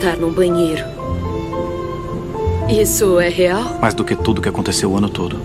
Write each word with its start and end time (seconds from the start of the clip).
cantar 0.00 0.16
num 0.16 0.32
banheiro. 0.32 0.82
Isso 2.70 3.20
é 3.20 3.28
real? 3.28 3.78
Mais 3.80 3.92
do 3.92 4.02
que 4.02 4.16
tudo 4.16 4.40
que 4.40 4.48
aconteceu 4.48 4.90
o 4.90 4.96
ano 4.96 5.10
todo. 5.10 5.38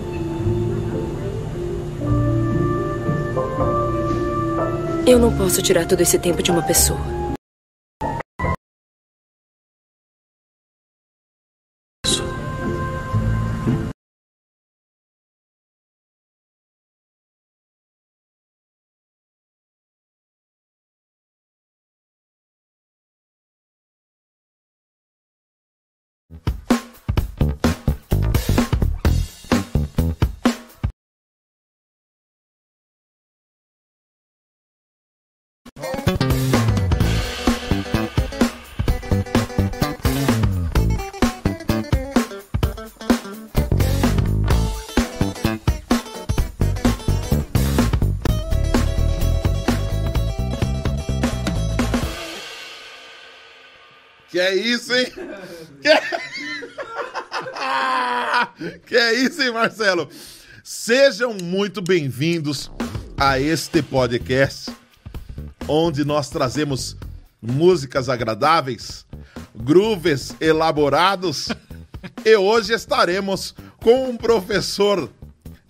Eu 5.06 5.18
não 5.18 5.36
posso 5.36 5.60
tirar 5.60 5.84
todo 5.84 6.00
esse 6.00 6.18
tempo 6.18 6.42
de 6.42 6.50
uma 6.50 6.62
pessoa. 6.62 7.15
Isso, 54.56 54.94
hein? 54.94 55.12
Que, 55.82 55.90
que 58.86 58.96
é 58.96 59.14
isso, 59.14 59.42
hein, 59.42 59.52
Marcelo? 59.52 60.08
Sejam 60.64 61.34
muito 61.34 61.82
bem-vindos 61.82 62.70
a 63.16 63.38
este 63.38 63.82
podcast, 63.82 64.72
onde 65.68 66.04
nós 66.04 66.28
trazemos 66.28 66.96
músicas 67.40 68.08
agradáveis, 68.08 69.06
grooves 69.54 70.34
elaborados, 70.40 71.48
e 72.24 72.36
hoje 72.36 72.72
estaremos 72.72 73.54
com 73.82 74.10
um 74.10 74.16
professor 74.16 75.10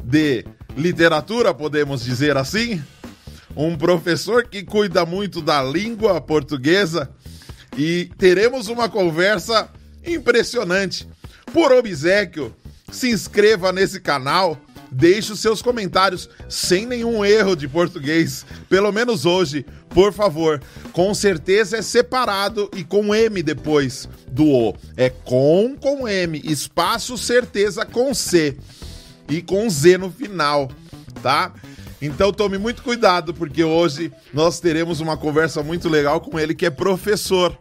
de 0.03 0.45
literatura, 0.77 1.53
podemos 1.53 2.05
dizer 2.05 2.37
assim, 2.37 2.83
um 3.57 3.77
professor 3.77 4.47
que 4.47 4.63
cuida 4.63 5.05
muito 5.05 5.41
da 5.41 5.63
língua 5.63 6.21
portuguesa 6.21 7.11
e 7.77 8.11
teremos 8.19 8.69
uma 8.69 8.89
conversa 8.89 9.69
impressionante. 10.05 11.09
Por 11.53 11.73
obsequio, 11.73 12.55
se 12.91 13.11
inscreva 13.11 13.73
nesse 13.73 14.01
canal, 14.01 14.59
deixe 14.91 15.33
os 15.33 15.41
seus 15.41 15.61
comentários 15.61 16.29
sem 16.49 16.87
nenhum 16.87 17.25
erro 17.25 17.57
de 17.57 17.67
português, 17.69 18.47
pelo 18.69 18.93
menos 18.93 19.27
hoje, 19.27 19.65
por 19.91 20.13
favor. 20.13 20.63
Com 20.93 21.15
certeza 21.15 21.79
é 21.79 21.83
separado 21.83 22.71
e 22.77 22.85
com 22.85 23.15
M 23.15 23.43
depois 23.43 24.09
do 24.29 24.47
O. 24.47 24.77
É 24.97 25.11
com 25.11 25.77
com 25.77 26.09
M, 26.09 26.41
espaço 26.45 27.19
certeza 27.19 27.85
com 27.85 28.15
C 28.15 28.57
e 29.29 29.43
com 29.43 29.69
Z 29.69 29.99
no 29.99 30.11
final, 30.11 30.71
tá? 31.23 31.53
Então 32.01 32.33
tome 32.33 32.59
muito 32.59 32.83
cuidado, 32.83 33.33
porque 33.33 33.65
hoje 33.65 34.13
nós 34.33 34.61
teremos 34.61 35.01
uma 35.01 35.17
conversa 35.17 35.63
muito 35.63 35.89
legal 35.89 36.21
com 36.21 36.39
ele, 36.39 36.55
que 36.55 36.67
é 36.67 36.71
professor, 36.71 37.57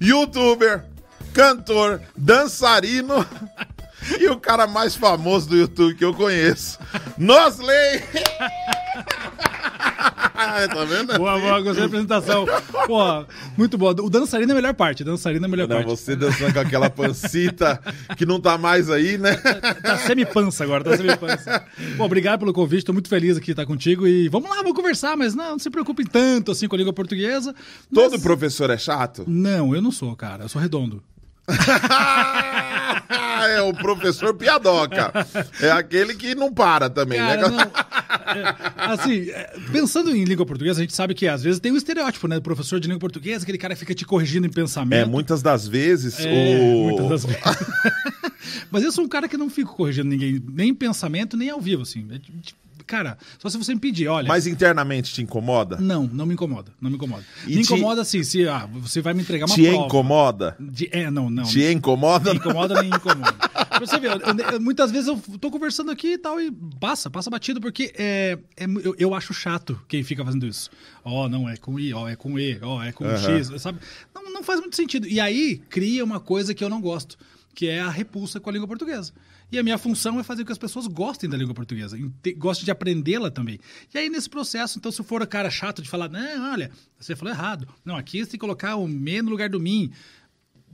youtuber, 0.00 0.84
cantor, 1.32 2.00
dançarino 2.16 3.26
e 4.20 4.28
o 4.28 4.38
cara 4.38 4.66
mais 4.66 4.94
famoso 4.94 5.48
do 5.48 5.56
YouTube 5.56 5.94
que 5.94 6.04
eu 6.04 6.14
conheço, 6.14 6.78
Nosley! 7.16 8.02
tá 10.72 10.84
vendo? 10.84 11.16
Boa, 11.18 11.38
boa, 11.38 11.60
gostei 11.60 11.80
da 11.80 11.86
apresentação. 11.86 12.46
Pô, 12.86 13.26
muito 13.56 13.76
boa. 13.76 13.92
O 13.92 14.08
dançarino 14.10 14.50
é 14.50 14.54
a 14.54 14.56
melhor 14.56 14.74
parte. 14.74 15.04
Dançarino 15.04 15.44
é 15.44 15.48
a 15.48 15.50
melhor 15.50 15.68
não, 15.68 15.76
parte. 15.76 15.88
Você 15.88 16.16
dançando 16.16 16.52
com 16.52 16.60
aquela 16.60 16.88
pancita 16.88 17.80
que 18.16 18.24
não 18.24 18.40
tá 18.40 18.56
mais 18.56 18.90
aí, 18.90 19.18
né? 19.18 19.34
Tá, 19.34 19.74
tá 19.74 19.98
semi-pança 19.98 20.64
agora, 20.64 20.82
tá 20.82 20.96
semi-pança. 20.96 21.64
Pô, 21.96 22.04
obrigado 22.04 22.40
pelo 22.40 22.52
convite, 22.52 22.84
tô 22.84 22.92
muito 22.92 23.08
feliz 23.08 23.36
aqui 23.36 23.50
estar 23.50 23.66
contigo 23.66 24.06
e 24.06 24.28
vamos 24.28 24.48
lá, 24.48 24.56
vamos 24.56 24.72
conversar, 24.72 25.16
mas 25.16 25.34
não, 25.34 25.52
não 25.52 25.58
se 25.58 25.70
preocupem 25.70 26.06
tanto 26.06 26.50
assim 26.52 26.66
com 26.66 26.74
a 26.74 26.78
língua 26.78 26.92
portuguesa. 26.92 27.54
Todo 27.92 28.20
professor 28.20 28.70
é 28.70 28.78
chato? 28.78 29.24
Não, 29.26 29.74
eu 29.74 29.82
não 29.82 29.92
sou, 29.92 30.14
cara. 30.16 30.44
Eu 30.44 30.48
sou 30.48 30.60
redondo. 30.60 31.02
é 33.48 33.62
o 33.62 33.72
professor 33.72 34.34
piadoca. 34.34 35.12
É 35.60 35.70
aquele 35.70 36.14
que 36.14 36.34
não 36.34 36.52
para 36.52 36.88
também, 36.90 37.20
né? 37.20 37.36
Cara, 37.36 37.48
né? 37.48 37.56
Não, 37.56 37.90
é, 38.30 38.92
assim, 38.92 39.30
é, 39.30 39.56
pensando 39.72 40.14
em 40.14 40.24
língua 40.24 40.46
portuguesa, 40.46 40.80
a 40.80 40.82
gente 40.82 40.94
sabe 40.94 41.14
que 41.14 41.26
às 41.26 41.42
vezes 41.42 41.60
tem 41.60 41.72
um 41.72 41.76
estereótipo, 41.76 42.28
né? 42.28 42.36
Do 42.36 42.42
professor 42.42 42.78
de 42.78 42.86
língua 42.86 43.00
portuguesa, 43.00 43.42
aquele 43.42 43.58
cara 43.58 43.74
que 43.74 43.80
fica 43.80 43.94
te 43.94 44.04
corrigindo 44.04 44.46
em 44.46 44.50
pensamento. 44.50 45.02
É, 45.02 45.04
muitas 45.04 45.42
das 45.42 45.66
vezes. 45.66 46.18
É, 46.20 46.30
o... 46.30 46.84
Muitas 46.84 47.08
das 47.08 47.24
vezes. 47.24 47.42
Mas 48.70 48.82
eu 48.82 48.92
sou 48.92 49.04
um 49.04 49.08
cara 49.08 49.28
que 49.28 49.36
não 49.36 49.50
fico 49.50 49.74
corrigindo 49.74 50.08
ninguém, 50.08 50.42
nem 50.48 50.70
em 50.70 50.74
pensamento, 50.74 51.36
nem 51.36 51.50
ao 51.50 51.60
vivo, 51.60 51.82
assim. 51.82 52.06
É, 52.10 52.18
tipo, 52.18 52.59
Cara, 52.90 53.16
só 53.38 53.48
se 53.48 53.56
você 53.56 53.72
me 53.72 53.78
pedir, 53.78 54.08
olha. 54.08 54.26
Mas 54.26 54.48
internamente 54.48 55.14
te 55.14 55.22
incomoda? 55.22 55.76
Não, 55.76 56.10
não 56.12 56.26
me 56.26 56.34
incomoda. 56.34 56.72
Não 56.80 56.90
me 56.90 56.96
incomoda. 56.96 57.24
E 57.46 57.54
me 57.54 57.62
te... 57.62 57.72
incomoda 57.72 58.02
assim, 58.02 58.24
se 58.24 58.48
ah, 58.48 58.68
você 58.72 59.00
vai 59.00 59.14
me 59.14 59.22
entregar 59.22 59.46
uma 59.46 59.54
te 59.54 59.62
prova. 59.62 59.76
Te 59.76 59.84
incomoda? 59.84 60.56
De, 60.58 60.88
é, 60.90 61.08
não, 61.08 61.30
não. 61.30 61.44
Te 61.44 61.62
incomoda? 61.70 62.32
Me 62.32 62.40
incomoda, 62.40 62.82
me 62.82 62.88
incomoda. 62.88 63.32
você 63.78 63.94
eu, 63.94 64.54
eu, 64.54 64.60
muitas 64.60 64.90
vezes 64.90 65.06
eu 65.06 65.22
tô 65.38 65.52
conversando 65.52 65.92
aqui 65.92 66.14
e 66.14 66.18
tal 66.18 66.40
e 66.40 66.50
passa, 66.80 67.08
passa 67.08 67.30
batido, 67.30 67.60
porque 67.60 67.92
é, 67.96 68.36
é 68.56 68.64
eu, 68.64 68.96
eu, 68.98 69.14
acho 69.14 69.32
chato 69.32 69.80
quem 69.86 70.02
fica 70.02 70.24
fazendo 70.24 70.44
isso. 70.44 70.68
Ó, 71.04 71.26
oh, 71.26 71.28
não, 71.28 71.48
é 71.48 71.56
com 71.56 71.78
I, 71.78 71.94
ó, 71.94 72.02
oh, 72.02 72.08
é 72.08 72.16
com 72.16 72.36
E, 72.40 72.58
ó, 72.60 72.78
oh, 72.78 72.82
é 72.82 72.90
com 72.90 73.04
uhum. 73.04 73.16
X, 73.16 73.52
sabe? 73.62 73.78
Não, 74.12 74.32
não 74.32 74.42
faz 74.42 74.58
muito 74.58 74.74
sentido. 74.74 75.06
E 75.06 75.20
aí 75.20 75.62
cria 75.70 76.02
uma 76.02 76.18
coisa 76.18 76.52
que 76.52 76.64
eu 76.64 76.68
não 76.68 76.80
gosto, 76.80 77.16
que 77.54 77.68
é 77.68 77.78
a 77.78 77.88
repulsa 77.88 78.40
com 78.40 78.50
a 78.50 78.52
língua 78.52 78.66
portuguesa. 78.66 79.12
E 79.52 79.58
a 79.58 79.62
minha 79.62 79.78
função 79.78 80.20
é 80.20 80.22
fazer 80.22 80.42
com 80.42 80.46
que 80.46 80.52
as 80.52 80.58
pessoas 80.58 80.86
gostem 80.86 81.28
da 81.28 81.36
língua 81.36 81.54
portuguesa, 81.54 81.98
gostem 82.36 82.64
de 82.64 82.70
aprendê-la 82.70 83.30
também. 83.30 83.58
E 83.92 83.98
aí, 83.98 84.08
nesse 84.08 84.30
processo, 84.30 84.78
então, 84.78 84.92
se 84.92 85.02
for 85.02 85.22
o 85.22 85.26
cara 85.26 85.50
chato 85.50 85.82
de 85.82 85.88
falar, 85.88 86.08
não, 86.08 86.52
olha, 86.52 86.70
você 86.98 87.16
falou 87.16 87.34
errado. 87.34 87.66
Não, 87.84 87.96
aqui 87.96 88.18
você 88.18 88.26
tem 88.26 88.32
que 88.32 88.38
colocar 88.38 88.76
o 88.76 88.86
me 88.86 89.20
no 89.22 89.30
lugar 89.30 89.48
do 89.48 89.58
mim 89.58 89.90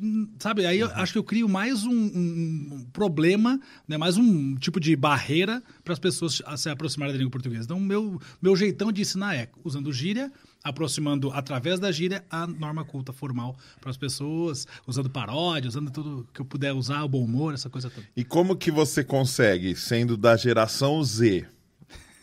hum, 0.00 0.28
sabe? 0.38 0.66
Aí 0.66 0.80
eu 0.80 0.88
acho 0.94 1.12
que 1.12 1.18
eu 1.18 1.24
crio 1.24 1.48
mais 1.48 1.84
um, 1.84 1.90
um, 1.90 2.68
um, 2.72 2.86
problema, 2.92 3.58
né? 3.88 3.96
mais 3.96 4.16
um 4.16 4.54
tipo 4.56 4.78
de 4.78 4.94
barreira 4.94 5.62
para 5.82 5.94
as 5.94 5.98
pessoas 5.98 6.42
se 6.56 6.68
aproximarem 6.68 7.14
da 7.14 7.18
língua 7.18 7.30
portuguesa. 7.30 7.64
Então, 7.64 7.80
meu, 7.80 8.20
meu 8.40 8.54
jeitão 8.54 8.92
de 8.92 9.00
ensinar 9.00 9.34
é 9.34 9.48
usando 9.64 9.92
gíria, 9.92 10.30
aproximando 10.66 11.30
através 11.32 11.78
da 11.78 11.92
gíria 11.92 12.24
a 12.28 12.46
norma 12.46 12.84
culta 12.84 13.12
formal 13.12 13.56
para 13.80 13.90
as 13.90 13.96
pessoas, 13.96 14.66
usando 14.86 15.08
paródia, 15.08 15.68
usando 15.68 15.90
tudo 15.90 16.26
que 16.34 16.40
eu 16.40 16.44
puder 16.44 16.72
usar, 16.72 17.04
o 17.04 17.08
bom 17.08 17.24
humor, 17.24 17.54
essa 17.54 17.70
coisa 17.70 17.88
toda. 17.88 18.06
E 18.16 18.24
como 18.24 18.56
que 18.56 18.70
você 18.70 19.04
consegue, 19.04 19.76
sendo 19.76 20.16
da 20.16 20.36
geração 20.36 21.02
Z? 21.04 21.46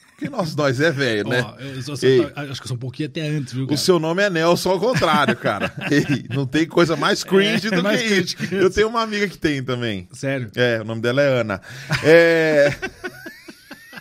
Porque 0.10 0.29
nós 0.29 0.53
dois 0.53 0.79
é 0.79 0.91
velho, 0.91 1.27
né? 1.27 1.44
eu 1.60 1.82
sou, 1.82 1.96
Ei, 2.03 2.22
acho 2.36 2.62
que 2.62 2.65
eu 2.65 2.68
sou 2.68 2.77
um 2.77 2.79
pouquinho 2.79 3.10
até 3.10 3.22
antes, 3.22 3.53
viu? 3.53 3.65
Cara? 3.65 3.75
O 3.75 3.77
seu 3.77 3.98
nome 3.98 4.22
é 4.22 4.29
Nelson 4.29 4.72
ao 4.72 4.79
contrário, 4.79 5.36
cara. 5.36 5.74
Ei, 5.89 6.25
não 6.29 6.46
tem 6.46 6.68
coisa 6.68 6.96
mais 6.96 7.24
cringe 7.24 7.68
é, 7.68 7.72
do 7.72 7.88
é 7.88 7.98
que 7.98 8.03
isso. 8.03 8.36
Eu 8.51 8.70
tenho 8.70 8.89
uma 8.89 9.01
amiga 9.01 9.27
que 9.27 9.38
tem 9.38 9.63
também. 9.63 10.08
Sério? 10.12 10.51
É, 10.56 10.82
o 10.82 10.84
nome 10.84 11.01
dela 11.01 11.22
é 11.22 11.41
Ana. 11.41 11.62
É. 12.03 12.74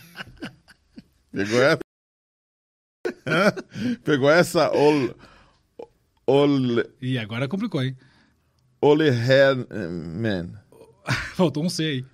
Pegou 1.32 1.62
essa? 1.62 1.81
Pegou 4.04 4.30
essa? 4.30 4.70
Ol, 4.72 5.14
ol, 6.26 6.84
e 7.00 7.18
agora 7.18 7.48
complicou, 7.48 7.82
hein? 7.82 7.96
Oleherman. 8.80 10.52
Faltou 11.34 11.64
um 11.64 11.68
C 11.68 11.82
aí. 11.84 12.04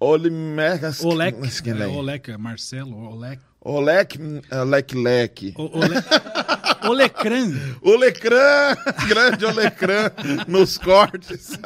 Olimer... 0.00 0.80
Olek, 1.02 1.36
é, 1.68 1.86
Olek, 1.88 2.36
Marcelo, 2.36 2.96
Olek. 2.96 3.40
Olek, 3.60 4.18
Olek 4.52 4.94
Lek. 4.94 5.54
Olecran. 6.88 7.52
Olecran, 7.82 8.76
grande 9.08 9.44
Olecran 9.44 10.10
nos 10.46 10.78
cortes. 10.78 11.58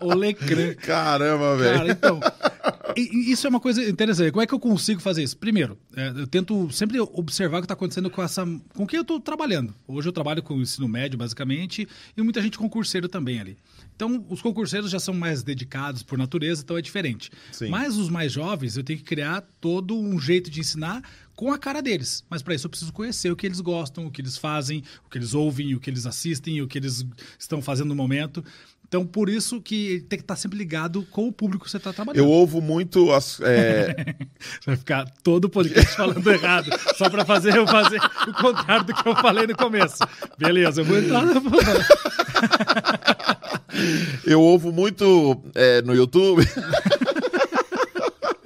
Olecran. 0.00 0.74
Caramba, 0.74 1.56
velho. 1.56 1.78
Cara, 1.78 1.90
então, 1.92 2.20
isso 2.96 3.46
é 3.46 3.50
uma 3.50 3.60
coisa 3.60 3.88
interessante. 3.88 4.30
Como 4.30 4.42
é 4.42 4.46
que 4.46 4.54
eu 4.54 4.60
consigo 4.60 5.00
fazer 5.00 5.22
isso? 5.22 5.36
Primeiro, 5.36 5.78
é, 5.96 6.08
eu 6.08 6.26
tento 6.26 6.70
sempre 6.70 7.00
observar 7.00 7.58
o 7.58 7.60
que 7.60 7.66
está 7.66 7.74
acontecendo 7.74 8.10
com 8.10 8.22
essa. 8.22 8.44
com 8.74 8.86
quem 8.86 8.98
eu 8.98 9.02
estou 9.02 9.20
trabalhando. 9.20 9.74
Hoje 9.86 10.08
eu 10.08 10.12
trabalho 10.12 10.42
com 10.42 10.54
o 10.54 10.62
ensino 10.62 10.88
médio, 10.88 11.18
basicamente, 11.18 11.88
e 12.16 12.22
muita 12.22 12.40
gente 12.40 12.58
concurseiro 12.58 13.08
também 13.08 13.40
ali. 13.40 13.56
Então, 13.96 14.24
os 14.28 14.42
concurseiros 14.42 14.90
já 14.90 14.98
são 14.98 15.14
mais 15.14 15.42
dedicados 15.42 16.02
por 16.02 16.18
natureza, 16.18 16.62
então 16.62 16.76
é 16.76 16.82
diferente. 16.82 17.30
Sim. 17.52 17.68
Mas 17.68 17.96
os 17.96 18.08
mais 18.08 18.32
jovens, 18.32 18.76
eu 18.76 18.82
tenho 18.82 18.98
que 18.98 19.04
criar 19.04 19.42
todo 19.60 19.96
um 19.96 20.18
jeito 20.18 20.50
de 20.50 20.60
ensinar 20.60 21.02
com 21.36 21.52
a 21.52 21.58
cara 21.58 21.80
deles. 21.80 22.24
Mas 22.28 22.42
para 22.42 22.54
isso 22.54 22.66
eu 22.66 22.70
preciso 22.70 22.92
conhecer 22.92 23.30
o 23.30 23.36
que 23.36 23.46
eles 23.46 23.60
gostam, 23.60 24.06
o 24.06 24.10
que 24.10 24.20
eles 24.20 24.36
fazem, 24.36 24.82
o 25.06 25.10
que 25.10 25.18
eles 25.18 25.34
ouvem, 25.34 25.74
o 25.74 25.80
que 25.80 25.90
eles 25.90 26.06
assistem, 26.06 26.60
o 26.60 26.66
que 26.66 26.78
eles 26.78 27.04
estão 27.38 27.62
fazendo 27.62 27.88
no 27.88 27.94
momento. 27.94 28.44
Então, 28.94 29.04
por 29.04 29.28
isso 29.28 29.60
que 29.60 30.06
tem 30.08 30.16
que 30.16 30.22
estar 30.22 30.36
sempre 30.36 30.56
ligado 30.56 31.04
com 31.10 31.26
o 31.26 31.32
público 31.32 31.64
que 31.64 31.70
você 31.72 31.78
está 31.78 31.92
trabalhando. 31.92 32.24
Eu 32.24 32.30
ouvo 32.30 32.60
muito 32.60 33.10
as. 33.10 33.40
É... 33.40 34.14
você 34.38 34.66
vai 34.66 34.76
ficar 34.76 35.04
todo 35.20 35.46
o 35.46 35.48
podcast 35.48 35.96
falando 35.96 36.30
errado, 36.30 36.70
só 36.94 37.10
para 37.10 37.24
fazer 37.24 37.56
eu 37.56 37.66
fazer 37.66 38.00
o 38.28 38.32
contrário 38.34 38.86
do 38.86 38.94
que 38.94 39.08
eu 39.08 39.16
falei 39.16 39.48
no 39.48 39.56
começo. 39.56 39.98
Beleza, 40.38 40.82
eu 40.82 40.84
vou 40.84 40.96
entrar. 40.96 41.24
eu 44.24 44.40
ouvo 44.40 44.70
muito 44.70 45.42
é, 45.56 45.82
no 45.82 45.92
YouTube. 45.92 46.46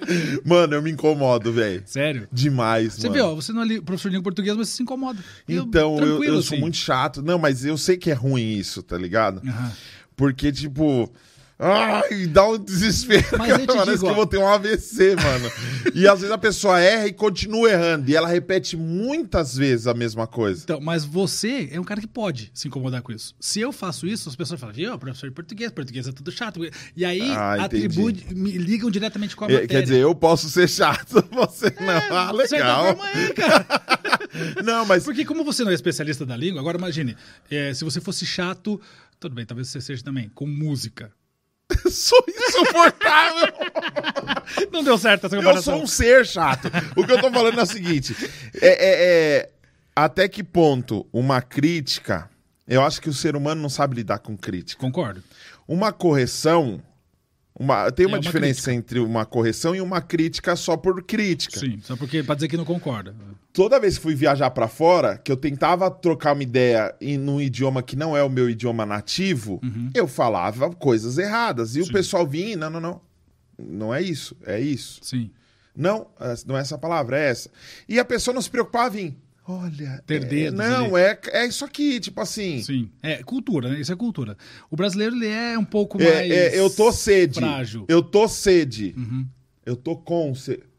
Mano, 0.43 0.75
eu 0.75 0.83
me 0.83 0.91
incomodo, 0.91 1.53
velho. 1.53 1.83
Sério? 1.85 2.27
Demais, 2.33 2.95
você 2.95 3.09
mano. 3.09 3.15
Você 3.15 3.23
ó, 3.23 3.35
você 3.35 3.53
não 3.53 3.63
é 3.63 3.81
professor 3.83 4.09
de 4.09 4.15
língua 4.15 4.25
portuguesa, 4.25 4.57
mas 4.57 4.69
você 4.69 4.77
se 4.77 4.83
incomoda. 4.83 5.19
Então, 5.47 5.99
eu, 5.99 6.07
eu, 6.07 6.25
eu 6.25 6.43
sou 6.43 6.55
assim. 6.55 6.61
muito 6.61 6.79
chato. 6.79 7.21
Não, 7.21 7.39
mas 7.39 7.65
eu 7.65 7.77
sei 7.77 7.99
que 7.99 8.11
é 8.11 8.15
ruim 8.15 8.55
isso, 8.55 8.83
tá 8.83 8.97
ligado? 8.97 9.43
Uhum. 9.45 9.71
Porque, 10.19 10.51
tipo. 10.51 11.11
Ai, 11.61 12.27
dá 12.27 12.47
um 12.47 12.57
desespero. 12.59 13.25
Mas 13.37 13.51
eu 13.51 13.59
te 13.59 13.67
Parece 13.67 13.91
digo, 13.91 14.05
que 14.05 14.11
eu 14.11 14.15
vou 14.15 14.27
ter 14.27 14.39
um 14.39 14.47
AVC, 14.47 15.17
mano. 15.17 15.51
e 15.93 16.07
às 16.07 16.21
vezes 16.21 16.33
a 16.33 16.39
pessoa 16.39 16.79
erra 16.79 17.09
e 17.09 17.13
continua 17.13 17.69
errando. 17.69 18.09
E 18.09 18.15
ela 18.15 18.29
repete 18.29 18.77
muitas 18.77 19.57
vezes 19.57 19.89
a 19.89 19.95
mesma 19.95 20.25
coisa. 20.29 20.63
Então, 20.63 20.81
mas 20.81 21.05
você 21.05 21.69
é 21.73 21.81
um 21.81 21.83
cara 21.83 22.01
que 22.01 22.07
pode 22.07 22.53
se 22.55 22.69
incomodar 22.69 23.03
com 23.03 23.11
isso. 23.11 23.35
Se 23.41 23.61
eu 23.61 23.73
faço 23.73 24.07
isso, 24.07 24.29
as 24.29 24.37
pessoas 24.37 24.61
falam, 24.61 24.73
viu, 24.73 24.97
professor 25.01 25.29
de 25.29 25.35
português, 25.35 25.73
português 25.73 26.07
é 26.07 26.13
tudo 26.13 26.31
chato. 26.31 26.61
E 26.97 27.05
aí 27.05 27.29
ah, 27.33 27.65
atribui, 27.65 28.17
me 28.31 28.53
ligam 28.53 28.89
diretamente 28.89 29.35
com 29.35 29.45
a 29.45 29.49
matéria. 29.49 29.67
Quer 29.67 29.83
dizer, 29.83 29.99
eu 29.99 30.15
posso 30.15 30.49
ser 30.49 30.69
chato, 30.69 31.25
você 31.33 31.67
é, 31.67 31.81
não. 31.81 32.17
Ah, 32.17 32.31
legal. 32.31 32.97
Forma 32.97 33.11
é, 33.11 33.33
cara. 33.33 33.67
não, 34.63 34.87
mas. 34.87 35.03
Porque 35.03 35.25
como 35.25 35.43
você 35.43 35.65
não 35.65 35.73
é 35.73 35.75
especialista 35.75 36.25
da 36.25 36.37
língua, 36.37 36.61
agora 36.61 36.79
imagine, 36.79 37.17
é, 37.51 37.75
se 37.75 37.83
você 37.83 38.01
fosse 38.01 38.25
chato 38.25 38.81
tudo 39.19 39.35
bem, 39.35 39.45
talvez 39.45 39.69
você 39.69 39.81
seja 39.81 40.03
também, 40.03 40.29
com 40.29 40.47
música. 40.47 41.13
sou 41.91 42.25
insuportável. 42.29 43.53
Não 44.73 44.83
deu 44.83 44.97
certo 44.97 45.27
essa 45.27 45.37
comparação. 45.37 45.75
Eu 45.75 45.79
sou 45.79 45.85
um 45.85 45.87
ser 45.87 46.27
chato. 46.27 46.69
O 46.97 47.05
que 47.05 47.13
eu 47.13 47.21
tô 47.21 47.31
falando 47.31 47.59
é 47.59 47.63
o 47.63 47.67
seguinte: 47.67 48.17
é, 48.61 48.69
é, 48.69 49.39
é, 49.41 49.51
até 49.95 50.29
que 50.29 50.43
ponto 50.43 51.07
uma 51.13 51.43
crítica. 51.43 52.31
Eu 52.67 52.83
acho 52.83 53.01
que 53.01 53.09
o 53.09 53.15
ser 53.15 53.35
humano 53.35 53.63
não 53.63 53.71
sabe 53.71 53.97
lidar 53.97 54.19
com 54.19 54.37
crítica. 54.37 54.81
Concordo. 54.81 55.23
Uma 55.67 55.91
correção, 55.91 56.83
Uma, 57.59 57.91
tem 57.91 58.05
É 58.05 58.07
uma 58.07 58.17
uma 58.17 58.21
diferença 58.23 58.63
crítica. 58.71 58.73
entre 58.73 59.01
uma 59.01 59.27
correção 59.27 59.75
e 59.75 59.81
uma 59.81 60.01
crítica 60.01 60.55
só 60.55 60.77
por 60.77 61.03
crítica. 61.03 61.59
Sim, 61.59 61.81
só 61.83 61.97
porque 61.97 62.23
pra 62.23 62.35
dizer 62.37 62.47
que 62.49 62.57
não 62.57 62.65
concorda. 62.65 63.15
Toda 63.53 63.81
vez 63.81 63.97
que 63.97 64.03
fui 64.03 64.15
viajar 64.15 64.51
pra 64.51 64.69
fora, 64.69 65.19
que 65.19 65.33
eu 65.33 65.37
tentava 65.37 65.91
trocar 65.91 66.35
uma 66.35 66.43
ideia 66.45 66.95
em 67.01 67.19
num 67.19 67.41
idioma 67.41 67.83
que 67.83 67.97
não 67.97 68.17
é 68.17 68.23
o 68.23 68.31
meu 68.31 68.49
idioma 68.49 68.87
nativo, 68.87 69.61
eu 69.93 70.07
falava 70.07 70.71
coisas 70.71 71.19
erradas. 71.19 71.75
E 71.75 71.81
o 71.81 71.87
Sim. 71.87 71.93
pessoal 71.93 72.25
vinha, 72.27 72.57
não, 72.57 72.71
não, 72.71 72.81
não. 72.81 73.01
Não 73.59 73.93
é 73.95 74.01
isso, 74.01 74.37
é 74.47 74.61
isso. 74.61 75.01
Sim. 75.03 75.31
Não, 75.75 76.07
é- 76.21 76.35
não 76.47 76.57
é 76.57 76.61
essa 76.61 76.79
palavra, 76.79 77.19
é 77.19 77.31
essa. 77.31 77.51
E 77.89 77.99
a 77.99 78.05
pessoa 78.05 78.33
não 78.35 78.41
se 78.43 78.51
preocupava 78.51 79.01
em. 79.01 79.17
Olha. 79.51 80.03
Ter 80.07 80.23
é- 80.23 80.27
dedos 80.27 80.59
não, 80.59 80.97
é, 80.97 81.19
é 81.33 81.47
isso 81.47 81.65
aqui, 81.65 81.99
tipo 81.99 82.21
assim. 82.21 82.63
Sim. 82.63 82.91
É 83.03 83.23
cultura, 83.23 83.71
né? 83.71 83.81
Isso 83.81 83.91
é 83.91 83.97
cultura. 83.97 84.37
O 84.71 84.77
brasileiro, 84.77 85.17
ele 85.17 85.27
é 85.27 85.59
um 85.59 85.65
pouco 85.65 85.99
É, 86.03 86.05
mais. 86.05 86.31
é, 86.31 86.61
eu 86.61 86.69
tô 86.69 86.93
sede. 86.93 87.41
Frágil. 87.41 87.87
Eu 87.89 88.03
tô 88.03 88.29
sede. 88.29 88.95
Uhum. 88.95 89.27
Eu 89.65 89.75
tô 89.75 89.97
com. 89.97 90.35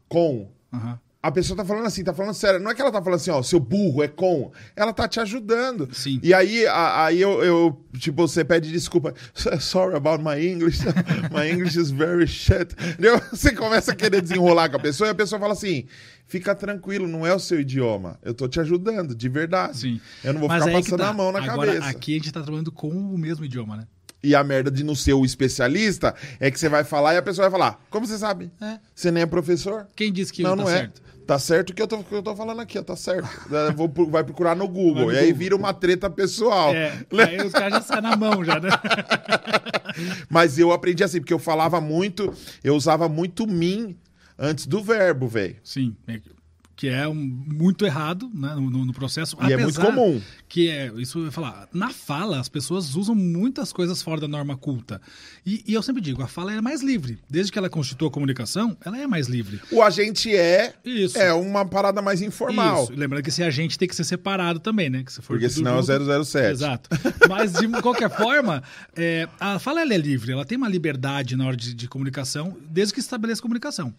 Com. 0.08 0.48
Aham. 0.72 1.00
A 1.22 1.30
pessoa 1.30 1.54
tá 1.54 1.64
falando 1.66 1.84
assim, 1.84 2.02
tá 2.02 2.14
falando 2.14 2.32
sério. 2.32 2.58
Não 2.58 2.70
é 2.70 2.74
que 2.74 2.80
ela 2.80 2.90
tá 2.90 3.02
falando 3.02 3.16
assim, 3.20 3.30
ó, 3.30 3.42
seu 3.42 3.60
burro 3.60 4.02
é 4.02 4.08
com. 4.08 4.50
Ela 4.74 4.90
tá 4.90 5.06
te 5.06 5.20
ajudando. 5.20 5.86
Sim. 5.92 6.18
E 6.22 6.32
aí, 6.32 6.66
a- 6.66 7.04
aí 7.04 7.20
eu, 7.20 7.44
eu, 7.44 7.84
tipo, 7.98 8.26
você 8.26 8.42
pede 8.42 8.72
desculpa. 8.72 9.12
Sorry 9.60 9.94
about 9.96 10.24
my 10.24 10.40
English. 10.42 10.78
My 11.30 11.50
English 11.50 11.78
is 11.78 11.90
very 11.90 12.26
shit. 12.26 12.74
Entendeu? 12.92 13.20
Você 13.30 13.52
começa 13.52 13.92
a 13.92 13.94
querer 13.94 14.22
desenrolar 14.22 14.70
com 14.70 14.76
a 14.76 14.80
pessoa 14.80 15.08
e 15.08 15.10
a 15.10 15.14
pessoa 15.14 15.38
fala 15.38 15.52
assim: 15.52 15.84
fica 16.26 16.54
tranquilo, 16.54 17.06
não 17.06 17.26
é 17.26 17.34
o 17.34 17.38
seu 17.38 17.60
idioma. 17.60 18.18
Eu 18.22 18.32
tô 18.32 18.48
te 18.48 18.58
ajudando, 18.58 19.14
de 19.14 19.28
verdade. 19.28 19.76
Sim. 19.76 20.00
Eu 20.24 20.32
não 20.32 20.40
vou 20.40 20.48
Mas 20.48 20.64
ficar 20.64 20.74
que 20.76 20.82
passando 20.84 21.00
tá. 21.00 21.08
a 21.08 21.12
mão 21.12 21.30
na 21.32 21.38
Agora, 21.40 21.72
cabeça. 21.74 21.90
aqui 21.90 22.12
a 22.14 22.16
gente 22.16 22.32
tá 22.32 22.40
trabalhando 22.40 22.72
com 22.72 22.88
o 22.88 23.18
mesmo 23.18 23.44
idioma, 23.44 23.76
né? 23.76 23.86
E 24.22 24.34
a 24.34 24.42
merda 24.42 24.70
de 24.70 24.82
não 24.84 24.94
ser 24.94 25.12
o 25.14 25.24
especialista 25.24 26.14
é 26.38 26.50
que 26.50 26.58
você 26.58 26.68
vai 26.68 26.82
falar 26.84 27.14
e 27.14 27.18
a 27.18 27.22
pessoa 27.22 27.48
vai 27.48 27.58
falar: 27.60 27.80
Como 27.90 28.06
você 28.06 28.16
sabe? 28.18 28.50
É. 28.60 28.78
Você 28.94 29.10
nem 29.10 29.22
é 29.22 29.26
professor? 29.26 29.86
Quem 29.94 30.10
disse 30.12 30.32
que 30.32 30.42
não, 30.42 30.56
tá 30.56 30.62
não 30.62 30.68
é. 30.70 30.76
certo? 30.78 31.09
Tá 31.30 31.38
certo 31.38 31.70
o 31.70 31.74
que 31.74 31.80
eu 31.80 31.86
tô, 31.86 32.02
que 32.02 32.12
eu 32.12 32.24
tô 32.24 32.34
falando 32.34 32.60
aqui, 32.60 32.76
ó, 32.76 32.82
tá 32.82 32.96
certo. 32.96 33.28
Eu 33.48 33.70
Vou, 33.88 33.88
vai 34.10 34.24
procurar 34.24 34.56
no 34.56 34.66
Google. 34.66 35.06
Vai 35.06 35.14
e 35.14 35.18
aí 35.18 35.32
vira 35.32 35.54
uma 35.54 35.72
treta 35.72 36.10
pessoal. 36.10 36.74
É, 36.74 36.90
Né? 37.12 37.22
aí 37.24 37.46
os 37.46 37.52
caras 37.52 37.74
já 37.74 37.80
saem 37.82 38.02
na 38.02 38.16
mão 38.16 38.44
já, 38.44 38.58
né? 38.58 38.68
Mas 40.28 40.58
eu 40.58 40.72
aprendi 40.72 41.04
assim, 41.04 41.20
porque 41.20 41.32
eu 41.32 41.38
falava 41.38 41.80
muito, 41.80 42.34
eu 42.64 42.74
usava 42.74 43.08
muito 43.08 43.46
mim 43.46 43.96
antes 44.36 44.66
do 44.66 44.82
verbo, 44.82 45.28
velho. 45.28 45.54
Sim, 45.62 45.94
é- 46.08 46.20
que 46.80 46.88
é 46.88 47.06
um- 47.06 47.14
muito 47.14 47.84
errado 47.84 48.30
né, 48.32 48.54
no, 48.54 48.70
no- 48.86 48.92
processo. 48.94 49.36
E 49.46 49.52
é 49.52 49.56
muito 49.58 49.78
comum. 49.78 50.18
Que 50.48 50.70
é, 50.70 50.90
isso 50.96 51.18
eu 51.18 51.24
ia 51.26 51.30
falar, 51.30 51.68
na 51.74 51.90
fala 51.90 52.40
as 52.40 52.48
pessoas 52.48 52.94
usam 52.96 53.14
muitas 53.14 53.70
coisas 53.70 54.00
fora 54.02 54.18
da 54.18 54.26
norma 54.26 54.56
culta. 54.56 54.98
E, 55.44 55.62
e 55.68 55.74
eu 55.74 55.82
sempre 55.82 56.00
digo, 56.00 56.22
a 56.22 56.26
fala 56.26 56.54
é 56.54 56.60
mais 56.62 56.80
livre. 56.82 57.18
Desde 57.28 57.52
que 57.52 57.58
ela 57.58 57.68
constitua 57.68 58.08
a 58.08 58.10
comunicação, 58.10 58.74
ela 58.82 58.96
é 58.96 59.06
mais 59.06 59.26
livre. 59.28 59.60
O 59.70 59.82
agente 59.82 60.34
é 60.34 60.72
Isso. 60.82 61.18
é 61.18 61.34
uma 61.34 61.66
parada 61.66 62.00
mais 62.00 62.22
informal. 62.22 62.84
Isso. 62.84 62.94
Lembrando 62.94 63.22
que 63.22 63.28
esse 63.28 63.42
agente 63.42 63.78
tem 63.78 63.86
que 63.86 63.94
ser 63.94 64.04
separado 64.04 64.58
também, 64.58 64.88
né? 64.88 65.02
Que 65.04 65.12
se 65.12 65.20
for 65.20 65.34
Porque 65.34 65.50
senão 65.50 65.72
é 65.76 65.80
o 65.80 65.82
junto- 65.82 66.24
007. 66.24 66.50
Exato. 66.50 66.88
Mas, 67.28 67.52
de 67.52 67.68
qualquer 67.82 68.08
forma, 68.08 68.62
é, 68.96 69.28
a 69.38 69.58
fala 69.58 69.82
ela 69.82 69.92
é 69.92 69.98
livre, 69.98 70.32
ela 70.32 70.46
tem 70.46 70.56
uma 70.56 70.68
liberdade 70.68 71.36
na 71.36 71.46
hora 71.46 71.56
de, 71.58 71.74
de 71.74 71.86
comunicação, 71.86 72.56
desde 72.70 72.94
que 72.94 73.00
estabeleça 73.00 73.42
comunicação. 73.42 73.92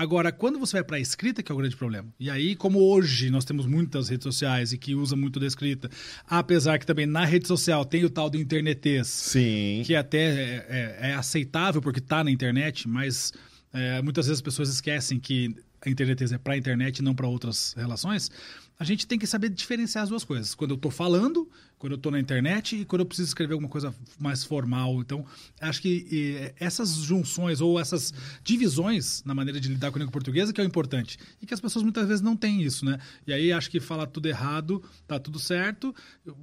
Agora, 0.00 0.32
quando 0.32 0.58
você 0.58 0.78
vai 0.78 0.82
para 0.84 0.96
a 0.96 1.00
escrita, 1.00 1.42
que 1.42 1.52
é 1.52 1.54
o 1.54 1.58
grande 1.58 1.76
problema. 1.76 2.08
E 2.18 2.30
aí, 2.30 2.56
como 2.56 2.78
hoje 2.78 3.28
nós 3.28 3.44
temos 3.44 3.66
muitas 3.66 4.08
redes 4.08 4.24
sociais 4.24 4.72
e 4.72 4.78
que 4.78 4.94
usa 4.94 5.14
muito 5.14 5.38
da 5.38 5.46
escrita, 5.46 5.90
apesar 6.26 6.78
que 6.78 6.86
também 6.86 7.04
na 7.04 7.22
rede 7.26 7.46
social 7.46 7.84
tem 7.84 8.02
o 8.02 8.08
tal 8.08 8.30
do 8.30 8.38
internetês, 8.38 9.08
Sim. 9.08 9.82
que 9.84 9.94
até 9.94 10.18
é, 10.18 10.66
é- 11.02 11.10
é 11.10 11.14
aceitável 11.14 11.82
porque 11.82 11.98
está 11.98 12.24
na 12.24 12.30
internet, 12.30 12.88
mas 12.88 13.30
é, 13.74 14.00
muitas 14.00 14.24
vezes 14.24 14.38
as 14.38 14.42
pessoas 14.42 14.70
esquecem 14.70 15.20
que 15.20 15.54
a 15.84 15.90
internet 15.90 16.32
é 16.32 16.38
para 16.38 16.54
a 16.54 16.56
internet 16.56 17.00
e 17.00 17.02
não 17.02 17.14
para 17.14 17.28
outras 17.28 17.74
relações. 17.76 18.30
A 18.78 18.84
gente 18.84 19.06
tem 19.06 19.18
que 19.18 19.26
saber 19.26 19.50
diferenciar 19.50 20.04
as 20.04 20.08
duas 20.08 20.24
coisas. 20.24 20.54
Quando 20.54 20.70
eu 20.70 20.76
estou 20.76 20.90
falando, 20.90 21.46
quando 21.80 21.92
eu 21.92 21.96
estou 21.96 22.12
na 22.12 22.20
internet 22.20 22.76
e 22.76 22.84
quando 22.84 23.00
eu 23.00 23.06
preciso 23.06 23.28
escrever 23.28 23.54
alguma 23.54 23.68
coisa 23.70 23.92
mais 24.18 24.44
formal. 24.44 25.00
Então, 25.00 25.24
acho 25.58 25.80
que 25.80 26.52
essas 26.60 26.94
junções 26.96 27.62
ou 27.62 27.80
essas 27.80 28.12
divisões 28.44 29.24
na 29.24 29.34
maneira 29.34 29.58
de 29.58 29.66
lidar 29.66 29.90
com 29.90 29.96
a 29.96 30.00
língua 30.00 30.12
portuguesa 30.12 30.52
que 30.52 30.60
é 30.60 30.64
o 30.64 30.66
importante. 30.66 31.18
E 31.40 31.46
que 31.46 31.54
as 31.54 31.60
pessoas 31.60 31.82
muitas 31.82 32.06
vezes 32.06 32.20
não 32.20 32.36
têm 32.36 32.62
isso, 32.62 32.84
né? 32.84 32.98
E 33.26 33.32
aí 33.32 33.50
acho 33.50 33.70
que 33.70 33.80
falar 33.80 34.06
tudo 34.06 34.26
errado 34.28 34.82
tá 35.08 35.18
tudo 35.18 35.38
certo 35.38 35.94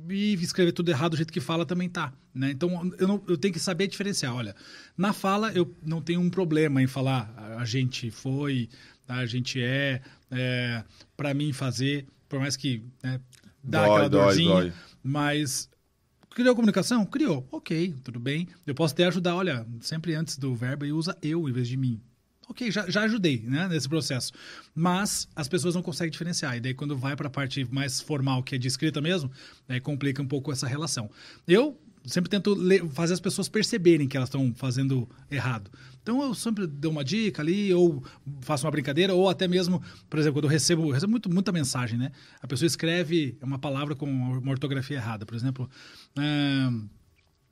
e 0.10 0.34
escrever 0.34 0.72
tudo 0.72 0.90
errado 0.90 1.12
do 1.12 1.18
jeito 1.18 1.32
que 1.32 1.40
fala 1.40 1.68
também 1.68 1.88
tá. 1.88 2.12
Né? 2.34 2.50
Então 2.50 2.92
eu, 2.98 3.08
não- 3.08 3.24
eu 3.28 3.38
tenho 3.38 3.54
que 3.54 3.60
saber 3.60 3.86
diferenciar. 3.88 4.34
Olha, 4.36 4.56
na 4.98 5.14
fala 5.14 5.52
eu 5.54 5.72
não 5.86 6.02
tenho 6.02 6.20
um 6.20 6.32
problema 6.32 6.82
em 6.82 6.88
falar 6.88 7.32
a, 7.38 7.62
a 7.62 7.66
gente 7.66 8.10
foi, 8.10 8.70
a 9.08 9.24
gente 9.28 9.62
é, 9.62 10.02
é 10.32 10.84
para 11.16 11.32
mim 11.36 11.54
fazer, 11.54 12.08
por 12.28 12.40
mais 12.40 12.58
que 12.58 12.82
né, 13.04 13.20
dá 13.68 13.82
Dói, 13.86 13.90
aquela 13.90 14.10
dói, 14.10 14.22
dorzinha, 14.24 14.54
dói. 14.54 14.74
mas 15.04 15.70
criou 16.32 16.56
comunicação? 16.56 17.06
Criou. 17.06 17.48
Ok, 17.52 17.94
tudo 18.04 18.20
bem. 18.20 18.48
Eu 18.66 18.74
posso 18.74 18.94
até 18.94 19.06
ajudar, 19.06 19.36
olha, 19.36 19.66
sempre 19.82 20.16
antes 20.16 20.38
do 20.38 20.56
verbo 20.56 20.86
e 20.86 20.92
usa 20.92 21.18
eu 21.22 21.48
em 21.50 21.52
vez 21.52 21.68
de 21.68 21.76
mim. 21.78 22.02
Ok, 22.50 22.72
já, 22.72 22.90
já 22.90 23.02
ajudei 23.04 23.42
né, 23.46 23.68
nesse 23.68 23.90
processo. 23.90 24.32
Mas 24.74 25.28
as 25.36 25.50
pessoas 25.50 25.76
não 25.76 25.82
conseguem 25.82 26.12
diferenciar. 26.12 26.56
E 26.56 26.62
daí, 26.62 26.74
quando 26.74 26.96
vai 26.96 27.14
para 27.16 27.28
a 27.28 27.30
parte 27.30 27.68
mais 27.70 28.00
formal, 28.00 28.42
que 28.42 28.56
é 28.56 28.58
de 28.58 28.68
escrita 28.70 29.02
mesmo, 29.02 29.30
aí 29.68 29.82
complica 29.82 30.22
um 30.22 30.28
pouco 30.28 30.50
essa 30.52 30.66
relação. 30.66 31.10
Eu 31.46 31.78
sempre 32.08 32.30
tento 32.30 32.58
fazer 32.92 33.14
as 33.14 33.20
pessoas 33.20 33.48
perceberem 33.48 34.08
que 34.08 34.18
elas 34.18 34.28
estão 34.30 34.54
fazendo 34.56 35.08
errado. 35.30 35.70
Então, 36.02 36.24
eu 36.24 36.34
sempre 36.34 36.66
dou 36.66 36.90
uma 36.92 37.04
dica 37.04 37.42
ali, 37.42 37.74
ou 37.74 38.02
faço 38.42 38.66
uma 38.66 38.72
brincadeira, 38.72 39.14
ou 39.14 39.30
até 39.30 39.48
mesmo, 39.48 39.82
por 40.10 40.18
exemplo, 40.18 40.36
quando 40.40 40.46
eu 40.46 40.50
recebo, 40.50 40.84
eu 40.88 40.92
recebo 40.92 41.12
muito, 41.12 41.30
muita 41.30 41.52
mensagem, 41.52 42.00
né? 42.00 42.12
A 42.42 42.48
pessoa 42.48 42.66
escreve 42.66 43.38
uma 43.42 43.60
palavra 43.60 43.94
com 43.94 44.06
uma 44.10 44.52
ortografia 44.52 44.98
errada. 44.98 45.26
Por 45.26 45.36
exemplo, 45.36 45.70
ahn, 46.18 46.88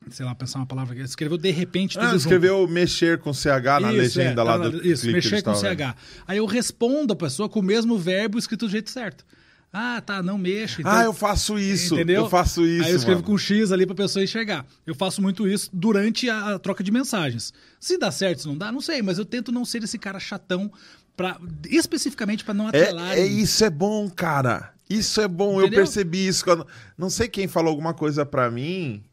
sei 0.10 0.26
lá, 0.26 0.34
pensar 0.34 0.60
uma 0.60 0.66
palavra 0.66 0.96
que 0.96 1.02
escreveu 1.02 1.38
de 1.38 1.52
repente 1.52 2.00
Ah, 2.00 2.06
junto. 2.06 2.16
escreveu 2.18 2.68
mexer 2.68 3.20
com 3.20 3.34
CH 3.34 3.80
na 3.82 3.92
Isso, 3.92 3.98
legenda 4.20 4.42
é, 4.42 4.44
lá 4.46 4.58
tá 4.60 4.70
do 4.70 4.88
Isso, 4.88 5.06
mexer 5.12 5.42
com 5.44 5.54
CH. 5.54 5.66
vendo. 5.76 5.96
Aí 6.28 6.38
eu 6.38 6.46
respondo 6.46 7.12
a 7.12 7.16
pessoa 7.16 7.50
com 7.50 7.60
o 7.60 7.64
mesmo 7.64 7.98
verbo 7.98 8.38
escrito 8.38 8.68
do 8.68 8.72
jeito 8.72 8.90
certo. 8.90 9.26
Ah, 9.72 10.02
tá, 10.02 10.24
não 10.24 10.38
mexa. 10.38 10.82
Então, 10.82 10.92
Ah, 10.92 11.04
eu 11.04 11.14
faço 11.14 11.60
isso. 11.60 11.96
Entendeu? 11.96 12.24
Eu 12.24 12.30
faço 12.30 12.66
isso. 12.66 12.86
Aí 12.86 12.92
eu 12.92 12.98
escrevo 12.98 13.20
mano. 13.22 13.32
com 13.34 13.38
X 13.38 13.72
ali 13.72 13.86
pra 13.86 13.94
pessoa 13.96 14.24
enxergar. 14.24 14.66
Eu 14.86 14.96
faço 14.96 15.22
muito 15.22 15.48
isso 15.48 15.70
durante 15.74 16.30
a, 16.30 16.56
a 16.56 16.60
troca 16.60 16.84
de 16.84 16.92
mensagens. 16.92 17.54
Se 17.80 17.98
dá 17.98 18.10
certo, 18.10 18.44
se 18.44 18.48
não 18.48 18.58
dá, 18.58 18.72
não 18.72 18.80
sei, 18.80 19.02
mas 19.02 19.18
eu 19.18 19.26
tento 19.26 19.52
não 19.52 19.66
ser 19.66 19.84
esse 19.84 20.00
cara 20.00 20.20
chatão 20.20 20.72
pra, 21.16 21.38
especificamente 21.70 22.46
pra 22.46 22.54
não 22.54 22.68
atrelar. 22.68 23.18
É, 23.18 23.20
é 23.20 23.26
isso 23.26 23.66
é 23.66 23.70
bom, 23.70 24.10
cara. 24.10 24.74
Isso 24.90 25.20
é 25.20 25.28
bom. 25.28 25.56
Eu 25.60 25.62
Entendeu? 25.68 25.80
percebi 25.80 26.26
isso 26.28 26.44
quando. 26.46 26.66
Não 26.98 27.10
sei 27.10 27.28
quem 27.28 27.48
falou 27.48 27.70
alguma 27.72 27.94
coisa 27.94 28.26
pra 28.26 28.50
mim. 28.50 29.04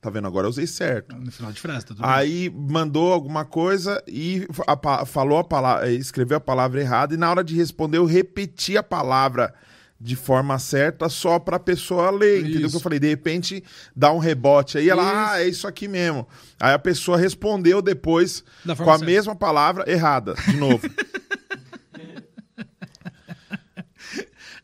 Tá 0.00 0.10
vendo? 0.10 0.26
Agora 0.26 0.46
eu 0.46 0.50
usei 0.50 0.66
certo. 0.66 1.16
No 1.16 1.30
final 1.32 1.50
de 1.52 1.60
frase, 1.60 1.86
tá 1.86 1.94
tudo 1.94 2.02
bem. 2.02 2.10
Aí 2.10 2.50
mandou 2.50 3.12
alguma 3.12 3.44
coisa 3.44 4.02
e 4.06 4.46
a 4.66 5.06
falou 5.06 5.38
a 5.38 5.44
palavra, 5.44 5.90
escreveu 5.92 6.36
a 6.36 6.40
palavra 6.40 6.80
errada 6.80 7.14
e 7.14 7.16
na 7.16 7.30
hora 7.30 7.42
de 7.44 7.54
responder 7.54 7.96
eu 7.98 8.04
repeti 8.04 8.76
a 8.76 8.82
palavra 8.82 9.54
de 10.04 10.14
forma 10.14 10.58
certa 10.58 11.08
só 11.08 11.38
pra 11.38 11.58
pessoa 11.58 12.10
ler, 12.10 12.40
entendeu? 12.40 12.60
Isso. 12.60 12.70
Que 12.72 12.76
eu 12.76 12.80
falei, 12.80 12.98
de 12.98 13.08
repente 13.08 13.64
dá 13.96 14.12
um 14.12 14.18
rebote 14.18 14.76
aí, 14.76 14.90
ela, 14.90 15.02
Isso. 15.02 15.14
ah, 15.16 15.40
é 15.40 15.48
isso 15.48 15.66
aqui 15.66 15.88
mesmo. 15.88 16.28
Aí 16.60 16.74
a 16.74 16.78
pessoa 16.78 17.16
respondeu 17.16 17.80
depois 17.80 18.44
com 18.66 18.72
a 18.72 18.76
certa. 18.76 18.98
mesma 19.06 19.34
palavra 19.34 19.90
errada, 19.90 20.34
de 20.46 20.58
novo. 20.58 20.86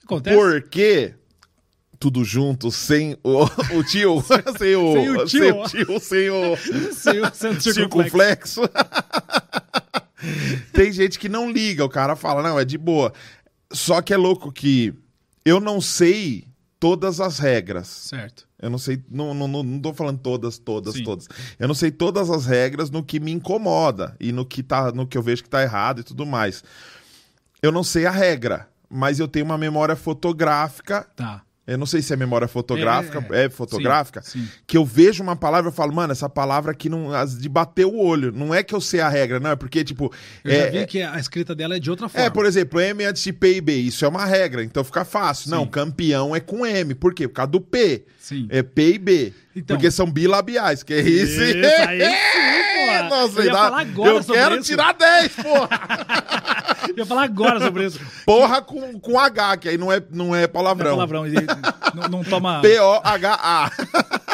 Acontece. 0.05 0.37
Porque 0.37 1.15
tudo 1.99 2.23
junto, 2.23 2.71
sem 2.71 3.17
o, 3.25 3.45
o 3.45 3.83
tio, 3.83 4.23
sem 4.59 4.77
o, 4.77 4.93
Sem 4.93 5.11
o 5.11 5.25
tio. 5.25 5.69
sem 6.01 6.31
o 6.31 6.57
tio, 6.57 6.93
sem 6.95 7.21
o 7.23 7.35
centro 7.35 7.61
circunflexo. 7.63 8.61
circunflexo. 8.61 8.61
Tem 10.75 10.93
gente 10.93 11.19
que 11.19 11.31
não 11.31 11.51
liga, 11.51 11.83
o 11.83 11.89
cara 11.89 12.15
fala, 12.15 12.43
não, 12.43 12.61
é 12.61 12.65
de 12.67 12.77
boa. 12.77 13.11
Só 13.73 14.03
que 14.03 14.13
é 14.13 14.19
louco 14.19 14.53
que 14.53 14.93
eu 15.45 15.61
não 15.61 15.81
sei 15.81 16.47
todas 16.79 17.21
as 17.21 17.39
regras. 17.39 17.87
Certo. 17.89 18.49
Eu 18.61 18.71
não 18.71 18.79
sei, 18.79 19.03
não, 19.11 19.33
não, 19.35 19.49
não, 19.49 19.63
não 19.63 19.81
tô 19.81 19.93
falando 19.95 20.19
todas, 20.19 20.59
todas, 20.59 20.95
Sim. 20.95 21.05
todas. 21.05 21.29
Eu 21.59 21.69
não 21.69 21.75
sei 21.75 21.91
todas 21.91 22.31
as 22.31 22.47
regras 22.47 22.91
no 22.91 23.03
que 23.03 23.21
me 23.21 23.33
incomoda 23.33 24.17
e 24.21 24.33
no 24.33 24.45
que, 24.45 24.63
tá, 24.63 24.91
no 24.93 25.07
que 25.07 25.17
eu 25.17 25.23
vejo 25.23 25.43
que 25.43 25.49
tá 25.49 25.63
errado 25.63 26.01
e 26.01 26.05
tudo 26.05 26.27
mais. 26.27 26.63
Eu 27.63 27.71
não 27.73 27.85
sei 27.85 28.07
a 28.07 28.11
regra, 28.11 28.69
mas 28.89 29.19
eu 29.21 29.29
tenho 29.29 29.45
uma 29.45 29.59
memória 29.59 29.95
fotográfica 29.97 31.07
Tá. 31.15 31.43
Eu 31.73 31.79
não 31.79 31.87
sei 31.87 32.03
se 32.03 32.13
é 32.13 32.17
memória 32.17 32.47
fotográfica, 32.49 33.25
é, 33.31 33.45
É, 33.45 33.51
fotográfica, 33.51 34.21
sim, 34.23 34.41
sim. 34.41 34.49
que 34.67 34.77
eu 34.77 34.85
vejo 34.85 35.23
uma 35.23 35.37
palavra 35.37 35.71
e 35.71 35.75
falo, 35.75 35.93
mano, 35.95 36.13
essa 36.13 36.29
palavra 36.29 36.73
aqui 36.73 36.89
não. 36.89 37.13
as 37.15 37.39
de 37.39 37.49
bater 37.49 37.87
o 37.87 37.97
olho. 37.97 38.33
Não 38.33 38.55
é 38.55 38.63
que 38.63 38.75
eu 38.75 38.81
sei 38.81 39.01
a 39.01 39.09
regra, 39.09 39.39
não, 39.41 39.51
é 39.51 39.57
porque, 39.57 39.83
tipo. 39.85 40.13
Eu 40.45 40.51
é, 40.53 40.65
já 40.65 40.71
vi 40.71 40.79
é- 40.79 40.87
que 40.87 41.03
a 41.03 41.19
escrita 41.19 41.55
dela 41.55 41.77
é 41.77 41.79
de 41.79 41.91
outra 41.91 42.09
forma. 42.09 42.27
é, 42.27 42.31
por 42.31 42.45
exemplo, 42.47 42.81
M 42.81 43.05
antes 43.05 43.23
de 43.23 43.33
P 43.33 43.57
e 43.57 43.61
B, 43.61 43.75
isso 43.77 44.05
é 44.05 44.09
uma 44.09 44.25
regra, 44.25 44.63
então 44.65 44.83
fica 44.85 45.05
fácil. 45.05 45.51
Não, 45.51 45.65
Sim. 45.65 45.71
campeão 45.71 46.35
é 46.37 46.41
com 46.41 46.67
M, 46.67 46.95
por 46.95 47.15
quê? 47.15 47.27
Por 47.29 47.35
causa 47.35 47.53
do 47.53 47.61
P. 47.61 48.05
Sim. 48.31 48.47
É 48.49 48.63
P 48.63 48.93
e 48.95 48.99
B. 48.99 49.33
Então- 49.57 49.77
porque 49.77 49.91
são 49.91 50.09
bilabiais, 50.09 50.85
que 50.85 50.95
é 50.95 51.01
isso. 51.01 51.43
Isso, 51.43 51.89
aí 51.89 52.01
sim. 52.01 52.11
Nossa, 53.11 53.41
Eu 53.41 53.45
ia 53.47 53.53
dá- 53.53 53.59
falar 53.59 53.81
agora 53.81 54.11
eu 54.11 54.23
sobre 54.23 54.41
quero 54.41 54.55
isso. 54.57 54.65
tirar 54.65 54.95
10, 54.95 55.33
porra! 55.35 55.69
Eu 56.89 56.97
ia 56.99 57.07
falar 57.07 57.25
agora 57.25 57.61
sobre 57.61 57.87
isso. 57.87 58.01
porra 58.25 58.63
com, 58.63 58.99
com 59.01 59.19
H, 59.19 59.57
que 59.59 59.69
aí 59.69 59.77
não 59.79 59.93
é, 59.93 60.01
não 60.11 60.27
é 60.27 60.29
Não 60.29 60.37
é 60.37 60.47
palavrão. 60.47 60.91
palavrão. 60.93 61.27
e 61.27 61.33
Não, 61.95 62.09
não 62.09 62.25
toma. 62.25 62.61
P-O-H-A. 62.63 63.71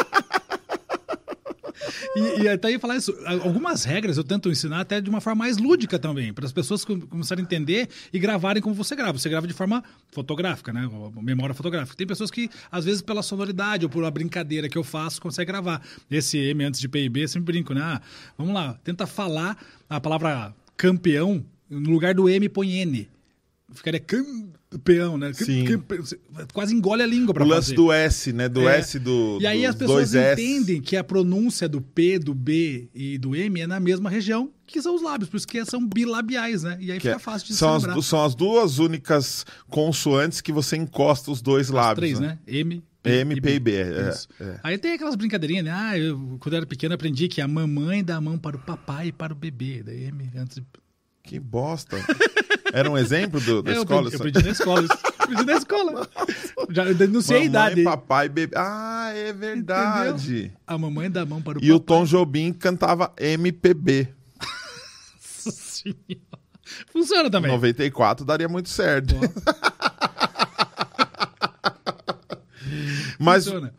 E, 2.17 2.43
e 2.43 2.49
até 2.49 2.71
ia 2.71 2.79
falar 2.79 2.97
isso. 2.97 3.15
Algumas 3.43 3.85
regras 3.85 4.17
eu 4.17 4.25
tento 4.25 4.51
ensinar 4.51 4.81
até 4.81 5.01
de 5.01 5.11
uma 5.11 5.21
forma 5.21 5.45
mais 5.45 5.59
lúdica 5.59 5.99
também, 5.99 6.33
para 6.33 6.47
as 6.47 6.53
pessoas 6.53 6.85
com- 6.85 7.01
começarem 7.01 7.43
a 7.43 7.47
entender 7.47 7.89
e 8.13 8.19
gravarem 8.19 8.63
como 8.63 8.75
você 8.75 8.95
grava. 8.97 9.19
Você 9.19 9.29
grava 9.29 9.47
de 9.47 9.55
forma 9.55 9.83
fotográfica, 10.09 10.73
né? 10.73 10.89
Memória 11.21 11.55
fotográfica. 11.55 11.97
Tem 11.97 12.07
pessoas 12.07 12.31
que, 12.31 12.49
às 12.71 12.85
vezes, 12.85 13.03
pela 13.03 13.23
sonoridade 13.23 13.85
ou 13.85 13.91
por 13.91 14.03
uma 14.03 14.11
brincadeira 14.11 14.69
que 14.69 14.79
eu 14.79 14.85
faço, 14.85 15.21
conseguem 15.21 15.53
gravar. 15.53 15.83
Esse 16.11 16.39
M 16.39 16.65
antes 16.65 16.81
de 16.81 16.89
P 16.89 17.09
B, 17.09 17.25
eu 17.25 17.29
sempre 17.29 17.53
brinco, 17.53 17.75
né? 17.75 17.81
Ah, 17.83 18.01
vamos 18.37 18.55
lá, 18.55 18.79
tenta 18.83 19.07
falar 19.07 19.57
a 19.89 20.01
palavra 20.01 20.55
campeão, 20.77 21.45
no 21.69 21.91
lugar 21.91 22.15
do 22.15 22.29
M 22.29 22.49
põe 22.49 22.71
N. 22.81 23.09
Ficaria 23.75 23.99
campeão, 23.99 25.19
né? 25.19 25.33
Sim. 25.33 25.65
campe- 25.65 25.99
você 25.99 26.19
Quase 26.53 26.73
engole 26.73 27.03
a 27.03 27.07
língua 27.07 27.33
O 27.33 27.35
para 27.35 27.45
lance 27.45 27.63
fazer. 27.71 27.75
do 27.77 27.93
S, 27.93 28.33
né? 28.33 28.49
Do 28.49 28.69
É. 28.69 28.79
S 28.79 28.99
do. 28.99 29.39
E 29.41 29.47
aí 29.47 29.61
dos 29.63 29.71
as 29.71 29.75
pessoas 29.77 30.11
dois 30.13 30.15
S. 30.15 30.41
entendem 30.43 30.81
que 30.81 30.97
a 30.97 31.03
pronúncia 31.03 31.69
do 31.69 31.81
P, 31.81 32.19
do 32.19 32.33
B 32.33 32.89
e 32.95 33.19
do 33.19 33.35
M 33.35 33.61
é 33.61 33.67
na 33.67 33.81
mesma 33.81 34.09
região 34.09 34.53
que 34.67 34.81
são 34.81 34.95
os 34.95 35.03
lábios, 35.03 35.29
por 35.29 35.37
isso 35.37 35.47
que 35.49 35.65
são 35.65 35.85
bilabiais, 35.87 36.63
né? 36.63 36.77
E 36.81 36.93
aí 36.93 36.99
que 36.99 37.09
fica 37.09 37.17
é- 37.17 37.19
fácil 37.19 37.49
de 37.49 37.55
são, 37.55 37.81
se 37.81 37.89
as, 37.91 38.07
são 38.07 38.25
as 38.25 38.35
duas 38.37 38.79
únicas 38.79 39.45
consoantes 39.69 40.41
que 40.41 40.53
você 40.53 40.77
encosta 40.77 41.31
os 41.31 41.43
dois 41.43 41.69
lábios. 41.69 41.97
Três, 42.19 42.21
né? 42.21 42.39
M, 42.47 42.83
M, 43.05 43.41
P 43.41 43.55
e 43.55 43.59
B, 43.61 43.73
é, 43.75 44.11
Isso. 44.11 44.29
é. 44.41 44.61
Aí 44.63 44.79
tem 44.79 44.93
aquelas 44.93 45.15
brincadeirinhas, 45.17 45.65
né? 45.65 45.71
Ah, 45.73 45.99
eu, 45.99 46.37
quando 46.41 46.53
eu 46.55 46.59
era 46.59 46.67
pequeno, 46.67 46.95
aprendi 46.95 47.27
que 47.29 47.41
a 47.41 47.47
mamãe 47.49 48.03
dá 48.05 48.17
a 48.17 48.21
mão 48.21 48.37
para 48.39 48.57
o 48.57 48.61
papai 48.61 49.09
e 49.09 49.13
para 49.13 49.33
o 49.33 49.37
bebê. 49.37 49.83
Daí 49.85 50.05
M 50.05 50.31
antes 50.37 50.57
de... 50.57 50.65
Que 51.25 51.39
bosta. 51.41 51.97
Era 52.79 52.91
um 52.91 52.99
exemplo 52.99 53.41
do, 53.41 53.63
da 53.63 53.71
É, 53.73 53.77
eu 53.77 53.83
escola? 53.83 54.11
eu 54.11 54.17
aprendi 54.17 54.43
na 54.45 54.51
escola. 54.51 54.87
aprendi 55.19 55.45
na 55.47 55.53
escola. 55.55 56.09
Já 56.71 56.85
denunciei 56.93 57.37
a 57.39 57.41
Mamãe, 57.45 57.49
idade. 57.73 57.83
papai, 57.85 58.29
bebê. 58.29 58.55
Ah, 58.57 59.11
é 59.15 59.33
verdade. 59.33 60.39
Entendeu? 60.39 60.51
A 60.67 60.77
mamãe 60.79 61.11
dá 61.11 61.23
a 61.23 61.27
mão 61.27 61.41
para 61.41 61.59
o 61.59 61.65
E 61.65 61.73
o 61.73 61.81
papai. 61.81 61.87
Tom 61.99 62.05
Jobim 62.05 62.53
cantava 62.53 63.13
MPB. 63.19 64.09
Nossa 65.47 65.51
Senhora. 65.51 66.21
Funciona 66.93 67.31
também. 67.31 67.51
94 67.51 68.25
daria 68.27 68.49
muito 68.49 68.69
certo. 68.69 69.15
Mas 73.19 73.45
Funciona. 73.45 73.73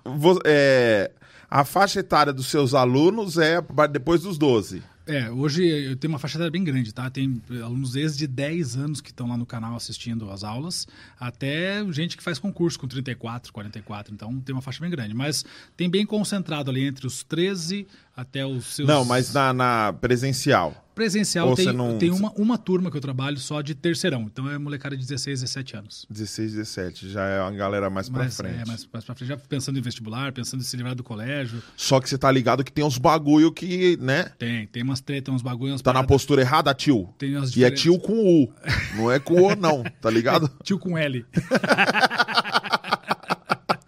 é, 0.46 1.12
a 1.50 1.64
faixa 1.64 2.00
etária 2.00 2.34
dos 2.34 2.48
seus 2.48 2.74
alunos 2.74 3.38
é 3.38 3.60
depois 3.92 4.22
dos 4.22 4.38
12. 4.38 4.82
É, 5.08 5.32
hoje 5.32 5.66
eu 5.66 5.96
tenho 5.96 6.12
uma 6.12 6.20
faixa 6.20 6.38
etária 6.38 6.52
bem 6.52 6.64
grande, 6.64 6.94
tá? 6.94 7.10
Tem 7.10 7.42
alunos 7.64 7.94
desde 7.94 8.28
10 8.28 8.76
anos 8.76 9.02
que 9.02 9.10
estão 9.10 9.28
lá 9.28 9.38
no 9.38 9.46
canal 9.46 9.76
assistindo 9.76 10.30
as 10.30 10.44
aulas, 10.44 10.86
até 11.18 11.84
gente 11.92 12.18
que 12.18 12.24
faz 12.24 12.38
concurso 12.38 12.78
com 12.78 12.88
34, 12.88 13.54
44, 13.54 14.14
então 14.14 14.40
tem 14.42 14.54
uma 14.54 14.62
faixa 14.62 14.82
bem 14.82 14.90
grande. 14.90 15.14
Mas 15.14 15.46
tem 15.78 15.90
bem 15.90 16.06
concentrado 16.06 16.70
ali 16.70 16.86
entre 16.86 17.08
os 17.08 17.24
13 17.24 17.88
até 18.16 18.46
os 18.46 18.76
seus... 18.76 18.88
Não, 18.88 19.06
mas 19.06 19.34
na, 19.34 19.54
na 19.54 19.94
presencial. 19.94 20.87
Presencial 20.98 21.50
Ou 21.50 21.56
tem, 21.56 21.72
não- 21.72 21.96
tem 22.00 22.10
uma, 22.10 22.32
uma 22.32 22.58
turma 22.58 22.90
que 22.90 22.98
eu 22.98 23.02
trabalho 23.02 23.38
só 23.38 23.62
de 23.62 23.76
terceirão, 23.76 24.24
então 24.24 24.50
é 24.50 24.58
molecada 24.58 24.98
de 24.98 25.06
16, 25.06 25.42
17 25.42 25.76
anos. 25.78 26.08
16, 26.10 26.54
17. 26.54 27.08
Já 27.10 27.24
é 27.24 27.40
uma 27.40 27.52
galera 27.52 27.88
mais 27.88 28.10
pra 28.10 28.24
Mas, 28.24 28.36
frente. 28.36 28.56
É, 28.62 28.66
mais, 28.66 28.88
mais 28.92 29.06
pra 29.06 29.14
frente, 29.14 29.28
já 29.30 29.38
pensando 29.38 29.78
em 29.78 29.82
vestibular, 29.84 30.32
pensando 30.34 30.62
em 30.62 30.64
se 30.64 30.76
livrar 30.76 30.96
do 30.96 31.04
colégio. 31.04 31.62
Só 31.76 32.00
que 32.02 32.10
você 32.10 32.18
tá 32.18 32.32
ligado 32.32 32.64
que 32.64 32.72
tem 32.72 32.84
uns 32.84 32.98
bagulho 32.98 33.52
que, 33.52 33.96
né? 34.02 34.32
Tem, 34.40 34.66
tem 34.66 34.82
umas 34.82 35.00
tretas, 35.00 35.32
uns 35.36 35.44
bagulhos, 35.44 35.74
umas 35.74 35.82
Tá 35.84 35.92
na 35.92 36.00
paradas- 36.00 36.08
postura 36.10 36.42
errada, 36.42 36.74
tio. 36.74 37.10
Tem 37.20 37.36
umas 37.38 37.50
E 37.56 37.64
é 37.64 37.70
diferenças. 37.70 37.80
tio 37.82 38.00
com 38.00 38.44
U. 38.44 38.52
Não 38.96 39.12
é 39.12 39.20
com 39.20 39.36
O, 39.40 39.56
não. 39.56 39.84
Tá 40.02 40.10
ligado? 40.10 40.50
Tio 40.64 40.80
com 40.80 40.98
L. 40.98 41.24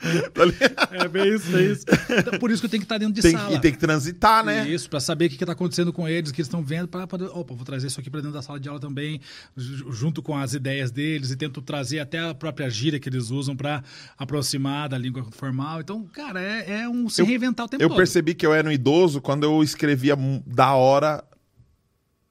Tá? 0.34 0.90
É 0.92 1.08
bem 1.08 1.34
isso, 1.36 1.56
é 1.58 1.62
isso. 1.64 1.86
Então, 2.18 2.40
por 2.40 2.50
isso 2.52 2.62
que 2.62 2.66
eu 2.66 2.70
tenho 2.70 2.82
que 2.82 2.86
estar 2.86 2.98
dentro 2.98 3.14
de 3.14 3.22
Tem, 3.22 3.32
sala. 3.32 3.54
e 3.56 3.60
tem 3.60 3.72
que 3.72 3.78
transitar, 3.78 4.44
né? 4.44 4.68
Isso, 4.68 4.90
para 4.90 5.00
saber 5.00 5.26
o 5.26 5.30
que 5.30 5.36
está 5.44 5.54
acontecendo 5.54 5.92
com 5.94 6.08
eles, 6.08 6.30
o 6.30 6.34
que 6.34 6.42
eles 6.42 6.48
estão 6.48 6.64
vendo, 6.64 6.88
para 6.88 7.06
poder. 7.08 7.26
Opa, 7.26 7.54
vou 7.54 7.66
trazer 7.66 7.88
isso 7.88 8.00
aqui 8.00 8.10
para 8.10 8.22
dentro 8.22 8.34
da 8.34 8.42
sala 8.42 8.60
de 8.60 8.68
aula 8.70 8.80
também, 8.80 9.20
ju- 9.56 9.92
junto 9.92 10.22
com 10.22 10.36
as 10.38 10.54
ideias 10.54 10.92
deles, 10.92 11.32
e 11.32 11.36
tento 11.36 11.62
trazer 11.62 12.00
até 12.00 12.20
a 12.20 12.34
própria 12.34 12.70
gíria 12.70 13.00
que 13.00 13.10
eles 13.10 13.30
usam 13.30 13.56
para 13.56 13.84
aproximar 14.18 14.90
da 14.90 14.98
língua 14.98 15.26
formal. 15.32 15.82
Então, 15.82 16.04
cara, 16.14 16.42
é, 16.42 16.82
é 16.82 16.90
um 16.90 17.08
se 17.10 17.22
Eu- 17.22 17.26
reinventar 17.26 17.66
o 17.66 17.70
tempo 17.70 17.84
Eu 17.84 17.90
todo. 17.90 17.98
percebi 17.98 18.34
que 18.34 18.46
eu 18.46 18.54
era 18.54 18.68
um 18.68 18.72
idoso 18.72 19.22
quando 19.22 19.44
eu 19.44 19.62
escrevia 19.64 20.16
da 20.46 20.74
hora 20.74 21.24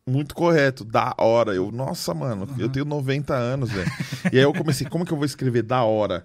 muito 0.06 0.34
correto, 0.34 0.84
da 0.84 1.14
hora. 1.18 1.54
Eu, 1.54 1.70
nossa, 1.70 2.14
mano, 2.14 2.48
eu 2.58 2.68
tenho 2.68 2.84
90 2.86 3.34
anos, 3.34 3.70
velho. 3.70 3.90
e 4.32 4.38
aí 4.38 4.42
eu 4.42 4.52
comecei, 4.54 4.86
como 4.88 5.04
que 5.04 5.12
eu 5.12 5.16
vou 5.18 5.26
escrever 5.26 5.62
da 5.62 5.82
hora? 5.84 6.24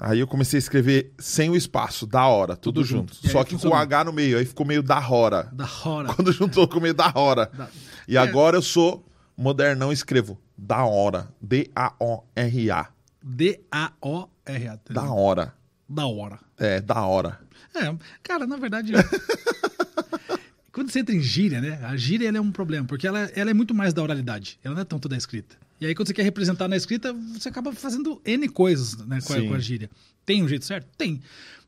Aí 0.00 0.18
eu 0.20 0.26
comecei 0.26 0.56
a 0.56 0.60
escrever 0.62 1.12
sem 1.18 1.50
o 1.50 1.54
espaço, 1.56 2.06
da 2.06 2.26
hora, 2.26 2.56
tudo, 2.56 2.76
Tudo 2.76 2.84
junto. 2.86 3.14
junto. 3.14 3.28
Só 3.28 3.44
que 3.44 3.50
funcionou. 3.52 3.76
com 3.76 3.78
o 3.78 3.82
H 3.82 4.04
no 4.04 4.12
meio, 4.14 4.38
aí 4.38 4.46
ficou 4.46 4.64
meio 4.66 4.82
da 4.82 4.98
hora. 5.06 5.48
Da 5.52 5.68
hora. 5.84 6.08
Quando 6.14 6.32
juntou 6.32 6.66
com 6.66 6.80
meio 6.80 6.94
da 6.94 7.12
hora. 7.14 7.50
Da- 7.52 7.68
E 8.08 8.16
É. 8.16 8.18
agora 8.20 8.56
eu 8.56 8.62
sou 8.62 9.04
modernão 9.36 9.90
e 9.90 9.94
escrevo 9.94 10.40
da 10.56 10.84
hora. 10.86 11.28
D-A-O-R-A. 11.42 12.88
D-A-O-R-A. 13.22 14.78
Da 14.90 15.04
hora. 15.12 15.54
Da 15.88 16.06
hora. 16.06 16.38
É, 16.58 16.80
da 16.80 17.04
hora. 17.04 17.38
É, 17.74 17.94
cara, 18.22 18.46
na 18.46 18.56
verdade. 18.56 18.92
quando 20.72 20.90
você 20.90 21.00
entra 21.00 21.14
em 21.14 21.20
gíria, 21.20 21.60
né? 21.60 21.78
A 21.84 21.96
gíria 21.96 22.28
é 22.34 22.40
um 22.40 22.50
problema, 22.52 22.86
porque 22.86 23.06
ela, 23.06 23.20
ela 23.34 23.50
é 23.50 23.54
muito 23.54 23.74
mais 23.74 23.92
da 23.92 24.02
oralidade. 24.02 24.58
Ela 24.64 24.74
não 24.74 24.82
é 24.82 24.84
tanto 24.84 25.08
da 25.08 25.16
escrita. 25.16 25.56
E 25.80 25.86
aí, 25.86 25.94
quando 25.94 26.08
você 26.08 26.14
quer 26.14 26.22
representar 26.22 26.68
na 26.68 26.76
escrita, 26.76 27.12
você 27.32 27.48
acaba 27.48 27.72
fazendo 27.72 28.20
N 28.24 28.48
coisas 28.48 28.96
né, 29.06 29.18
com, 29.26 29.32
a, 29.32 29.42
com 29.42 29.54
a 29.54 29.58
gíria. 29.58 29.88
Tem 30.26 30.42
um 30.42 30.48
jeito 30.48 30.64
certo? 30.64 30.86
Tem. 30.96 31.20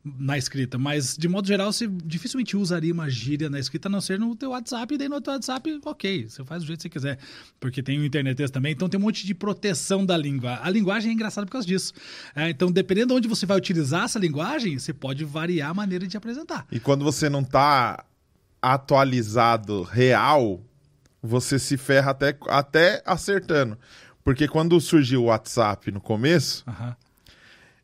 Na 0.05 0.37
escrita, 0.37 0.77
mas 0.77 1.15
de 1.17 1.29
modo 1.29 1.47
geral, 1.47 1.71
você 1.71 1.87
dificilmente 1.87 2.57
usaria 2.57 2.93
uma 2.93 3.09
gíria 3.09 3.49
na 3.49 3.57
escrita, 3.57 3.87
a 3.87 3.91
não 3.91 4.01
ser 4.01 4.19
no 4.19 4.35
teu 4.35 4.49
WhatsApp, 4.49 4.93
e 4.93 4.97
daí 4.97 5.07
no 5.07 5.21
teu 5.21 5.31
WhatsApp, 5.31 5.79
ok, 5.85 6.27
você 6.27 6.43
faz 6.43 6.61
do 6.61 6.67
jeito 6.67 6.79
que 6.79 6.83
você 6.83 6.89
quiser. 6.89 7.19
Porque 7.57 7.81
tem 7.81 7.97
o 7.97 8.05
internet 8.05 8.51
também, 8.51 8.73
então 8.73 8.89
tem 8.89 8.99
um 8.99 9.03
monte 9.03 9.25
de 9.25 9.33
proteção 9.33 10.05
da 10.05 10.17
língua. 10.17 10.59
A 10.61 10.69
linguagem 10.69 11.09
é 11.09 11.13
engraçada 11.13 11.47
por 11.47 11.53
causa 11.53 11.65
disso. 11.65 11.93
É, 12.35 12.49
então, 12.49 12.69
dependendo 12.69 13.07
de 13.07 13.13
onde 13.13 13.27
você 13.29 13.45
vai 13.45 13.57
utilizar 13.57 14.03
essa 14.03 14.19
linguagem, 14.19 14.77
você 14.77 14.93
pode 14.93 15.23
variar 15.23 15.71
a 15.71 15.73
maneira 15.73 16.05
de 16.05 16.17
apresentar. 16.17 16.67
E 16.69 16.81
quando 16.81 17.05
você 17.05 17.29
não 17.29 17.41
tá 17.41 18.03
atualizado 18.61 19.83
real, 19.83 20.61
você 21.21 21.57
se 21.57 21.77
ferra 21.77 22.11
até, 22.11 22.37
até 22.49 23.01
acertando. 23.05 23.77
Porque 24.23 24.47
quando 24.47 24.79
surgiu 24.79 25.23
o 25.23 25.25
WhatsApp 25.25 25.91
no 25.91 25.99
começo, 25.99 26.63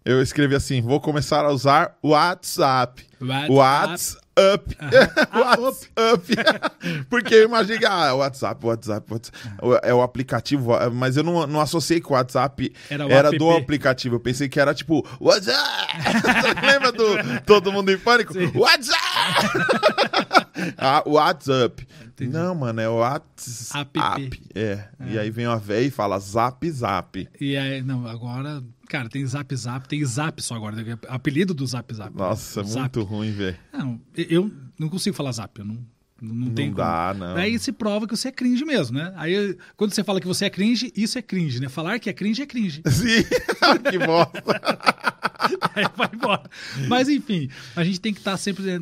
eu 0.05 0.21
escrevi 0.21 0.55
assim: 0.55 0.81
vou 0.81 0.99
começar 1.01 1.43
a 1.45 1.51
usar 1.51 1.97
o 2.01 2.09
WhatsApp. 2.09 3.05
WhatsApp. 3.21 3.51
WhatsApp. 3.53 4.29
WhatsApp. 5.35 7.05
Porque 7.09 7.35
eu 7.35 7.43
imaginei 7.43 7.77
que, 7.77 7.85
ah, 7.85 8.13
WhatsApp, 8.15 8.65
WhatsApp, 8.65 9.11
WhatsApp. 9.11 9.37
É 9.83 9.93
o 9.93 10.01
aplicativo, 10.01 10.71
mas 10.93 11.17
eu 11.17 11.23
não, 11.23 11.45
não 11.45 11.59
associei 11.59 11.99
que 11.99 12.07
o 12.07 12.13
WhatsApp 12.13 12.73
Era 12.89 13.03
era, 13.11 13.29
o 13.29 13.37
do 13.37 13.51
app. 13.51 13.61
aplicativo. 13.63 14.15
Eu 14.15 14.19
pensei 14.21 14.47
que 14.47 14.57
era 14.57 14.73
tipo, 14.73 15.05
WhatsApp. 15.19 15.93
Lembra 16.65 16.93
do 16.93 17.41
Todo 17.45 17.69
Mundo 17.73 17.91
em 17.91 17.97
Pânico? 17.97 18.33
WhatsApp. 18.57 18.99
ah, 20.77 21.03
WhatsApp. 21.05 21.85
Não, 22.27 22.55
mano, 22.55 22.81
é 22.81 22.89
o 22.89 22.97
WhatsApp. 22.97 23.99
App. 23.99 24.41
É. 24.55 24.87
E 25.07 25.17
aí 25.17 25.29
vem 25.31 25.47
uma 25.47 25.57
véia 25.57 25.87
e 25.87 25.91
fala 25.91 26.19
zap, 26.19 26.69
zap. 26.69 27.27
E 27.39 27.55
aí, 27.57 27.81
não, 27.81 28.07
agora, 28.07 28.63
cara, 28.87 29.09
tem 29.09 29.25
Zap 29.25 29.55
Zap, 29.55 29.87
tem 29.87 30.03
Zap 30.03 30.41
só 30.41 30.55
agora, 30.55 30.75
né? 30.75 30.97
apelido 31.07 31.53
do 31.53 31.65
Zap 31.65 31.93
Zap. 31.93 32.15
Nossa, 32.15 32.63
Zap. 32.63 32.79
muito 32.97 33.03
ruim, 33.03 33.31
velho. 33.31 33.57
Não, 33.71 34.01
eu 34.15 34.51
não 34.77 34.89
consigo 34.89 35.15
falar 35.15 35.31
Zap, 35.31 35.57
eu 35.59 35.65
não, 35.65 35.77
não, 36.21 36.35
não 36.47 36.53
tem 36.53 36.71
dá, 36.73 37.09
como. 37.13 37.25
não. 37.25 37.35
Aí 37.37 37.57
se 37.59 37.71
prova 37.71 38.07
que 38.07 38.15
você 38.15 38.27
é 38.27 38.31
cringe 38.31 38.65
mesmo, 38.65 38.97
né? 38.97 39.13
Aí 39.15 39.57
quando 39.77 39.93
você 39.93 40.03
fala 40.03 40.19
que 40.21 40.27
você 40.27 40.45
é 40.45 40.49
cringe, 40.49 40.91
isso 40.95 41.17
é 41.17 41.21
cringe, 41.21 41.59
né? 41.59 41.69
Falar 41.69 41.99
que 41.99 42.09
é 42.09 42.13
cringe 42.13 42.41
é 42.41 42.45
cringe. 42.45 42.81
Sim, 42.89 43.23
que 43.89 43.97
bosta. 43.99 44.43
Aí 45.73 45.85
vai 45.95 46.09
embora. 46.13 46.43
Mas 46.87 47.07
enfim, 47.09 47.49
a 47.75 47.83
gente 47.83 47.99
tem 47.99 48.13
que 48.13 48.19
estar 48.19 48.37
sempre 48.37 48.69
eh, 48.69 48.79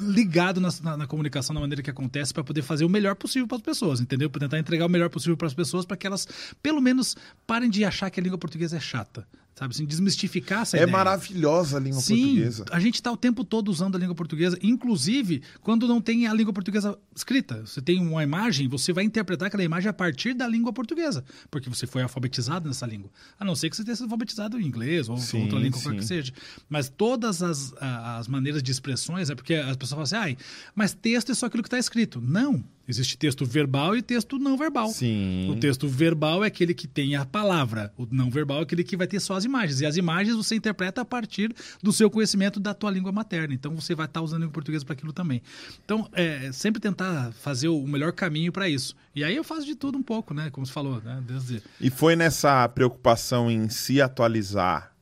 ligado 0.00 0.60
na, 0.60 0.68
na- 0.82 0.96
na 0.96 1.06
comunicação 1.06 1.52
da 1.54 1.60
maneira 1.60 1.82
que 1.82 1.90
acontece 1.90 2.32
para 2.32 2.44
poder 2.44 2.62
fazer 2.62 2.84
o 2.84 2.88
melhor 2.88 3.14
possível 3.16 3.46
para 3.46 3.56
as 3.56 3.62
pessoas, 3.62 4.00
entendeu? 4.00 4.30
Para 4.30 4.40
tentar 4.40 4.58
entregar 4.58 4.86
o 4.86 4.88
melhor 4.88 5.10
possível 5.10 5.36
para 5.36 5.46
as 5.48 5.54
pessoas 5.54 5.84
para 5.84 5.96
que 5.96 6.06
elas, 6.06 6.26
pelo 6.62 6.80
menos, 6.80 7.16
parem 7.46 7.68
de 7.68 7.84
achar 7.84 8.08
que 8.08 8.18
a 8.20 8.22
língua 8.22 8.38
portuguesa 8.38 8.76
é 8.76 8.80
chata. 8.80 9.26
Sabe 9.58 9.72
assim, 9.74 9.86
desmistificar 9.86 10.60
essa 10.62 10.76
É 10.76 10.82
ideia. 10.82 10.92
maravilhosa 10.92 11.78
a 11.78 11.80
língua 11.80 12.00
Sim, 12.00 12.20
portuguesa. 12.26 12.64
a 12.70 12.78
gente 12.78 12.94
está 12.96 13.10
o 13.10 13.16
tempo 13.16 13.42
todo 13.42 13.68
usando 13.70 13.96
a 13.96 13.98
língua 13.98 14.14
portuguesa, 14.14 14.58
inclusive 14.62 15.42
quando 15.62 15.88
não 15.88 16.00
tem 16.00 16.26
a 16.26 16.34
língua 16.34 16.52
portuguesa 16.52 16.96
escrita. 17.14 17.62
Você 17.66 17.80
tem 17.80 17.98
uma 18.00 18.22
imagem, 18.22 18.68
você 18.68 18.92
vai 18.92 19.02
interpretar 19.04 19.48
aquela 19.48 19.64
imagem 19.64 19.88
a 19.88 19.92
partir 19.94 20.34
da 20.34 20.46
língua 20.46 20.72
portuguesa, 20.72 21.24
porque 21.50 21.68
você 21.70 21.86
foi 21.86 22.02
alfabetizado 22.02 22.68
nessa 22.68 22.84
língua. 22.86 23.10
A 23.40 23.44
não 23.44 23.56
ser 23.56 23.70
que 23.70 23.76
você 23.76 23.82
tenha 23.82 23.96
sido 23.96 24.04
alfabetizado 24.04 24.60
em 24.60 24.66
inglês 24.66 25.08
ou 25.08 25.16
Sim, 25.16 25.42
outra 25.44 25.58
língua, 25.58 25.80
qualquer 25.80 25.90
sim. 25.90 25.96
que 25.96 26.04
seja. 26.04 26.32
Mas 26.68 26.88
todas 26.90 27.42
as, 27.42 27.72
as 27.80 28.28
maneiras 28.28 28.62
de 28.62 28.70
expressões, 28.70 29.30
é 29.30 29.34
porque 29.34 29.54
as 29.54 29.76
pessoas 29.76 29.90
falam 29.90 30.02
assim, 30.04 30.16
ai, 30.16 30.36
mas 30.74 30.92
texto 30.92 31.32
é 31.32 31.34
só 31.34 31.46
aquilo 31.46 31.62
que 31.62 31.68
está 31.68 31.78
escrito. 31.78 32.20
Não. 32.20 32.62
Existe 32.88 33.18
texto 33.18 33.44
verbal 33.44 33.96
e 33.96 34.02
texto 34.02 34.38
não 34.38 34.56
verbal. 34.56 34.88
Sim. 34.88 35.50
O 35.50 35.56
texto 35.56 35.88
verbal 35.88 36.44
é 36.44 36.46
aquele 36.46 36.72
que 36.72 36.86
tem 36.86 37.16
a 37.16 37.24
palavra. 37.24 37.92
O 37.96 38.06
não 38.10 38.30
verbal 38.30 38.60
é 38.60 38.62
aquele 38.62 38.84
que 38.84 38.96
vai 38.96 39.06
ter 39.06 39.18
só 39.18 39.34
as 39.34 39.44
imagens. 39.44 39.80
E 39.80 39.86
as 39.86 39.96
imagens 39.96 40.36
você 40.36 40.54
interpreta 40.54 41.00
a 41.00 41.04
partir 41.04 41.54
do 41.82 41.92
seu 41.92 42.08
conhecimento 42.08 42.60
da 42.60 42.72
tua 42.72 42.90
língua 42.90 43.10
materna. 43.10 43.52
Então 43.52 43.74
você 43.74 43.94
vai 43.94 44.06
estar 44.06 44.20
usando 44.20 44.36
a 44.36 44.40
língua 44.40 44.52
portuguesa 44.52 44.84
para 44.84 44.94
aquilo 44.94 45.12
também. 45.12 45.42
Então, 45.84 46.08
é, 46.12 46.50
sempre 46.52 46.80
tentar 46.80 47.32
fazer 47.32 47.68
o 47.68 47.86
melhor 47.86 48.12
caminho 48.12 48.52
para 48.52 48.68
isso. 48.68 48.94
E 49.14 49.24
aí 49.24 49.34
eu 49.34 49.42
faço 49.42 49.66
de 49.66 49.74
tudo 49.74 49.98
um 49.98 50.02
pouco, 50.02 50.32
né? 50.32 50.50
Como 50.50 50.64
você 50.64 50.72
falou, 50.72 51.00
né? 51.02 51.22
Desde... 51.26 51.62
E 51.80 51.90
foi 51.90 52.14
nessa 52.14 52.68
preocupação 52.68 53.50
em 53.50 53.68
se 53.68 54.00
atualizar 54.00 54.92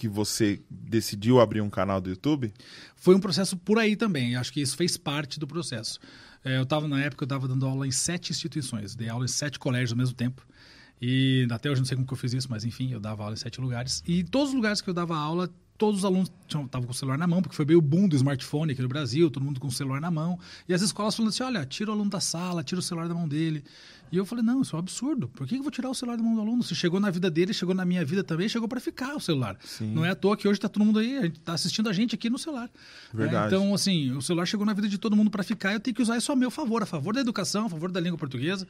que 0.00 0.08
você 0.08 0.62
decidiu 0.70 1.40
abrir 1.40 1.60
um 1.60 1.68
canal 1.68 2.00
do 2.00 2.08
YouTube? 2.08 2.50
Foi 2.96 3.14
um 3.14 3.20
processo 3.20 3.54
por 3.54 3.78
aí 3.78 3.96
também. 3.96 4.34
Acho 4.34 4.50
que 4.50 4.62
isso 4.62 4.74
fez 4.74 4.96
parte 4.96 5.38
do 5.38 5.46
processo. 5.46 6.00
É, 6.44 6.56
eu 6.56 6.62
estava 6.62 6.88
na 6.88 7.00
época 7.00 7.24
eu 7.24 7.26
estava 7.26 7.46
dando 7.46 7.66
aula 7.66 7.86
em 7.86 7.90
sete 7.90 8.30
instituições, 8.30 8.94
dei 8.94 9.08
aula 9.08 9.24
em 9.24 9.28
sete 9.28 9.58
colégios 9.58 9.92
ao 9.92 9.98
mesmo 9.98 10.14
tempo. 10.14 10.46
E 11.00 11.46
até 11.50 11.70
hoje 11.70 11.80
não 11.80 11.86
sei 11.86 11.96
como 11.96 12.06
que 12.06 12.12
eu 12.12 12.18
fiz 12.18 12.32
isso, 12.32 12.48
mas 12.50 12.64
enfim, 12.64 12.92
eu 12.92 13.00
dava 13.00 13.22
aula 13.22 13.34
em 13.34 13.38
sete 13.38 13.60
lugares. 13.60 14.02
E 14.06 14.22
todos 14.24 14.50
os 14.50 14.54
lugares 14.54 14.80
que 14.80 14.90
eu 14.90 14.94
dava 14.94 15.16
aula, 15.16 15.50
todos 15.80 16.00
os 16.00 16.04
alunos 16.04 16.30
estavam 16.46 16.82
com 16.86 16.92
o 16.92 16.94
celular 16.94 17.16
na 17.16 17.26
mão, 17.26 17.40
porque 17.40 17.56
foi 17.56 17.64
meio 17.64 17.78
o 17.78 17.82
boom 17.82 18.06
do 18.06 18.14
smartphone 18.14 18.72
aqui 18.72 18.82
no 18.82 18.88
Brasil, 18.88 19.30
todo 19.30 19.42
mundo 19.42 19.58
com 19.58 19.68
o 19.68 19.72
celular 19.72 19.98
na 19.98 20.10
mão. 20.10 20.38
E 20.68 20.74
as 20.74 20.82
escolas 20.82 21.16
falando 21.16 21.30
assim: 21.30 21.42
olha, 21.42 21.64
tira 21.64 21.90
o 21.90 21.94
aluno 21.94 22.10
da 22.10 22.20
sala, 22.20 22.62
tira 22.62 22.78
o 22.78 22.82
celular 22.82 23.08
da 23.08 23.14
mão 23.14 23.26
dele. 23.26 23.64
E 24.12 24.16
eu 24.18 24.26
falei: 24.26 24.44
não, 24.44 24.60
isso 24.60 24.76
é 24.76 24.78
um 24.78 24.80
absurdo. 24.80 25.26
Por 25.28 25.46
que 25.46 25.56
eu 25.56 25.62
vou 25.62 25.70
tirar 25.70 25.88
o 25.88 25.94
celular 25.94 26.18
da 26.18 26.22
mão 26.22 26.34
do 26.34 26.40
aluno? 26.42 26.62
Se 26.62 26.74
chegou 26.74 27.00
na 27.00 27.10
vida 27.10 27.30
dele, 27.30 27.54
chegou 27.54 27.74
na 27.74 27.86
minha 27.86 28.04
vida 28.04 28.22
também, 28.22 28.46
chegou 28.46 28.68
para 28.68 28.78
ficar 28.78 29.16
o 29.16 29.20
celular. 29.20 29.56
Não 29.80 30.04
é 30.04 30.10
à 30.10 30.14
toa 30.14 30.36
que 30.36 30.46
hoje 30.46 30.58
está 30.58 30.68
todo 30.68 30.84
mundo 30.84 30.98
aí, 30.98 31.16
a 31.16 31.22
gente 31.22 31.40
tá 31.40 31.54
assistindo 31.54 31.88
a 31.88 31.92
gente 31.94 32.14
aqui 32.14 32.28
no 32.28 32.38
celular. 32.38 32.64
né? 32.64 32.70
Verdade. 33.14 33.46
Então, 33.54 33.72
assim, 33.74 34.10
o 34.12 34.20
celular 34.20 34.44
chegou 34.44 34.66
na 34.66 34.74
vida 34.74 34.86
de 34.86 34.98
todo 34.98 35.16
mundo 35.16 35.30
para 35.30 35.42
ficar, 35.42 35.72
eu 35.72 35.80
tenho 35.80 35.94
que 35.94 36.02
usar 36.02 36.18
isso 36.18 36.30
a 36.30 36.36
meu 36.36 36.50
favor, 36.50 36.82
a 36.82 36.86
favor 36.86 37.14
da 37.14 37.20
educação, 37.22 37.64
a 37.66 37.70
favor 37.70 37.90
da 37.90 38.00
língua 38.00 38.18
portuguesa. 38.18 38.66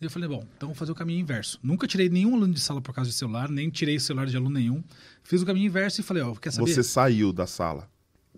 E 0.00 0.04
eu 0.04 0.10
falei, 0.10 0.28
bom, 0.28 0.44
então 0.56 0.68
vou 0.68 0.76
fazer 0.76 0.92
o 0.92 0.94
caminho 0.94 1.20
inverso. 1.20 1.58
Nunca 1.62 1.86
tirei 1.86 2.08
nenhum 2.08 2.34
aluno 2.34 2.52
de 2.52 2.60
sala 2.60 2.82
por 2.82 2.94
causa 2.94 3.10
de 3.10 3.16
celular, 3.16 3.48
nem 3.48 3.70
tirei 3.70 3.98
celular 3.98 4.26
de 4.26 4.36
aluno 4.36 4.54
nenhum. 4.54 4.84
Fiz 5.22 5.40
o 5.40 5.46
caminho 5.46 5.66
inverso 5.66 6.00
e 6.00 6.04
falei, 6.04 6.22
ó, 6.22 6.34
quer 6.34 6.52
saber? 6.52 6.70
Você 6.70 6.82
saiu 6.82 7.32
da 7.32 7.46
sala. 7.46 7.88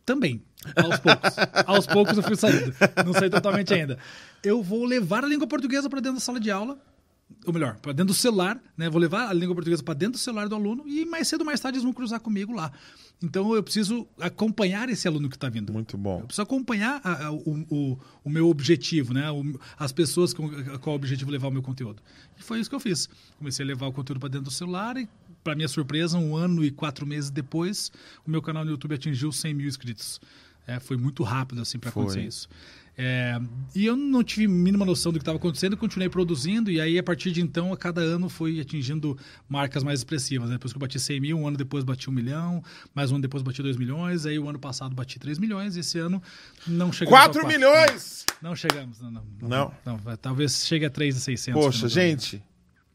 Também, 0.04 0.40
aos 0.76 0.98
poucos. 1.00 1.32
aos 1.66 1.86
poucos 1.86 2.16
eu 2.16 2.22
fui 2.22 2.36
saindo. 2.36 2.72
Não 3.04 3.12
sei 3.12 3.28
totalmente 3.28 3.74
ainda. 3.74 3.98
Eu 4.42 4.62
vou 4.62 4.84
levar 4.84 5.24
a 5.24 5.28
língua 5.28 5.46
portuguesa 5.46 5.90
para 5.90 6.00
dentro 6.00 6.14
da 6.14 6.20
sala 6.20 6.38
de 6.38 6.50
aula, 6.50 6.78
ou 7.46 7.52
melhor, 7.52 7.76
para 7.76 7.92
dentro 7.92 8.12
do 8.12 8.14
celular, 8.14 8.60
né? 8.76 8.88
Vou 8.90 9.00
levar 9.00 9.28
a 9.28 9.32
língua 9.32 9.54
portuguesa 9.54 9.82
para 9.82 9.94
dentro 9.94 10.12
do 10.14 10.18
celular 10.18 10.48
do 10.48 10.54
aluno 10.54 10.84
e 10.86 11.04
mais 11.04 11.28
cedo 11.28 11.40
ou 11.40 11.46
mais 11.46 11.60
tarde 11.60 11.76
eles 11.76 11.84
vão 11.84 11.92
cruzar 11.92 12.20
comigo 12.20 12.52
lá. 12.52 12.72
Então 13.22 13.54
eu 13.54 13.62
preciso 13.62 14.06
acompanhar 14.20 14.88
esse 14.88 15.06
aluno 15.08 15.28
que 15.28 15.36
está 15.36 15.48
vindo. 15.48 15.72
Muito 15.72 15.96
bom. 15.98 16.20
Eu 16.20 16.26
preciso 16.26 16.42
acompanhar 16.42 17.00
a- 17.04 17.26
a- 17.26 17.32
o, 17.32 17.66
o- 17.70 17.98
o 18.24 18.30
meu 18.30 18.48
objetivo, 18.48 19.12
né? 19.12 19.30
O- 19.30 19.58
as 19.78 19.92
pessoas 19.92 20.32
com 20.32 20.48
qual 20.78 20.94
o 20.94 20.96
objetivo 20.96 21.30
levar 21.30 21.48
o 21.48 21.50
meu 21.50 21.62
conteúdo. 21.62 22.02
E 22.38 22.42
foi 22.42 22.60
isso 22.60 22.68
que 22.70 22.76
eu 22.76 22.80
fiz. 22.80 23.08
Comecei 23.38 23.64
a 23.64 23.66
levar 23.66 23.86
o 23.86 23.92
conteúdo 23.92 24.20
para 24.20 24.28
dentro 24.28 24.44
do 24.46 24.50
celular 24.50 24.96
e, 24.96 25.08
para 25.42 25.54
minha 25.54 25.68
surpresa, 25.68 26.16
um 26.18 26.36
ano 26.36 26.64
e 26.64 26.70
quatro 26.70 27.06
meses 27.06 27.30
depois, 27.30 27.90
o 28.26 28.30
meu 28.30 28.40
canal 28.42 28.64
no 28.64 28.70
YouTube 28.70 28.94
atingiu 28.94 29.32
100 29.32 29.54
mil 29.54 29.66
inscritos. 29.68 30.20
É, 30.66 30.78
foi 30.78 30.96
muito 30.98 31.22
rápido 31.22 31.62
assim 31.62 31.78
para 31.78 31.88
acontecer 31.88 32.20
isso. 32.28 32.48
É, 33.00 33.38
e 33.76 33.86
eu 33.86 33.94
não 33.96 34.24
tive 34.24 34.48
mínima 34.48 34.84
noção 34.84 35.12
do 35.12 35.20
que 35.20 35.22
estava 35.22 35.38
acontecendo, 35.38 35.76
continuei 35.76 36.08
produzindo, 36.08 36.68
e 36.68 36.80
aí 36.80 36.98
a 36.98 37.02
partir 37.02 37.30
de 37.30 37.40
então, 37.40 37.72
a 37.72 37.76
cada 37.76 38.00
ano 38.00 38.28
fui 38.28 38.60
atingindo 38.60 39.16
marcas 39.48 39.84
mais 39.84 40.00
expressivas. 40.00 40.48
né? 40.48 40.56
Depois 40.56 40.72
que 40.72 40.76
eu 40.76 40.80
bati 40.80 40.98
100 40.98 41.20
mil, 41.20 41.38
um 41.38 41.46
ano 41.46 41.56
depois 41.56 41.84
bati 41.84 42.10
1 42.10 42.12
milhão, 42.12 42.60
mais 42.92 43.12
um 43.12 43.14
ano 43.14 43.22
depois 43.22 43.40
bati 43.44 43.62
2 43.62 43.76
milhões, 43.76 44.26
aí 44.26 44.36
o 44.36 44.48
ano 44.48 44.58
passado 44.58 44.96
bati 44.96 45.16
3 45.20 45.38
milhões, 45.38 45.76
e 45.76 45.80
esse 45.80 45.96
ano 45.96 46.20
não 46.66 46.90
chegamos. 46.92 47.16
a 47.16 47.22
4 47.28 47.40
quatro. 47.42 47.46
milhões! 47.46 48.26
Não 48.42 48.56
chegamos, 48.56 49.00
não. 49.00 49.10
Não, 49.12 49.22
Não? 49.42 49.72
não, 49.86 49.96
vai- 49.98 50.16
talvez 50.16 50.66
chegue 50.66 50.84
a 50.84 50.90
3,600. 50.90 51.62
Poxa, 51.62 51.78
como 51.78 51.86
eu- 51.86 51.90
gente, 51.94 52.42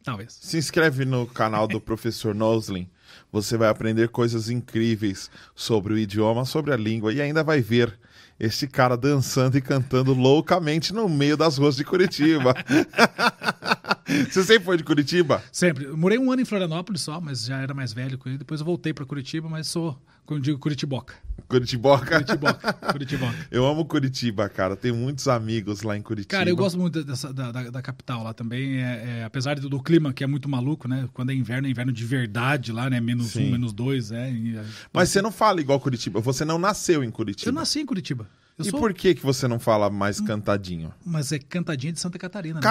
Talvez. 0.03 0.37
se 0.41 0.57
inscreve 0.57 1.05
no 1.05 1.25
canal 1.25 1.65
do 1.65 1.79
professor 1.79 2.35
Noslin. 2.35 2.89
Você 3.31 3.55
vai 3.57 3.69
aprender 3.69 4.09
coisas 4.09 4.49
incríveis 4.49 5.29
sobre 5.55 5.93
o 5.93 5.97
idioma, 5.97 6.43
sobre 6.43 6.73
a 6.73 6.77
língua 6.77 7.13
e 7.13 7.21
ainda 7.21 7.41
vai 7.43 7.61
ver 7.61 7.97
este 8.43 8.67
cara 8.67 8.97
dançando 8.97 9.58
e 9.58 9.62
cantando 9.62 10.13
loucamente 10.13 10.93
no 10.93 11.08
meio 11.08 11.38
das 11.38 11.58
ruas 11.58 11.77
de 11.77 11.86
Curitiba. 11.86 12.53
Você 14.05 14.43
sempre 14.43 14.65
foi 14.65 14.77
de 14.77 14.83
Curitiba? 14.83 15.43
Sempre. 15.51 15.85
Eu 15.85 15.97
morei 15.97 16.17
um 16.17 16.31
ano 16.31 16.41
em 16.41 16.45
Florianópolis 16.45 17.01
só, 17.01 17.21
mas 17.21 17.45
já 17.45 17.59
era 17.59 17.73
mais 17.73 17.93
velho 17.93 18.17
com 18.17 18.29
ele. 18.29 18.37
Depois 18.37 18.59
eu 18.59 18.65
voltei 18.65 18.93
para 18.93 19.05
Curitiba, 19.05 19.47
mas 19.47 19.67
sou, 19.67 19.97
como 20.25 20.39
eu 20.39 20.43
digo, 20.43 20.59
Curitiboca. 20.59 21.15
Curitiboca? 21.47 22.05
Curitiboca. 22.05 22.73
Curitiboca. 22.91 23.35
Eu 23.51 23.65
amo 23.65 23.85
Curitiba, 23.85 24.49
cara. 24.49 24.75
Tenho 24.75 24.95
muitos 24.95 25.27
amigos 25.27 25.83
lá 25.83 25.95
em 25.97 26.01
Curitiba. 26.01 26.37
Cara, 26.37 26.49
eu 26.49 26.55
gosto 26.55 26.79
muito 26.79 27.03
dessa, 27.03 27.33
da, 27.33 27.51
da, 27.51 27.69
da 27.69 27.81
capital 27.81 28.23
lá 28.23 28.33
também. 28.33 28.81
É, 28.81 29.19
é, 29.19 29.23
apesar 29.23 29.59
do, 29.59 29.69
do 29.69 29.81
clima, 29.81 30.13
que 30.13 30.23
é 30.23 30.27
muito 30.27 30.47
maluco, 30.49 30.87
né? 30.87 31.07
Quando 31.13 31.31
é 31.31 31.33
inverno, 31.35 31.67
é 31.67 31.71
inverno 31.71 31.91
de 31.91 32.05
verdade 32.05 32.71
lá, 32.71 32.89
né? 32.89 32.99
Menos 32.99 33.31
Sim. 33.31 33.47
um, 33.47 33.51
menos 33.51 33.73
dois, 33.73 34.11
é. 34.11 34.31
E, 34.31 34.55
é, 34.55 34.63
Mas 34.91 35.09
você 35.09 35.21
não 35.21 35.31
fala 35.31 35.61
igual 35.61 35.79
Curitiba. 35.79 36.19
Você 36.21 36.45
não 36.45 36.57
nasceu 36.57 37.03
em 37.03 37.11
Curitiba. 37.11 37.49
Eu 37.49 37.53
nasci 37.53 37.79
em 37.79 37.85
Curitiba. 37.85 38.27
Eu 38.57 38.65
E 38.65 38.69
sou, 38.69 38.79
por 38.79 38.93
que, 38.93 39.15
que 39.15 39.23
você 39.23 39.47
não 39.47 39.59
fala 39.59 39.89
mais 39.89 40.19
cantadinho? 40.21 40.93
Mas 41.05 41.31
é 41.31 41.39
cantadinha 41.39 41.91
de 41.91 41.99
Santa 41.99 42.17
Catarina, 42.17 42.55
né? 42.55 42.61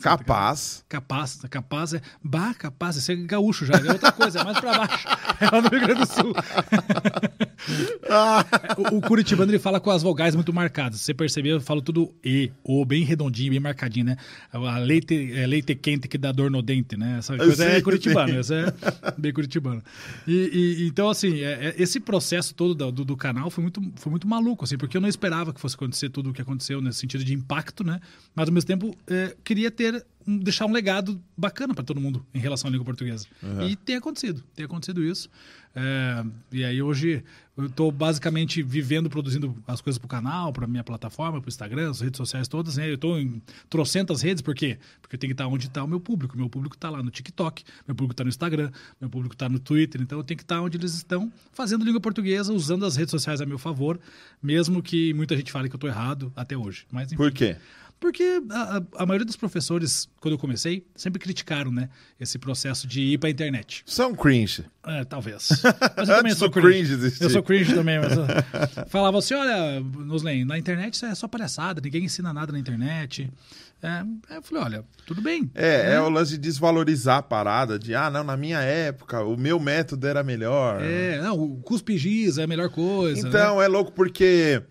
Capaz. 0.00 0.84
Capaz. 0.88 1.40
Capaz, 1.50 1.94
é. 1.94 2.00
Bah, 2.22 2.54
capaz, 2.54 2.96
isso 2.96 3.12
é 3.12 3.16
gaúcho 3.16 3.64
já, 3.64 3.74
é 3.74 3.92
outra 3.92 4.12
coisa, 4.12 4.40
é 4.40 4.44
mais 4.44 4.58
pra 4.60 4.78
baixo. 4.78 5.06
É 5.38 5.54
lá 5.54 5.60
no 5.60 5.68
Rio 5.68 5.80
Grande 5.80 6.00
do 6.00 6.06
Sul. 6.06 6.32
o, 8.92 8.96
o 8.96 9.00
Curitibano 9.00 9.50
ele 9.50 9.58
fala 9.58 9.80
com 9.80 9.90
as 9.90 10.02
vogais 10.02 10.34
muito 10.34 10.52
marcadas. 10.52 11.00
Você 11.00 11.14
perceber, 11.14 11.50
eu 11.50 11.60
falo 11.60 11.80
tudo 11.82 12.14
E, 12.24 12.50
O, 12.62 12.84
bem 12.84 13.04
redondinho, 13.04 13.50
bem 13.50 13.60
marcadinho, 13.60 14.06
né? 14.06 14.16
A 14.52 14.78
leite, 14.78 15.32
é 15.34 15.46
leite 15.46 15.74
quente 15.74 16.08
que 16.08 16.18
dá 16.18 16.32
dor 16.32 16.50
no 16.50 16.62
dente, 16.62 16.96
né? 16.96 17.16
Essa 17.18 17.36
coisa 17.36 17.64
é 17.64 17.80
curitibano, 17.80 18.32
sim. 18.32 18.38
essa 18.38 18.54
é 18.54 19.14
bem 19.18 19.32
curitibano. 19.32 19.82
E, 20.26 20.32
e- 20.82 20.86
então, 20.86 21.08
assim, 21.08 21.40
é- 21.40 21.68
é- 21.68 21.74
esse 21.82 22.00
processo 22.00 22.54
todo 22.54 22.74
do, 22.74 22.92
do- 22.92 23.04
do 23.04 23.16
canal 23.16 23.50
foi 23.50 23.62
muito, 23.62 23.80
foi 23.96 24.10
muito 24.10 24.26
maluco, 24.26 24.64
assim, 24.64 24.76
porque 24.76 24.96
eu 24.96 25.00
não 25.00 25.08
esperava 25.08 25.52
que 25.52 25.60
fosse 25.60 25.74
acontecer 25.74 26.08
tudo 26.10 26.30
o 26.30 26.32
que 26.32 26.42
aconteceu 26.42 26.80
nesse 26.80 27.00
sentido 27.00 27.24
de 27.24 27.34
impacto, 27.34 27.82
né? 27.84 28.00
Mas, 28.34 28.48
ao 28.48 28.54
mesmo 28.54 28.66
tempo, 28.66 28.96
é, 29.06 29.34
queria 29.44 29.70
ter 29.70 30.04
deixar 30.26 30.66
um 30.66 30.72
legado 30.72 31.20
bacana 31.36 31.74
para 31.74 31.84
todo 31.84 32.00
mundo 32.00 32.26
em 32.34 32.38
relação 32.38 32.68
à 32.68 32.70
língua 32.70 32.84
portuguesa. 32.84 33.26
E 33.68 33.76
tem 33.76 33.96
acontecido, 33.96 34.42
tem 34.54 34.64
acontecido 34.64 35.02
isso. 35.02 35.30
É, 35.78 36.24
e 36.50 36.64
aí 36.64 36.80
hoje 36.80 37.22
eu 37.54 37.66
estou 37.66 37.92
basicamente 37.92 38.62
vivendo, 38.62 39.10
produzindo 39.10 39.62
as 39.66 39.82
coisas 39.82 39.98
para 39.98 40.06
o 40.06 40.08
canal, 40.08 40.50
para 40.50 40.66
minha 40.66 40.82
plataforma, 40.82 41.38
para 41.38 41.46
o 41.46 41.50
Instagram, 41.50 41.90
as 41.90 42.00
redes 42.00 42.16
sociais 42.16 42.48
todas. 42.48 42.78
Né? 42.78 42.88
Eu 42.88 42.94
estou 42.94 43.18
em 43.18 43.42
trocentas 43.68 44.22
redes, 44.22 44.42
por 44.42 44.54
quê? 44.54 44.78
Porque 45.02 45.16
eu 45.16 45.20
tenho 45.20 45.30
que 45.30 45.34
estar 45.34 45.46
onde 45.46 45.66
está 45.66 45.84
o 45.84 45.86
meu 45.86 46.00
público. 46.00 46.36
Meu 46.36 46.48
público 46.48 46.74
está 46.74 46.88
lá 46.88 47.02
no 47.02 47.10
TikTok, 47.10 47.62
meu 47.86 47.94
público 47.94 48.14
está 48.14 48.24
no 48.24 48.30
Instagram, 48.30 48.70
meu 48.98 49.10
público 49.10 49.34
está 49.34 49.50
no 49.50 49.58
Twitter. 49.58 50.00
Então 50.00 50.18
eu 50.18 50.24
tenho 50.24 50.38
que 50.38 50.44
estar 50.44 50.62
onde 50.62 50.78
eles 50.78 50.94
estão 50.94 51.30
fazendo 51.52 51.84
língua 51.84 52.00
portuguesa, 52.00 52.54
usando 52.54 52.86
as 52.86 52.96
redes 52.96 53.10
sociais 53.10 53.42
a 53.42 53.46
meu 53.46 53.58
favor, 53.58 54.00
mesmo 54.42 54.82
que 54.82 55.12
muita 55.12 55.36
gente 55.36 55.52
fale 55.52 55.68
que 55.68 55.74
eu 55.74 55.78
estou 55.78 55.90
errado 55.90 56.32
até 56.34 56.56
hoje. 56.56 56.86
Mas, 56.90 57.08
enfim, 57.08 57.16
Por 57.16 57.30
quê? 57.30 57.56
Porque 57.98 58.40
a, 58.50 58.82
a- 58.98 59.06
maioria 59.06 59.24
dos 59.24 59.36
professores, 59.36 60.08
quando 60.20 60.34
eu 60.34 60.38
comecei, 60.38 60.84
sempre 60.94 61.18
criticaram, 61.18 61.70
né? 61.72 61.88
Esse 62.20 62.38
processo 62.38 62.86
de 62.86 63.00
ir 63.00 63.18
para 63.18 63.28
a 63.28 63.32
internet. 63.32 63.82
São 63.86 64.14
cringe. 64.14 64.64
É, 64.86 65.04
talvez. 65.04 65.48
Mas 65.96 66.08
eu 66.08 66.16
também 66.16 66.34
sou 66.34 66.48
do 66.48 66.52
cringe. 66.60 66.96
cringe 66.96 67.16
eu 67.20 67.30
sou 67.30 67.42
cringe 67.42 67.74
também, 67.74 67.98
mas 67.98 68.12
falava 68.88 69.18
assim, 69.18 69.34
olha, 69.34 69.80
Noslen, 69.80 70.44
na 70.44 70.56
internet 70.58 70.94
isso 70.94 71.06
é 71.06 71.14
só 71.14 71.26
palhaçada, 71.26 71.80
ninguém 71.80 72.04
ensina 72.04 72.32
nada 72.32 72.52
na 72.52 72.58
internet. 72.58 73.28
É, 73.82 74.36
eu 74.36 74.42
falei, 74.42 74.64
olha, 74.64 74.84
tudo 75.04 75.20
bem. 75.20 75.50
É, 75.54 75.84
né? 75.88 75.94
é 75.94 76.00
o 76.00 76.08
lance 76.08 76.32
de 76.32 76.38
desvalorizar 76.38 77.18
a 77.18 77.22
parada, 77.22 77.78
de 77.78 77.94
ah, 77.94 78.10
não, 78.10 78.24
na 78.24 78.36
minha 78.36 78.60
época, 78.60 79.22
o 79.22 79.36
meu 79.36 79.58
método 79.60 80.06
era 80.06 80.22
melhor. 80.22 80.80
É, 80.82 81.20
não, 81.20 81.38
o 81.38 81.56
cuspe 81.62 81.98
giz 81.98 82.38
é 82.38 82.44
a 82.44 82.46
melhor 82.46 82.70
coisa. 82.70 83.22
né? 83.22 83.28
Então, 83.28 83.60
é 83.60 83.68
louco 83.68 83.92
porque 83.92 84.62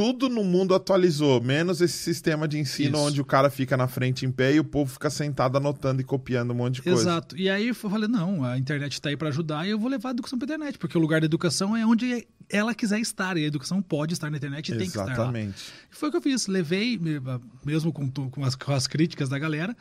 tudo 0.00 0.28
no 0.30 0.42
mundo 0.42 0.74
atualizou, 0.74 1.42
menos 1.42 1.80
esse 1.82 1.98
sistema 1.98 2.48
de 2.48 2.58
ensino 2.58 2.96
Isso. 2.96 3.06
onde 3.06 3.20
o 3.20 3.24
cara 3.24 3.50
fica 3.50 3.76
na 3.76 3.86
frente 3.86 4.24
em 4.24 4.30
pé 4.32 4.54
e 4.54 4.60
o 4.60 4.64
povo 4.64 4.90
fica 4.92 5.10
sentado 5.10 5.58
anotando 5.58 6.00
e 6.00 6.04
copiando 6.04 6.52
um 6.52 6.54
monte 6.54 6.76
de 6.76 6.82
coisa. 6.82 7.00
Exato. 7.02 7.36
E 7.36 7.50
aí 7.50 7.68
eu 7.68 7.74
falei, 7.74 8.08
não, 8.08 8.42
a 8.44 8.56
internet 8.56 8.92
está 8.94 9.10
aí 9.10 9.16
para 9.16 9.28
ajudar 9.28 9.66
e 9.66 9.70
eu 9.70 9.78
vou 9.78 9.90
levar 9.90 10.08
a 10.08 10.12
educação 10.12 10.38
para 10.38 10.46
internet, 10.46 10.78
porque 10.78 10.96
o 10.96 11.00
lugar 11.00 11.20
da 11.20 11.26
educação 11.26 11.76
é 11.76 11.84
onde 11.84 12.26
ela 12.48 12.74
quiser 12.74 12.98
estar, 12.98 13.36
e 13.36 13.44
a 13.44 13.46
educação 13.46 13.82
pode 13.82 14.14
estar 14.14 14.30
na 14.30 14.36
internet 14.38 14.68
e 14.68 14.72
tem 14.72 14.80
que 14.80 14.86
estar 14.86 15.04
lá. 15.04 15.12
Exatamente. 15.12 15.62
E 15.92 15.94
foi 15.94 16.08
o 16.08 16.12
que 16.12 16.16
eu 16.18 16.22
fiz. 16.22 16.46
Levei, 16.46 16.96
me- 16.98 17.20
mesmo 17.64 17.92
com, 17.92 18.10
com 18.10 18.44
as, 18.44 18.54
com 18.56 18.72
as 18.72 18.86
críticas 18.86 19.28
da 19.28 19.38
galera, 19.38 19.76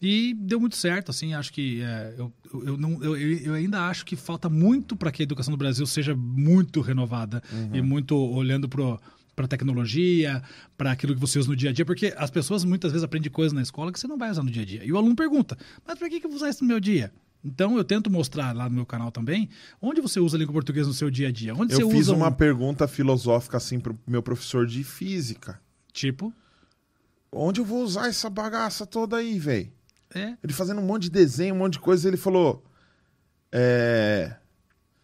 E 0.00 0.32
deu 0.34 0.60
muito 0.60 0.76
certo, 0.76 1.10
assim, 1.10 1.34
acho 1.34 1.52
que 1.52 1.82
é, 1.82 2.14
eu, 2.16 2.32
eu, 2.64 2.76
não, 2.76 3.02
eu, 3.02 3.16
eu 3.16 3.54
ainda 3.54 3.88
acho 3.88 4.06
que 4.06 4.14
falta 4.14 4.48
muito 4.48 4.94
para 4.94 5.10
que 5.10 5.22
a 5.22 5.24
educação 5.24 5.50
do 5.52 5.56
Brasil 5.58 5.84
seja 5.86 6.14
muito 6.14 6.80
renovada 6.80 7.42
e 7.72 7.82
muito 7.82 8.14
olhando 8.16 8.68
pro 8.68 8.96
para 9.38 9.46
tecnologia, 9.48 10.42
para 10.76 10.90
aquilo 10.90 11.14
que 11.14 11.20
você 11.20 11.38
usa 11.38 11.48
no 11.48 11.54
dia 11.56 11.70
a 11.70 11.72
dia, 11.72 11.84
porque 11.84 12.12
as 12.16 12.28
pessoas 12.30 12.64
muitas 12.64 12.90
vezes 12.90 13.04
aprendem 13.04 13.30
coisas 13.30 13.52
na 13.52 13.62
escola 13.62 13.92
que 13.92 14.00
você 14.00 14.08
não 14.08 14.18
vai 14.18 14.30
usar 14.30 14.42
no 14.42 14.50
dia 14.50 14.62
a 14.62 14.66
dia. 14.66 14.84
E 14.84 14.92
o 14.92 14.96
aluno 14.98 15.14
pergunta: 15.14 15.56
"Mas 15.86 15.96
para 15.96 16.08
que 16.10 16.18
que 16.18 16.26
eu 16.26 16.30
vou 16.30 16.36
usar 16.36 16.48
isso 16.50 16.62
no 16.64 16.68
meu 16.68 16.80
dia?" 16.80 17.12
Então 17.44 17.76
eu 17.78 17.84
tento 17.84 18.10
mostrar 18.10 18.52
lá 18.54 18.68
no 18.68 18.74
meu 18.74 18.84
canal 18.84 19.12
também 19.12 19.48
onde 19.80 20.00
você 20.00 20.18
usa 20.18 20.36
a 20.36 20.40
língua 20.40 20.52
portuguesa 20.52 20.88
no 20.88 20.94
seu 20.94 21.08
dia 21.08 21.28
a 21.28 21.30
dia. 21.30 21.54
Onde 21.54 21.72
você 21.72 21.82
Eu 21.84 21.88
fiz 21.90 22.00
usa 22.08 22.14
uma 22.14 22.28
um- 22.28 22.32
pergunta 22.32 22.88
filosófica 22.88 23.56
assim 23.56 23.78
pro 23.78 23.96
meu 24.06 24.20
professor 24.22 24.66
de 24.66 24.82
física. 24.82 25.60
tipo, 25.92 26.34
Onde 27.30 27.60
eu 27.60 27.64
vou 27.64 27.84
usar 27.84 28.08
essa 28.08 28.28
bagaça 28.28 28.84
toda 28.86 29.16
aí, 29.18 29.38
velho? 29.38 29.70
é, 30.14 30.34
Ele 30.42 30.52
fazendo 30.52 30.80
um 30.80 30.84
monte 30.84 31.02
de 31.04 31.10
desenho, 31.10 31.54
um 31.54 31.58
monte 31.58 31.74
de 31.74 31.78
coisa, 31.80 32.08
ele 32.08 32.16
falou: 32.16 32.64
é, 33.52 34.34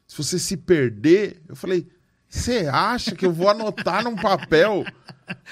se 0.07 0.17
você 0.17 0.39
se 0.39 0.57
perder, 0.57 1.41
eu 1.49 1.55
falei: 1.57 1.87
você 2.35 2.69
acha 2.71 3.15
que 3.15 3.25
eu 3.25 3.33
vou 3.33 3.49
anotar 3.49 4.03
num 4.05 4.17
papel? 4.17 4.85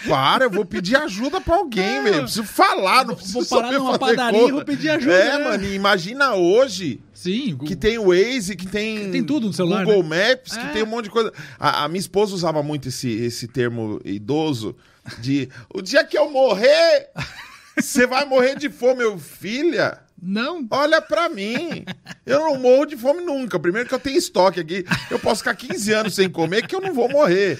Para, 0.07 0.45
eu 0.45 0.51
vou 0.51 0.67
pedir 0.67 0.97
ajuda 0.97 1.41
pra 1.41 1.55
alguém, 1.55 2.03
velho. 2.03 2.17
Eu 2.17 2.23
preciso 2.25 2.45
falar, 2.45 3.07
não 3.07 3.15
preciso 3.15 3.39
Vou 3.41 3.47
parar 3.49 3.69
saber 3.69 3.79
numa 3.79 3.99
padaria 3.99 4.49
e 4.49 4.53
vou 4.53 4.65
pedir 4.65 4.91
ajuda, 4.91 5.15
É, 5.15 5.39
né? 5.39 5.45
mano, 5.45 5.65
imagina 5.65 6.35
hoje 6.35 7.01
sim, 7.15 7.57
que 7.57 7.75
tem 7.75 7.97
o 7.97 8.09
Waze, 8.09 8.55
que 8.55 8.67
tem, 8.67 9.11
Tem 9.11 9.25
tudo 9.25 9.47
no 9.47 9.53
celular, 9.53 9.87
Google 9.87 10.03
né? 10.03 10.29
Maps, 10.33 10.55
que 10.57 10.67
É. 10.67 10.73
tem 10.73 10.83
um 10.83 10.87
monte 10.87 11.05
de 11.05 11.11
coisa. 11.11 11.33
A, 11.59 11.85
a 11.85 11.89
minha 11.89 12.01
esposa 12.01 12.35
usava 12.35 12.63
muito 12.63 12.89
esse, 12.89 13.09
esse 13.11 13.49
termo 13.49 13.99
idoso 14.05 14.77
de 15.21 15.49
o 15.73 15.81
dia 15.81 16.05
que 16.05 16.19
eu 16.19 16.31
morrer, 16.31 17.09
você 17.81 18.07
vai 18.07 18.27
morrer 18.27 18.57
de 18.59 18.69
fome, 18.69 18.97
meu 18.99 19.19
filha. 19.19 20.02
Não, 20.25 20.65
Olha 20.71 21.03
pra 21.03 21.29
mim. 21.29 21.85
Eu 22.25 22.39
não 22.39 22.57
morro 22.57 22.87
de 22.87 22.97
fome 22.97 23.25
nunca. 23.25 23.59
Primeiro 23.59 23.89
que 23.89 23.95
eu 23.95 23.99
tenho 23.99 24.17
estoque 24.17 24.61
aqui. 24.61 24.85
Eu 25.11 25.19
posso 25.19 25.39
ficar 25.39 25.57
15 25.57 25.93
anos 25.93 26.15
sem 26.15 26.31
comer 26.31 26.69
que 26.69 26.77
eu 26.77 26.81
não 26.81 26.95
vou 26.95 27.09
morrer. 27.09 27.59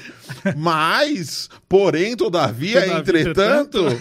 Mas, 0.57 1.49
porém, 1.69 2.17
todavia, 2.17 2.83
Todavia, 2.83 3.01
entretanto, 3.01 4.01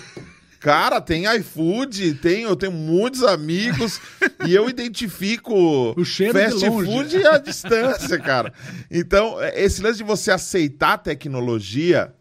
cara, 0.60 1.02
tem 1.02 1.26
iFood, 1.38 2.14
tem, 2.16 2.44
eu 2.44 2.56
tenho 2.56 2.72
muitos 2.72 3.24
amigos 3.24 4.00
e 4.46 4.54
eu 4.54 4.70
identifico 4.70 5.94
O 5.98 6.06
cheiro 6.06 6.38
fast 6.38 6.60
food 6.60 7.26
à 7.26 7.40
distância, 7.40 8.20
cara. 8.20 8.54
Então, 8.92 9.42
é, 9.42 9.60
esse 9.60 9.82
lance 9.82 9.98
de 9.98 10.04
você 10.04 10.30
aceitar 10.30 10.94
a 10.94 10.98
tecnologia, 11.00 12.14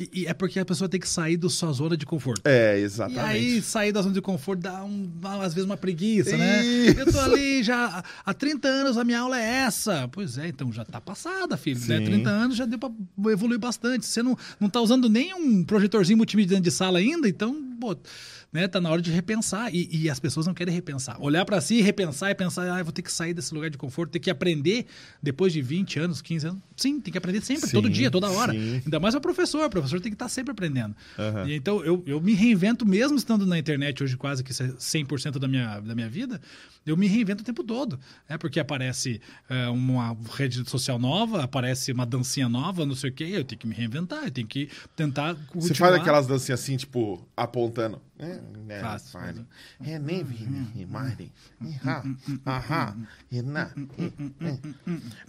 E, 0.00 0.22
e 0.22 0.26
é 0.26 0.32
porque 0.32 0.58
a 0.58 0.64
pessoa 0.64 0.88
tem 0.88 0.98
que 0.98 1.06
sair 1.08 1.36
da 1.36 1.50
sua 1.50 1.70
zona 1.72 1.94
de 1.94 2.06
conforto. 2.06 2.40
é, 2.46 2.78
E 2.80 2.82
exatamente. 2.82 3.20
aí, 3.20 3.60
sair 3.60 3.92
da 3.92 4.00
zona 4.00 4.14
de 4.14 4.22
conforto 4.22 4.60
dá, 4.62 4.82
um, 4.82 5.10
às 5.42 5.52
vezes 5.52 5.66
uma 5.68 5.76
preguiça, 5.76 6.36
né? 6.38 6.64
Isso. 6.64 6.98
Eu 7.00 7.12
tô 7.12 7.20
ali 7.20 7.62
já 7.62 8.02
há 8.24 8.32
30 8.32 8.66
anos, 8.66 8.96
a 8.96 9.04
minha 9.04 9.20
aula 9.20 9.38
é 9.38 9.44
essa. 9.44 10.08
Pois 10.10 10.38
é, 10.38 10.48
então 10.48 10.72
já 10.72 10.86
tá 10.86 11.00
passada, 11.02 11.54
filho. 11.58 11.78
Né? 11.86 11.98
Sim. 11.98 12.04
30 12.06 12.30
anos 12.30 12.56
já 12.56 12.64
deu 12.64 12.78
pra 12.78 12.90
evoluir 13.30 13.58
bastante. 13.60 14.06
Você 14.06 14.22
não, 14.22 14.36
não 14.58 14.70
tá 14.70 14.80
usando 14.80 15.06
nem 15.08 15.34
um 15.34 15.62
projetorzinho 15.62 16.16
multimídia 16.16 16.56
dentro 16.56 16.64
de 16.70 16.74
sala 16.74 16.98
ainda, 16.98 17.28
então, 17.28 17.54
pô, 17.78 17.94
né, 18.52 18.66
tá 18.66 18.80
na 18.80 18.90
hora 18.90 19.00
de 19.00 19.10
repensar. 19.10 19.74
E, 19.74 19.88
e 19.92 20.10
as 20.10 20.18
pessoas 20.18 20.46
não 20.46 20.54
querem 20.54 20.74
repensar. 20.74 21.16
Olhar 21.20 21.44
pra 21.44 21.60
si, 21.60 21.80
repensar 21.80 22.30
e 22.30 22.34
pensar, 22.34 22.70
ah, 22.70 22.82
vou 22.82 22.92
ter 22.92 23.02
que 23.02 23.12
sair 23.12 23.32
desse 23.34 23.54
lugar 23.54 23.70
de 23.70 23.78
conforto, 23.78 24.10
ter 24.12 24.18
que 24.18 24.30
aprender 24.30 24.86
depois 25.22 25.52
de 25.52 25.62
20 25.62 25.98
anos, 26.00 26.20
15 26.20 26.46
anos. 26.48 26.62
Sim, 26.76 27.00
tem 27.00 27.12
que 27.12 27.18
aprender 27.18 27.42
sempre, 27.42 27.68
Sim, 27.68 27.72
todo 27.76 27.88
dia, 27.90 28.10
toda 28.10 28.30
hora. 28.30 28.52
sim. 28.52 28.82
Ainda 28.84 28.98
mais 28.98 29.14
o 29.14 29.20
professor, 29.20 29.64
o 29.64 29.70
professor 29.70 30.00
tem 30.00 30.10
que 30.10 30.14
estar 30.16 30.28
sempre 30.28 30.52
aprendendo. 30.52 30.96
Aham. 31.18 31.46
E 31.48 31.54
então 31.54 31.84
eu, 31.84 32.02
eu 32.06 32.20
me 32.20 32.32
reinvento 32.32 32.86
mesmo 32.86 33.16
estando 33.18 33.44
na 33.46 33.58
internet 33.58 34.02
hoje 34.02 34.16
quase 34.16 34.42
que 34.42 34.52
100% 34.52 35.38
da 35.38 35.46
minha, 35.46 35.78
da 35.80 35.94
minha 35.94 36.08
vida, 36.08 36.40
eu 36.86 36.96
me 36.96 37.06
reinvento 37.06 37.42
o 37.42 37.44
tempo 37.46 37.62
todo. 37.62 38.00
É 38.28 38.38
porque 38.38 38.58
aparece 38.58 39.20
é, 39.48 39.68
uma 39.68 40.16
rede 40.34 40.68
social 40.68 40.98
nova, 40.98 41.44
aparece 41.44 41.92
uma 41.92 42.06
dancinha 42.06 42.48
nova, 42.48 42.86
não 42.86 42.94
sei 42.94 43.10
o 43.10 43.12
quê, 43.12 43.24
eu 43.30 43.44
tenho 43.44 43.58
que 43.58 43.66
me 43.66 43.74
reinventar, 43.74 44.24
eu 44.24 44.30
tenho 44.30 44.46
que 44.46 44.70
tentar 44.96 45.34
Você 45.34 45.44
continuar. 45.68 45.90
faz 45.90 46.00
aquelas 46.00 46.26
dancinhas 46.26 46.60
assim, 46.60 46.76
tipo, 46.76 47.26
apontando. 47.36 48.00
É, 48.18 48.39
né, 48.66 48.76
fine. 48.76 48.80
faço. 48.82 49.18
É. 51.60 51.66
Ihá, 51.66 52.04
ahá, 52.44 52.94
i. 53.30 53.42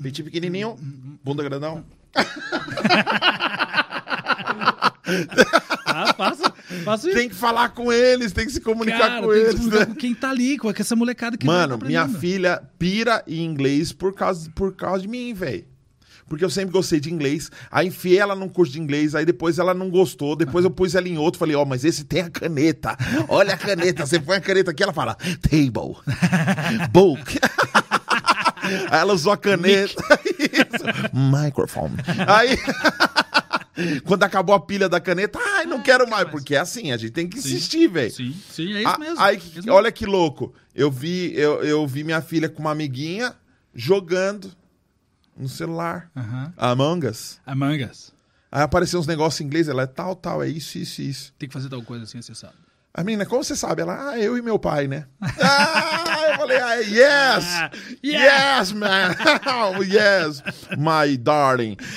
Peitinho 0.01 0.25
pequenininho, 0.25 0.75
bunda 1.23 1.43
grandão. 1.43 1.83
Ah, 5.85 6.13
faço, 6.13 6.43
faço 6.85 7.07
isso. 7.09 7.17
Tem 7.17 7.29
que 7.29 7.35
falar 7.35 7.69
com 7.69 7.91
eles, 7.91 8.31
tem 8.31 8.45
que 8.45 8.51
se 8.51 8.61
comunicar 8.61 8.99
Cara, 8.99 9.21
com 9.21 9.33
eles, 9.33 9.55
comunicar 9.55 9.79
né? 9.79 9.85
com 9.87 9.95
quem 9.95 10.15
tá 10.15 10.29
ali, 10.29 10.57
com 10.57 10.69
essa 10.69 10.95
molecada 10.95 11.37
que 11.37 11.45
Mano, 11.45 11.77
tá 11.77 11.85
minha 11.85 12.07
filha 12.07 12.61
pira 12.79 13.23
em 13.27 13.43
inglês 13.43 13.91
por 13.91 14.13
causa, 14.13 14.49
por 14.51 14.75
causa 14.75 15.01
de 15.01 15.07
mim, 15.07 15.33
velho. 15.33 15.65
Porque 16.31 16.45
eu 16.45 16.49
sempre 16.49 16.71
gostei 16.71 16.97
de 17.01 17.11
inglês. 17.13 17.51
Aí 17.69 17.87
enfiei 17.87 18.17
ela 18.17 18.33
num 18.33 18.47
curso 18.47 18.71
de 18.71 18.79
inglês, 18.79 19.13
aí 19.15 19.25
depois 19.25 19.59
ela 19.59 19.73
não 19.73 19.89
gostou. 19.89 20.33
Depois 20.33 20.63
eu 20.63 20.71
pus 20.71 20.95
ela 20.95 21.09
em 21.09 21.17
outro, 21.17 21.37
falei, 21.37 21.57
ó, 21.57 21.65
mas 21.65 21.83
esse 21.83 22.05
tem 22.05 22.21
a 22.21 22.29
caneta. 22.29 22.95
Olha 23.27 23.53
a 23.53 23.57
caneta, 23.57 24.05
você 24.05 24.17
põe 24.17 24.37
a 24.37 24.39
caneta 24.39 24.71
aqui, 24.71 24.81
ela 24.81 24.93
fala, 24.93 25.15
table, 25.41 25.97
book. 26.89 27.37
aí 28.89 28.99
ela 29.01 29.13
usou 29.13 29.33
a 29.33 29.37
caneta. 29.37 30.01
Isso. 30.39 30.85
Microphone. 31.13 31.97
Aí... 32.25 32.57
Quando 34.05 34.23
acabou 34.23 34.55
a 34.55 34.59
pilha 34.59 34.87
da 34.87 35.01
caneta, 35.01 35.37
ai, 35.55 35.65
não 35.65 35.81
quero 35.81 36.07
mais. 36.09 36.29
Porque 36.29 36.55
é 36.55 36.59
assim, 36.59 36.93
a 36.93 36.97
gente 36.97 37.11
tem 37.11 37.27
que 37.27 37.39
insistir, 37.39 37.87
velho. 37.89 38.11
Sim, 38.11 38.33
sim, 38.51 38.73
é 38.73 38.79
isso 38.79 38.87
Ah, 38.89 38.97
mesmo. 38.97 39.19
Aí, 39.19 39.35
É 39.35 39.37
isso 39.39 39.55
mesmo. 39.55 39.73
olha 39.73 39.91
que 39.91 40.05
louco. 40.05 40.53
Eu 40.73 40.89
vi, 40.89 41.33
eu, 41.35 41.61
eu 41.63 41.85
vi 41.87 42.03
minha 42.05 42.21
filha 42.21 42.47
com 42.47 42.61
uma 42.61 42.71
amiguinha 42.71 43.33
jogando 43.75 44.51
no 45.37 45.47
celular. 45.49 46.09
Aham. 46.15 46.53
Among 46.57 47.07
Us. 47.07 47.39
Among 47.45 47.83
Us. 47.83 48.13
Aí 48.51 48.61
apareceu 48.61 48.99
uns 48.99 49.07
negócios 49.07 49.39
em 49.41 49.45
inglês, 49.45 49.67
ela 49.69 49.83
é 49.83 49.87
tal, 49.87 50.15
tal, 50.15 50.43
é 50.43 50.47
isso, 50.49 50.77
isso, 50.77 51.01
isso. 51.01 51.33
Tem 51.39 51.47
que 51.47 51.53
fazer 51.53 51.69
tal 51.69 51.81
coisa 51.81 52.03
assim, 52.03 52.21
você 52.21 52.35
sabe. 52.35 52.53
A 52.93 53.03
menina, 53.05 53.25
como 53.25 53.41
você 53.41 53.55
sabe? 53.55 53.81
Ela, 53.81 54.09
ah, 54.11 54.19
eu 54.19 54.37
e 54.37 54.41
meu 54.41 54.59
pai, 54.59 54.85
né? 54.85 55.05
ah, 55.21 56.27
eu 56.31 56.37
falei, 56.37 56.57
ah, 56.59 56.75
yes! 56.75 57.45
Ah, 57.45 57.71
Yes, 58.03 58.73
man! 58.73 59.15
Oh, 59.47 59.81
yes, 59.81 60.43
my 60.77 61.15
darling. 61.17 61.77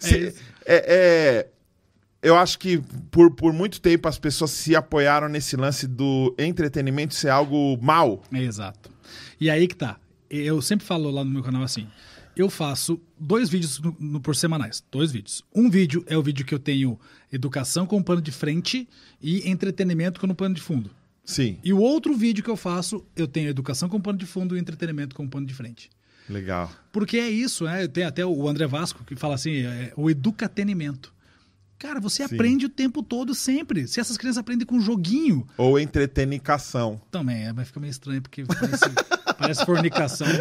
Isso. 0.00 0.40
é, 0.66 0.84
é, 1.46 1.46
eu 2.22 2.36
acho 2.36 2.58
que 2.58 2.78
por, 3.10 3.30
por 3.34 3.52
muito 3.52 3.80
tempo 3.80 4.08
as 4.08 4.18
pessoas 4.18 4.50
se 4.50 4.74
apoiaram 4.74 5.28
nesse 5.28 5.56
lance 5.56 5.86
do 5.86 6.34
entretenimento 6.38 7.14
ser 7.14 7.28
algo 7.28 7.78
mal. 7.80 8.22
É, 8.32 8.38
exato. 8.42 8.90
E 9.40 9.48
aí 9.48 9.68
que 9.68 9.76
tá. 9.76 9.96
Eu 10.30 10.62
sempre 10.62 10.86
falo 10.86 11.10
lá 11.10 11.24
no 11.24 11.30
meu 11.30 11.42
canal 11.42 11.62
assim. 11.62 11.86
Eu 12.36 12.48
faço 12.48 13.00
dois 13.18 13.48
vídeos 13.48 13.80
no- 13.80 13.96
no- 13.98 14.20
por 14.20 14.36
semanais. 14.36 14.82
Dois 14.90 15.10
vídeos. 15.10 15.44
Um 15.54 15.68
vídeo 15.68 16.04
é 16.06 16.16
o 16.16 16.22
vídeo 16.22 16.46
que 16.46 16.54
eu 16.54 16.58
tenho 16.60 16.98
educação 17.32 17.84
com 17.86 18.00
pano 18.02 18.22
de 18.22 18.30
frente 18.30 18.88
e 19.20 19.48
entretenimento 19.50 20.20
com 20.20 20.32
pano 20.34 20.54
de 20.54 20.60
fundo. 20.62 20.90
Sim, 21.24 21.58
E 21.62 21.72
o 21.72 21.78
outro 21.78 22.16
vídeo 22.16 22.42
que 22.42 22.50
eu 22.50 22.56
faço, 22.56 23.04
eu 23.14 23.26
tenho 23.28 23.48
educação 23.48 23.88
com 23.88 24.00
pano 24.00 24.18
de 24.18 24.26
fundo 24.26 24.56
e 24.56 24.60
entretenimento 24.60 25.14
com 25.14 25.28
pano 25.28 25.46
de 25.46 25.54
frente. 25.54 25.90
legal. 26.28 26.70
Porque 26.92 27.16
é 27.18 27.28
isso, 27.28 27.64
né? 27.64 27.86
Tem 27.88 28.04
até 28.04 28.24
o 28.24 28.48
André 28.48 28.64
Vasco 28.66 29.02
que 29.04 29.16
fala 29.16 29.34
assim, 29.34 29.62
é, 29.62 29.92
o 29.96 30.08
educatenimento. 30.08 31.12
Cara, 31.78 31.98
você 31.98 32.26
Sim. 32.26 32.34
aprende 32.34 32.66
o 32.66 32.68
tempo 32.68 33.02
todo, 33.02 33.34
sempre. 33.34 33.88
Se 33.88 33.98
essas 34.00 34.16
crianças 34.16 34.38
aprendem 34.38 34.64
com 34.66 34.78
joguinho, 34.80 35.44
Ou 35.56 35.78
entretenicação. 35.78 37.00
também, 37.10 37.46
é, 37.46 37.52
mas 37.52 37.66
fica 37.68 37.80
meio 37.80 37.90
estranho, 37.90 38.22
porque 38.22 38.44
parece, 38.44 38.84
parece 39.40 39.64
fornicação. 39.64 40.26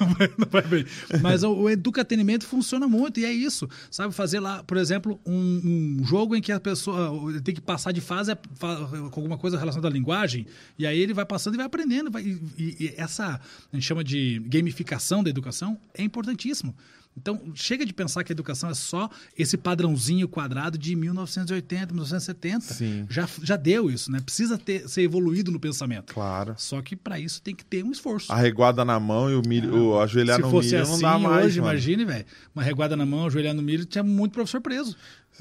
Não 0.00 0.08
vai, 0.14 0.28
não 0.38 0.48
vai 0.50 0.62
bem. 0.62 0.86
Mas 1.20 1.42
o, 1.42 1.52
o 1.52 1.70
educatenimento 1.70 2.46
funciona 2.46 2.86
muito, 2.88 3.20
e 3.20 3.24
é 3.24 3.32
isso. 3.32 3.68
Sabe, 3.90 4.14
fazer 4.14 4.40
lá, 4.40 4.62
por 4.62 4.76
exemplo, 4.76 5.20
um, 5.26 5.98
um 6.00 6.04
jogo 6.04 6.34
em 6.34 6.40
que 6.40 6.52
a 6.52 6.60
pessoa 6.60 7.12
tem 7.42 7.54
que 7.54 7.60
passar 7.60 7.92
de 7.92 8.00
fase 8.00 8.36
fa- 8.54 8.88
com 9.10 9.20
alguma 9.20 9.36
coisa 9.36 9.58
relacionada 9.58 9.88
à 9.88 9.90
linguagem, 9.90 10.46
e 10.78 10.86
aí 10.86 10.98
ele 10.98 11.12
vai 11.12 11.24
passando 11.26 11.54
e 11.54 11.56
vai 11.56 11.66
aprendendo. 11.66 12.10
vai- 12.10 12.22
e, 12.22 12.40
e- 12.56 12.76
e 12.80 12.94
essa, 12.96 13.40
a 13.72 13.76
gente 13.76 13.84
chama 13.86 14.02
de 14.04 14.38
gamificação 14.46 15.22
da 15.22 15.30
educação, 15.30 15.78
é 15.94 16.02
importantíssimo. 16.02 16.74
Então, 17.18 17.40
chega 17.54 17.86
de 17.86 17.94
pensar 17.94 18.22
que 18.22 18.30
a 18.30 18.34
educação 18.34 18.68
é 18.68 18.74
só 18.74 19.08
esse 19.38 19.56
padrãozinho 19.56 20.28
quadrado 20.28 20.76
de 20.76 20.94
1980, 20.94 21.86
1970. 21.94 22.60
Sim. 22.74 23.06
Já, 23.08 23.26
já 23.42 23.56
deu 23.56 23.90
isso, 23.90 24.12
né? 24.12 24.20
Precisa 24.20 24.58
ter, 24.58 24.86
ser 24.88 25.02
evoluído 25.02 25.50
no 25.50 25.58
pensamento. 25.58 26.12
Claro. 26.12 26.54
Só 26.58 26.82
que 26.82 26.94
para 26.94 27.18
isso 27.18 27.40
tem 27.40 27.54
que 27.54 27.64
ter 27.64 27.82
um 27.82 27.90
esforço. 27.90 28.30
A 28.30 28.36
reguada 28.36 28.84
na 28.84 29.00
mão 29.00 29.30
e 29.30 29.34
o 29.34 29.42
milho, 29.46 29.74
o 29.92 30.00
ajoelhar 30.00 30.36
Se 30.36 30.42
no 30.42 30.50
milho 30.50 30.82
assim 30.82 30.92
não 30.92 31.00
dá 31.00 31.18
mais, 31.18 31.46
hoje, 31.46 31.60
mano. 31.60 31.72
imagine, 31.72 32.04
velho. 32.04 32.26
Uma 32.54 32.62
reguada 32.62 32.94
na 32.96 33.06
mão, 33.06 33.26
ajoelhar 33.26 33.54
no 33.54 33.62
milho, 33.62 33.86
tinha 33.86 34.04
muito 34.04 34.32
professor 34.32 34.60
preso. 34.60 34.94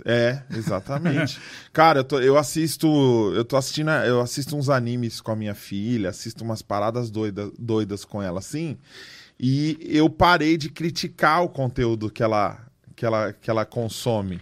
É, 0.05 0.41
exatamente. 0.51 1.39
Cara, 1.73 1.99
eu, 1.99 2.03
tô- 2.03 2.19
eu 2.19 2.38
assisto. 2.38 2.88
Eu 3.35 3.45
tô 3.45 3.55
assistindo. 3.57 3.89
Eu 3.91 4.21
assisto 4.21 4.55
uns 4.55 4.69
animes 4.69 5.21
com 5.21 5.31
a 5.31 5.35
minha 5.35 5.55
filha, 5.55 6.09
assisto 6.09 6.43
umas 6.43 6.61
paradas 6.61 7.09
doidas, 7.09 7.51
doidas 7.59 8.03
com 8.05 8.21
ela, 8.21 8.39
assim. 8.39 8.77
E 9.39 9.78
eu 9.82 10.10
parei 10.10 10.58
de 10.58 10.69
criticar 10.69 11.43
o 11.43 11.50
conteúdo 11.50 12.10
que 12.10 12.24
ela, 12.24 12.65
que 12.95 13.06
ela, 13.06 13.34
que 13.34 13.50
ela 13.50 13.65
consome. 13.65 14.39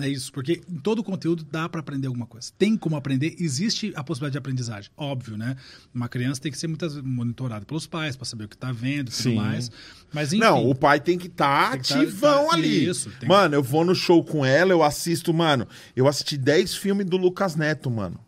É 0.00 0.08
isso, 0.08 0.32
porque 0.32 0.60
em 0.70 0.76
todo 0.78 1.02
conteúdo 1.02 1.42
dá 1.50 1.68
para 1.68 1.80
aprender 1.80 2.06
alguma 2.06 2.24
coisa. 2.24 2.48
Tem 2.56 2.76
como 2.76 2.94
aprender, 2.94 3.34
existe 3.40 3.92
a 3.96 4.04
possibilidade 4.04 4.32
de 4.34 4.38
aprendizagem, 4.38 4.88
óbvio, 4.96 5.36
né? 5.36 5.56
Uma 5.92 6.08
criança 6.08 6.40
tem 6.40 6.52
que 6.52 6.56
ser 6.56 6.68
muitas 6.68 6.94
monitorada 7.02 7.66
pelos 7.66 7.88
pais 7.88 8.14
para 8.14 8.24
saber 8.24 8.44
o 8.44 8.48
que 8.48 8.56
tá 8.56 8.70
vendo 8.70 9.08
e 9.08 9.12
tudo 9.12 9.22
Sim. 9.30 9.34
mais. 9.34 9.68
Mas 10.12 10.32
enfim, 10.32 10.44
Não, 10.44 10.64
o 10.70 10.76
pai 10.76 11.00
tem 11.00 11.18
que 11.18 11.26
estar 11.26 11.72
Tem 11.72 11.80
que 11.80 11.88
tá- 11.88 12.00
ativão 12.02 12.48
tá- 12.50 12.54
ali. 12.54 12.88
isso, 12.88 13.10
Mano, 13.26 13.56
eu 13.56 13.62
vou 13.64 13.84
no 13.84 13.92
show 13.94 14.22
com 14.24 14.46
ela, 14.46 14.70
eu 14.70 14.84
assisto, 14.84 15.34
mano. 15.34 15.66
Eu 15.96 16.06
assisti 16.06 16.38
10 16.38 16.72
filmes 16.76 17.04
do 17.04 17.16
Lucas 17.16 17.56
Neto, 17.56 17.90
mano. 17.90 18.18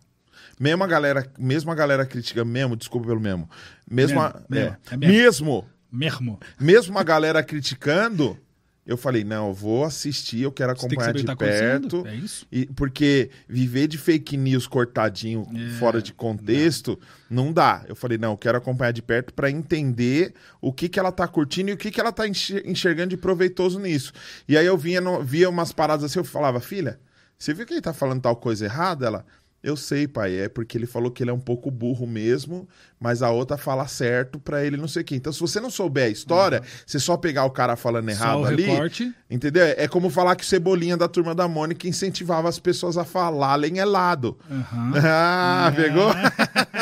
Mesmo 0.63 0.85
a 0.85 0.87
galera, 0.87 1.27
mesmo 1.37 1.73
a 1.73 1.75
galera 1.75 2.07
critica, 2.07 2.45
mesmo, 2.45 2.77
desculpa 2.77 3.09
pelo 3.09 3.21
mesmo. 3.21 3.51
Mesmo, 3.91 4.21
a- 4.21 4.33
Mesmo, 4.33 4.47
mesmo, 4.49 4.77
é, 4.91 4.95
é 4.95 4.97
mesmo. 4.97 5.67
mesmo, 5.91 6.41
mesmo. 6.61 6.99
a 6.99 7.03
galera 7.03 7.43
criticando, 7.43 8.39
eu 8.87 8.97
falei, 8.97 9.25
não, 9.25 9.49
eu 9.49 9.55
vou 9.55 9.85
assistir, 9.85 10.43
eu 10.43 10.53
quero 10.53 10.71
acompanhar 10.73 11.13
de 11.13 11.25
tá 11.25 11.35
perto. 11.35 12.07
é 12.07 12.15
isso. 12.15 12.47
E, 12.51 12.67
porque 12.67 13.31
viver 13.49 13.89
de 13.89 13.99
fake 13.99 14.37
news 14.37 14.69
cortadinho, 14.69 15.49
É, 15.53 15.71
fora 15.81 16.01
de 16.01 16.13
contexto, 16.13 16.97
não 17.29 17.53
dá. 17.53 17.85
Eu 17.89 17.97
falei, 17.97 18.17
não, 18.17 18.31
eu 18.31 18.37
quero 18.39 18.57
acompanhar 18.57 18.93
de 18.93 19.03
perto 19.03 19.35
pra 19.35 19.51
entender 19.51 20.33
o 20.61 20.73
que, 20.73 20.89
que 20.89 20.99
ela 21.01 21.11
tá 21.11 21.27
curtindo 21.27 21.71
e 21.71 21.73
o 21.73 21.77
que, 21.77 21.91
que 21.91 22.01
ela 22.01 22.13
tá 22.13 22.27
enxer- 22.29 22.63
enxergando 22.65 23.11
de 23.11 23.17
proveitoso 23.17 23.81
nisso. 23.81 24.13
E 24.49 24.57
aí 24.57 24.67
eu 24.67 24.79
vinha 24.79 25.01
via 25.25 25.51
umas 25.51 25.73
paradas 25.73 26.05
assim, 26.05 26.21
eu 26.21 26.25
falava, 26.25 26.61
filha, 26.61 27.01
você 27.39 27.53
viu 27.53 27.67
que 27.67 27.75
ele 27.75 27.81
tá 27.81 27.93
falando 27.93 28.23
tal 28.23 28.37
coisa 28.37 28.65
errada? 28.65 29.05
Ela, 29.07 29.27
eu 29.63 29.77
sei, 29.77 30.09
pai, 30.09 30.35
é 30.41 30.49
porque 30.49 30.77
ele 30.77 30.87
falou 30.87 31.11
que 31.11 31.23
ele 31.23 31.31
é 31.31 31.33
um 31.33 31.39
pouco 31.39 31.71
burro 31.71 32.07
mesmo, 32.07 32.69
mas 32.99 33.23
a 33.23 33.31
outra 33.31 33.57
fala 33.57 33.87
certo 33.87 34.41
pra 34.41 34.65
ele 34.65 34.77
não 34.77 34.89
sei 34.89 35.03
o 35.03 35.05
quê. 35.05 35.15
Então, 35.15 35.33
se 35.33 35.39
você 35.41 35.61
não 35.61 35.71
souber 35.71 36.07
a 36.07 36.09
história, 36.09 36.63
você 36.85 36.99
só 36.99 37.17
pegar 37.17 37.45
o 37.45 37.51
cara 37.51 37.77
falando 37.77 38.09
errado 38.09 38.33
Só 38.33 38.41
o 38.43 38.45
ali, 38.47 38.65
recorte. 38.65 39.15
Entendeu? 39.31 39.63
É 39.65 39.87
como 39.87 40.11
falar 40.11 40.35
que 40.35 40.43
o 40.43 40.47
Cebolinha 40.47 40.97
da 40.97 41.07
turma 41.07 41.35
da 41.35 41.47
Mônica 41.47 41.87
incentivava 41.87 42.49
as 42.49 42.59
pessoas 42.59 42.97
a 42.99 43.05
falarem 43.05 43.79
helado. 43.79 44.37
Aham. 44.51 44.93
Ah, 45.05 45.73
pegou? 45.75 46.11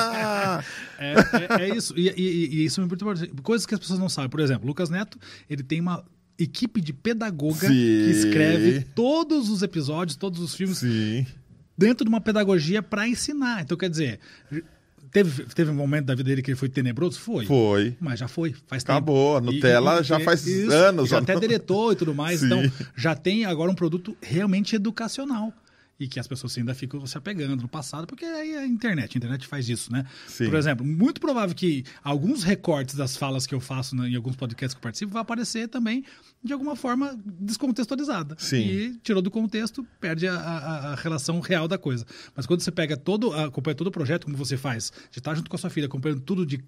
É, 0.98 1.14
é- 1.14 1.62
é 1.70 1.76
isso. 1.76 1.94
E, 1.96 2.08
e- 2.08 2.48
e 2.56 2.64
isso 2.64 2.80
é 2.80 2.84
muito 2.84 3.02
importante. 3.02 3.32
Coisas 3.42 3.66
que 3.66 3.74
as 3.74 3.80
pessoas 3.80 3.98
não 3.98 4.08
sabem. 4.08 4.28
Por 4.30 4.40
exemplo, 4.40 4.66
Lucas 4.66 4.90
Neto, 4.90 5.18
ele 5.48 5.62
tem 5.62 5.80
uma 5.80 6.04
equipe 6.38 6.80
de 6.80 6.92
pedagoga 6.92 7.66
Sim. 7.68 7.68
que 7.68 8.10
escreve 8.10 8.80
todos 8.94 9.48
os 9.48 9.62
episódios, 9.62 10.16
todos 10.16 10.40
os 10.40 10.54
filmes 10.54 10.78
Sim. 10.78 11.26
Dentro 11.80 12.04
de 12.04 12.10
uma 12.10 12.20
pedagogia 12.20 12.82
para 12.82 13.08
ensinar. 13.08 13.62
Então, 13.62 13.74
quer 13.76 13.88
dizer, 13.88 14.20
teve, 15.10 15.44
teve 15.54 15.70
um 15.70 15.74
momento 15.74 16.04
da 16.06 16.14
vida 16.14 16.28
dele 16.28 16.42
que 16.42 16.50
ele 16.50 16.58
foi 16.58 16.68
tenebroso? 16.68 17.18
Foi. 17.18 17.46
Foi. 17.46 17.96
Mas 17.98 18.20
já 18.20 18.28
foi, 18.28 18.54
faz 18.66 18.82
Acabou. 18.82 19.38
A 19.38 19.40
tempo. 19.40 19.52
Nutella 19.52 20.02
já 20.02 20.20
faz 20.20 20.46
anos, 20.70 21.08
Já 21.08 21.16
já 21.16 21.22
até 21.22 21.32
não- 21.34 21.40
deletou 21.40 21.90
e 21.92 21.96
tudo 21.96 22.14
mais. 22.14 22.40
Sim. 22.40 22.46
Então, 22.46 22.70
já 22.94 23.14
tem 23.14 23.46
agora 23.46 23.70
um 23.70 23.74
produto 23.74 24.14
realmente 24.20 24.76
educacional. 24.76 25.52
E 26.00 26.08
que 26.08 26.18
as 26.18 26.26
pessoas 26.26 26.56
ainda 26.56 26.74
ficam 26.74 27.06
se 27.06 27.18
apegando 27.18 27.60
no 27.60 27.68
passado, 27.68 28.06
porque 28.06 28.24
aí 28.24 28.54
é 28.54 28.58
a 28.60 28.66
internet, 28.66 29.14
a 29.14 29.18
internet 29.18 29.46
faz 29.46 29.68
isso, 29.68 29.92
né? 29.92 30.06
Sim. 30.26 30.46
Por 30.46 30.54
exemplo, 30.54 30.84
muito 30.86 31.20
provável 31.20 31.54
que 31.54 31.84
alguns 32.02 32.42
recortes 32.42 32.94
das 32.94 33.18
falas 33.18 33.46
que 33.46 33.54
eu 33.54 33.60
faço 33.60 33.94
em 33.94 34.16
alguns 34.16 34.34
podcasts 34.34 34.72
que 34.74 34.78
eu 34.78 34.82
participo 34.82 35.12
vai 35.12 35.20
aparecer 35.20 35.68
também 35.68 36.02
de 36.42 36.54
alguma 36.54 36.74
forma 36.74 37.20
descontextualizada. 37.38 38.34
Sim. 38.38 38.62
E 38.62 38.96
tirou 39.02 39.20
do 39.20 39.30
contexto, 39.30 39.86
perde 40.00 40.26
a, 40.26 40.34
a- 40.34 40.92
a 40.92 40.94
relação 40.94 41.38
real 41.40 41.68
da 41.68 41.76
coisa. 41.76 42.06
Mas 42.34 42.46
quando 42.46 42.60
você 42.62 42.70
pega 42.72 42.96
todo, 42.96 43.32
acompanha 43.34 43.74
todo 43.74 43.88
o 43.88 43.92
projeto, 43.92 44.24
como 44.24 44.36
você 44.38 44.56
faz, 44.56 44.90
de 45.10 45.18
estar 45.18 45.34
junto 45.34 45.50
com 45.50 45.56
a 45.56 45.58
sua 45.58 45.68
filha, 45.68 45.86
acompanhando 45.86 46.22
tudo 46.22 46.46
de- 46.46 46.64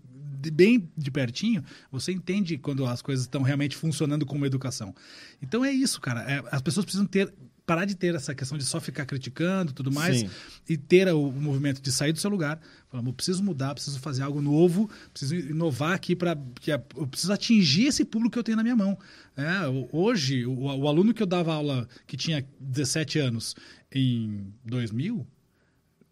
bem 0.52 0.90
de 0.96 1.10
pertinho, 1.10 1.64
você 1.90 2.12
entende 2.12 2.58
quando 2.58 2.84
as 2.84 3.00
coisas 3.00 3.24
estão 3.24 3.42
realmente 3.42 3.76
funcionando 3.76 4.26
como 4.26 4.44
educação. 4.44 4.94
Então 5.40 5.64
é 5.64 5.70
isso, 5.72 6.00
cara. 6.00 6.20
É, 6.30 6.42
as 6.50 6.60
pessoas 6.60 6.84
precisam 6.84 7.06
ter 7.06 7.32
parar 7.66 7.84
de 7.84 7.94
ter 7.94 8.14
essa 8.14 8.34
questão 8.34 8.58
de 8.58 8.64
só 8.64 8.80
ficar 8.80 9.06
criticando 9.06 9.70
e 9.70 9.74
tudo 9.74 9.92
mais 9.92 10.20
Sim. 10.20 10.30
e 10.68 10.76
ter 10.76 11.08
o, 11.08 11.28
o 11.28 11.32
movimento 11.32 11.80
de 11.80 11.92
sair 11.92 12.12
do 12.12 12.18
seu 12.18 12.30
lugar. 12.30 12.60
Falar, 12.88 13.04
eu 13.04 13.12
preciso 13.12 13.42
mudar, 13.42 13.74
preciso 13.74 13.98
fazer 14.00 14.22
algo 14.22 14.40
novo, 14.40 14.90
preciso 15.12 15.34
inovar 15.34 15.92
aqui 15.92 16.14
para 16.16 16.36
que 16.60 16.72
eu 16.72 17.06
preciso 17.06 17.32
atingir 17.32 17.86
esse 17.86 18.04
público 18.04 18.32
que 18.32 18.38
eu 18.38 18.44
tenho 18.44 18.56
na 18.56 18.62
minha 18.62 18.76
mão. 18.76 18.98
É, 19.36 19.44
hoje, 19.92 20.44
o, 20.44 20.64
o 20.64 20.88
aluno 20.88 21.14
que 21.14 21.22
eu 21.22 21.26
dava 21.26 21.54
aula 21.54 21.88
que 22.06 22.16
tinha 22.16 22.44
17 22.60 23.18
anos 23.18 23.54
em 23.90 24.52
2000, 24.64 25.26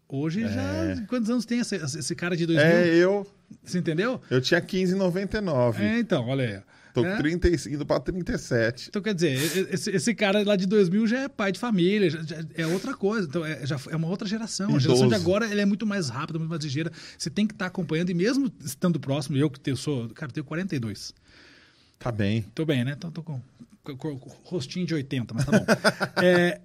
hoje 0.07 0.41
já 0.41 1.05
quantos 1.07 1.29
anos 1.29 1.45
tem 1.45 1.59
esse, 1.59 1.75
esse 1.75 2.15
cara 2.15 2.35
de 2.35 2.45
2000? 2.45 2.65
É, 2.65 2.87
eu. 2.95 3.27
Você 3.63 3.79
entendeu? 3.79 4.21
Eu 4.29 4.39
tinha 4.41 4.61
15,99. 4.61 5.79
É, 5.79 5.99
então, 5.99 6.25
olha 6.27 6.45
aí. 6.45 6.71
Tô 6.93 7.05
É. 7.05 7.11
com 7.15 7.17
35, 7.21 7.75
indo 7.75 7.85
pra 7.85 7.99
37. 7.99 8.89
Então, 8.89 9.01
quer 9.01 9.13
dizer, 9.13 9.33
esse, 9.73 9.89
esse 9.91 10.13
cara 10.13 10.43
lá 10.43 10.55
de 10.55 10.65
2000 10.65 11.07
já 11.07 11.19
é 11.21 11.27
pai 11.29 11.51
de 11.51 11.59
família, 11.59 12.09
já- 12.09 12.21
já 12.23 12.37
é 12.55 12.67
outra 12.67 12.93
coisa. 12.93 13.27
Então, 13.27 13.45
é, 13.45 13.65
já 13.65 13.77
é 13.89 13.95
uma 13.95 14.07
outra 14.07 14.27
geração. 14.27 14.75
A 14.75 14.79
geração 14.79 15.07
de 15.07 15.13
Idoso. 15.13 15.21
agora 15.29 15.49
ela 15.49 15.61
é 15.61 15.65
muito 15.65 15.85
mais 15.87 16.09
rápida, 16.09 16.37
muito 16.39 16.49
mais 16.49 16.63
ligeira. 16.63 16.91
Você 17.17 17.29
tem 17.29 17.47
que 17.47 17.53
estar 17.53 17.67
acompanhando, 17.67 18.09
e 18.09 18.13
mesmo 18.13 18.51
estando 18.63 18.99
próximo, 18.99 19.37
eu 19.37 19.49
que 19.49 19.59
tenho, 19.59 19.77
sou. 19.77 20.09
Cara, 20.09 20.31
tenho 20.31 20.43
42. 20.45 21.13
Tá 21.99 22.11
bem. 22.11 22.41
Tô 22.55 22.65
bem, 22.65 22.83
né? 22.83 22.93
Então, 22.97 23.11
tô 23.11 23.21
com, 23.23 23.39
com- 23.83 23.95
com 23.97 24.29
rostinho 24.43 24.85
de 24.85 24.93
80, 24.93 25.33
mas 25.33 25.45
tá 25.45 25.51
bom. 25.51 25.65
é, 26.23 26.59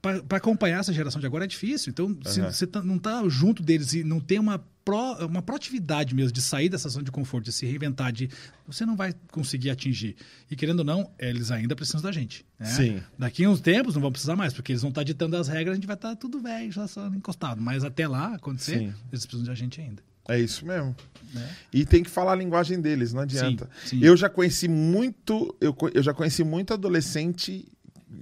para 0.00 0.38
acompanhar 0.38 0.80
essa 0.80 0.92
geração 0.92 1.20
de 1.20 1.26
agora 1.26 1.44
é 1.44 1.46
difícil. 1.48 1.90
Então, 1.90 2.16
se 2.24 2.40
Aham. 2.40 2.50
você 2.52 2.66
tá- 2.66 2.82
não 2.82 2.98
tá 2.98 3.22
junto 3.28 3.62
deles 3.62 3.92
e 3.94 4.04
não 4.04 4.20
tem 4.20 4.38
uma, 4.38 4.64
pró, 4.84 5.16
uma 5.26 5.42
proatividade 5.42 6.14
mesmo 6.14 6.32
de 6.32 6.40
sair 6.40 6.68
dessa 6.68 6.88
zona 6.88 7.04
de 7.04 7.10
conforto, 7.10 7.46
de 7.46 7.52
se 7.52 7.66
reinventar, 7.66 8.12
de, 8.12 8.30
você 8.66 8.86
não 8.86 8.94
vai 8.96 9.12
conseguir 9.32 9.70
atingir. 9.70 10.14
E 10.50 10.54
querendo 10.56 10.80
ou 10.80 10.84
não, 10.84 11.10
eles 11.18 11.50
ainda 11.50 11.74
precisam 11.74 12.00
da 12.00 12.12
gente. 12.12 12.46
né? 12.58 12.66
Sim. 12.66 13.02
Daqui 13.18 13.44
a 13.44 13.50
uns 13.50 13.60
tempos 13.60 13.94
não 13.94 14.00
vão 14.02 14.12
precisar 14.12 14.36
mais, 14.36 14.52
porque 14.52 14.72
eles 14.72 14.82
vão 14.82 14.90
estar 14.90 15.02
ditando 15.02 15.36
as 15.36 15.48
regras, 15.48 15.72
a 15.72 15.74
gente 15.74 15.86
vai 15.86 15.96
estar 15.96 16.14
tudo 16.16 16.40
velho, 16.40 16.70
já 16.70 16.86
só 16.86 17.06
encostado. 17.08 17.60
Mas 17.60 17.82
até 17.82 18.06
lá 18.06 18.34
acontecer, 18.34 18.78
Sim. 18.78 18.94
eles 19.12 19.26
precisam 19.26 19.46
da 19.46 19.54
gente 19.54 19.80
ainda. 19.80 20.02
É 20.30 20.38
isso 20.38 20.64
mesmo. 20.66 20.94
né? 21.32 21.50
E 21.72 21.84
tem 21.86 22.02
que 22.04 22.10
falar 22.10 22.32
a 22.32 22.36
linguagem 22.36 22.80
deles, 22.80 23.12
não 23.14 23.22
adianta. 23.22 23.68
Sim, 23.84 23.98
sim. 23.98 24.04
Eu 24.04 24.14
já 24.16 24.28
conheci 24.28 24.68
muito, 24.68 25.56
eu, 25.60 25.74
eu 25.94 26.02
já 26.02 26.12
conheci 26.14 26.44
muito 26.44 26.72
adolescente 26.74 27.66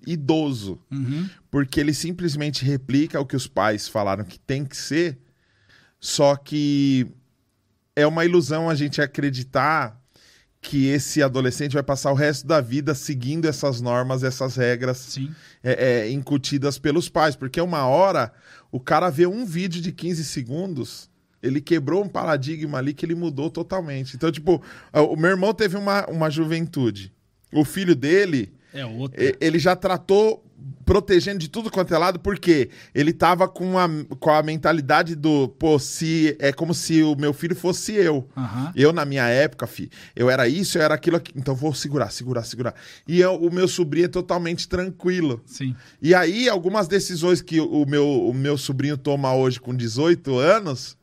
idoso, 0.07 0.79
Uhum. 0.91 1.29
porque 1.51 1.81
ele 1.81 1.95
simplesmente 1.95 2.65
replica 2.65 3.21
o 3.21 3.27
que 3.27 3.37
os 3.37 3.47
pais 3.47 3.89
falaram 3.89 4.25
que 4.25 4.39
tem 4.39 4.65
que 4.65 4.77
ser, 4.77 5.19
só 6.01 6.37
que 6.37 7.07
é 7.95 8.07
uma 8.07 8.25
ilusão 8.25 8.69
a 8.69 8.75
gente 8.75 9.01
acreditar 9.01 10.01
que 10.61 10.87
esse 10.87 11.23
adolescente 11.23 11.75
vai 11.75 11.83
passar 11.83 12.11
o 12.11 12.15
resto 12.15 12.47
da 12.47 12.61
vida 12.61 12.95
seguindo 12.95 13.47
essas 13.47 13.81
normas, 13.81 14.25
essas 14.25 14.57
regras 14.57 14.99
Sim. 14.99 15.33
é, 15.63 16.01
é, 16.07 16.11
incutidas 16.11 16.79
pelos 16.79 17.09
pais, 17.09 17.37
porque 17.37 17.61
uma 17.61 17.87
hora 17.87 18.33
o 18.73 18.81
cara 18.81 19.09
vê 19.09 19.27
um 19.27 19.47
vídeo 19.47 19.81
de 19.81 19.93
15 19.93 20.25
segundos, 20.25 21.09
ele 21.43 21.61
quebrou 21.61 22.03
um 22.03 22.09
paradigma 22.09 22.79
ali 22.79 22.93
que 22.93 23.07
ele 23.07 23.15
mudou 23.15 23.49
totalmente. 23.49 24.17
Então, 24.17 24.33
tipo, 24.33 24.61
o 24.93 25.17
meu 25.17 25.31
irmão 25.31 25.55
teve 25.55 25.77
uma, 25.77 26.05
uma 26.07 26.29
juventude. 26.29 27.13
O 27.53 27.65
filho 27.65 27.95
dele, 27.95 28.53
É 28.79 28.85
outro. 28.87 29.23
e- 29.23 29.37
ele 29.41 29.59
já 29.59 29.75
tratou 29.75 30.43
protegendo 30.85 31.39
de 31.41 31.49
tudo 31.49 31.69
quanto 31.71 31.93
é 31.93 31.99
lado, 31.99 32.19
porque 32.21 32.71
ele 32.95 33.13
tava 33.13 33.49
com 33.49 33.77
a, 33.79 33.89
com 34.21 34.31
a 34.31 34.41
mentalidade 34.43 35.15
do, 35.17 35.49
pô, 35.49 35.79
se 35.81 36.37
é 36.39 36.53
como 36.53 36.73
se 36.73 37.03
o 37.03 37.17
meu 37.17 37.33
filho 37.33 37.57
fosse 37.57 37.93
eu. 37.93 38.29
Aham. 38.37 38.73
Eu, 38.75 38.93
na 38.93 39.05
minha 39.05 39.27
época, 39.27 39.67
fi, 39.67 39.91
eu 40.15 40.31
era 40.31 40.49
isso, 40.49 40.79
eu 40.79 40.83
era 40.83 40.95
aquilo 40.95 41.17
aqui. 41.17 41.33
Então 41.37 41.55
vou 41.57 41.75
segurar, 41.75 42.11
segurar, 42.11 42.45
segurar. 42.45 42.75
E 43.07 43.21
eu- 43.21 43.35
o 43.35 43.53
meu 43.53 43.67
sobrinho 43.67 44.05
é 44.07 44.09
totalmente 44.09 44.69
tranquilo. 44.69 45.43
Sim. 45.45 45.75
E 46.01 46.15
aí, 46.15 46.49
algumas 46.49 46.87
decisões 46.87 47.43
que 47.43 47.61
o 47.61 47.85
meu, 47.85 48.07
o 48.09 48.33
meu 48.33 48.57
sobrinho 48.57 48.97
toma 48.97 49.35
hoje 49.35 49.61
com 49.61 49.75
18 49.75 50.37
anos, 50.39 50.97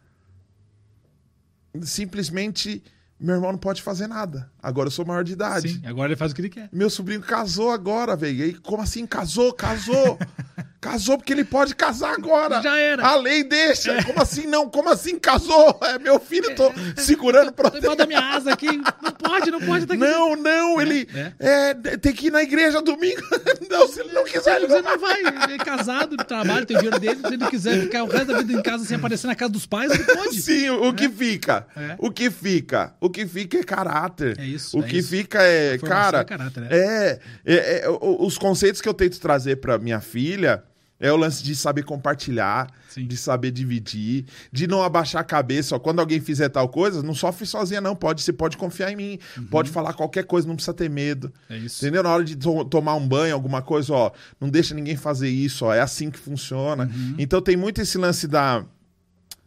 simplesmente 1.82 2.84
meu 3.24 3.36
irmão 3.36 3.53
não 3.53 3.57
pode 3.57 3.82
fazer 3.82 4.05
nada. 4.05 4.51
Agora 4.61 4.88
eu 4.88 4.91
sou 4.91 5.05
maior 5.05 5.24
de 5.24 5.32
idade. 5.32 5.69
Sim. 5.69 5.82
Agora 5.86 6.09
ele 6.09 6.17
faz 6.17 6.34
o 6.34 6.36
que 6.36 6.41
ele 6.41 6.49
quer. 6.49 6.67
Meu 6.74 6.89
sobrinho 6.89 7.21
casou 7.21 7.71
agora, 7.71 8.17
velho. 8.17 8.36
E 8.38 8.43
aí, 8.43 8.53
como 8.53 8.82
assim? 8.82 9.07
Casou? 9.07 9.53
Casou! 9.53 10.19
casou 10.84 11.18
porque 11.18 11.32
ele 11.32 11.46
pode 11.46 11.74
casar 11.74 12.14
agora. 12.14 12.62
Já 12.62 12.78
era. 12.78 13.06
A 13.08 13.16
lei 13.16 13.42
deixa. 13.44 14.04
Como 14.04 14.22
assim 14.22 14.46
não? 14.46 14.70
Como 14.70 14.90
assim 14.90 15.18
casou? 15.18 15.80
É 15.84 15.98
meu 15.98 16.20
filho, 16.20 16.54
tô 16.56 16.72
segurando 16.98 17.54
pra. 17.54 17.70
Tô 17.72 17.78
embaixo 17.78 17.96
da 17.96 18.06
minha 18.06 18.20
asa 18.20 18.52
aqui. 18.52 18.68
Não 19.02 19.12
pode, 19.40 19.52
não 19.52 19.62
pode. 19.62 19.86
Tá 19.86 19.94
aqui. 19.94 20.04
Não, 20.04 20.36
não, 20.36 20.82
ele 20.82 21.08
é, 21.40 21.74
tem 21.98 22.14
que 22.14 22.28
ir 22.28 22.32
na 22.32 22.44
igreja 22.44 22.82
domingo. 22.82 23.22
não, 23.70 23.88
se 23.88 24.02
ele 24.02 24.12
não 24.14 24.24
quiser, 24.26 24.62
ele 24.62 24.68
não 24.68 24.98
vai. 25.00 25.20
Ele 25.22 25.54
é 25.54 25.58
casado, 25.58 26.16
trabalha, 26.18 26.66
tem 26.66 26.76
o 26.78 26.80
dinheiro 26.82 27.00
dele. 27.00 27.20
Se 27.26 27.34
ele 27.34 27.46
quiser 27.48 27.80
ficar 27.82 28.04
o 28.04 28.08
resto 28.08 28.28
da 28.28 28.38
vida 28.40 28.54
em 28.54 28.62
casa 28.62 28.86
sem 28.86 28.98
aparecer 28.98 29.28
na 29.28 29.36
casa 29.36 29.52
dos 29.52 29.66
pais, 29.66 29.92
ele 29.92 30.04
pode. 30.04 30.42
Sim, 30.42 30.70
o, 30.70 30.90
o 30.90 30.94
que 30.94 31.10
fica? 31.10 31.66
É. 31.76 31.96
O 31.98 32.12
que 32.12 32.30
fica? 32.30 32.94
O 33.00 33.10
que 33.10 33.26
fica 33.26 33.58
é 33.58 33.64
caráter. 33.64 34.38
É 34.40 34.46
isso, 34.46 34.78
O 34.78 34.84
é 34.84 34.88
que 34.88 34.98
isso. 34.98 35.10
fica 35.10 35.42
é, 35.42 35.78
cara. 35.80 36.20
é 36.20 36.24
caráter, 36.24 36.62
né? 36.62 36.68
é, 36.72 37.20
é, 37.46 37.80
é, 37.86 37.90
o- 37.90 38.26
os 38.26 38.38
conceitos 38.38 38.82
que 38.82 38.88
eu 38.90 38.94
tento 38.94 39.20
trazer 39.20 39.56
pra 39.58 39.78
minha 39.78 40.00
filha. 40.02 40.64
É 41.06 41.12
o 41.12 41.18
lance 41.18 41.43
de 41.43 41.54
saber 41.56 41.84
compartilhar, 41.84 42.68
Sim. 42.88 43.06
de 43.06 43.18
saber 43.18 43.51
dividir, 43.51 44.26
de 44.51 44.66
não 44.68 44.82
abaixar 44.82 45.20
a 45.22 45.24
cabeça. 45.26 45.76
Ó, 45.76 45.80
quando 45.80 45.99
alguém 45.99 46.22
fizer 46.22 46.47
tal 46.47 46.70
coisa, 46.70 47.04
não 47.04 47.14
sofre 47.14 47.45
sozinha, 47.45 47.82
não. 47.82 47.93
Pode, 47.95 48.22
você 48.22 48.32
pode 48.32 48.56
confiar 48.56 48.89
em 48.91 48.95
mim. 48.95 49.20
Pode 49.51 49.70
falar 49.70 49.93
qualquer 49.93 50.24
coisa, 50.24 50.47
não 50.47 50.56
precisa 50.56 50.74
ter 50.74 50.89
medo. 50.89 51.32
É 51.49 51.58
isso. 51.58 51.84
Entendeu? 51.84 52.04
Na 52.04 52.10
hora 52.10 52.24
de 52.24 52.38
to- 52.38 52.64
tomar 52.66 52.95
um 52.95 53.06
banho, 53.06 53.34
alguma 53.36 53.62
coisa, 53.62 53.91
ó, 53.93 54.12
não 54.39 54.47
deixa 54.49 54.74
ninguém 54.74 54.95
fazer 54.95 55.28
isso, 55.30 55.66
ó. 55.66 55.74
É 55.74 55.82
assim 55.82 56.10
que 56.10 56.18
funciona. 56.18 56.89
Então 57.18 57.41
tem 57.41 57.58
muito 57.58 57.82
esse 57.82 57.97
lance 57.97 58.26
da. 58.28 58.64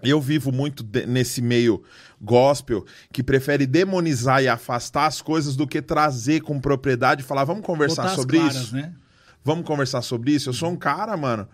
Eu 0.02 0.20
vivo 0.20 0.52
muito 0.52 0.82
de- 0.84 1.06
nesse 1.06 1.40
meio 1.40 1.82
gospel 2.20 2.84
que 3.10 3.22
prefere 3.22 3.66
demonizar 3.66 4.42
e 4.42 4.48
afastar 4.48 5.06
as 5.06 5.22
coisas 5.22 5.56
do 5.56 5.66
que 5.66 5.80
trazer 5.80 6.40
com 6.42 6.60
propriedade 6.60 7.22
e 7.22 7.24
falar, 7.24 7.44
vamos 7.44 7.64
conversar 7.64 8.02
Botar 8.02 8.14
sobre 8.14 8.36
claras, 8.38 8.56
isso. 8.56 8.74
né? 8.76 8.92
Vamos 9.46 9.64
conversar 9.64 10.02
sobre 10.02 10.32
isso? 10.32 10.48
Eu 10.48 10.52
sou 10.52 10.70
um 10.70 10.76
cara, 10.76 11.16
mano, 11.16 11.48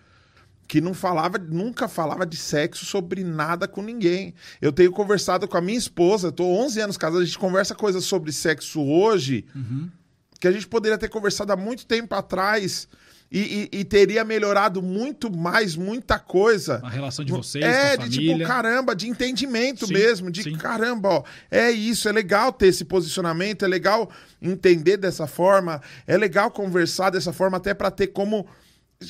que 0.67 0.81
não 0.81 0.95
falava, 0.95 1.37
nunca 1.37 1.87
falava 1.87 2.25
de 2.25 2.35
sexo 2.35 2.85
sobre 2.85 3.23
nada 3.23 3.67
com 3.67 3.83
ninguém. 3.83 4.33
Eu 4.59 4.71
tenho 4.71 4.91
conversado 4.91 5.47
com 5.47 5.57
a 5.57 5.61
minha 5.61 5.77
esposa, 5.77 6.31
tô 6.31 6.43
11 6.43 6.81
anos 6.81 6.97
casado, 6.97 7.21
a 7.21 7.25
gente 7.25 7.37
conversa 7.37 7.75
coisas 7.75 8.03
sobre 8.03 8.31
sexo 8.31 8.81
hoje 8.81 9.45
que 10.39 10.47
a 10.47 10.51
gente 10.51 10.67
poderia 10.67 10.97
ter 10.97 11.07
conversado 11.07 11.53
há 11.53 11.55
muito 11.55 11.85
tempo 11.85 12.15
atrás 12.15 12.87
e, 13.33 13.67
e- 13.73 13.79
e 13.79 13.83
teria 13.83 14.23
melhorado 14.23 14.81
muito 14.81 15.35
mais, 15.35 15.75
muita 15.75 16.19
coisa. 16.19 16.79
A 16.83 16.89
relação 16.89 17.25
de 17.25 17.31
vocês, 17.31 17.65
É, 17.65 17.97
de 17.97 18.03
família. 18.17 18.35
tipo, 18.37 18.47
caramba, 18.47 18.95
de 18.95 19.09
entendimento 19.09 19.87
Sim, 19.87 19.93
mesmo, 19.93 20.29
de 20.31 20.43
sim. 20.43 20.55
caramba, 20.55 21.09
ó, 21.09 21.23
é 21.49 21.71
isso, 21.71 22.07
é 22.07 22.11
legal 22.11 22.53
ter 22.53 22.67
esse 22.67 22.85
posicionamento, 22.85 23.65
é 23.65 23.67
legal 23.67 24.09
entender 24.41 24.97
dessa 24.97 25.25
forma, 25.25 25.81
é 26.05 26.15
legal 26.15 26.51
conversar 26.51 27.09
dessa 27.09 27.33
forma 27.33 27.57
até 27.57 27.73
para 27.73 27.89
ter 27.89 28.07
como 28.07 28.45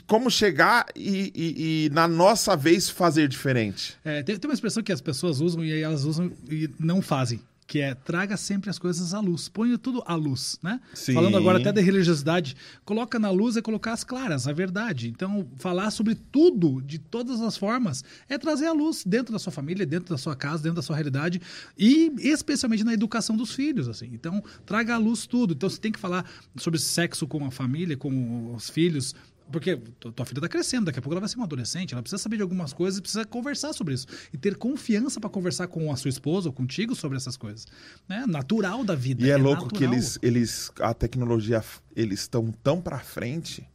como 0.08 0.28
chegar 0.32 0.88
e, 0.96 1.32
e- 1.36 1.86
e, 1.86 1.90
na 1.92 2.08
nossa 2.08 2.56
vez 2.58 2.90
fazer 2.90 3.28
diferente. 3.28 3.96
É, 4.04 4.24
tem, 4.24 4.36
tem 4.38 4.50
uma 4.50 4.54
expressão 4.56 4.82
que 4.82 4.92
as 4.92 5.02
pessoas 5.02 5.40
usam 5.40 5.64
e 5.64 5.72
aí 5.72 5.82
elas 5.84 6.04
usam 6.04 6.32
e 6.50 6.68
não 6.80 7.00
fazem. 7.00 7.40
Que 7.66 7.80
é 7.80 7.95
traga 7.95 8.38
sempre 8.38 8.70
as 8.70 8.78
coisas 8.78 9.14
à 9.14 9.20
luz. 9.20 9.47
Ponha 9.47 9.78
tudo 9.78 10.03
à 10.05 10.16
luz, 10.16 10.59
né? 10.61 10.80
Sim. 10.93 11.14
Falando 11.14 11.38
agora 11.38 11.59
até 11.59 11.72
da 11.72 11.82
religiosidade, 11.82 12.55
coloca 12.84 13.18
na 13.18 13.30
luz 13.30 13.57
é 13.57 13.61
colocar 13.61 13.93
as 13.93 14.03
claras, 14.03 14.47
a 14.47 14.53
verdade. 14.53 15.09
Então, 15.09 15.47
falar 15.57 15.91
sobre 15.91 16.16
tudo, 16.16 16.82
de 16.82 16.99
todas 16.99 17.41
as 17.41 17.57
formas, 17.57 18.03
é 18.28 18.38
trazer 18.38 18.68
a 18.68 18.74
luz 18.74 19.03
dentro 19.05 19.32
da 19.32 19.39
sua 19.39 19.51
família, 19.51 19.86
dentro 19.86 20.09
da 20.09 20.18
sua 20.18 20.36
casa, 20.36 20.64
dentro 20.64 20.76
da 20.76 20.82
sua 20.82 20.95
realidade 20.95 21.41
e 21.78 22.11
especialmente 22.20 22.84
na 22.84 22.93
educação 22.93 23.36
dos 23.38 23.53
filhos, 23.53 23.88
assim. 23.88 24.09
Então, 24.14 24.43
traga 24.66 24.95
à 24.95 24.97
luz 24.97 25.26
tudo. 25.26 25.53
Então, 25.53 25.70
você 25.70 25.80
tem 25.80 25.91
que 25.91 25.99
falar 25.99 26.26
sobre 26.55 26.80
sexo 26.80 27.28
com 27.28 27.45
a 27.45 27.51
família, 27.51 27.95
com 27.95 28.53
os 28.53 28.70
filhos, 28.70 29.16
porque 29.52 29.78
tu- 30.00 30.12
tua 30.12 30.26
filha 30.26 30.39
está 30.39 30.48
crescendo, 30.50 30.86
daqui 30.86 31.00
a 31.00 31.02
pouco 31.02 31.14
ela 31.14 31.20
vai 31.20 31.30
ser 31.30 31.36
uma 31.38 31.46
adolescente, 31.46 31.94
ela 31.94 32.02
precisa 32.02 32.22
saber 32.22 32.38
de 32.38 32.41
algumas 32.41 32.74
coisas, 32.74 33.00
precisa 33.00 33.26
conversar 33.26 33.74
sobre 33.74 33.94
isso. 33.94 34.08
E 34.34 34.38
ter 34.38 34.56
confiança 34.58 35.20
para 35.20 35.30
conversar 35.30 35.68
com 35.68 35.91
a 35.91 35.96
sua 35.96 36.10
esposa 36.10 36.50
ou 36.50 36.54
contigo 36.54 36.96
sobre 36.96 37.18
essas 37.18 37.38
coisas. 37.38 37.66
Né? 38.08 38.26
Natural 38.28 38.84
da 38.84 38.96
vida. 38.96 39.24
E 39.26 39.30
é, 39.30 39.38
louco 39.38 39.64
natural. 39.64 39.78
que 39.80 39.84
eles, 39.84 40.20
eles, 40.22 40.72
a 40.80 40.94
tecnologia, 40.94 41.64
eles 41.96 42.22
estão 42.22 42.52
tão 42.64 42.82
pra 42.82 43.00
frente 43.00 43.68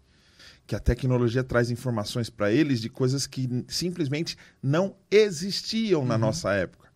que 0.67 0.75
a 0.75 0.79
tecnologia 0.81 1.43
traz 1.43 1.71
informações 1.71 2.29
pra 2.29 2.53
eles 2.53 2.81
de 2.81 2.91
coisas 2.91 3.27
que 3.27 3.49
simplesmente 3.69 4.37
não 4.63 4.95
existiam 5.11 6.05
na 6.05 6.19
nossa 6.19 6.53
época. 6.53 6.89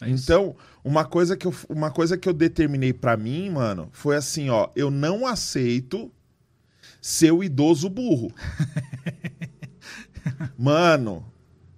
É 0.00 0.10
isso. 0.10 0.24
Então, 0.24 0.54
uma 0.84 1.04
coisa 1.04 1.36
que 1.36 1.46
eu, 1.46 1.54
uma 1.68 1.90
coisa 1.90 2.16
que 2.16 2.28
eu 2.28 2.32
determinei 2.32 2.92
pra 2.92 3.16
mim, 3.16 3.50
mano, 3.50 3.88
foi 3.92 4.14
assim, 4.14 4.50
ó, 4.50 4.68
eu 4.76 4.90
não 4.90 5.26
aceito 5.26 6.12
ser 7.06 7.30
o 7.30 7.44
idoso 7.44 7.88
burro. 7.88 8.32
mano, 10.58 11.24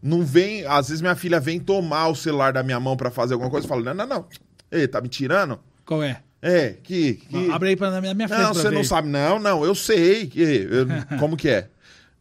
não 0.03 0.23
vem, 0.25 0.65
às 0.67 0.89
vezes 0.89 1.01
minha 1.03 1.15
filha 1.17 1.39
vem 1.39 1.61
tomar 1.61 2.09
o 2.09 2.15
celular 2.15 2.53
da 2.53 2.63
minha 2.63 2.81
mão 2.81 2.97
pra 2.97 3.11
fazer 3.11 3.35
alguma 3.35 3.51
coisa, 3.51 3.67
eu 3.67 3.69
falo: 3.69 3.85
"Não, 3.85 3.93
não, 3.95 4.07
não. 4.07 4.27
Ei, 4.71 4.89
tá 4.89 5.01
me 5.01 5.09
tirando?" 5.09 5.59
Qual 5.85 6.03
é? 6.03 6.23
É, 6.41 6.71
que, 6.83 7.15
que... 7.15 7.51
Abre 7.51 7.71
aí 7.71 7.77
pra, 7.77 8.01
minha, 8.01 8.15
minha 8.15 8.29
frente 8.29 8.41
Não, 8.41 8.55
você 8.55 8.71
não 8.71 8.85
sabe. 8.85 9.09
Não, 9.09 9.41
não, 9.41 9.65
eu 9.65 9.75
sei. 9.75 10.29
Que, 10.29 10.41
eu- 10.41 10.87
como 11.19 11.37
que 11.37 11.49
é? 11.49 11.69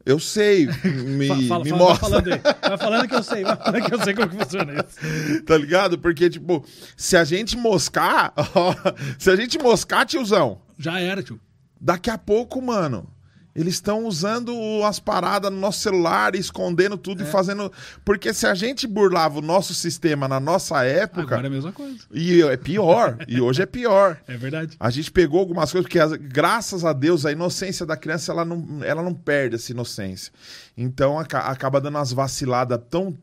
Eu 0.04 0.20
sei. 0.20 0.66
Me, 0.84 1.28
Fa- 1.28 1.36
fala, 1.36 1.40
me 1.40 1.48
fala, 1.48 1.64
vai 1.64 1.72
mostra. 1.78 2.10
falando 2.10 2.34
aí. 2.34 2.42
Vai 2.62 2.78
falando 2.78 3.08
que 3.08 3.16
eu 3.16 3.24
sei, 3.24 3.44
vai 3.44 3.56
falando 3.58 3.86
que 3.86 3.94
eu 3.94 4.04
sei 4.04 4.14
como 4.16 4.30
que 4.30 4.38
funciona 4.38 4.74
isso. 4.74 5.44
Tá 5.44 5.56
ligado? 5.58 6.00
Porque, 6.00 6.30
tipo, 6.30 6.66
se 6.96 7.16
a 7.16 7.24
gente 7.24 7.56
moscar, 7.58 8.34
ó, 8.56 8.74
se 9.20 9.30
a 9.30 9.36
gente 9.36 9.60
moscar, 9.60 10.06
tiozão, 10.06 10.62
Já 10.80 11.00
era, 11.00 11.22
tio. 11.22 11.40
Daqui 11.80 12.10
a 12.10 12.18
pouco, 12.18 12.62
mano, 12.62 13.10
eles 13.56 13.74
estão 13.74 14.06
usando 14.06 14.54
as 14.86 15.00
paradas 15.00 15.52
no 15.52 15.58
nosso 15.60 15.80
celular, 15.80 16.36
escondendo 16.36 16.96
tudo 16.96 17.24
É. 17.24 17.28
e 17.28 17.32
fazendo. 17.32 17.72
Porque 18.06 18.32
se 18.32 18.46
a 18.46 18.54
gente 18.54 18.86
burlava 18.86 19.40
o 19.40 19.42
nosso 19.42 19.74
sistema 19.74 20.28
na 20.28 20.40
nossa 20.40 20.84
época, 20.84 21.22
Agora 21.24 21.44
é 21.44 21.48
a 21.48 21.50
mesma 21.50 21.72
coisa. 21.72 21.98
e 22.14 22.44
é 22.44 22.56
pior, 22.56 23.18
e 23.28 23.42
hoje 23.42 23.64
é 23.64 23.66
pior. 23.66 24.20
É 24.28 24.38
verdade. 24.38 24.76
A 24.80 24.92
gente 24.92 25.12
pegou 25.12 25.40
algumas 25.40 25.72
coisas, 25.72 25.86
porque 25.88 26.00
as- 26.00 26.14
graças 26.14 26.86
a 26.86 26.94
Deus 26.94 27.26
a 27.26 27.32
inocência 27.32 27.84
da 27.84 27.98
criança 27.98 28.32
ela 28.32 28.46
não, 28.46 28.84
ela 28.84 29.02
não 29.02 29.14
perde 29.16 29.56
essa 29.56 29.72
inocência. 29.72 30.32
Então 30.78 31.18
aca- 31.18 31.40
acaba 31.40 31.82
dando 31.82 31.96
umas 31.96 32.12
vaciladas 32.14 32.80
tão. 32.92 33.18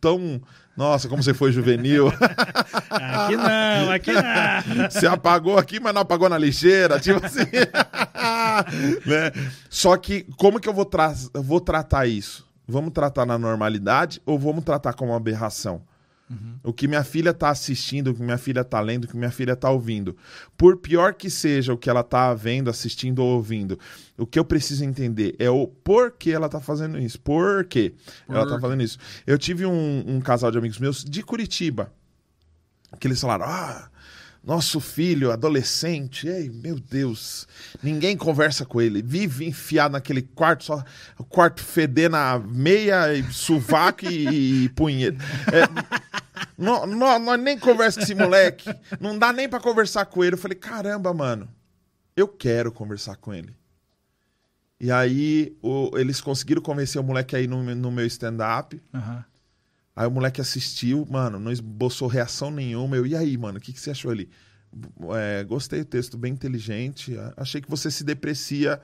tão 0.00 0.40
nossa, 0.78 1.08
como 1.08 1.20
você 1.20 1.34
foi 1.34 1.50
juvenil. 1.50 2.06
Aqui 2.88 3.36
não, 3.36 3.90
aqui 3.90 4.12
não. 4.12 4.88
Você 4.88 5.06
apagou 5.06 5.58
aqui, 5.58 5.80
mas 5.80 5.92
não 5.92 6.02
apagou 6.02 6.28
na 6.28 6.38
lixeira. 6.38 7.00
Tipo 7.00 7.24
assim. 7.26 7.40
né? 9.04 9.32
Só 9.68 9.96
que, 9.96 10.24
como 10.36 10.60
que 10.60 10.68
eu 10.68 10.72
vou, 10.72 10.84
tra 10.84 11.12
vou 11.34 11.60
tratar 11.60 12.06
isso? 12.06 12.46
Vamos 12.66 12.92
tratar 12.92 13.26
na 13.26 13.36
normalidade 13.36 14.22
ou 14.24 14.38
vamos 14.38 14.64
tratar 14.64 14.92
como 14.92 15.10
uma 15.10 15.16
aberração? 15.16 15.82
O 16.62 16.72
que 16.72 16.86
minha 16.86 17.02
filha 17.02 17.32
tá 17.32 17.48
assistindo, 17.48 18.10
o 18.10 18.14
que 18.14 18.22
minha 18.22 18.36
filha 18.36 18.62
tá 18.62 18.80
lendo, 18.80 19.04
o 19.04 19.08
que 19.08 19.16
minha 19.16 19.30
filha 19.30 19.56
tá 19.56 19.70
ouvindo. 19.70 20.16
Por 20.56 20.76
pior 20.76 21.14
que 21.14 21.30
seja 21.30 21.72
o 21.72 21.78
que 21.78 21.88
ela 21.88 22.02
tá 22.02 22.34
vendo, 22.34 22.68
assistindo 22.68 23.20
ou 23.20 23.36
ouvindo, 23.36 23.78
o 24.16 24.26
que 24.26 24.38
eu 24.38 24.44
preciso 24.44 24.84
entender 24.84 25.34
é 25.38 25.48
o 25.48 25.66
porquê 25.66 26.32
ela 26.32 26.48
tá 26.48 26.60
fazendo 26.60 26.98
isso. 26.98 27.18
Por 27.20 27.64
quê 27.64 27.94
ela 28.28 28.46
tá 28.46 28.60
fazendo 28.60 28.82
isso. 28.82 28.98
Eu 29.26 29.38
tive 29.38 29.64
um, 29.64 30.04
um 30.06 30.20
casal 30.20 30.50
de 30.50 30.58
amigos 30.58 30.78
meus 30.78 31.02
de 31.02 31.22
Curitiba 31.22 31.92
que 32.98 33.06
eles 33.06 33.20
falaram: 33.20 33.46
ah, 33.46 33.90
nosso 34.48 34.80
filho, 34.80 35.30
adolescente, 35.30 36.26
ei, 36.26 36.48
meu 36.48 36.80
Deus, 36.80 37.46
ninguém 37.82 38.16
conversa 38.16 38.64
com 38.64 38.80
ele, 38.80 39.02
vive 39.02 39.44
enfiado 39.46 39.92
naquele 39.92 40.22
quarto, 40.22 40.64
só 40.64 40.82
o 41.18 41.24
quarto 41.24 41.62
fedendo 41.62 42.16
a 42.16 42.38
meia, 42.38 43.12
e 43.12 43.22
sovaco 43.30 44.06
e, 44.06 44.64
e 44.64 44.68
punheta. 44.70 45.18
É, 45.52 45.68
nó- 46.56 46.86
nó- 46.86 47.18
nós 47.18 47.38
nem 47.38 47.58
conversa 47.58 47.98
com 48.00 48.04
esse 48.04 48.14
moleque, 48.14 48.74
não 48.98 49.18
dá 49.18 49.34
nem 49.34 49.46
pra 49.46 49.60
conversar 49.60 50.06
com 50.06 50.24
ele. 50.24 50.32
Eu 50.34 50.38
falei: 50.38 50.56
caramba, 50.56 51.12
mano, 51.12 51.46
eu 52.16 52.26
quero 52.26 52.72
conversar 52.72 53.16
com 53.16 53.34
ele. 53.34 53.54
E 54.80 54.90
aí 54.90 55.54
o- 55.60 55.90
eles 55.98 56.22
conseguiram 56.22 56.62
convencer 56.62 56.98
o 56.98 57.04
moleque 57.04 57.36
aí 57.36 57.46
no, 57.46 57.62
no 57.74 57.90
meu 57.92 58.06
stand-up. 58.06 58.80
Aham. 58.94 59.24
Aí 59.98 60.06
o 60.06 60.10
moleque 60.12 60.40
assistiu, 60.40 61.04
mano, 61.10 61.40
não 61.40 61.50
esboçou 61.50 62.06
reação 62.06 62.52
nenhuma. 62.52 62.94
Eu, 62.96 63.04
e 63.04 63.16
aí, 63.16 63.36
mano, 63.36 63.58
o 63.58 63.60
que, 63.60 63.72
que 63.72 63.80
você 63.80 63.90
achou 63.90 64.12
ali? 64.12 64.30
É, 65.16 65.42
gostei 65.42 65.80
do 65.80 65.86
texto, 65.86 66.16
bem 66.16 66.32
inteligente. 66.32 67.18
Achei 67.36 67.60
que 67.60 67.68
você 67.68 67.90
se 67.90 68.04
deprecia 68.04 68.80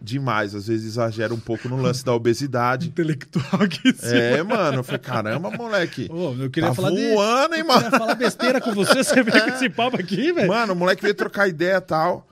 demais. 0.00 0.54
Às 0.54 0.66
vezes 0.68 0.86
exagera 0.86 1.34
um 1.34 1.38
pouco 1.38 1.68
no 1.68 1.76
lance 1.76 2.02
da 2.02 2.14
obesidade. 2.14 2.88
Intelectual 2.88 3.60
aqui 3.62 3.90
em 3.90 3.92
cima. 3.94 4.14
É, 4.14 4.42
mano, 4.42 4.78
eu 4.78 4.84
falei, 4.84 5.00
caramba, 5.00 5.50
moleque. 5.50 6.08
Ô, 6.10 6.32
eu 6.32 6.48
queria 6.48 6.70
tá 6.70 6.74
falar 6.74 6.92
de. 6.92 7.10
voando, 7.12 7.54
hein, 7.56 7.60
Eu 7.60 7.66
mano? 7.66 7.82
queria 7.82 7.98
falar 7.98 8.14
besteira 8.14 8.58
com 8.58 8.72
você, 8.72 9.04
você 9.04 9.22
veio 9.22 9.44
com 9.44 9.50
esse 9.50 9.68
papo 9.70 10.00
aqui, 10.00 10.32
velho. 10.32 10.48
Mano, 10.48 10.72
o 10.72 10.76
moleque 10.76 11.02
veio 11.02 11.14
trocar 11.14 11.46
ideia 11.46 11.76
e 11.76 11.80
tal. 11.82 12.26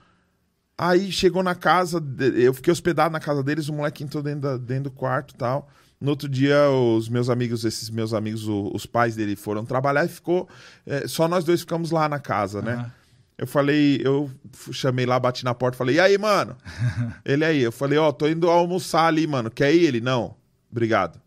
Aí 0.79 1.13
chegou 1.13 1.43
na 1.43 1.55
casa, 1.55 2.01
de- 2.01 2.43
eu 2.43 2.55
fiquei 2.55 2.73
hospedado 2.73 3.13
na 3.13 3.21
casa 3.21 3.43
deles, 3.43 3.69
o 3.69 3.75
moleque 3.75 4.03
entrou 4.03 4.23
dentro, 4.23 4.41
da- 4.41 4.57
dentro 4.57 4.85
do 4.85 4.91
quarto 4.91 5.35
e 5.35 5.37
tal. 5.37 5.69
No 6.03 6.11
outro 6.11 6.29
dia, 6.29 6.69
os 6.69 7.09
meus 7.09 7.29
amigos, 7.31 7.65
esses 7.65 7.89
meus 7.89 8.13
amigos, 8.13 8.49
o- 8.49 8.73
os 8.75 8.85
pais 8.87 9.15
dele 9.15 9.37
foram 9.37 9.65
trabalhar 9.65 10.05
e 10.05 10.09
ficou. 10.09 10.49
é, 10.85 11.07
só 11.07 11.29
nós 11.29 11.45
dois 11.45 11.61
ficamos 11.61 11.91
lá 11.93 12.09
na 12.09 12.19
casa, 12.19 12.61
né? 12.61 12.73
Aham. 12.75 12.93
Eu 13.39 13.47
falei, 13.47 14.01
eu 14.05 14.31
chamei 14.73 15.07
lá, 15.07 15.19
bati 15.19 15.45
na 15.45 15.55
porta, 15.55 15.77
falei, 15.79 15.97
e 15.97 16.01
aí, 16.01 16.19
mano? 16.19 16.57
ele 17.25 17.45
aí, 17.45 17.61
eu 17.63 17.73
falei, 17.73 17.99
ó, 17.99 18.11
tô 18.13 18.29
indo 18.29 18.49
almoçar 18.51 19.07
ali, 19.07 19.27
mano. 19.27 19.51
Quer 19.51 19.75
ir? 19.75 19.85
Ele, 19.85 20.01
não. 20.01 20.35
Obrigado. 20.71 21.21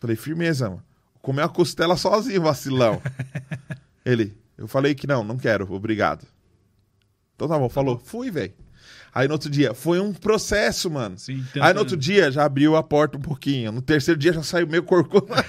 Falei, 0.00 0.16
firmeza, 0.16 0.68
mano. 0.70 0.82
Comeu 1.20 1.44
a 1.44 1.48
costela 1.48 1.96
sozinho, 1.96 2.42
vacilão. 2.42 3.00
ele, 4.04 4.36
eu 4.58 4.66
falei 4.66 4.94
que 4.94 5.06
não, 5.06 5.22
não 5.22 5.36
quero, 5.36 5.72
obrigado. 5.72 6.26
Então 7.36 7.46
tá 7.48 7.58
bom, 7.58 7.68
falou. 7.68 7.98
Fui, 7.98 8.30
velho. 8.30 8.52
Aí 9.14 9.28
no 9.28 9.34
outro 9.34 9.50
dia, 9.50 9.74
foi 9.74 10.00
um 10.00 10.12
processo, 10.12 10.90
mano. 10.90 11.18
Sim, 11.18 11.44
Aí 11.60 11.74
no 11.74 11.80
outro 11.80 11.96
dia 11.96 12.30
já 12.30 12.44
abriu 12.44 12.74
a 12.76 12.82
porta 12.82 13.18
um 13.18 13.20
pouquinho. 13.20 13.70
No 13.70 13.82
terceiro 13.82 14.18
dia 14.18 14.32
já 14.32 14.42
saiu 14.42 14.66
meio 14.66 14.82
corcunda. 14.82 15.26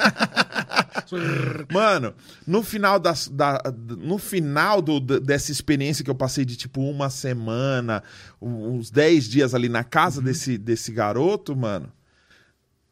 Mano, 1.72 2.14
no 2.47 2.64
final, 2.64 2.99
das, 2.99 3.28
da, 3.28 3.61
no 3.99 4.18
final 4.18 4.82
do, 4.82 4.99
dessa 4.99 5.51
experiência 5.51 6.03
que 6.03 6.09
eu 6.09 6.16
passei 6.16 6.43
de 6.43 6.55
tipo 6.55 6.82
uma 6.82 7.09
semana, 7.09 8.01
uns 8.41 8.89
10 8.89 9.26
dias 9.30 9.53
ali 9.53 9.70
na 9.70 9.84
casa 9.84 10.20
Uhum. 10.20 10.26
desse, 10.26 10.57
desse 10.57 10.91
garoto, 10.91 11.55
mano, 11.55 11.91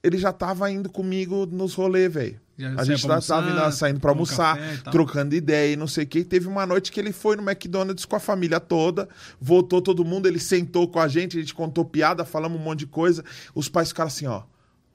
ele 0.03 0.17
já 0.17 0.31
tava 0.31 0.69
indo 0.71 0.89
comigo 0.89 1.45
nos 1.45 1.73
rolês, 1.73 2.13
velho. 2.13 2.39
A 2.65 2.83
gente 2.83 3.01
tava 3.01 3.13
almoçar, 3.15 3.43
indo- 3.65 3.71
saindo 3.71 4.05
um 4.05 4.09
almoçar, 4.09 4.57
trocando 4.91 5.35
ideia 5.35 5.73
e 5.73 5.75
não 5.75 5.87
sei 5.87 6.03
o 6.03 6.07
que. 6.07 6.23
Teve 6.23 6.47
uma 6.47 6.65
noite 6.65 6.91
que 6.91 6.99
ele 6.99 7.11
foi 7.11 7.35
no 7.35 7.43
McDonald's 7.49 8.05
com 8.05 8.15
a 8.15 8.19
família 8.19 8.59
toda, 8.59 9.07
voltou 9.39 9.81
todo 9.81 10.03
mundo, 10.05 10.27
ele 10.27 10.39
sentou 10.39 10.87
com 10.87 10.99
a 10.99 11.07
gente, 11.07 11.37
a 11.37 11.39
gente 11.41 11.53
contou 11.53 11.83
piada, 11.85 12.23
falamos 12.25 12.59
um 12.59 12.63
monte 12.63 12.79
de 12.79 12.87
coisa. 12.87 13.23
Os 13.55 13.67
pais 13.69 13.89
ficaram 13.89 14.07
assim, 14.07 14.27
ó. 14.27 14.43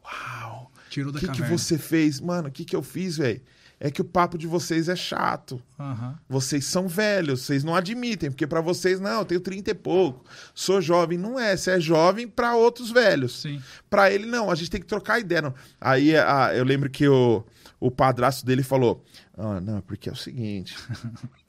Uau! 0.04 0.70
Tirou 0.90 1.10
O 1.10 1.12
da 1.12 1.18
que, 1.20 1.26
que 1.26 1.32
caverna. 1.32 1.58
você 1.58 1.76
fez? 1.78 2.20
Mano, 2.20 2.48
o 2.48 2.50
que, 2.50 2.64
que 2.64 2.74
eu 2.76 2.82
fiz, 2.82 3.16
velho? 3.16 3.40
É 3.78 3.90
que 3.90 4.00
o 4.00 4.04
papo 4.04 4.38
de 4.38 4.46
vocês 4.46 4.88
é 4.88 4.96
chato. 4.96 5.60
Aham. 5.78 6.14
Vocês 6.26 6.64
são 6.64 6.88
velhos, 6.88 7.42
vocês 7.42 7.62
não 7.62 7.74
admitem, 7.74 8.30
porque 8.30 8.46
pra 8.46 8.62
vocês, 8.62 8.98
não, 8.98 9.18
eu 9.18 9.24
tenho 9.26 9.40
30 9.40 9.70
e 9.70 9.74
pouco, 9.74 10.24
sou 10.54 10.80
jovem. 10.80 11.18
Não 11.18 11.38
é, 11.38 11.54
você 11.54 11.72
é 11.72 11.80
jovem 11.80 12.26
pra 12.26 12.54
outros 12.56 12.90
velhos. 12.90 13.42
Sim. 13.42 13.60
Pra 13.90 14.10
ele, 14.10 14.24
não, 14.24 14.50
a 14.50 14.54
gente 14.54 14.70
tem 14.70 14.80
que 14.80 14.86
trocar 14.86 15.20
ideia. 15.20 15.42
Não. 15.42 15.54
Aí 15.78 16.16
a- 16.16 16.52
eu 16.54 16.64
lembro 16.64 16.88
que 16.88 17.06
o, 17.06 17.44
o 17.80 17.90
padrasto 17.90 18.44
dele 18.44 18.62
falou: 18.62 19.04
Ah, 19.36 19.60
não, 19.60 19.80
porque 19.80 20.08
é 20.08 20.12
o 20.12 20.16
seguinte. 20.16 20.76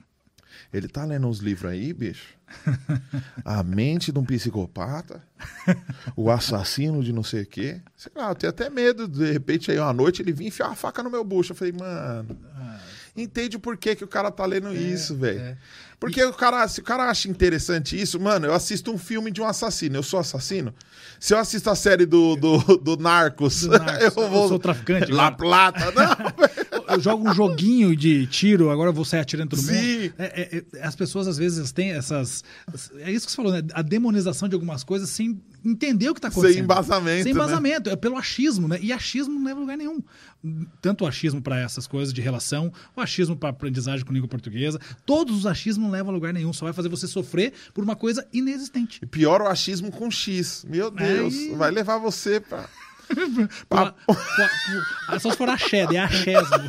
Ele 0.74 0.88
tá 0.88 1.06
lendo 1.06 1.28
uns 1.28 1.40
livros 1.40 1.72
aí, 1.72 1.94
bicho. 1.94 2.36
A 3.46 3.64
mente 3.64 4.12
de 4.12 4.20
um 4.20 4.26
psicopata, 4.26 5.24
o 6.16 6.30
assassino 6.30 7.04
de 7.04 7.14
não 7.14 7.24
sei 7.24 7.44
o 7.44 7.46
quê. 7.46 7.82
Sei 7.96 8.12
lá, 8.16 8.30
eu 8.30 8.36
tenho 8.36 8.50
até 8.50 8.70
medo, 8.70 9.08
de 9.08 9.32
repente, 9.32 9.72
aí 9.72 9.80
uma 9.80 9.94
noite 9.94 10.22
ele 10.22 10.36
e 10.38 10.48
enfiar 10.48 10.68
uma 10.68 10.76
faca 10.76 11.04
no 11.04 11.10
meu 11.10 11.24
bucho. 11.24 11.52
Eu 11.52 11.56
falei, 11.56 11.74
mano, 11.74 12.38
entende 13.18 13.58
por 13.58 13.76
que, 13.76 13.96
que 13.96 14.04
o 14.04 14.08
cara 14.08 14.32
tá 14.32 14.46
lendo 14.46 14.74
isso, 14.76 15.16
velho. 15.16 15.40
é. 15.40 15.58
Porque 16.00 16.24
o 16.24 16.32
cara, 16.32 16.68
se 16.68 16.80
o 16.80 16.84
cara 16.84 17.10
acha 17.10 17.28
interessante 17.28 18.00
isso, 18.00 18.20
mano, 18.20 18.46
eu 18.46 18.54
assisto 18.54 18.92
um 18.92 19.00
filme 19.00 19.32
de 19.32 19.42
um 19.42 19.46
assassino. 19.48 19.96
Eu 19.96 20.04
sou 20.04 20.20
assassino. 20.20 20.72
Se 21.20 21.34
eu 21.34 21.40
assisto 21.40 21.72
a 21.72 21.76
série 21.76 22.06
do, 22.06 22.36
do, 22.36 22.60
do 22.78 22.98
Narcos, 22.98 23.62
Do 23.62 23.80
Narcos, 23.80 24.04
eu 24.16 24.30
vou. 24.30 24.44
eu 24.44 24.48
sou 24.50 24.60
traficante 24.60 25.12
La. 25.12 25.32
Plata. 25.32 25.92
Não, 25.92 26.77
Eu 26.90 27.00
jogo 27.00 27.30
um 27.30 27.34
joguinho 27.34 27.96
de 27.96 28.26
tiro, 28.28 28.70
agora 28.70 28.90
eu 28.90 28.94
vou 28.94 29.04
sair 29.06 29.20
atirando 29.20 29.50
todo 29.50 29.60
mundo. 29.60 29.70
Sim. 29.76 30.12
É, 30.18 30.58
é, 30.58 30.64
é, 30.80 30.84
as 30.86 30.96
pessoas, 30.96 31.28
às 31.28 31.38
vezes, 31.38 31.72
têm 31.72 31.92
essas. 31.92 32.44
É 33.00 33.12
isso 33.12 33.26
que 33.26 33.32
você 33.32 33.36
falou, 33.36 33.52
né? 33.52 33.62
A 33.74 33.82
demonização 33.82 34.48
de 34.48 34.56
algumas 34.56 34.84
coisas 34.84 35.10
sem 35.10 35.42
entender 35.66 36.10
o 36.10 36.14
que 36.14 36.20
está 36.20 36.30
acontecendo. 36.30 36.54
Sem 36.56 36.64
embasamento, 36.64 37.24
Sem 37.24 37.34
né? 37.34 37.40
embasamento. 37.40 37.90
É 37.90 37.96
pelo 37.96 38.16
achismo, 38.18 38.68
né? 38.68 38.80
E 38.82 38.94
achismo 38.94 39.34
não 39.34 39.44
leva 39.44 39.60
a 39.60 39.62
lugar 39.62 39.78
nenhum. 39.78 40.02
Tanto 40.82 41.04
o 41.04 41.08
achismo 41.08 41.42
para 41.42 41.60
essas 41.60 41.86
coisas 41.88 42.14
de 42.14 42.22
relação, 42.22 42.72
o 42.96 43.02
achismo 43.02 43.36
para 43.36 43.50
aprendizagem 43.50 44.06
com 44.06 44.14
língua 44.14 44.30
portuguesa. 44.30 44.80
Todos 45.06 45.36
os 45.40 45.46
achismos 45.46 45.84
não 45.86 45.92
levam 45.92 46.12
a 46.12 46.14
lugar 46.14 46.34
nenhum. 46.34 46.54
Só 46.54 46.66
vai 46.66 46.74
fazer 46.74 46.88
você 46.90 47.08
sofrer 47.08 47.52
por 47.74 47.84
uma 47.84 47.96
coisa 47.96 48.26
inexistente. 48.32 49.00
E 49.04 49.06
pior 49.06 49.42
o 49.42 49.48
achismo 49.48 49.92
com 49.92 50.10
X. 50.10 50.66
Meu 50.70 50.90
Deus, 50.90 51.34
Aí- 51.34 51.56
vai 51.56 51.72
levar 51.72 51.98
você 51.98 52.40
pra. 52.40 52.70
Pra- 53.70 53.92
pra- 53.94 54.16
pra- 55.08 55.20
só 55.20 55.32
se 55.32 55.38
for 55.38 55.50
axé, 55.50 55.86
é 55.94 55.98
axésmo. 56.00 56.58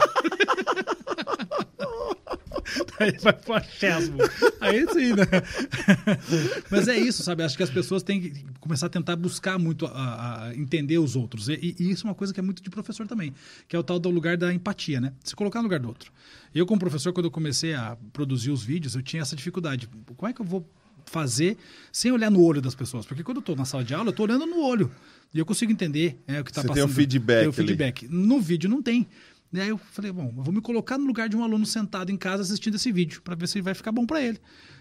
Aí 3.01 3.13
vai 3.23 3.33
pro 3.33 3.55
axésmo. 3.55 4.19
Aí 4.61 4.87
sim, 4.93 5.15
né? 5.15 5.25
Mas 6.71 6.87
é 6.89 6.99
isso, 6.99 7.23
sabe? 7.23 7.43
Acho 7.43 7.57
que 7.57 7.63
as 7.63 7.71
pessoas 7.71 8.03
têm 8.03 8.21
que 8.21 8.45
começar 8.61 8.87
a 8.87 8.91
tentar 8.91 9.17
buscar 9.17 9.59
muito, 9.59 9.87
a, 9.87 10.49
a 10.49 10.55
entender 10.57 10.99
os 10.99 11.17
outros. 11.17 11.49
E, 11.49 11.75
e 11.79 11.91
isso 11.91 12.07
é 12.07 12.11
uma 12.11 12.15
coisa 12.15 12.35
que 12.35 12.41
é 12.41 12.43
muito 12.43 12.63
de 12.63 12.69
professor 12.69 13.07
também, 13.07 13.33
que 13.67 13.75
é 13.75 13.79
o 13.79 13.83
tal 13.83 13.99
do 13.99 14.11
lugar 14.11 14.37
da 14.37 14.53
empatia, 14.53 15.01
né? 15.01 15.13
Se 15.25 15.35
colocar 15.35 15.61
no 15.61 15.65
lugar 15.65 15.81
do 15.81 15.89
outro. 15.89 16.13
Eu, 16.55 16.67
como 16.67 16.79
professor, 16.81 17.13
quando 17.13 17.27
eu 17.27 17.31
comecei 17.31 17.73
a 17.75 17.97
produzir 18.13 18.51
os 18.51 18.63
vídeos, 18.63 18.95
eu 18.95 19.03
tinha 19.03 19.23
essa 19.23 19.37
dificuldade. 19.37 19.89
Como 20.17 20.29
é 20.29 20.33
que 20.35 20.41
eu 20.41 20.45
vou 20.47 20.69
fazer 21.07 21.57
sem 21.93 22.11
olhar 22.13 22.31
no 22.31 22.43
olho 22.43 22.61
das 22.61 22.75
pessoas? 22.75 23.07
Porque 23.07 23.23
quando 23.23 23.39
eu 23.39 23.43
estou 23.43 23.57
na 23.57 23.65
sala 23.65 23.83
de 23.85 23.95
aula, 23.95 24.09
eu 24.09 24.11
estou 24.11 24.27
olhando 24.27 24.45
no 24.45 24.61
olho. 24.63 24.91
E 25.33 25.39
eu 25.39 25.47
consigo 25.47 25.71
entender 25.71 26.21
é, 26.27 26.41
o 26.41 26.45
que 26.45 26.51
está 26.51 26.63
Você 26.63 26.69
passando. 26.69 26.85
tem 26.87 26.93
o 26.93 26.95
feedback 26.95 27.39
Tem 27.41 27.49
o 27.49 27.51
ali. 27.51 27.55
feedback. 27.57 28.09
No 28.09 28.41
vídeo 28.41 28.69
não 28.69 28.83
tem. 28.83 29.07
E 29.53 29.61
aí 29.61 29.69
eu 29.69 29.79
falei, 29.79 30.13
bom, 30.13 30.33
eu 30.37 30.43
vou 30.43 30.53
me 30.53 30.61
colocar 30.61 30.99
no 30.99 31.07
lugar 31.07 31.29
de 31.29 31.37
um 31.37 31.43
aluno 31.43 31.65
sentado 31.65 32.11
em 32.13 32.17
casa 32.17 32.43
assistindo 32.43 32.75
esse 32.75 32.93
vídeo, 32.93 33.23
para 33.23 33.35
ver 33.35 33.47
se 33.49 33.61
vai 33.61 33.75
ficar 33.75 33.93
bom 33.93 34.05
para 34.07 34.23
ele. 34.23 34.39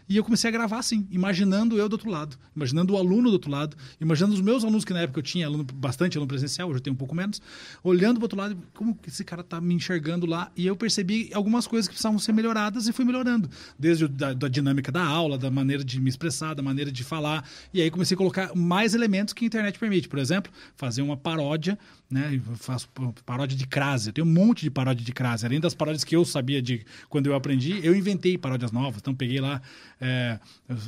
E 0.10 0.16
eu 0.16 0.24
comecei 0.24 0.48
a 0.48 0.52
gravar 0.52 0.80
assim, 0.80 1.08
imaginando 1.12 1.78
eu 1.78 1.90
do 1.90 1.94
outro 1.94 2.10
lado, 2.10 2.38
imaginando 2.56 2.94
o 2.94 2.98
aluno 2.98 3.30
do 3.30 3.34
outro 3.34 3.52
lado, 3.52 3.76
imaginando 4.00 4.34
os 4.34 4.42
meus 4.42 4.64
alunos, 4.64 4.86
que 4.86 4.94
na 4.94 5.02
época 5.02 5.20
eu 5.20 5.24
tinha 5.24 5.46
aluno, 5.46 5.64
bastante 5.64 6.18
aluno 6.18 6.28
presencial, 6.28 6.70
hoje 6.70 6.78
eu 6.78 6.84
tenho 6.84 6.94
um 6.94 6.98
pouco 6.98 7.14
menos, 7.14 7.42
olhando 7.84 8.16
para 8.16 8.26
outro 8.26 8.38
lado, 8.38 8.58
como 8.74 8.96
que 8.96 9.10
esse 9.10 9.24
cara 9.24 9.44
tá 9.44 9.60
me 9.60 9.74
enxergando 9.74 10.26
lá. 10.26 10.52
E 10.56 10.66
eu 10.66 10.76
percebi 10.76 11.30
algumas 11.34 11.68
coisas 11.68 11.88
que 11.88 11.94
precisavam 11.94 12.20
ser 12.20 12.32
melhoradas 12.32 12.88
e 12.88 12.94
fui 12.94 13.04
melhorando. 13.04 13.50
Desde 13.78 14.08
da, 14.08 14.34
da 14.34 14.48
dinâmica 14.48 14.92
da 14.92 15.04
aula, 15.04 15.38
da 15.38 15.52
maneira 15.52 15.84
de 15.84 16.00
me 16.00 16.10
expressar, 16.10 16.54
da 16.54 16.64
maneira 16.64 16.92
de 16.92 17.04
falar. 17.04 17.48
E 17.74 17.82
aí 17.82 17.92
comecei 17.92 18.16
a 18.16 18.18
colocar 18.18 18.56
mais 18.56 18.94
elementos 18.94 19.34
que 19.34 19.44
a 19.44 19.48
internet 19.48 19.78
permite. 19.78 20.08
Por 20.08 20.20
exemplo, 20.20 20.52
fazer 20.76 21.02
uma 21.02 21.18
paródia, 21.18 21.78
né? 22.10 22.32
Eu 22.34 22.56
faço 22.56 22.88
paródia 23.26 23.58
de 23.58 23.68
crase. 23.68 24.10
Eu 24.10 24.14
tenho 24.14 24.28
um 24.28 24.32
monte 24.32 24.62
de 24.62 24.70
paródia 24.72 25.06
de 25.06 25.12
crase. 25.12 25.46
Além 25.46 25.60
das 25.60 25.74
paródias 25.74 26.04
que 26.04 26.16
eu 26.16 26.24
sabia 26.26 26.62
de 26.62 26.86
quando 27.10 27.28
eu 27.28 27.36
aprendi, 27.36 27.80
eu 27.86 27.96
inventei 27.96 28.38
paródias 28.38 28.72
novas. 28.72 29.00
Então 29.02 29.14
peguei 29.14 29.40
lá 29.42 29.62
é, 30.00 30.40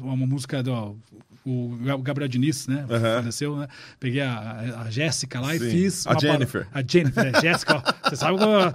uma 0.01 0.26
música 0.26 0.61
do 0.63 0.97
o 1.45 1.78
Gabriel 2.03 2.28
Diniz, 2.28 2.67
né? 2.67 2.86
Faleceu, 2.88 3.57
né? 3.57 3.67
Peguei 3.99 4.22
a, 4.22 4.82
a- 4.86 4.91
Jéssica 4.91 5.39
lá 5.39 5.55
e 5.55 5.59
Sim. 5.59 5.70
fiz. 5.72 6.05
A 6.05 6.11
uma 6.11 6.20
paró- 6.20 6.34
Jennifer. 6.34 6.67
a 6.72 6.84
Jennifer, 6.86 7.26
é, 7.36 7.41
Jéssica, 7.41 7.84
você 8.03 8.15
sabe 8.15 8.38
como. 8.38 8.51
é. 8.59 8.70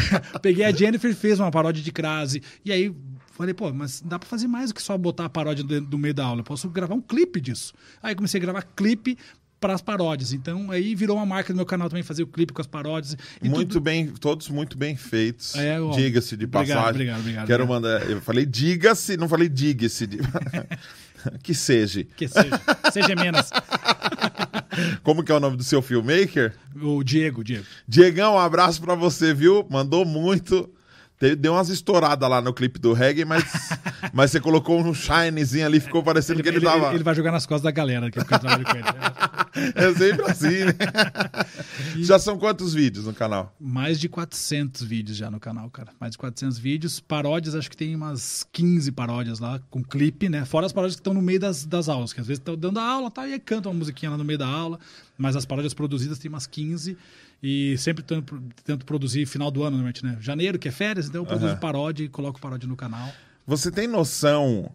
Peguei 0.40 0.64
a 0.64 0.72
Jennifer 0.72 1.10
e 1.10 1.14
fez 1.14 1.38
uma 1.40 1.50
paródia 1.50 1.82
de 1.82 1.92
crase. 1.92 2.42
E 2.64 2.72
aí 2.72 2.94
falei, 3.32 3.54
pô, 3.54 3.72
mas 3.72 4.00
dá 4.02 4.18
pra 4.18 4.28
fazer 4.28 4.46
mais 4.46 4.70
do 4.70 4.74
que 4.74 4.82
só 4.82 4.96
botar 4.98 5.24
a 5.24 5.28
paródia 5.28 5.64
do, 5.64 5.80
do 5.80 5.98
meio 5.98 6.12
da 6.14 6.24
aula. 6.24 6.40
Eu 6.40 6.44
posso 6.44 6.68
gravar 6.68 6.94
um 6.94 7.00
clipe 7.00 7.40
disso. 7.40 7.72
Aí 8.02 8.14
comecei 8.14 8.38
a 8.38 8.42
gravar 8.42 8.62
clipe 8.62 9.16
para 9.60 9.74
as 9.74 9.82
paródias. 9.82 10.32
Então 10.32 10.70
aí 10.70 10.94
virou 10.94 11.16
uma 11.18 11.26
marca 11.26 11.52
do 11.52 11.56
meu 11.56 11.66
canal 11.66 11.88
também 11.88 12.02
fazer 12.02 12.22
o 12.22 12.26
clipe 12.26 12.52
com 12.52 12.60
as 12.62 12.66
paródias. 12.66 13.16
E 13.42 13.48
muito 13.48 13.68
tudo- 13.74 13.80
bem, 13.82 14.06
todos 14.06 14.48
muito 14.48 14.76
bem 14.78 14.96
feitos. 14.96 15.54
É, 15.54 15.76
Diga-se 15.94 16.36
de 16.36 16.46
obrigado, 16.46 16.66
passagem. 16.68 16.90
obrigado, 16.90 17.20
obrigado, 17.20 17.46
Quero 17.46 17.64
obrigado. 17.64 17.82
mandar. 18.00 18.10
Eu 18.10 18.20
falei 18.22 18.46
diga-se, 18.46 19.16
não 19.16 19.28
falei 19.28 19.48
diga-se. 19.48 20.06
de- 20.06 20.18
que 21.42 21.52
seja. 21.54 22.04
Que 22.16 22.26
seja. 22.26 22.60
seja 22.92 23.14
menos. 23.14 23.50
Como 25.02 25.22
que 25.22 25.30
é 25.32 25.34
o 25.34 25.40
nome 25.40 25.56
do 25.56 25.64
seu 25.64 25.82
filmmaker? 25.82 26.54
O 26.80 27.02
Diego, 27.04 27.44
Diego. 27.44 27.64
Diegão, 27.86 28.34
um 28.34 28.38
abraço 28.38 28.80
pra 28.80 28.94
você, 28.94 29.34
viu? 29.34 29.66
Mandou 29.68 30.04
muito. 30.04 30.70
Deu 31.38 31.52
umas 31.52 31.68
estouradas 31.68 32.28
lá 32.30 32.40
no 32.40 32.54
clipe 32.54 32.78
do 32.78 32.94
reggae, 32.94 33.26
mas, 33.26 33.44
mas 34.10 34.30
você 34.30 34.40
colocou 34.40 34.80
um 34.80 34.94
shinezinho 34.94 35.66
ali, 35.66 35.78
ficou 35.78 36.02
parecendo 36.02 36.42
que 36.42 36.48
ele, 36.48 36.62
tava. 36.62 36.94
ele 36.94 37.04
vai 37.04 37.14
jogar 37.14 37.30
nas 37.30 37.44
costas 37.44 37.64
da 37.64 37.70
galera 37.70 38.10
que 38.10 38.18
eu 38.18 38.24
trabalho 38.24 38.64
com 38.64 38.72
ele. 38.72 38.84
É 39.74 39.92
sempre 39.94 40.30
assim, 40.30 40.64
né? 40.64 40.72
Já 41.96 42.20
são 42.20 42.38
quantos 42.38 42.72
vídeos 42.72 43.06
no 43.06 43.12
canal? 43.12 43.54
Mais 43.60 43.98
de 43.98 44.08
400 44.08 44.82
vídeos 44.82 45.16
já 45.16 45.28
no 45.28 45.40
canal, 45.40 45.68
cara. 45.70 45.90
Mais 46.00 46.12
de 46.12 46.18
400 46.18 46.56
vídeos. 46.56 47.00
Paródias, 47.00 47.56
acho 47.56 47.68
que 47.68 47.76
tem 47.76 47.96
umas 47.96 48.46
15 48.52 48.92
paródias 48.92 49.40
lá, 49.40 49.60
com 49.68 49.82
clipe, 49.82 50.28
né? 50.28 50.44
Fora 50.44 50.66
as 50.66 50.72
paródias 50.72 50.94
que 50.94 51.00
estão 51.00 51.12
no 51.12 51.20
meio 51.20 51.40
das, 51.40 51.64
das 51.64 51.88
aulas, 51.88 52.12
que 52.12 52.20
às 52.20 52.28
vezes 52.28 52.38
estão 52.38 52.56
dando 52.56 52.78
aula 52.78 53.10
tá, 53.10 53.26
e 53.26 53.32
aí 53.32 53.40
cantam 53.40 53.72
uma 53.72 53.78
musiquinha 53.78 54.10
lá 54.10 54.16
no 54.16 54.24
meio 54.24 54.38
da 54.38 54.46
aula. 54.46 54.78
Mas 55.18 55.34
as 55.34 55.44
paródias 55.44 55.74
produzidas 55.74 56.18
tem 56.18 56.28
umas 56.28 56.46
15. 56.46 56.96
E 57.42 57.76
sempre 57.78 58.02
tento, 58.02 58.42
tento 58.64 58.84
produzir 58.84 59.26
final 59.26 59.50
do 59.50 59.62
ano, 59.62 59.70
normalmente, 59.76 60.04
né? 60.04 60.18
Janeiro, 60.20 60.58
que 60.58 60.68
é 60.68 60.70
férias, 60.70 61.06
então 61.06 61.22
eu 61.22 61.26
produzo 61.26 61.52
Aham. 61.52 61.60
paródia 61.60 62.04
e 62.04 62.08
coloco 62.08 62.40
paródia 62.40 62.68
no 62.68 62.76
canal. 62.76 63.10
Você 63.46 63.70
tem 63.70 63.86
noção 63.86 64.70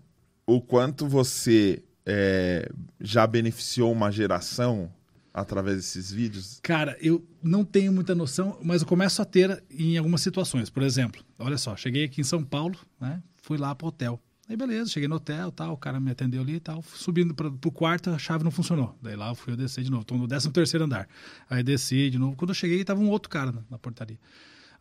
o 0.48 0.60
quanto 0.60 1.08
você 1.08 1.84
é, 2.06 2.70
já 3.00 3.26
beneficiou 3.28 3.92
uma 3.92 4.12
geração 4.12 4.92
através 5.34 5.78
desses 5.78 6.12
vídeos? 6.12 6.60
Cara, 6.64 6.98
eu 7.02 7.26
não 7.44 7.64
tenho 7.66 7.92
muita 7.92 8.16
noção, 8.16 8.58
mas 8.64 8.82
eu 8.82 8.88
começo 8.88 9.22
a 9.22 9.26
ter 9.26 9.64
em 9.70 9.98
algumas 9.98 10.22
situações. 10.22 10.70
Por 10.70 10.82
exemplo, 10.82 11.24
olha 11.38 11.58
só, 11.58 11.76
cheguei 11.76 12.06
aqui 12.06 12.22
em 12.22 12.24
São 12.24 12.44
Paulo, 12.44 12.78
né? 13.00 13.22
Fui 13.36 13.58
lá 13.58 13.76
pro 13.76 13.88
hotel. 13.88 14.20
Aí 14.48 14.56
beleza, 14.56 14.92
cheguei 14.92 15.08
no 15.10 15.16
hotel, 15.16 15.52
tal, 15.52 15.74
o 15.74 15.78
cara 15.78 16.00
me 16.00 16.12
atendeu 16.12 16.42
ali 16.42 16.56
e 16.56 16.60
tal. 16.60 16.84
Subindo 16.84 17.34
pra, 17.34 17.50
pro 17.50 17.72
quarto, 17.72 18.12
a 18.12 18.18
chave 18.20 18.44
não 18.44 18.52
funcionou. 18.52 18.96
Daí 19.02 19.16
lá 19.16 19.30
eu 19.30 19.36
fui 19.36 19.54
eu 19.54 19.58
descer 19.58 19.84
de 19.84 19.90
novo. 19.90 20.06
Tô 20.06 20.16
no 20.16 20.28
13 20.28 20.52
terceiro 20.52 20.86
andar. 20.86 21.08
Aí 21.50 21.64
desci 21.64 22.12
de 22.12 22.20
novo. 22.20 22.36
Quando 22.36 22.52
eu 22.52 22.56
cheguei, 22.56 22.84
tava 22.84 23.02
um 23.02 23.10
outro 23.10 23.30
cara 23.30 23.52
na, 23.52 23.62
na 23.72 23.80
portaria. 23.80 24.20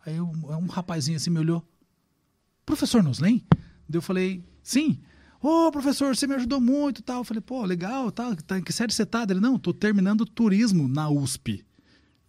Aí 0.04 0.16
eu- 0.16 0.26
um 0.26 0.66
rapazinho 0.66 1.16
assim 1.16 1.30
me 1.30 1.38
olhou. 1.38 1.66
Professor 2.66 3.02
Noslen? 3.02 3.42
Daí 3.88 3.98
eu 3.98 4.02
falei, 4.02 4.44
sim. 4.62 5.00
Ô, 5.40 5.70
professor, 5.70 6.14
você 6.14 6.26
me 6.26 6.34
ajudou 6.34 6.60
muito 6.60 6.98
e 7.00 7.02
tal. 7.02 7.18
Eu 7.20 7.24
falei, 7.24 7.40
pô, 7.40 7.64
legal, 7.64 8.10
tá, 8.10 8.34
tá, 8.46 8.58
em 8.58 8.62
que 8.62 8.72
série 8.72 8.92
você 8.92 9.06
tá? 9.06 9.26
Ele, 9.28 9.40
não, 9.40 9.58
tô 9.58 9.72
terminando 9.72 10.26
turismo 10.26 10.86
na 10.88 11.08
USP. 11.08 11.64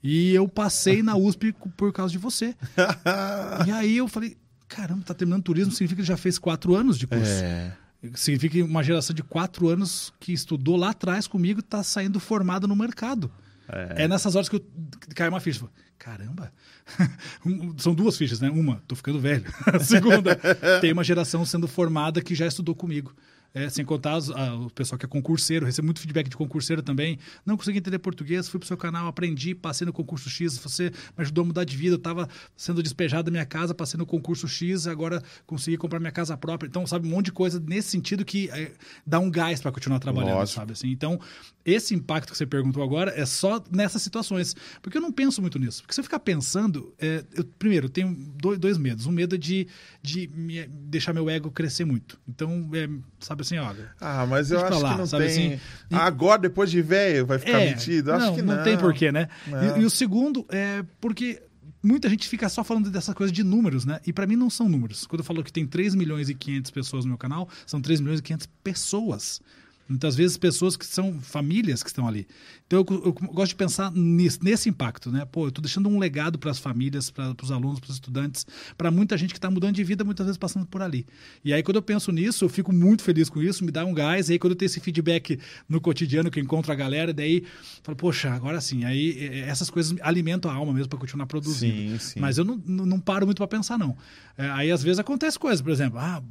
E 0.01 0.33
eu 0.33 0.47
passei 0.47 1.01
na 1.01 1.15
USP 1.17 1.53
por 1.75 1.91
causa 1.91 2.11
de 2.11 2.17
você. 2.17 2.55
e 3.67 3.71
aí 3.71 3.97
eu 3.97 4.07
falei, 4.07 4.37
caramba, 4.67 5.03
tá 5.03 5.13
terminando 5.13 5.43
turismo, 5.43 5.71
significa 5.71 6.01
que 6.01 6.07
já 6.07 6.17
fez 6.17 6.37
quatro 6.37 6.75
anos 6.75 6.97
de 6.97 7.07
curso. 7.07 7.25
É. 7.25 7.75
Significa 8.13 8.53
que 8.53 8.61
uma 8.61 8.83
geração 8.83 9.15
de 9.15 9.23
quatro 9.23 9.67
anos 9.67 10.13
que 10.19 10.31
estudou 10.31 10.75
lá 10.75 10.91
atrás 10.91 11.27
comigo 11.27 11.59
está 11.59 11.81
saindo 11.81 12.19
formada 12.19 12.67
no 12.67 12.75
mercado. 12.75 13.31
É. 13.67 14.07
nessas 14.07 14.35
horas 14.35 14.47
que, 14.47 14.57
eu, 14.57 14.65
que 15.01 15.15
cai 15.15 15.27
uma 15.27 15.39
ficha. 15.39 15.65
Caramba, 15.97 16.53
são 17.77 17.95
duas 17.95 18.15
fichas, 18.17 18.39
né? 18.39 18.49
Uma, 18.49 18.83
tô 18.87 18.95
ficando 18.95 19.19
velho. 19.19 19.45
A 19.65 19.79
segunda, 19.79 20.37
tem 20.81 20.93
uma 20.93 21.03
geração 21.03 21.43
sendo 21.45 21.67
formada 21.67 22.21
que 22.21 22.35
já 22.35 22.45
estudou 22.45 22.75
comigo. 22.75 23.15
É, 23.55 23.69
sem 23.69 23.85
contar 23.85 24.17
os- 24.17 24.29
a- 24.29 24.53
o 24.55 24.69
pessoal 24.69 24.99
que 24.99 25.05
é 25.05 25.07
concurseiro, 25.07 25.65
recebo 25.65 25.85
muito 25.85 26.01
feedback 26.01 26.27
de 26.29 26.35
concurseiro 26.35 26.83
também. 26.83 27.17
Não 27.45 27.55
consegui 27.55 27.77
entender 27.77 27.97
português, 27.99 28.49
fui 28.49 28.59
pro 28.59 28.67
seu 28.67 28.75
canal, 28.75 29.07
aprendi, 29.07 29.55
passei 29.55 29.85
no 29.87 29.93
concurso 29.93 30.29
X, 30.29 30.57
você 30.57 30.89
me 31.17 31.21
ajudou 31.23 31.43
a 31.43 31.45
mudar 31.47 31.63
de 31.63 31.77
vida, 31.77 31.95
eu 31.95 31.99
tava 31.99 32.27
sendo 32.57 32.83
despejado 32.83 33.23
da 33.23 33.31
minha 33.31 33.45
casa, 33.45 33.73
passei 33.73 33.97
no 33.97 34.05
concurso 34.05 34.45
X, 34.45 34.87
agora 34.87 35.23
consegui 35.45 35.77
comprar 35.77 36.01
minha 36.01 36.11
casa 36.11 36.35
própria. 36.35 36.67
Então, 36.67 36.85
sabe, 36.85 37.07
um 37.07 37.11
monte 37.11 37.27
de 37.27 37.31
coisa 37.31 37.57
nesse 37.65 37.89
sentido 37.91 38.25
que 38.25 38.49
é, 38.49 38.73
dá 39.07 39.19
um 39.19 39.31
gás 39.31 39.61
para 39.61 39.71
continuar 39.71 39.99
trabalhando, 39.99 40.35
Lógico. 40.35 40.59
sabe? 40.59 40.73
Assim, 40.73 40.89
então, 40.91 41.17
esse 41.65 41.95
impacto 41.95 42.31
que 42.31 42.37
você 42.37 42.45
perguntou 42.45 42.83
agora 42.83 43.11
é 43.19 43.25
só 43.25 43.63
nessas 43.71 44.01
situações. 44.03 44.55
Porque 44.81 44.97
eu 44.97 45.01
não 45.01 45.11
penso 45.11 45.41
muito 45.41 45.57
nisso. 45.57 45.81
Porque 45.81 45.93
se 45.95 45.99
eu 45.99 46.03
ficar 46.03 46.19
pensando, 46.19 46.93
é, 46.99 47.23
eu, 47.33 47.43
primeiro, 47.43 47.87
eu 47.87 47.89
tenho 47.89 48.13
dois, 48.39 48.59
dois 48.59 48.77
medos. 48.77 49.07
Um 49.07 49.11
medo 49.11 49.33
é 49.35 49.37
de, 49.37 49.67
de 50.01 50.29
me- 50.33 50.67
deixar 50.67 51.11
meu 51.13 51.29
ego 51.29 51.49
crescer 51.49 51.83
muito. 51.83 52.19
Então, 52.29 52.69
é, 52.73 52.87
sabe 53.19 53.41
assim, 53.41 53.57
olha. 53.57 53.89
Ah, 53.99 54.25
mas 54.29 54.51
eu 54.51 54.63
acho 54.63 54.79
lá, 54.79 54.91
que 54.93 54.97
não 54.99 55.07
sabe 55.07 55.25
tem. 55.27 55.53
assim? 55.55 55.61
E- 55.89 55.95
Agora, 55.95 56.39
depois 56.41 56.69
de 56.69 56.81
velho, 56.81 57.25
vai 57.25 57.39
ficar 57.39 57.57
metido? 57.57 58.11
Acho 58.13 58.25
não, 58.27 58.35
que 58.35 58.41
não 58.43 58.55
não. 58.57 58.63
tem 58.63 58.77
porquê, 58.77 59.11
né? 59.11 59.27
E, 59.75 59.81
e 59.81 59.85
o 59.85 59.89
segundo 59.89 60.45
é 60.49 60.83
porque 61.01 61.41
muita 61.81 62.09
gente 62.09 62.27
fica 62.27 62.47
só 62.49 62.63
falando 62.63 62.89
dessa 62.91 63.13
coisa 63.13 63.31
de 63.33 63.43
números, 63.43 63.85
né? 63.85 63.99
E 64.05 64.13
pra 64.13 64.25
mim 64.27 64.35
não 64.35 64.49
são 64.49 64.69
números. 64.69 65.05
Quando 65.07 65.21
eu 65.21 65.25
falo 65.25 65.43
que 65.43 65.51
tem 65.51 65.65
3 65.65 65.95
milhões 65.95 66.29
e 66.29 66.35
500 66.35 66.69
pessoas 66.71 67.05
no 67.05 67.09
meu 67.09 67.17
canal, 67.17 67.49
são 67.65 67.81
3 67.81 67.99
milhões 68.01 68.19
e 68.19 68.23
500 68.23 68.47
pessoas. 68.63 69.41
Muitas 69.87 70.15
vezes 70.15 70.35
pessoas 70.35 70.75
que 70.75 70.85
são 70.85 71.19
famílias 71.21 71.83
que 71.83 71.89
estão 71.89 72.07
ali. 72.07 72.27
Então 72.65 72.83
eu, 72.89 73.01
eu 73.05 73.13
gosto 73.13 73.49
de 73.49 73.55
pensar 73.55 73.91
nesse, 73.91 74.43
nesse 74.43 74.67
impacto, 74.67 75.11
né? 75.11 75.25
Pô, 75.25 75.47
eu 75.47 75.51
tô 75.51 75.61
deixando 75.61 75.87
um 75.87 75.99
legado 75.99 76.39
para 76.39 76.49
as 76.49 76.57
famílias, 76.57 77.11
para 77.11 77.35
os 77.41 77.51
alunos, 77.51 77.79
para 77.79 77.89
os 77.89 77.95
estudantes, 77.95 78.47
para 78.75 78.89
muita 78.89 79.15
gente 79.15 79.31
que 79.31 79.37
está 79.37 79.49
mudando 79.49 79.75
de 79.75 79.83
vida, 79.83 80.03
muitas 80.03 80.25
vezes 80.25 80.37
passando 80.37 80.65
por 80.65 80.81
ali. 80.81 81.05
E 81.43 81.53
aí 81.53 81.61
quando 81.61 81.75
eu 81.75 81.83
penso 81.83 82.11
nisso, 82.11 82.43
eu 82.45 82.49
fico 82.49 82.73
muito 82.73 83.03
feliz 83.03 83.29
com 83.29 83.43
isso, 83.43 83.63
me 83.63 83.71
dá 83.71 83.85
um 83.85 83.93
gás. 83.93 84.29
E 84.29 84.33
aí 84.33 84.39
quando 84.39 84.51
eu 84.51 84.57
tenho 84.57 84.67
esse 84.67 84.79
feedback 84.79 85.39
no 85.69 85.79
cotidiano 85.79 86.31
que 86.31 86.39
eu 86.39 86.43
encontro 86.43 86.71
a 86.71 86.75
galera, 86.75 87.13
daí 87.13 87.43
eu 87.43 87.47
falo, 87.83 87.95
poxa, 87.95 88.31
agora 88.31 88.59
sim. 88.59 88.85
Aí 88.85 89.17
eh, 89.19 89.39
essas 89.41 89.69
coisas 89.69 89.95
alimentam 90.01 90.49
a 90.49 90.53
alma 90.55 90.73
mesmo 90.73 90.89
para 90.89 90.97
continuar 90.97 91.27
produzindo. 91.27 91.99
Sim, 91.99 91.99
sim. 91.99 92.19
Mas 92.19 92.39
eu 92.39 92.43
não, 92.43 92.59
não, 92.65 92.85
não 92.87 92.99
paro 92.99 93.27
muito 93.27 93.37
para 93.37 93.47
pensar, 93.47 93.77
não. 93.77 93.95
É, 94.35 94.49
aí 94.49 94.71
às 94.71 94.81
vezes 94.81 94.97
acontece 94.97 95.37
coisas, 95.37 95.61
por 95.61 95.71
exemplo, 95.71 95.99
ah, 95.99 96.23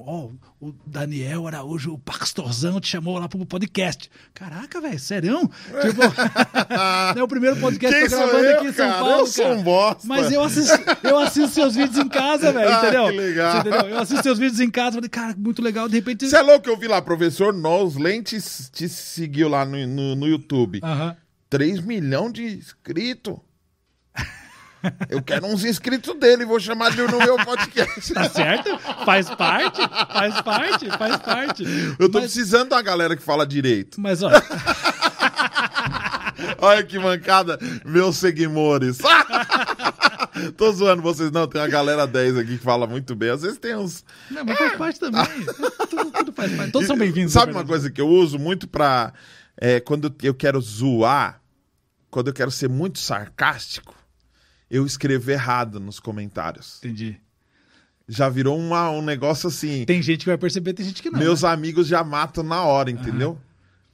ó, 0.00 0.30
o 0.60 0.72
Daniel 0.86 1.46
Araújo, 1.46 1.94
o 1.94 1.98
pastorzão, 1.98 2.80
te 2.80 2.88
chamou 2.88 3.18
lá 3.18 3.28
pro 3.28 3.44
podcast. 3.46 4.10
Caraca, 4.34 4.80
velho, 4.80 4.98
sério? 4.98 5.40
Tipo, 5.80 6.02
é 7.18 7.22
o 7.22 7.28
primeiro 7.28 7.56
podcast 7.58 7.98
Quem 7.98 8.08
que 8.08 8.14
eu 8.14 8.18
tô 8.18 8.26
gravando 8.26 8.44
eu, 8.46 8.58
aqui 8.58 8.66
em 8.68 8.72
São 8.72 8.88
cara? 8.88 9.04
Paulo. 9.04 9.20
Eu 9.20 9.26
sou 9.26 9.52
um 9.52 9.62
bosta. 9.62 10.06
Mas 10.06 10.32
eu 10.32 10.42
assisto, 10.42 10.78
eu 11.02 11.18
assisto 11.18 11.48
seus 11.54 11.74
vídeos 11.74 11.98
em 11.98 12.08
casa, 12.08 12.52
velho, 12.52 12.68
Ah, 12.68 12.78
entendeu? 12.78 13.04
que 13.06 13.16
legal. 13.16 13.52
Você 13.52 13.58
entendeu? 13.68 13.88
Eu 13.88 13.98
assisto 13.98 14.22
seus 14.22 14.38
vídeos 14.38 14.60
em 14.60 14.70
casa, 14.70 14.92
falei, 14.96 15.08
cara, 15.08 15.34
muito 15.36 15.62
legal, 15.62 15.88
de 15.88 15.96
repente. 15.96 16.28
Você 16.28 16.36
é 16.36 16.42
louco 16.42 16.60
que 16.64 16.70
eu 16.70 16.76
vi 16.76 16.86
lá, 16.86 17.00
professor 17.00 17.52
Noslen 17.52 18.22
te, 18.22 18.38
te 18.72 18.88
seguiu 18.88 19.48
lá 19.48 19.64
no, 19.64 19.86
no, 19.86 20.14
no 20.14 20.26
YouTube. 20.26 20.80
Aham. 20.82 21.16
3 21.48 21.80
milhões 21.80 22.32
de 22.32 22.44
inscritos. 22.44 23.36
Eu 25.08 25.22
quero 25.22 25.46
uns 25.46 25.64
inscritos 25.64 26.14
dele, 26.18 26.44
vou 26.44 26.60
chamar 26.60 26.92
ele 26.92 27.06
no 27.06 27.18
meu 27.18 27.36
podcast. 27.44 28.14
Tá 28.14 28.28
certo? 28.28 28.78
Faz 29.04 29.28
parte, 29.30 29.80
faz 30.12 30.40
parte, 30.40 30.90
faz 30.90 31.16
parte. 31.18 31.64
Eu 31.98 32.08
tô 32.08 32.18
mas, 32.18 32.32
precisando 32.32 32.70
da 32.70 32.82
galera 32.82 33.16
que 33.16 33.22
fala 33.22 33.46
direito. 33.46 34.00
mas, 34.00 34.22
ó, 34.22 34.30
Olha 36.58 36.82
que 36.82 36.98
mancada, 36.98 37.58
meus 37.84 38.16
seguidores. 38.16 38.98
tô 40.56 40.72
zoando 40.72 41.02
vocês, 41.02 41.30
não. 41.30 41.46
Tem 41.46 41.60
uma 41.60 41.68
galera 41.68 42.06
10 42.06 42.38
aqui 42.38 42.58
que 42.58 42.64
fala 42.64 42.86
muito 42.86 43.14
bem. 43.14 43.30
Às 43.30 43.42
vezes 43.42 43.58
tem 43.58 43.76
uns. 43.76 44.04
não, 44.30 44.44
mas 44.44 44.56
faz 44.56 44.76
parte 44.76 45.00
também. 45.00 45.22
Tudo, 45.90 46.10
tudo 46.10 46.32
faz 46.32 46.56
parte. 46.56 46.72
Todos 46.72 46.86
são 46.86 46.96
bem-vindos. 46.96 47.32
Sabe 47.32 47.52
uma 47.52 47.64
coisa 47.64 47.90
que 47.90 48.00
eu 48.00 48.08
uso 48.08 48.38
muito 48.38 48.66
pra. 48.66 49.12
é, 49.56 49.80
quando 49.80 50.14
eu 50.22 50.34
quero 50.34 50.60
zoar, 50.60 51.40
quando 52.10 52.28
eu 52.28 52.34
quero 52.34 52.50
ser 52.50 52.68
muito 52.68 52.98
sarcástico, 52.98 53.94
eu 54.70 54.86
escrevo 54.86 55.30
errado 55.30 55.80
nos 55.80 55.98
comentários. 55.98 56.78
Entendi. 56.82 57.16
Já 58.08 58.28
virou 58.28 58.58
uma- 58.58 58.90
um 58.90 59.02
negócio 59.02 59.48
assim. 59.48 59.84
Tem 59.84 60.02
gente 60.02 60.20
que 60.20 60.26
vai 60.26 60.38
perceber, 60.38 60.72
tem 60.72 60.84
gente 60.86 61.02
que 61.02 61.10
não. 61.10 61.18
meus 61.18 61.42
né? 61.42 61.48
amigos 61.50 61.86
já 61.86 62.02
matam 62.02 62.42
na 62.42 62.62
hora, 62.64 62.90
entendeu? 62.90 63.38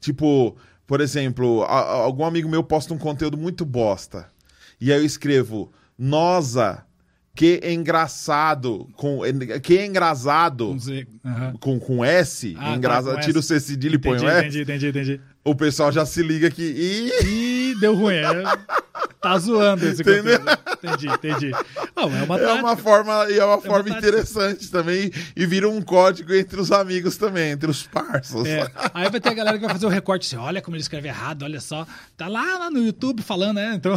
Tipo, 0.01 0.57
por 0.87 1.01
exemplo, 1.01 1.63
a- 1.65 1.81
a- 1.81 1.93
algum 2.03 2.25
amigo 2.25 2.49
meu 2.49 2.63
posta 2.63 2.95
um 2.95 2.99
conteúdo 2.99 3.37
muito 3.37 3.65
bosta. 3.65 4.29
E 4.81 4.93
aí 4.93 4.99
eu 4.99 5.05
escrevo, 5.05 5.71
nossa, 5.99 6.85
que 7.35 7.61
engraçado, 7.65 8.89
com, 8.95 9.21
que 9.63 9.85
engraçado, 9.85 10.75
dizer, 10.75 11.07
aham. 11.25 11.55
com, 11.61 11.79
com 11.79 12.03
S, 12.05 12.55
Ah, 12.59 12.65
tá, 12.71 12.77
engraçado, 12.77 13.15
com 13.17 13.21
tira 13.21 13.37
o 13.37 13.41
S. 13.41 13.49
C 13.49 13.61
cedilha 13.61 13.97
e 13.97 13.99
põe 13.99 14.19
o 14.19 14.29
S, 14.29 14.39
entendi, 14.49 14.63
entendi, 14.63 14.87
entendi. 14.89 15.21
o 15.45 15.55
pessoal 15.55 15.93
já 15.93 16.07
se 16.07 16.23
liga 16.23 16.51
que, 16.51 16.63
ih, 16.63 17.11
Ih, 17.27 17.46
deu 17.81 17.95
ruim. 17.95 18.15
É, 18.17 18.43
tá 19.21 19.39
zoando 19.39 19.87
esse 19.87 20.03
Entendeu? 20.03 20.39
conteúdo. 20.39 20.61
Entendi, 20.83 21.09
entendi. 21.09 21.51
Não, 21.95 22.05
é 22.17 22.23
uma 22.23 22.39
é 22.39 22.53
uma 22.53 22.77
forma, 22.77 23.27
e 23.31 23.39
é 23.39 23.45
uma 23.45 23.61
forma 23.61 23.89
tática. 23.91 23.99
interessante 23.99 24.71
também, 24.71 25.11
e 25.35 25.47
vira 25.47 25.69
um 25.69 25.81
código 25.83 26.33
entre 26.35 26.61
os 26.61 26.71
amigos 26.71 27.17
também, 27.17 27.51
entre 27.53 27.71
os 27.71 27.83
parças. 27.87 28.47
É, 28.47 28.71
aí 28.95 29.09
vai 29.11 29.21
ter 29.21 29.31
a 29.31 29.35
galera 29.35 29.59
que 29.59 29.65
vai 29.65 29.73
fazer 29.75 29.87
o 29.87 29.91
recorte 29.91 30.27
assim, 30.27 30.37
olha 30.37 30.61
como 30.63 30.77
ele 30.77 30.83
escreve 30.83 31.09
errado, 31.09 31.43
olha 31.43 31.61
só. 31.61 31.87
Tá 32.17 32.29
lá, 32.29 32.59
lá 32.59 32.71
no 32.71 32.85
YouTube 32.85 33.23
falando, 33.23 33.57
né? 33.57 33.73
Então, 33.75 33.95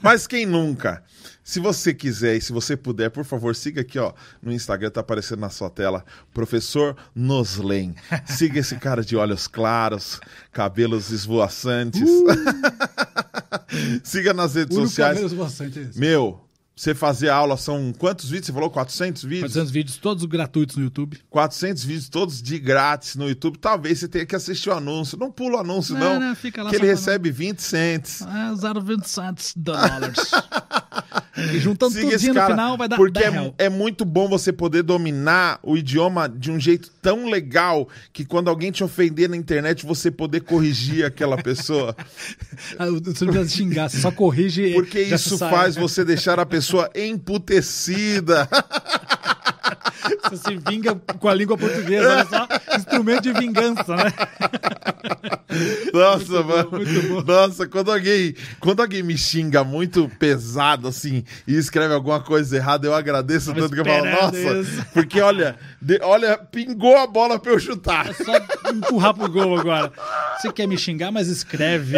Mas 0.00 0.26
quem 0.26 0.46
nunca? 0.46 1.02
Se 1.44 1.58
você 1.58 1.92
quiser 1.92 2.36
e 2.36 2.40
se 2.40 2.52
você 2.52 2.76
puder, 2.76 3.10
por 3.10 3.24
favor, 3.24 3.54
siga 3.56 3.80
aqui, 3.80 3.98
ó, 3.98 4.12
no 4.40 4.52
Instagram, 4.52 4.90
tá 4.90 5.00
aparecendo 5.00 5.40
na 5.40 5.50
sua 5.50 5.68
tela, 5.68 6.04
Professor 6.32 6.96
Noslen. 7.14 7.94
Siga 8.26 8.60
esse 8.60 8.76
cara 8.76 9.02
de 9.04 9.16
olhos 9.16 9.48
claros, 9.48 10.20
cabelos 10.52 11.10
esvoaçantes. 11.10 12.08
siga 14.04 14.32
nas 14.32 14.54
redes 14.54 14.76
Uh! 14.76 14.82
sociais. 14.82 15.18
cabelo 15.20 15.36
bastante 15.36 15.78
é 15.78 15.82
esse. 15.82 15.98
Meu, 15.98 16.40
você 16.76 16.94
fazer 16.94 17.28
aula 17.28 17.56
são 17.56 17.92
quantos 17.98 18.26
vídeos? 18.30 18.46
Você 18.46 18.52
falou 18.52 18.70
400 18.70 19.22
vídeos? 19.24 19.40
400 19.52 19.70
vídeos 19.72 19.96
todos 19.98 20.24
gratuitos 20.24 20.76
no 20.76 20.84
YouTube. 20.84 21.20
400 21.28 21.84
vídeos 21.84 22.08
todos 22.08 22.40
de 22.42 22.58
grátis 22.58 23.16
no 23.16 23.28
YouTube. 23.28 23.58
Talvez 23.58 23.98
você 23.98 24.08
tenha 24.08 24.24
que 24.26 24.34
assistir 24.36 24.70
o 24.70 24.72
anúncio. 24.74 25.18
Não 25.18 25.30
pula 25.30 25.56
o 25.56 25.60
anúncio, 25.60 25.94
Não, 25.94 26.14
não. 26.18 26.28
não, 26.28 26.36
fica 26.36 26.62
lá 26.62 26.70
que 26.70 26.76
ele 26.76 26.86
falando. 26.86 26.96
recebe 26.98 27.30
20 27.30 27.60
cents. 27.62 28.22
Ah, 28.22 28.52
0,20 28.56 29.52
dólares. 29.56 30.18
e 31.36 31.58
juntando 31.58 31.94
Siga 31.94 32.10
tudinho 32.10 32.34
no 32.34 32.40
cara, 32.40 32.54
final 32.54 32.76
vai 32.76 32.88
dar 32.88 32.96
porque 32.96 33.20
10 33.20 33.34
é, 33.34 33.52
é 33.64 33.68
muito 33.68 34.04
bom 34.04 34.28
você 34.28 34.52
poder 34.52 34.82
dominar 34.82 35.58
o 35.62 35.76
idioma 35.76 36.28
de 36.28 36.50
um 36.50 36.60
jeito 36.60 36.90
tão 37.00 37.28
legal 37.28 37.88
que 38.12 38.24
quando 38.24 38.48
alguém 38.48 38.70
te 38.70 38.84
ofender 38.84 39.28
na 39.28 39.36
internet 39.36 39.86
você 39.86 40.10
poder 40.10 40.40
corrigir 40.40 41.04
aquela 41.06 41.36
pessoa, 41.42 41.96
Você 43.04 43.24
não 43.24 43.32
precisa 43.32 43.48
xingar, 43.48 43.88
você 43.88 43.98
só 43.98 44.10
corrige 44.10 44.72
porque 44.72 45.00
isso 45.00 45.38
sai, 45.38 45.50
faz 45.50 45.76
né? 45.76 45.82
você 45.82 46.04
deixar 46.04 46.38
a 46.38 46.46
pessoa 46.46 46.90
emputecida. 46.94 48.48
Você 50.30 50.36
se 50.36 50.56
vinga 50.56 50.94
com 50.94 51.28
a 51.28 51.34
língua 51.34 51.56
portuguesa, 51.56 52.08
olha 52.10 52.24
só. 52.26 52.48
Instrumento 52.76 53.22
de 53.22 53.32
vingança, 53.32 53.96
né? 53.96 54.12
Nossa, 55.92 56.42
mano. 56.42 56.70
muito 56.70 57.08
bom. 57.08 57.22
Nossa, 57.22 57.66
quando 57.68 57.92
alguém, 57.92 58.34
quando 58.60 58.80
alguém 58.80 59.02
me 59.02 59.16
xinga 59.18 59.62
muito 59.62 60.08
pesado 60.18 60.88
assim 60.88 61.24
e 61.46 61.56
escreve 61.56 61.92
alguma 61.94 62.20
coisa 62.20 62.56
errada, 62.56 62.86
eu 62.86 62.94
agradeço 62.94 63.48
Tava 63.52 63.60
tanto 63.60 63.74
que 63.74 63.80
eu 63.80 63.84
falo, 63.84 64.06
nossa, 64.06 64.38
isso." 64.60 64.86
porque 64.94 65.20
olha, 65.20 65.56
de- 65.80 66.00
olha, 66.02 66.38
pingou 66.38 66.96
a 66.96 67.06
bola 67.06 67.38
pra 67.38 67.52
eu 67.52 67.58
chutar. 67.60 68.08
É 68.08 68.12
só 68.14 68.32
empurrar 68.72 69.14
pro 69.14 69.28
gol 69.30 69.58
agora. 69.58 69.92
Você 70.40 70.50
quer 70.52 70.66
me 70.66 70.78
xingar, 70.78 71.10
mas 71.12 71.28
escreve. 71.28 71.96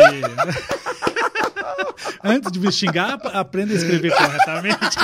Antes 2.25 2.51
de 2.51 2.59
me 2.59 2.73
xingar, 2.73 3.15
ap- 3.15 3.35
aprenda 3.37 3.73
a 3.73 3.77
escrever 3.77 4.13
corretamente. 4.15 4.97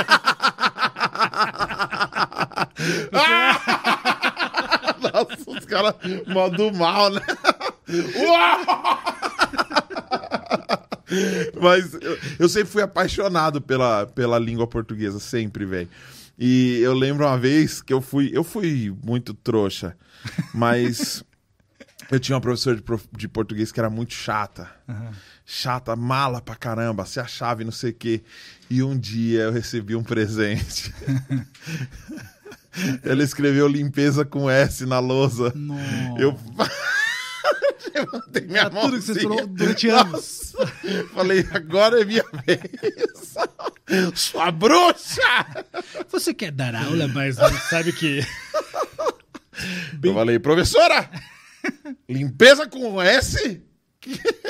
Nossa, 5.03 5.51
os 5.51 5.65
caras 5.65 5.95
modo 6.27 6.73
mal, 6.73 7.11
né? 7.11 7.21
Mas 11.61 11.95
eu, 11.95 12.19
eu 12.39 12.49
sempre 12.49 12.69
fui 12.71 12.83
apaixonado 12.83 13.61
pela, 13.61 14.07
pela 14.07 14.39
língua 14.39 14.67
portuguesa, 14.67 15.19
sempre, 15.19 15.65
velho. 15.65 15.89
E 16.39 16.79
eu 16.81 16.95
lembro 16.95 17.27
uma 17.27 17.37
vez 17.37 17.83
que 17.83 17.93
eu 17.93 18.01
fui. 18.01 18.31
Eu 18.33 18.43
fui 18.43 18.97
muito 19.05 19.35
trouxa, 19.35 19.97
mas 20.55 21.23
eu 22.11 22.19
tinha 22.19 22.35
uma 22.35 22.41
professora 22.41 22.77
de, 22.77 22.83
de 23.13 23.29
português 23.29 23.71
que 23.71 23.79
era 23.79 23.91
muito 23.91 24.15
chata. 24.15 24.71
Chata, 25.45 25.95
mala 25.95 26.41
pra 26.41 26.55
caramba, 26.55 27.05
se 27.05 27.21
achava 27.21 27.61
e 27.63 27.65
não 27.65 27.73
sei 27.73 27.91
o 27.91 27.95
quê. 27.95 28.23
E 28.71 28.83
um 28.83 28.99
dia 28.99 29.43
eu 29.43 29.53
recebi 29.53 29.95
um 29.95 30.03
presente. 30.03 30.95
Ela 33.03 33.23
escreveu 33.23 33.67
limpeza 33.67 34.25
com 34.25 34.49
S 34.49 34.87
na 34.87 34.99
lousa. 34.99 35.53
Nossa. 35.55 36.21
Eu. 36.21 36.39
Levantei 37.95 38.47
minha 38.47 38.61
Era 38.61 38.71
tudo 38.71 38.97
que 38.97 39.03
você 39.03 39.21
falou 39.21 39.47
durante 39.47 39.89
anos. 39.89 40.55
Falei, 41.13 41.47
agora 41.53 42.01
é 42.01 42.05
minha 42.05 42.25
vez. 42.47 43.35
Sua 44.15 44.51
bruxa! 44.51 45.67
Você 46.11 46.33
quer 46.33 46.53
dar 46.53 46.75
aula, 46.75 47.09
mas 47.09 47.37
não 47.37 47.51
sabe 47.59 47.93
que 47.93 48.25
Eu 50.03 50.15
falei, 50.15 50.39
professora! 50.39 51.11
limpeza 52.09 52.67
com 52.67 53.01
S? 53.03 53.63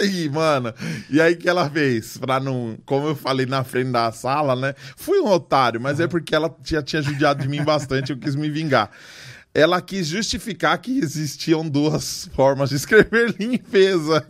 E, 0.03 0.29
mano, 0.29 0.73
e 1.11 1.21
aí 1.21 1.37
que 1.37 1.49
ela 1.49 1.69
fez? 1.69 2.17
Pra 2.17 2.41
não. 2.41 2.79
Como 2.87 3.09
eu 3.09 3.17
falei 3.17 3.47
na 3.47 3.65
frente 3.65 3.91
da 3.91 4.11
sala, 4.13 4.55
né? 4.55 4.75
Fui 4.97 5.21
um 5.21 5.29
otário, 5.29 5.81
mas 5.81 6.01
é 6.01 6.07
porque 6.07 6.35
ela 6.35 6.55
já 6.65 6.83
tinha 6.83 7.03
judiado 7.03 7.43
de 7.43 7.49
mim 7.49 7.63
bastante, 7.63 8.11
eu 8.11 8.19
quis 8.19 8.35
me 8.35 8.49
vingar. 8.49 8.91
Ela 9.53 9.83
quis 9.83 10.07
justificar 10.07 10.79
que 10.79 10.99
existiam 10.99 11.69
duas 11.69 12.31
formas 12.35 12.71
de 12.71 12.77
escrever 12.77 13.35
limpeza. 13.39 14.25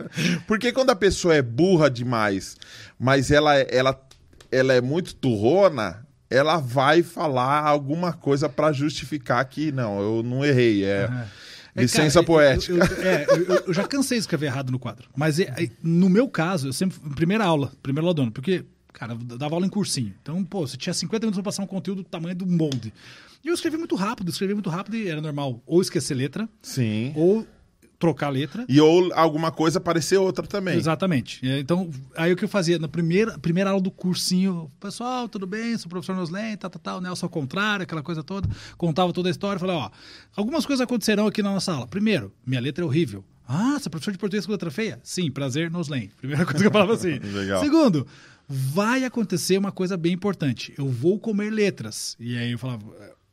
Porque 0.47 0.71
quando 0.71 0.89
a 0.89 0.95
pessoa 0.95 1.35
é 1.35 1.41
burra 1.41 1.89
demais, 1.89 2.57
mas 2.99 3.29
ela, 3.29 3.55
ela, 3.55 3.99
ela 4.51 4.73
é 4.73 4.81
muito 4.81 5.13
turrona, 5.13 6.05
ela 6.29 6.57
vai 6.57 7.03
falar 7.03 7.63
alguma 7.63 8.13
coisa 8.13 8.49
pra 8.49 8.71
justificar 8.71 9.45
que 9.45 9.71
não, 9.71 9.99
eu 9.99 10.23
não 10.23 10.43
errei. 10.43 10.85
É. 10.85 11.07
É, 11.75 11.81
Licença 11.83 12.15
cara, 12.15 12.25
poética. 12.25 12.73
Eu, 12.73 12.77
eu- 12.79 13.03
é, 13.03 13.25
eu- 13.29 13.63
eu 13.67 13.73
já 13.73 13.87
cansei 13.87 14.17
de 14.17 14.21
escrever 14.23 14.47
errado 14.47 14.71
no 14.71 14.79
quadro. 14.79 15.07
Mas 15.15 15.39
é, 15.39 15.43
é, 15.43 15.69
no 15.81 16.09
meu 16.09 16.27
caso, 16.27 16.67
eu 16.69 16.73
sempre. 16.73 16.97
Primeira 17.15 17.45
aula, 17.45 17.71
primeiro 17.81 18.07
ano, 18.09 18.31
porque, 18.31 18.65
cara, 18.91 19.13
eu 19.13 19.37
dava 19.37 19.55
aula 19.55 19.65
em 19.65 19.69
cursinho. 19.69 20.13
Então, 20.21 20.43
pô, 20.43 20.67
você 20.67 20.75
tinha 20.77 20.93
50 20.93 21.25
minutos 21.25 21.37
pra 21.41 21.43
passar 21.49 21.63
um 21.63 21.67
conteúdo 21.67 22.03
do 22.03 22.09
tamanho 22.09 22.35
do 22.35 22.45
molde. 22.45 22.93
E 23.43 23.47
eu 23.47 23.53
escrevi 23.53 23.77
muito 23.77 23.95
rápido, 23.95 24.29
escrevi 24.29 24.53
muito 24.53 24.69
rápido 24.69 24.95
e 24.97 25.07
era 25.07 25.19
normal 25.21 25.61
ou 25.65 25.81
esquecer 25.81 26.13
letra, 26.13 26.47
Sim. 26.61 27.11
ou 27.15 27.47
trocar 28.01 28.29
letra. 28.29 28.65
E 28.67 28.81
ou 28.81 29.13
alguma 29.13 29.51
coisa 29.51 29.79
parecer 29.79 30.17
outra 30.17 30.45
também. 30.47 30.75
Exatamente. 30.75 31.39
Então, 31.43 31.89
aí 32.17 32.33
o 32.33 32.35
que 32.35 32.43
eu 32.43 32.49
fazia? 32.49 32.79
Na 32.79 32.87
primeira, 32.87 33.37
primeira 33.37 33.69
aula 33.69 33.81
do 33.81 33.91
cursinho, 33.91 34.71
pessoal, 34.79 35.29
tudo 35.29 35.45
bem? 35.45 35.77
Sou 35.77 35.85
o 35.85 35.89
professor 35.89 36.15
Noslen, 36.15 36.57
tal, 36.57 36.71
tal, 36.71 36.81
tal, 36.81 37.01
Nelson 37.01 37.27
ao 37.27 37.29
contrário, 37.29 37.83
aquela 37.83 38.01
coisa 38.01 38.23
toda. 38.23 38.49
Contava 38.75 39.13
toda 39.13 39.29
a 39.29 39.31
história. 39.31 39.59
Falei, 39.59 39.75
ó, 39.75 39.91
algumas 40.35 40.65
coisas 40.65 40.81
acontecerão 40.81 41.27
aqui 41.27 41.43
na 41.43 41.53
nossa 41.53 41.71
aula. 41.71 41.87
Primeiro, 41.87 42.33
minha 42.45 42.59
letra 42.59 42.83
é 42.83 42.87
horrível. 42.87 43.23
Ah, 43.47 43.77
você 43.77 43.87
é 43.87 43.91
professor 43.91 44.11
de 44.11 44.17
português 44.17 44.45
com 44.45 44.51
letra 44.51 44.71
feia? 44.71 44.99
Sim, 45.03 45.29
prazer, 45.29 45.69
Noslen. 45.69 46.09
Primeira 46.17 46.43
coisa 46.43 46.59
que 46.59 46.67
eu 46.67 46.71
falava 46.71 46.93
assim. 46.93 47.19
Legal. 47.31 47.61
Segundo, 47.61 48.07
vai 48.47 49.03
acontecer 49.03 49.57
uma 49.57 49.71
coisa 49.71 49.95
bem 49.95 50.13
importante. 50.13 50.73
Eu 50.75 50.87
vou 50.89 51.19
comer 51.19 51.51
letras. 51.51 52.15
E 52.19 52.35
aí 52.37 52.51
eu 52.51 52.57
falava, 52.57 52.83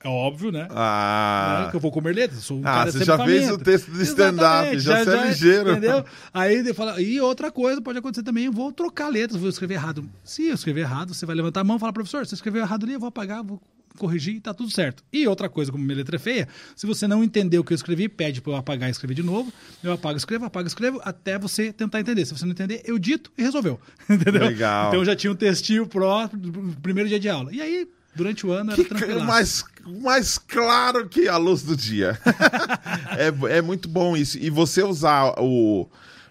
é 0.03 0.09
óbvio, 0.09 0.53
né? 0.53 0.69
Ah. 0.71 1.63
Né, 1.65 1.71
que 1.71 1.77
eu 1.77 1.81
vou 1.81 1.91
comer 1.91 2.15
letras. 2.15 2.45
Sou 2.45 2.59
um 2.59 2.61
Ah, 2.61 2.65
cara 2.75 2.93
você 2.93 3.05
já 3.05 3.19
fez 3.25 3.51
o 3.51 3.59
texto 3.59 3.91
de 3.91 4.03
stand-up, 4.05 4.79
já 4.79 5.05
você 5.05 5.11
é 5.11 5.27
ligeiro. 5.27 5.71
Entendeu? 5.71 6.05
Aí 6.33 6.57
ele 6.57 6.73
fala, 6.73 7.01
e 7.03 7.21
outra 7.21 7.51
coisa 7.51 7.83
pode 7.83 7.99
acontecer 7.99 8.23
também, 8.23 8.45
eu 8.45 8.53
vou 8.53 8.73
trocar 8.73 9.09
letras, 9.09 9.41
vou 9.41 9.51
escrever 9.51 9.75
errado. 9.75 10.09
Se 10.25 10.47
eu 10.47 10.55
escrever 10.55 10.83
errado, 10.83 11.13
você 11.15 11.27
vai 11.27 11.35
levantar 11.35 11.61
a 11.61 11.65
mão 11.65 11.77
e 11.77 11.81
falar, 11.81 11.93
professor, 11.93 12.25
você 12.25 12.35
escreveu 12.35 12.63
errado 12.63 12.85
ali, 12.85 12.93
eu 12.93 13.01
vou 13.01 13.09
apagar, 13.09 13.43
vou 13.43 13.61
corrigir 13.99 14.37
e 14.37 14.41
tá 14.41 14.55
tudo 14.55 14.71
certo. 14.71 15.03
E 15.13 15.27
outra 15.27 15.49
coisa, 15.49 15.73
como 15.73 15.83
minha 15.83 15.97
letra 15.97 16.17
é 16.17 16.19
feia, 16.19 16.49
se 16.77 16.87
você 16.87 17.07
não 17.09 17.25
entendeu 17.25 17.61
o 17.61 17.65
que 17.65 17.73
eu 17.73 17.75
escrevi, 17.75 18.09
pede 18.09 18.41
para 18.41 18.53
eu 18.53 18.57
apagar 18.57 18.89
e 18.89 18.93
escrever 18.93 19.15
de 19.15 19.23
novo. 19.23 19.53
Eu 19.83 19.93
apago, 19.93 20.17
escrevo, 20.17 20.45
apago, 20.45 20.69
escrevo, 20.69 21.01
até 21.05 21.39
você 21.39 21.73
tentar 21.73 22.01
entender. 22.01 22.25
Se 22.25 22.33
você 22.33 22.45
não 22.45 22.53
entender, 22.53 22.83
eu 22.85 22.99
dito 22.99 23.33
e 23.37 23.43
resolveu. 23.43 23.81
Entendeu? 24.09 24.47
Legal. 24.47 24.89
Então 24.89 25.01
eu 25.01 25.05
já 25.05 25.17
tinha 25.17 25.33
um 25.33 25.37
textinho 25.37 25.87
pró 25.87 26.29
do 26.33 26.77
primeiro 26.81 27.09
dia 27.09 27.19
de 27.19 27.29
aula. 27.29 27.53
E 27.53 27.61
aí, 27.61 27.89
durante 28.19 28.45
o 28.45 28.51
ano, 28.53 28.73
era 28.73 28.83
Que 28.83 28.89
tranquilo. 28.89 29.25
mais, 29.25 29.65
mais 30.03 30.37
claro 30.37 31.09
que 31.09 31.29
a 31.29 31.37
luz 31.37 31.63
do 31.63 31.77
dia. 31.77 32.19
é, 33.17 33.57
é 33.57 33.63
muito 33.63 33.89
bom 33.89 34.17
isso. 34.17 34.37
E 34.39 34.51
você 34.51 34.83
usar 34.83 35.35
o. 35.39 35.89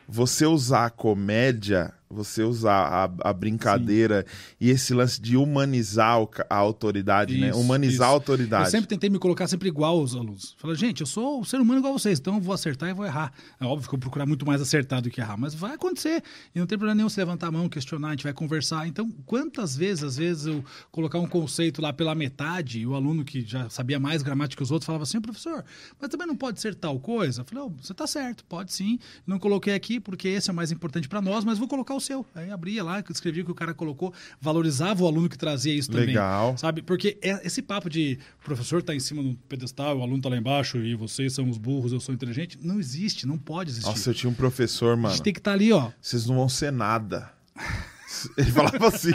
Você 0.09 0.45
usar 0.45 0.85
a 0.85 0.89
comédia, 0.89 1.93
você 2.09 2.43
usar 2.43 3.09
a, 3.21 3.29
a 3.29 3.33
brincadeira 3.33 4.25
e 4.59 4.69
esse 4.69 4.93
lance 4.93 5.21
de 5.21 5.35
humanizar 5.35 6.17
a 6.49 6.55
autoridade, 6.55 7.37
né? 7.37 7.49
Isso, 7.49 7.59
Humanizar 7.59 7.93
isso. 7.93 8.03
a 8.03 8.07
autoridade. 8.07 8.65
Eu 8.65 8.71
sempre 8.71 8.87
tentei 8.87 9.09
me 9.09 9.19
colocar 9.19 9.47
sempre 9.47 9.67
igual 9.67 9.99
aos 9.99 10.15
alunos. 10.15 10.55
Falei, 10.57 10.75
gente, 10.75 11.01
eu 11.01 11.07
sou 11.07 11.41
um 11.41 11.43
ser 11.43 11.59
humano 11.59 11.79
igual 11.79 11.93
a 11.93 11.97
vocês, 11.99 12.19
então 12.19 12.35
eu 12.35 12.41
vou 12.41 12.53
acertar 12.53 12.89
e 12.89 12.93
vou 12.93 13.05
errar. 13.05 13.31
É 13.59 13.65
óbvio 13.65 13.89
que 13.89 13.95
eu 13.95 13.97
vou 13.97 14.01
procurar 14.01 14.25
muito 14.25 14.45
mais 14.45 14.61
acertar 14.61 15.01
do 15.01 15.09
que 15.09 15.19
errar, 15.19 15.37
mas 15.37 15.53
vai 15.53 15.73
acontecer. 15.73 16.23
E 16.55 16.59
não 16.59 16.65
tem 16.65 16.77
problema 16.77 16.95
nenhum 16.95 17.09
se 17.09 17.19
levantar 17.19 17.47
a 17.47 17.51
mão, 17.51 17.67
questionar, 17.67 18.09
a 18.09 18.11
gente 18.11 18.23
vai 18.23 18.33
conversar. 18.33 18.87
Então, 18.87 19.11
quantas 19.25 19.75
vezes, 19.75 20.03
às 20.03 20.17
vezes, 20.17 20.45
eu 20.45 20.63
colocar 20.91 21.19
um 21.19 21.27
conceito 21.27 21.81
lá 21.81 21.91
pela 21.91 22.15
metade 22.15 22.79
e 22.79 22.87
o 22.87 22.95
aluno 22.95 23.25
que 23.25 23.41
já 23.41 23.69
sabia 23.69 23.99
mais 23.99 24.21
gramática 24.21 24.57
que 24.57 24.63
os 24.63 24.71
outros 24.71 24.85
falava 24.85 25.03
assim, 25.03 25.19
professor, 25.19 25.63
mas 25.99 26.09
também 26.09 26.25
não 26.25 26.35
pode 26.35 26.61
ser 26.61 26.73
tal 26.73 26.99
coisa? 26.99 27.41
Eu 27.41 27.45
falei, 27.45 27.63
oh, 27.65 27.69
você 27.69 27.93
tá 27.93 28.07
certo, 28.07 28.45
pode 28.45 28.73
sim. 28.73 28.97
Não 29.25 29.37
coloquei 29.37 29.73
aqui 29.73 29.99
porque 29.99 30.27
esse 30.27 30.49
é 30.49 30.53
o 30.53 30.55
mais 30.55 30.71
importante 30.71 31.07
para 31.07 31.21
nós, 31.21 31.43
mas 31.43 31.57
vou 31.57 31.67
colocar 31.67 31.96
o 31.97 32.01
seu. 32.01 32.25
Aí 32.35 32.49
abria 32.51 32.83
lá, 32.83 33.03
escrevia 33.09 33.41
o 33.43 33.45
que 33.45 33.51
o 33.51 33.55
cara 33.55 33.73
colocou, 33.73 34.13
valorizava 34.39 35.03
o 35.03 35.07
aluno 35.07 35.27
que 35.27 35.37
trazia 35.37 35.73
isso 35.73 35.89
também. 35.91 36.07
Legal. 36.07 36.57
Sabe? 36.57 36.81
Porque 36.81 37.17
é- 37.21 37.45
esse 37.45 37.61
papo 37.61 37.89
de 37.89 38.17
professor 38.43 38.81
tá 38.81 38.95
em 38.95 38.99
cima 38.99 39.21
do 39.23 39.35
pedestal, 39.49 39.97
o 39.99 40.01
aluno 40.03 40.21
tá 40.21 40.29
lá 40.29 40.37
embaixo 40.37 40.77
e 40.77 40.95
vocês 40.95 41.33
são 41.33 41.49
os 41.49 41.57
burros, 41.57 41.91
eu 41.91 41.99
sou 41.99 42.13
inteligente, 42.15 42.57
não 42.61 42.79
existe, 42.79 43.25
não 43.27 43.37
pode 43.37 43.71
existir. 43.71 43.87
Nossa, 43.89 44.09
eu 44.09 44.13
tinha 44.13 44.29
um 44.29 44.33
professor, 44.33 44.93
a 44.93 44.95
mano. 44.97 45.13
gente 45.15 45.23
tem 45.23 45.33
que 45.33 45.39
estar 45.39 45.53
ali, 45.53 45.71
ó. 45.73 45.91
Vocês 46.01 46.25
não 46.27 46.35
vão 46.35 46.49
ser 46.49 46.71
nada. 46.71 47.31
Ele 48.37 48.51
falava 48.51 48.87
assim: 48.87 49.11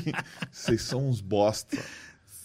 vocês 0.50 0.82
são 0.82 1.08
uns 1.08 1.20
bosta. 1.20 1.78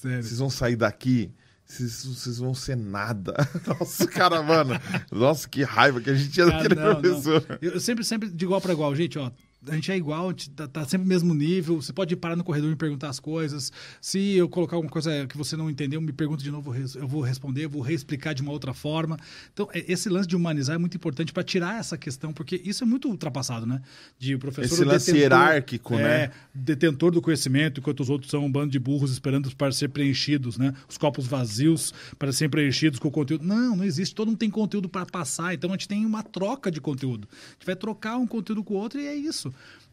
Sério. 0.02 0.24
Vocês 0.24 0.40
vão 0.40 0.50
sair 0.50 0.76
daqui, 0.76 1.30
vocês, 1.66 2.38
vão 2.40 2.54
ser 2.54 2.78
nada. 2.78 3.34
Nossa, 3.68 4.08
cara, 4.08 4.42
mano. 4.42 4.80
Nossa, 5.12 5.50
que 5.50 5.64
raiva 5.64 6.00
que 6.00 6.10
a 6.10 6.14
gente 6.14 6.32
tinha 6.32 6.46
Ah, 6.46 6.50
daquele 6.52 6.76
não, 6.76 7.02
professor. 7.02 7.46
não. 7.50 7.58
Eu 7.62 7.80
sempre, 7.80 8.04
sempre 8.06 8.30
de 8.30 8.46
igual 8.46 8.62
para 8.62 8.74
igual, 8.74 8.96
gente, 8.96 9.18
ó. 9.20 9.30
A 9.66 9.74
gente 9.74 9.92
é 9.92 9.98
igual, 9.98 10.28
a 10.28 10.30
gente 10.32 10.50
tá, 10.52 10.68
tá 10.68 10.86
sempre 10.86 11.06
no 11.06 11.10
mesmo 11.10 11.34
nível. 11.34 11.82
Você 11.82 11.92
pode 11.92 12.16
parar 12.16 12.36
no 12.36 12.44
corredor 12.44 12.68
e 12.68 12.72
me 12.72 12.78
perguntar 12.78 13.10
as 13.10 13.20
coisas. 13.20 13.72
Se 14.00 14.36
eu 14.36 14.48
colocar 14.48 14.76
alguma 14.76 14.92
coisa 14.92 15.26
que 15.28 15.36
você 15.36 15.58
não 15.58 15.70
entendeu, 15.70 16.00
me 16.00 16.14
pergunta 16.14 16.44
de 16.44 16.52
novo, 16.52 16.74
eu 16.76 17.08
vou 17.08 17.22
responder, 17.22 17.66
eu 17.66 17.70
vou 17.70 17.82
reexplicar 17.82 18.36
de 18.36 18.42
uma 18.42 18.52
outra 18.52 18.74
forma. 18.74 19.18
Então, 19.52 19.68
é- 19.74 19.84
esse 19.92 20.10
lance 20.10 20.28
de 20.28 20.36
humanizar 20.36 20.76
é 20.76 20.78
muito 20.78 20.96
importante 20.96 21.34
para 21.34 21.44
tirar 21.44 21.80
essa 21.80 21.98
questão, 21.98 22.32
porque 22.32 22.62
isso 22.64 22.84
é 22.84 22.88
muito 22.88 23.10
ultrapassado, 23.10 23.66
né? 23.66 23.82
De 24.20 24.36
o 24.36 24.40
professor 24.40 24.74
Esse 24.74 24.84
o 24.84 24.86
lance 24.86 25.12
hierárquico, 25.12 25.96
é, 25.96 26.28
né? 26.28 26.32
Detentor 26.54 27.12
do 27.12 27.22
conhecimento, 27.22 27.80
enquanto 27.80 28.02
os 28.02 28.10
outros 28.10 28.30
são 28.30 28.46
um 28.46 28.52
bando 28.52 28.72
de 28.72 28.80
burros 28.80 29.12
esperando 29.12 29.54
para 29.56 29.72
ser 29.72 29.90
preenchidos, 29.90 30.58
né? 30.58 30.74
Os 30.88 30.98
copos 30.98 31.26
vazios 31.26 31.94
para 32.20 32.32
serem 32.32 32.50
preenchidos 32.50 33.00
com 33.00 33.10
conteúdo. 33.10 33.44
Não, 33.44 33.76
não 33.76 33.84
existe. 33.84 34.14
Todo 34.14 34.28
mundo 34.28 34.38
tem 34.38 34.50
conteúdo 34.50 34.88
para 34.88 35.06
passar, 35.06 35.54
então 35.54 35.72
a 35.72 35.74
gente 35.74 35.88
tem 35.88 36.06
uma 36.06 36.22
troca 36.22 36.70
de 36.72 36.80
conteúdo. 36.80 37.28
A 37.32 37.54
gente 37.54 37.66
vai 37.66 37.76
trocar 37.76 38.18
um 38.18 38.28
conteúdo 38.28 38.64
com 38.64 38.76
o 38.76 38.78
outro 38.78 39.00
e 39.00 39.08
é 39.08 39.16
isso. 39.16 39.47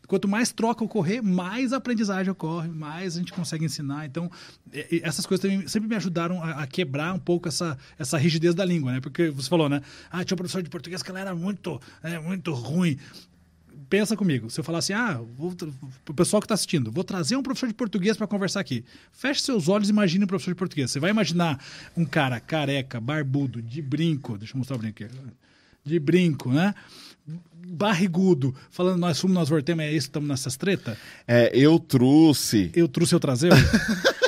Quanto 0.07 0.29
mais 0.29 0.53
troca 0.53 0.85
ocorrer, 0.85 1.23
mais 1.23 1.73
aprendizagem 1.73 2.31
ocorre, 2.31 2.69
mais 2.69 3.17
a 3.17 3.21
gente 3.21 3.33
consegue 3.33 3.65
ensinar. 3.65 4.05
Então, 4.05 4.31
essas 5.03 5.25
coisas 5.25 5.41
também 5.41 5.67
sempre 5.67 5.89
me 5.89 5.97
ajudaram 5.97 6.43
a, 6.43 6.63
a 6.63 6.67
quebrar 6.67 7.15
um 7.15 7.19
pouco 7.19 7.49
essa, 7.49 7.79
essa 7.99 8.19
rigidez 8.19 8.55
da 8.55 8.65
língua, 8.65 8.93
né? 8.93 9.01
Porque 9.01 9.31
você 9.31 9.49
falou, 9.49 9.69
né? 9.69 9.81
Ah, 10.11 10.23
tinha 10.23 10.35
um 10.35 10.39
professor 10.39 10.63
de 10.63 10.69
português 10.69 11.03
que 11.03 11.11
ela 11.11 11.21
era 11.21 11.35
muito, 11.35 11.81
é, 12.03 12.19
muito 12.19 12.53
ruim 12.53 12.99
pensa 13.89 14.17
comigo. 14.17 14.51
Se 14.51 14.59
eu 14.59 14.65
falar 14.65 14.79
assim, 14.79 14.93
ah, 14.93 15.21
vou, 15.37 15.55
o 16.09 16.15
pessoal 16.15 16.41
que 16.41 16.47
está 16.47 16.55
assistindo, 16.55 16.91
vou 16.91 17.05
trazer 17.05 17.37
um 17.37 17.43
professor 17.43 17.69
de 17.69 17.75
português 17.75 18.17
para 18.17 18.27
conversar 18.27 18.61
aqui. 18.61 18.85
Feche 19.13 19.41
seus 19.41 19.69
olhos 19.69 19.89
e 19.89 19.93
imagine 19.93 20.25
um 20.25 20.27
professor 20.27 20.51
de 20.51 20.59
português. 20.59 20.91
Você 20.91 20.99
vai 20.99 21.11
imaginar 21.11 21.63
um 21.97 22.05
cara 22.05 22.41
careca, 22.41 23.01
barbudo, 23.01 23.63
de 23.63 23.81
brinco, 23.83 24.37
deixa 24.39 24.55
eu 24.55 24.59
mostrar 24.59 24.77
o 24.77 24.79
brinco 24.79 25.05
aqui. 25.05 25.15
De 25.85 25.99
brinco, 25.99 26.51
né? 26.51 26.75
Barrigudo, 27.67 28.55
falando 28.71 28.99
nós 28.99 29.19
fomos, 29.19 29.35
nós 29.35 29.49
voltemos, 29.49 29.85
é 29.85 29.89
isso, 29.89 30.07
estamos 30.07 30.29
nessas 30.29 30.57
treta. 30.57 30.97
É, 31.27 31.51
eu 31.55 31.79
trouxe. 31.79 32.71
Eu 32.75 32.87
trouxe, 32.87 33.15
eu 33.15 33.21
trazer. 33.21 33.51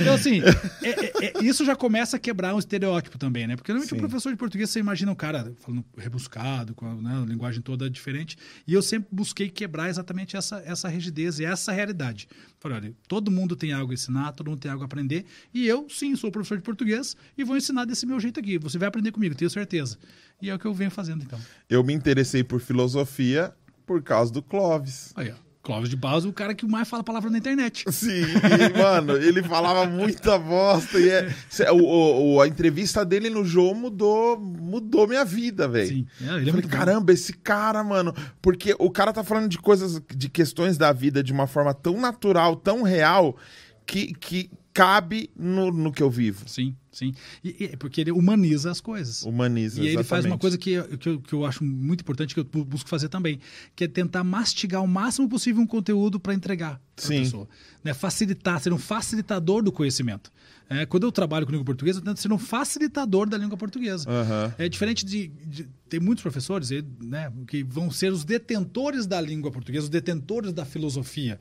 Então, 0.00 0.14
assim, 0.14 0.40
é- 0.82 0.88
é- 0.88 1.26
é- 1.40 1.44
isso 1.44 1.64
já 1.64 1.74
começa 1.74 2.16
a 2.16 2.20
quebrar 2.20 2.54
um 2.54 2.58
estereótipo 2.58 3.18
também, 3.18 3.46
né? 3.46 3.56
Porque 3.56 3.72
normalmente 3.72 3.94
o 3.94 4.08
professor 4.08 4.30
de 4.30 4.36
português, 4.36 4.70
você 4.70 4.78
imagina 4.80 5.10
um 5.10 5.14
cara 5.14 5.52
falando 5.60 5.84
rebuscado, 5.96 6.74
com 6.74 6.86
a, 6.86 6.94
né, 6.94 7.22
a 7.22 7.26
linguagem 7.26 7.60
toda 7.62 7.88
diferente. 7.88 8.36
E 8.66 8.72
eu 8.74 8.82
sempre 8.82 9.08
busquei 9.10 9.48
quebrar 9.48 9.88
exatamente 9.88 10.36
essa, 10.36 10.62
essa 10.66 10.88
rigidez 10.88 11.38
e 11.38 11.44
essa 11.44 11.72
realidade. 11.72 12.28
Falei, 12.58 12.78
olha, 12.78 12.94
todo 13.08 13.30
mundo 13.30 13.54
tem 13.56 13.72
algo 13.72 13.90
a 13.92 13.94
ensinar, 13.94 14.32
todo 14.32 14.50
mundo 14.50 14.60
tem 14.60 14.70
algo 14.70 14.82
a 14.82 14.86
aprender. 14.86 15.24
E 15.52 15.66
eu, 15.66 15.86
sim, 15.88 16.14
sou 16.16 16.30
professor 16.30 16.56
de 16.56 16.62
português 16.62 17.16
e 17.36 17.44
vou 17.44 17.56
ensinar 17.56 17.84
desse 17.84 18.06
meu 18.06 18.18
jeito 18.20 18.40
aqui. 18.40 18.58
Você 18.58 18.78
vai 18.78 18.88
aprender 18.88 19.12
comigo, 19.12 19.34
tenho 19.34 19.50
certeza. 19.50 19.98
E 20.40 20.50
é 20.50 20.54
o 20.54 20.58
que 20.58 20.66
eu 20.66 20.74
venho 20.74 20.90
fazendo, 20.90 21.22
então. 21.24 21.40
Eu 21.68 21.82
me 21.82 21.92
interessei 21.92 22.44
por 22.44 22.60
filosofia 22.60 23.54
por 23.86 24.02
causa 24.02 24.32
do 24.32 24.42
Clóvis. 24.42 25.12
Aí, 25.14 25.30
ó. 25.30 25.45
Clóvis 25.66 25.90
de 25.90 25.96
Barros, 25.96 26.24
o 26.24 26.32
cara 26.32 26.54
que 26.54 26.64
mais 26.64 26.86
fala 26.88 27.02
palavra 27.02 27.28
na 27.28 27.38
internet. 27.38 27.84
Sim, 27.90 28.22
e, 28.22 28.78
mano, 28.78 29.16
ele 29.16 29.42
falava 29.42 29.84
muita 29.84 30.38
bosta. 30.38 30.96
E 31.00 31.08
é, 31.10 31.28
o, 31.72 32.34
o- 32.36 32.40
a 32.40 32.46
entrevista 32.46 33.04
dele 33.04 33.28
no 33.28 33.44
Jô 33.44 33.74
mudou, 33.74 34.38
mudou 34.38 35.08
minha 35.08 35.24
vida, 35.24 35.66
velho. 35.66 35.88
Sim, 35.88 36.06
é, 36.20 36.24
ele 36.24 36.28
é 36.30 36.30
Falei, 36.38 36.52
muito 36.52 36.68
bom. 36.68 36.76
caramba, 36.76 37.12
esse 37.12 37.32
cara, 37.32 37.82
mano. 37.82 38.14
Porque 38.40 38.76
o 38.78 38.88
cara 38.92 39.12
tá 39.12 39.24
falando 39.24 39.48
de 39.48 39.58
coisas, 39.58 40.00
de 40.16 40.28
questões 40.28 40.78
da 40.78 40.92
vida 40.92 41.20
de 41.20 41.32
uma 41.32 41.48
forma 41.48 41.74
tão 41.74 42.00
natural, 42.00 42.54
tão 42.54 42.82
real, 42.84 43.36
que, 43.84 44.14
que 44.14 44.48
cabe 44.72 45.30
no, 45.36 45.72
no 45.72 45.90
que 45.90 46.02
eu 46.02 46.08
vivo. 46.10 46.48
Sim, 46.48 46.76
sim. 46.96 47.12
E, 47.44 47.64
e- 47.64 47.76
porque 47.76 48.00
ele 48.00 48.10
humaniza 48.12 48.70
as 48.70 48.80
coisas. 48.80 49.22
Humaniza, 49.22 49.80
E 49.82 49.86
ele 49.88 50.02
faz 50.04 50.24
uma 50.24 50.38
coisa 50.38 50.56
que, 50.56 50.82
que, 50.98 51.08
eu, 51.08 51.20
que 51.20 51.32
eu 51.32 51.44
acho 51.44 51.62
muito 51.64 52.00
importante, 52.00 52.34
que 52.34 52.40
eu 52.40 52.44
bu- 52.44 52.64
busco 52.64 52.88
fazer 52.88 53.08
também, 53.08 53.38
que 53.74 53.84
é 53.84 53.88
tentar 53.88 54.24
mastigar 54.24 54.82
o 54.82 54.88
máximo 54.88 55.28
possível 55.28 55.62
um 55.62 55.66
conteúdo 55.66 56.18
para 56.18 56.34
entregar 56.34 56.80
para 56.96 57.04
a 57.04 57.08
pessoa. 57.20 57.48
Né? 57.84 57.92
Facilitar, 57.94 58.60
ser 58.60 58.72
um 58.72 58.78
facilitador 58.78 59.62
do 59.62 59.70
conhecimento. 59.70 60.32
É, 60.68 60.84
quando 60.84 61.04
eu 61.04 61.12
trabalho 61.12 61.46
com 61.46 61.52
língua 61.52 61.64
portuguesa, 61.64 62.00
eu 62.00 62.04
tento 62.04 62.18
ser 62.20 62.32
um 62.32 62.38
facilitador 62.38 63.28
da 63.28 63.38
língua 63.38 63.56
portuguesa. 63.56 64.08
Aham. 64.10 64.54
É 64.58 64.68
diferente 64.68 65.04
de, 65.06 65.28
de- 65.28 65.68
Tem 65.88 66.00
muitos 66.00 66.22
professores 66.22 66.70
né, 67.00 67.32
que 67.46 67.62
vão 67.62 67.90
ser 67.90 68.12
os 68.12 68.24
detentores 68.24 69.06
da 69.06 69.20
língua 69.20 69.52
portuguesa, 69.52 69.84
os 69.84 69.90
detentores 69.90 70.52
da 70.52 70.64
filosofia. 70.64 71.38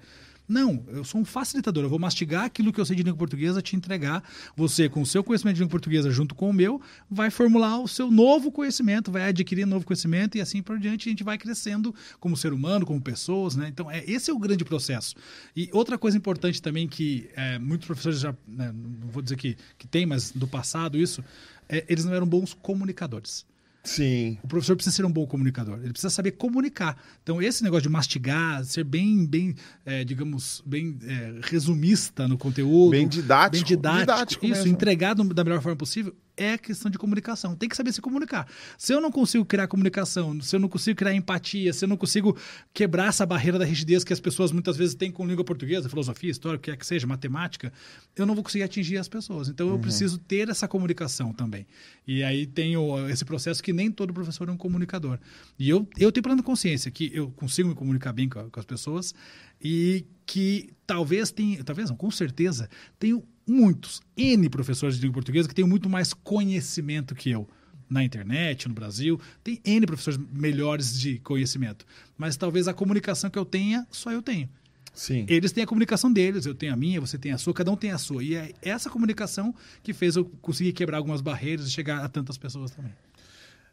Não, 0.48 0.84
eu 0.88 1.04
sou 1.04 1.22
um 1.22 1.26
facilitador. 1.26 1.84
Eu 1.84 1.90
vou 1.90 2.00
mastigar 2.00 2.46
aquilo 2.46 2.72
que 2.72 2.80
eu 2.80 2.86
sei 2.86 2.96
de 2.96 3.04
língua 3.04 3.18
portuguesa, 3.18 3.62
te 3.62 3.76
entregar. 3.76 4.24
Você, 4.56 4.88
com 4.88 5.02
o 5.02 5.06
seu 5.06 5.24
conhecimento 5.24 5.56
de 5.56 5.62
língua 5.62 5.72
portuguesa 5.72 6.12
junto 6.12 6.36
com 6.36 6.50
o 6.50 6.54
meu, 6.54 6.82
vai 7.10 7.30
formular 7.32 7.80
o 7.80 7.88
seu 7.88 8.12
novo 8.12 8.52
conhecimento, 8.52 9.12
vai 9.12 9.30
adquirir 9.30 9.66
novo 9.66 9.86
conhecimento 9.86 10.38
e 10.38 10.42
assim 10.42 10.62
por 10.62 10.78
diante 10.80 11.10
a 11.10 11.12
gente 11.12 11.24
vai 11.24 11.38
crescendo 11.38 11.94
como 12.20 12.38
ser 12.38 12.54
humano, 12.54 12.86
como 12.86 13.02
pessoas. 13.02 13.56
Né? 13.56 13.68
Então, 13.68 13.90
é, 13.90 14.04
esse 14.06 14.30
é 14.30 14.34
o 14.34 14.40
grande 14.40 14.64
processo. 14.64 15.16
E 15.56 15.70
outra 15.74 15.98
coisa 15.98 16.18
importante 16.18 16.62
também 16.62 16.88
que 16.88 17.30
é, 17.36 17.58
muitos 17.58 17.88
professores 17.88 18.20
já, 18.20 18.36
né, 18.48 18.72
não 18.74 19.10
vou 19.10 19.22
dizer 19.22 19.38
que, 19.38 19.58
que 19.78 19.88
tem, 19.88 20.06
mas 20.06 20.32
do 20.32 20.48
passado 20.48 20.98
isso, 20.98 21.24
é, 21.68 21.84
eles 21.90 22.06
não 22.06 22.14
eram 22.14 22.28
bons 22.28 22.54
comunicadores. 22.54 23.46
Sim. 23.86 24.38
O 24.44 24.48
professor 24.48 24.76
precisa 24.76 24.96
ser 24.96 25.06
um 25.06 25.12
bom 25.12 25.26
comunicador. 25.26 25.80
Ele 25.80 25.92
precisa 25.92 26.10
saber 26.10 26.32
comunicar. 26.32 26.98
Então, 27.24 27.42
esse 27.42 27.64
negócio 27.64 27.84
de 27.84 27.90
mastigar, 27.90 28.64
ser 28.66 28.84
bem, 28.84 29.26
bem 29.26 29.56
é, 29.86 30.04
digamos, 30.04 30.62
bem 30.66 30.98
é, 31.04 31.40
resumista 31.42 32.28
no 32.28 32.38
conteúdo. 32.38 32.92
Bem 32.92 33.08
didático. 33.08 33.64
Bem 33.64 33.64
didático. 33.64 34.02
Didático 34.02 34.46
isso, 34.46 34.56
mesmo. 34.56 34.72
entregar 34.72 35.14
da 35.14 35.44
melhor 35.44 35.62
forma 35.62 35.78
possível 35.78 36.14
é 36.38 36.58
questão 36.58 36.92
de 36.92 36.98
comunicação. 36.98 37.56
Tem 37.56 37.70
que 37.70 37.76
saber 37.76 37.92
se 37.94 38.02
comunicar. 38.02 38.48
Se 38.78 38.94
eu 38.94 39.00
não 39.00 39.12
consigo 39.12 39.46
criar 39.46 39.68
comunicação, 39.68 40.40
se 40.42 40.56
eu 40.56 40.60
não 40.60 40.68
consigo 40.68 40.98
criar 40.98 41.14
empatia, 41.14 41.72
se 41.72 41.86
eu 41.86 41.90
não 41.90 41.98
consigo 41.98 42.38
quebrar 42.74 43.08
essa 43.08 43.26
barreira 43.26 43.58
da 43.58 43.66
rigidez 43.66 44.04
que 44.04 44.12
as 44.14 44.20
pessoas 44.20 44.52
muitas 44.52 44.76
vezes 44.78 44.96
têm 44.96 45.12
com 45.12 45.26
língua 45.26 45.44
portuguesa, 45.46 45.88
filosofia, 45.90 46.30
história, 46.30 46.58
o 46.58 46.60
que 46.60 46.72
quer 46.72 46.78
que 46.78 46.86
seja, 46.86 47.08
matemática, 47.08 47.72
eu 48.16 48.26
não 48.26 48.36
vou 48.36 48.44
conseguir 48.44 48.64
atingir 48.64 48.98
as 48.98 49.08
pessoas. 49.08 49.48
Então, 49.50 49.70
eu 49.70 49.80
preciso 49.80 50.18
ter 50.18 50.50
essa 50.50 50.68
comunicação 50.68 51.32
também. 51.34 51.66
E 52.08 52.24
aí 52.24 52.46
tem 52.46 52.76
o- 52.78 53.08
esse 53.10 53.24
processo 53.26 53.64
que 53.64 53.72
nem 53.74 53.90
todo 53.92 54.14
professor 54.14 54.48
é 54.50 54.52
um 54.52 54.58
comunicador. 54.58 55.18
E 55.58 55.70
eu, 55.70 55.88
eu 55.98 56.12
tenho 56.12 56.24
plena 56.24 56.44
consciência 56.44 56.92
que 56.92 57.12
eu 57.14 57.30
consigo 57.32 57.70
me 57.70 57.76
comunicar 57.76 58.12
bem 58.14 58.28
com, 58.28 58.50
com 58.50 58.60
as 58.60 58.66
pessoas 58.66 59.14
e 59.62 60.06
que 60.26 60.70
talvez 60.86 61.32
tenha, 61.32 61.64
talvez 61.64 61.90
não, 61.90 61.96
com 61.96 62.12
certeza, 62.12 62.70
tenho 63.00 63.24
muitos, 63.48 64.02
N 64.18 64.50
professores 64.50 64.96
de 64.96 65.02
língua 65.02 65.16
portuguesa 65.16 65.48
que 65.48 65.56
têm 65.56 65.66
muito 65.66 65.90
mais 65.90 66.14
conhecimento 66.14 67.14
que 67.16 67.30
eu. 67.30 67.48
Na 67.88 68.04
internet, 68.04 68.68
no 68.68 68.74
Brasil, 68.74 69.20
tem 69.44 69.62
N 69.64 69.86
professores 69.86 70.20
melhores 70.34 71.00
de 71.00 71.20
conhecimento. 71.20 71.86
Mas 72.18 72.36
talvez 72.36 72.68
a 72.68 72.74
comunicação 72.74 73.30
que 73.30 73.38
eu 73.38 73.46
tenha, 73.46 73.86
só 73.92 74.12
eu 74.12 74.24
tenho. 74.24 74.50
Sim. 74.92 75.26
Eles 75.30 75.52
têm 75.52 75.64
a 75.64 75.68
comunicação 75.68 76.12
deles, 76.12 76.46
eu 76.46 76.56
tenho 76.56 76.74
a 76.74 76.76
minha, 76.76 77.00
você 77.00 77.18
tem 77.18 77.32
a 77.32 77.38
sua, 77.38 77.54
cada 77.54 77.70
um 77.70 77.76
tem 77.76 77.92
a 77.92 77.98
sua. 77.98 78.24
E 78.24 78.34
é 78.34 78.54
essa 78.62 78.90
comunicação 78.90 79.54
que 79.84 79.94
fez 79.94 80.16
eu 80.16 80.26
conseguir 80.42 80.74
quebrar 80.74 80.98
algumas 80.98 81.22
barreiras 81.22 81.68
e 81.68 81.72
chegar 81.72 82.04
a 82.04 82.08
tantas 82.10 82.38
pessoas 82.38 82.72
também. 82.72 82.94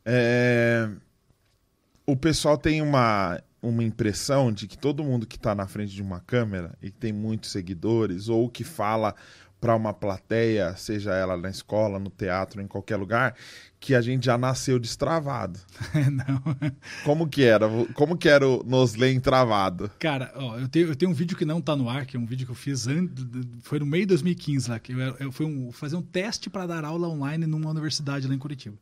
É, 0.04 0.90
O 2.04 2.16
pessoal 2.16 2.58
tem 2.58 2.82
uma, 2.82 3.40
uma 3.62 3.84
impressão 3.84 4.52
de 4.52 4.66
que 4.66 4.76
todo 4.76 5.04
mundo 5.04 5.24
que 5.26 5.36
está 5.36 5.54
na 5.54 5.66
frente 5.68 5.94
de 5.94 6.02
uma 6.02 6.20
câmera 6.20 6.76
e 6.82 6.90
que 6.90 6.98
tem 6.98 7.12
muitos 7.12 7.50
seguidores 7.52 8.28
ou 8.28 8.48
que 8.50 8.64
fala 8.64 9.14
para 9.62 9.76
uma 9.76 9.94
plateia, 9.94 10.74
seja 10.76 11.14
ela 11.14 11.36
na 11.36 11.48
escola, 11.48 11.96
no 11.96 12.10
teatro, 12.10 12.60
em 12.60 12.66
qualquer 12.66 12.96
lugar, 12.96 13.36
que 13.78 13.94
a 13.94 14.00
gente 14.00 14.26
já 14.26 14.36
nasceu 14.36 14.76
destravado. 14.76 15.60
Não. 16.10 16.42
Como 17.04 17.28
que 17.28 17.44
era? 17.44 17.68
Como 17.94 18.18
que 18.18 18.28
era 18.28 18.44
o 18.46 18.64
Noslen 18.64 19.20
travado? 19.20 19.88
Cara, 20.00 20.32
ó, 20.34 20.58
eu, 20.58 20.68
tenho, 20.68 20.88
eu 20.88 20.96
tenho 20.96 21.12
um 21.12 21.14
vídeo 21.14 21.36
que 21.36 21.44
não 21.44 21.60
tá 21.60 21.76
no 21.76 21.88
ar, 21.88 22.04
que 22.06 22.16
é 22.16 22.20
um 22.20 22.26
vídeo 22.26 22.44
que 22.44 22.50
eu 22.50 22.56
fiz 22.56 22.88
antes, 22.88 23.24
foi 23.62 23.78
no 23.78 23.86
meio 23.86 24.02
de 24.02 24.08
2015 24.08 24.68
lá, 24.68 24.80
que 24.80 24.90
eu, 24.90 24.98
eu 25.20 25.30
fui 25.30 25.46
um, 25.46 25.70
fazer 25.70 25.94
um 25.94 26.02
teste 26.02 26.50
para 26.50 26.66
dar 26.66 26.84
aula 26.84 27.06
online 27.06 27.46
numa 27.46 27.70
universidade 27.70 28.26
lá 28.26 28.34
em 28.34 28.38
Curitiba. 28.38 28.76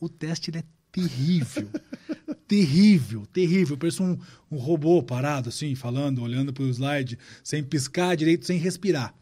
O 0.00 0.08
teste 0.08 0.50
é 0.56 0.62
terrível. 0.90 1.68
terrível, 2.48 3.26
terrível. 3.26 3.76
Parece 3.76 4.02
um, 4.02 4.18
um 4.50 4.56
robô 4.56 5.02
parado 5.02 5.50
assim, 5.50 5.74
falando, 5.74 6.22
olhando 6.22 6.50
pro 6.50 6.66
slide, 6.70 7.18
sem 7.42 7.62
piscar 7.62 8.16
direito, 8.16 8.46
sem 8.46 8.56
respirar. 8.56 9.14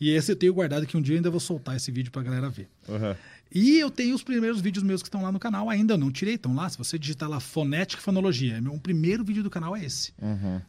E 0.00 0.10
esse 0.10 0.32
eu 0.32 0.36
tenho 0.36 0.52
guardado 0.52 0.86
que 0.86 0.96
um 0.96 1.02
dia 1.02 1.14
eu 1.14 1.18
ainda 1.18 1.30
vou 1.30 1.40
soltar 1.40 1.76
esse 1.76 1.90
vídeo 1.90 2.10
pra 2.10 2.22
galera 2.22 2.48
ver. 2.48 2.68
Uhum. 2.88 3.14
E 3.52 3.78
eu 3.78 3.90
tenho 3.90 4.14
os 4.14 4.22
primeiros 4.24 4.60
vídeos 4.60 4.82
meus 4.82 5.00
que 5.00 5.08
estão 5.08 5.22
lá 5.22 5.30
no 5.30 5.38
canal, 5.38 5.70
ainda 5.70 5.96
não 5.96 6.10
tirei, 6.10 6.34
estão 6.34 6.54
lá. 6.54 6.68
Se 6.68 6.76
você 6.76 6.98
digitar 6.98 7.28
lá 7.28 7.38
fonética 7.38 8.00
e 8.00 8.04
fonologia, 8.04 8.60
meu 8.60 8.76
primeiro 8.78 9.22
vídeo 9.24 9.42
do 9.42 9.50
canal 9.50 9.76
é 9.76 9.84
esse. 9.84 10.12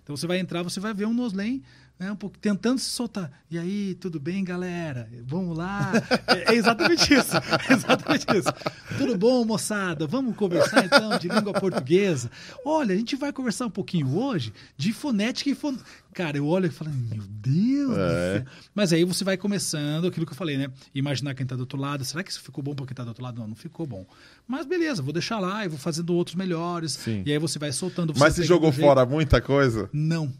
Então 0.04 0.16
você 0.16 0.28
vai 0.28 0.38
entrar, 0.38 0.62
você 0.62 0.80
vai 0.80 0.94
ver 0.94 1.08
um 1.08 1.14
Noslen 1.14 1.64
né, 2.00 2.12
um 2.12 2.16
pouco, 2.16 2.38
tentando 2.38 2.78
se 2.80 2.90
soltar. 2.90 3.32
E 3.50 3.58
aí, 3.58 3.96
tudo 3.96 4.20
bem, 4.20 4.44
galera? 4.44 5.10
Vamos 5.26 5.58
lá. 5.58 5.92
É, 6.28 6.54
é 6.54 6.56
exatamente 6.56 7.14
isso. 7.14 7.38
É 7.70 7.74
exatamente 7.74 8.26
isso. 8.36 8.50
Tudo 8.98 9.18
bom, 9.18 9.46
moçada? 9.46 10.06
Vamos 10.08 10.36
conversar 10.36 10.84
então 10.86 11.18
de 11.18 11.28
língua 11.30 11.54
portuguesa. 11.54 12.30
Olha, 12.66 12.94
a 12.94 12.98
gente 12.98 13.16
vai 13.16 13.32
conversar 13.32 13.68
um 13.68 13.70
pouquinho 13.70 14.18
hoje 14.18 14.52
de 14.76 14.92
fonética 14.92 15.50
e 15.50 15.56
fon... 15.56 15.76
Cara, 16.14 16.38
eu 16.38 16.48
olho 16.48 16.66
e 16.68 16.70
falo, 16.70 16.92
meu 16.92 17.24
Deus 17.28 17.98
É. 17.98 18.40
do 18.40 18.46
céu. 18.46 18.54
Mas 18.74 18.92
aí 18.94 19.04
você 19.06 19.24
vai 19.24 19.38
começando 19.38 20.08
aquilo 20.08 20.26
que 20.26 20.32
eu 20.32 20.38
falei, 20.38 20.58
né? 20.58 20.70
Imaginar 20.94 21.34
quem 21.36 21.46
tá 21.46 21.56
do 21.56 21.62
outro 21.62 21.78
lado. 21.80 22.04
Será 22.04 22.24
que 22.24 22.32
isso 22.32 22.42
ficou 22.42 22.64
bom 22.64 22.74
pra 22.76 22.86
quem 22.86 22.96
tá 22.96 23.04
do 23.04 23.10
outro 23.10 23.24
lado? 23.24 23.40
Não, 23.40 23.48
não 23.48 23.56
ficou 23.56 23.86
bom. 23.86 24.06
Mas 24.48 24.66
beleza, 24.66 25.02
vou 25.02 25.14
deixar 25.14 25.40
lá 25.40 25.64
e 25.64 25.68
vou 25.68 25.78
fazendo 25.78 26.14
outros 26.14 26.36
melhores. 26.36 26.94
Sim. 26.94 27.22
E 27.26 27.32
aí 27.32 27.38
você 27.38 27.60
vai 27.60 27.72
soltando. 27.72 28.14
Mas 28.18 28.36
você 28.36 28.44
jogou 28.44 28.72
jeito- 28.72 28.86
fora 28.86 29.06
muita 29.06 29.40
coisa? 29.42 29.90
Não. 29.94 30.32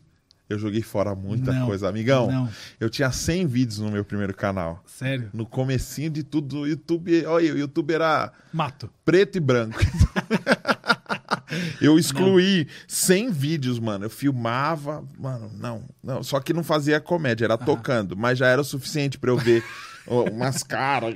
Eu 0.48 0.60
joguei 0.60 0.82
fora 0.84 1.16
muita 1.16 1.52
Não. 1.52 1.66
coisa. 1.66 1.90
Amigão, 1.90 2.32
Não. 2.32 2.50
eu 2.80 2.88
tinha 2.90 3.12
100 3.12 3.48
vídeos 3.48 3.80
no 3.80 3.92
meu 3.92 4.06
primeiro 4.06 4.34
canal. 4.34 4.84
Sério. 4.86 5.30
No 5.34 5.46
comecinho 5.46 6.10
de 6.12 6.24
tudo, 6.24 6.60
o 6.60 6.68
YouTube, 6.68 7.26
olha, 7.26 7.54
o 7.54 7.58
YouTube 7.58 7.92
era 7.94 8.32
Mato. 8.54 8.90
preto 9.04 9.38
e 9.38 9.42
branco. 9.42 9.80
eu 11.82 11.98
excluí 11.98 12.68
100 12.88 13.32
vídeos, 13.32 13.80
mano. 13.80 14.06
Eu 14.06 14.10
filmava, 14.10 15.04
mano, 15.18 15.52
não, 15.60 15.84
não. 16.04 16.24
Só 16.24 16.40
que 16.40 16.54
não 16.54 16.64
fazia 16.64 17.00
comédia, 17.00 17.46
era 17.46 17.58
tocando, 17.58 18.16
mas 18.16 18.38
já 18.38 18.48
era 18.48 18.62
o 18.62 18.66
suficiente 18.66 19.18
pra 19.18 19.32
eu 19.32 19.38
ver 19.38 19.64
umas 20.08 20.64
caras. 20.64 21.16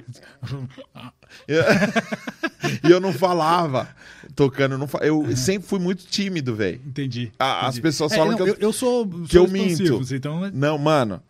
E 2.84 2.90
eu 2.92 3.00
não 3.00 3.14
falava 3.14 3.88
tocando, 4.36 4.74
eu 4.74 4.78
não 4.78 4.88
fa- 4.88 5.00
eu 5.00 5.36
sempre 5.36 5.68
fui 5.68 5.80
muito 5.80 6.06
tímido, 6.06 6.56
velho. 6.56 6.82
Entendi. 6.86 7.32
Ah, 7.40 7.62
as 7.68 7.76
entendi. 7.76 7.82
pessoas 7.82 8.12
É, 8.12 8.16
falam 8.18 8.32
não, 8.38 8.38
que 8.46 8.50
eu- 8.52 8.58
eu, 8.60 8.74
sou, 8.74 9.08
que 9.08 9.38
eu 9.38 9.46
sou 9.46 9.48
minto. 9.48 10.14
Então, 10.14 10.46
é- 10.46 10.52
Não, 10.52 10.78
mano. 10.78 11.22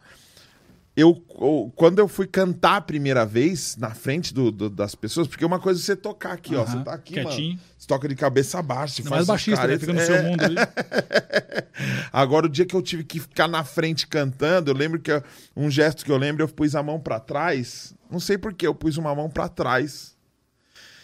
Eu, 0.96 1.24
eu- 1.40 1.72
quando 1.76 2.00
eu 2.00 2.08
fui 2.08 2.28
cantar 2.28 2.78
a 2.78 2.82
primeira 2.82 3.26
vez 3.26 3.78
na 3.78 3.92
frente 3.92 4.34
do- 4.34 4.52
do- 4.52 4.70
das 4.70 4.96
pessoas, 4.96 5.28
porque 5.28 5.46
uma 5.46 5.60
coisa 5.60 5.80
é 5.80 5.84
você 5.84 5.96
tocar 5.96 6.34
aqui, 6.34 6.56
ó. 6.56 6.62
Aham, 6.64 6.78
Você 6.80 6.84
tá 6.84 6.94
aqui, 6.94 7.14
quietinho. 7.14 7.50
mano. 7.56 7.69
Toca 7.90 8.08
de 8.08 8.14
cabeça 8.14 8.62
baixa, 8.62 8.98
faz 9.02 9.10
mais 9.10 9.26
baixista, 9.26 9.62
né? 9.66 9.78
caretas. 9.78 9.80
Fica 9.82 9.94
no 9.94 10.00
É. 10.00 10.06
seu 10.06 10.22
mundo 10.24 10.44
ali. 10.44 10.56
Agora, 12.14 12.46
o 12.46 12.50
dia 12.50 12.64
que 12.64 12.76
eu 12.76 12.84
tive 12.84 13.04
que 13.04 13.20
ficar 13.20 13.48
na 13.48 13.64
frente 13.64 14.06
cantando, 14.06 14.70
eu 14.70 14.76
lembro 14.76 15.00
que 15.00 15.12
eu- 15.12 15.24
um 15.58 15.72
gesto 15.72 16.06
que 16.06 16.12
eu 16.12 16.18
lembro, 16.18 16.44
eu 16.44 16.48
pus 16.48 16.76
a 16.76 16.84
mão 16.84 17.00
pra 17.00 17.20
trás. 17.20 17.96
Não 18.12 18.20
sei 18.20 18.38
por 18.38 18.54
que 18.54 18.68
eu 18.68 18.76
pus 18.76 18.96
uma 18.98 19.16
mão 19.16 19.28
pra 19.28 19.50
trás. 19.50 20.16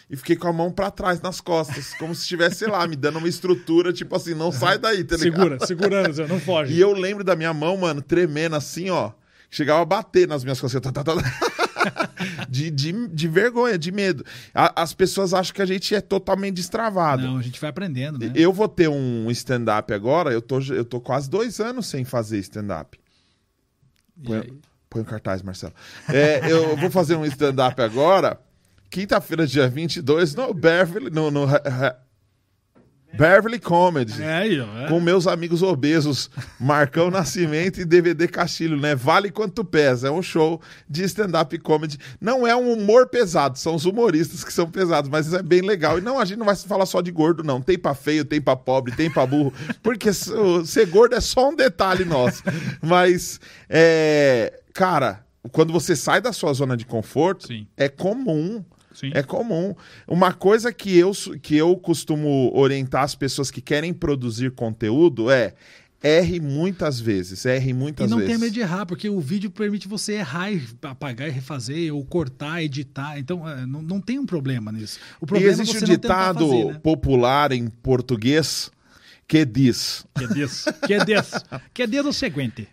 E 0.08 0.16
fiquei 0.16 0.36
com 0.36 0.48
a 0.48 0.54
mão 0.54 0.72
pra 0.72 0.92
trás 0.92 1.20
nas 1.22 1.42
costas, 1.42 1.96
como 1.96 2.14
se 2.14 2.22
estivesse, 2.22 2.68
lá, 2.68 2.86
me 2.88 2.96
dando 2.96 3.18
uma 3.18 3.28
estrutura, 3.28 3.92
tipo 3.92 4.16
assim, 4.16 4.36
não 4.36 4.52
sai 4.52 4.78
daí, 4.78 5.04
tá 5.04 5.18
ligado? 5.18 5.40
Segura, 5.42 5.66
segurando, 5.66 6.28
não 6.28 6.40
foge. 6.40 6.72
E 6.72 6.80
eu 6.80 6.94
lembro 6.94 7.24
da 7.24 7.36
minha 7.36 7.52
mão, 7.52 7.76
mano, 7.78 8.00
tremendo 8.04 8.56
assim, 8.56 8.92
ó. 8.92 9.12
Chegava 9.50 9.82
a 9.82 9.86
bater 9.86 10.28
nas 10.28 10.44
minhas 10.44 10.62
costas. 10.62 10.80
Tá, 10.82 10.92
tá, 10.92 11.04
tá. 11.04 11.14
de, 12.50 12.70
de, 12.72 13.08
de 13.08 13.28
vergonha, 13.28 13.78
de 13.78 13.92
medo. 13.92 14.24
A- 14.54 14.82
as 14.82 14.94
pessoas 14.94 15.34
acham 15.34 15.54
que 15.54 15.62
a 15.62 15.66
gente 15.66 15.94
é 15.96 16.02
totalmente 16.02 16.56
destravado. 16.56 17.24
Não, 17.24 17.38
a 17.38 17.42
gente 17.42 17.60
vai 17.60 17.70
aprendendo, 17.70 18.20
né? 18.20 18.32
Eu 18.36 18.52
vou 18.54 18.68
ter 18.68 18.88
um 18.90 19.30
stand-up 19.32 19.94
agora, 19.94 20.32
eu 20.32 20.42
tô, 20.42 20.60
eu 20.62 20.86
tô 20.86 21.00
quase 21.02 21.30
dois 21.30 21.60
anos 21.60 21.88
sem 21.88 22.04
fazer 22.06 22.38
stand-up. 22.40 22.98
Põe, 24.24 24.60
põe 24.90 25.02
o 25.02 25.06
cartaz, 25.06 25.42
Marcelo. 25.42 25.74
É, 26.10 26.50
eu 26.52 26.78
vou 26.78 26.90
fazer 26.90 27.16
um 27.16 27.26
stand-up 27.26 27.82
agora, 27.82 28.40
quinta-feira, 28.90 29.46
dia 29.46 29.68
22, 29.68 30.36
no 30.36 30.54
Beverly, 30.54 31.10
no, 31.10 31.30
no 31.30 31.46
Beverly 33.18 33.60
Comedy. 33.60 34.22
É 34.22 34.34
aí, 34.34 34.60
ó. 34.60 34.66
é. 34.80 34.88
Com 34.88 35.00
meus 35.00 35.28
amigos 35.28 35.62
obesos, 35.62 36.30
Marcão 36.60 37.10
Nascimento 37.10 37.80
e 37.80 37.86
DVD 37.86 38.28
Castilho, 38.28 38.78
né? 38.78 38.96
Vale 38.96 39.32
quanto 39.32 39.64
pesa. 39.64 40.08
É 40.08 40.12
um 40.12 40.22
show 40.22 40.62
de 40.90 41.04
stand-up 41.04 41.58
comedy. 41.60 41.98
Não 42.20 42.46
é 42.46 42.56
um 42.56 42.72
humor 42.74 43.08
pesado, 43.08 43.58
são 43.58 43.76
os 43.76 43.86
humoristas 43.86 44.44
que 44.44 44.54
são 44.54 44.70
pesados, 44.70 45.10
mas 45.10 45.28
isso 45.28 45.36
é 45.36 45.44
bem 45.44 45.62
legal. 45.62 45.98
E 45.98 46.02
não, 46.02 46.20
a 46.20 46.26
gente 46.26 46.38
não 46.38 46.46
vai 46.46 46.56
falar 46.56 46.86
só 46.86 47.02
de 47.02 47.12
gordo, 47.12 47.44
não. 47.44 47.62
Tem 47.62 47.78
pra 47.78 47.94
feio, 47.94 48.26
tem 48.26 48.42
pra 48.42 48.56
pobre, 48.56 48.96
tem 48.96 49.10
pra 49.10 49.26
burro, 49.26 49.54
porque 49.82 50.12
ser 50.14 50.86
gordo 50.88 51.16
é 51.16 51.22
só 51.22 51.50
um 51.50 51.56
detalhe 51.56 52.06
nosso. 52.06 52.44
Mas, 52.82 53.40
é, 53.70 54.60
cara, 54.74 55.24
quando 55.52 55.72
você 55.72 55.96
sai 55.96 56.22
da 56.22 56.34
sua 56.34 56.54
zona 56.54 56.76
de 56.76 56.86
conforto, 56.86 57.48
Sim. 57.48 57.68
é 57.78 57.88
comum. 57.90 58.64
Sim. 58.96 59.12
É 59.14 59.22
comum. 59.22 59.76
Uma 60.08 60.34
coisa 60.34 60.72
que 60.74 60.98
eu, 60.98 61.12
que 61.42 61.56
eu 61.56 61.76
costumo 61.78 62.52
orientar 62.56 63.04
as 63.04 63.14
pessoas 63.14 63.52
que 63.52 63.62
querem 63.62 63.94
produzir 63.94 64.52
conteúdo 64.52 65.30
é 65.30 65.54
erre 66.04 66.40
muitas 66.40 67.00
vezes, 67.00 67.46
erre 67.46 67.72
E 67.72 67.74
muitas 67.74 68.10
não 68.10 68.18
vezes. 68.18 68.28
tenha 68.30 68.40
medo 68.40 68.54
de 68.54 68.60
errar, 68.60 68.86
porque 68.86 69.10
o 69.10 69.20
vídeo 69.20 69.50
permite 69.50 69.88
você 69.88 70.14
errar 70.14 70.52
e 70.52 70.62
apagar 70.84 71.28
e 71.28 71.32
refazer, 71.32 71.94
ou 71.94 72.06
cortar, 72.06 72.62
editar. 72.64 73.18
Então, 73.18 73.48
é, 73.50 73.66
não, 73.66 73.82
não 73.82 74.00
tem 74.00 74.20
um 74.20 74.26
problema 74.26 74.72
nisso. 74.72 75.00
O 75.20 75.26
E 75.26 75.28
problema 75.28 75.52
existe 75.52 75.76
é 75.76 75.78
um 75.78 75.80
você 75.80 75.86
não 75.92 75.96
tentar 76.00 76.32
ditado 76.34 76.48
fazer, 76.50 76.66
né? 76.66 76.80
popular 76.84 77.52
em 77.52 77.68
português 77.68 78.72
que 79.28 79.44
diz: 79.44 80.06
Que 80.16 80.24
é 80.26 80.28
desse. 80.28 80.74
Que 80.86 80.94
é 80.94 81.04
desse. 81.06 81.36
Que 81.74 81.88
desse 81.88 82.08
o 82.08 82.14
seguinte. 82.14 82.68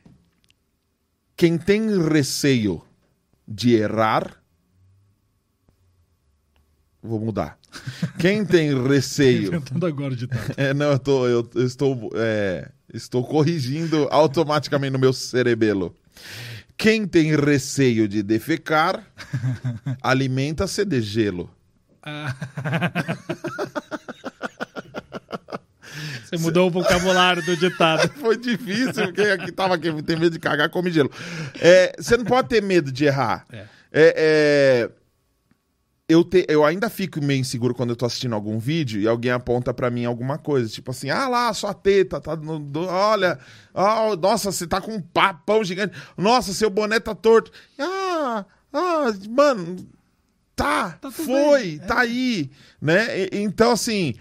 quem 1.36 1.56
tem 1.56 1.88
receio 2.06 2.82
de 3.48 3.74
errar. 3.74 4.41
Vou 7.02 7.18
mudar. 7.18 7.58
Quem 8.18 8.44
tem 8.44 8.70
receio. 8.86 9.48
Inventando 9.48 9.86
agora 9.86 10.14
ditado. 10.14 10.54
É, 10.56 10.72
não, 10.72 10.92
eu, 10.92 10.98
tô, 10.98 11.26
eu, 11.26 11.50
eu 11.54 11.66
estou, 11.66 12.10
é, 12.14 12.70
estou 12.94 13.24
corrigindo 13.24 14.06
automaticamente 14.10 14.92
no 14.92 14.98
meu 14.98 15.12
cerebelo. 15.12 15.96
Quem 16.76 17.06
tem 17.06 17.34
receio 17.34 18.06
de 18.06 18.22
defecar, 18.22 19.04
alimenta-se 20.00 20.84
de 20.84 21.00
gelo. 21.00 21.50
Ah. 22.02 22.34
Você 26.24 26.38
mudou 26.38 26.68
o 26.68 26.70
vocabulário 26.70 27.44
do 27.44 27.54
ditado. 27.56 28.08
Foi 28.14 28.38
difícil, 28.38 29.04
porque 29.04 29.20
aqui 29.20 29.52
tava 29.52 29.74
aqui, 29.74 30.02
tem 30.02 30.16
medo 30.16 30.30
de 30.30 30.38
cagar, 30.38 30.70
come 30.70 30.90
gelo. 30.90 31.10
É, 31.60 31.94
você 31.98 32.16
não 32.16 32.24
pode 32.24 32.48
ter 32.48 32.62
medo 32.62 32.90
de 32.90 33.04
errar. 33.04 33.44
É. 33.52 33.66
É, 33.92 34.14
é, 34.16 34.90
eu, 36.12 36.22
te- 36.24 36.44
eu 36.48 36.64
ainda 36.64 36.90
fico 36.90 37.22
meio 37.24 37.40
inseguro 37.40 37.74
quando 37.74 37.90
eu 37.90 37.96
tô 37.96 38.04
assistindo 38.04 38.34
algum 38.34 38.58
vídeo 38.58 39.00
e 39.00 39.08
alguém 39.08 39.30
aponta 39.30 39.72
pra 39.72 39.90
mim 39.90 40.04
alguma 40.04 40.38
coisa. 40.38 40.68
Tipo 40.68 40.90
assim, 40.90 41.10
ah 41.10 41.28
lá, 41.28 41.52
sua 41.54 41.72
teta, 41.74 42.20
tá 42.20 42.36
no- 42.36 42.58
do- 42.58 42.86
olha, 42.86 43.38
ah, 43.74 44.14
nossa, 44.16 44.52
você 44.52 44.66
tá 44.66 44.80
com 44.80 44.92
um 44.94 45.00
papão 45.00 45.62
gigante. 45.64 45.96
Nossa, 46.16 46.52
seu 46.52 46.68
boné 46.70 47.00
tá 47.00 47.14
torto. 47.14 47.50
Ah, 47.78 48.44
ah, 48.72 49.04
mano, 49.30 49.76
tá, 50.54 50.92
Tá 51.00 51.10
foi, 51.10 51.62
bem, 51.62 51.78
tá 51.78 52.00
aí, 52.00 52.50
né? 52.80 53.20
E- 53.22 53.30
então, 53.32 53.72
assim, 53.72 54.14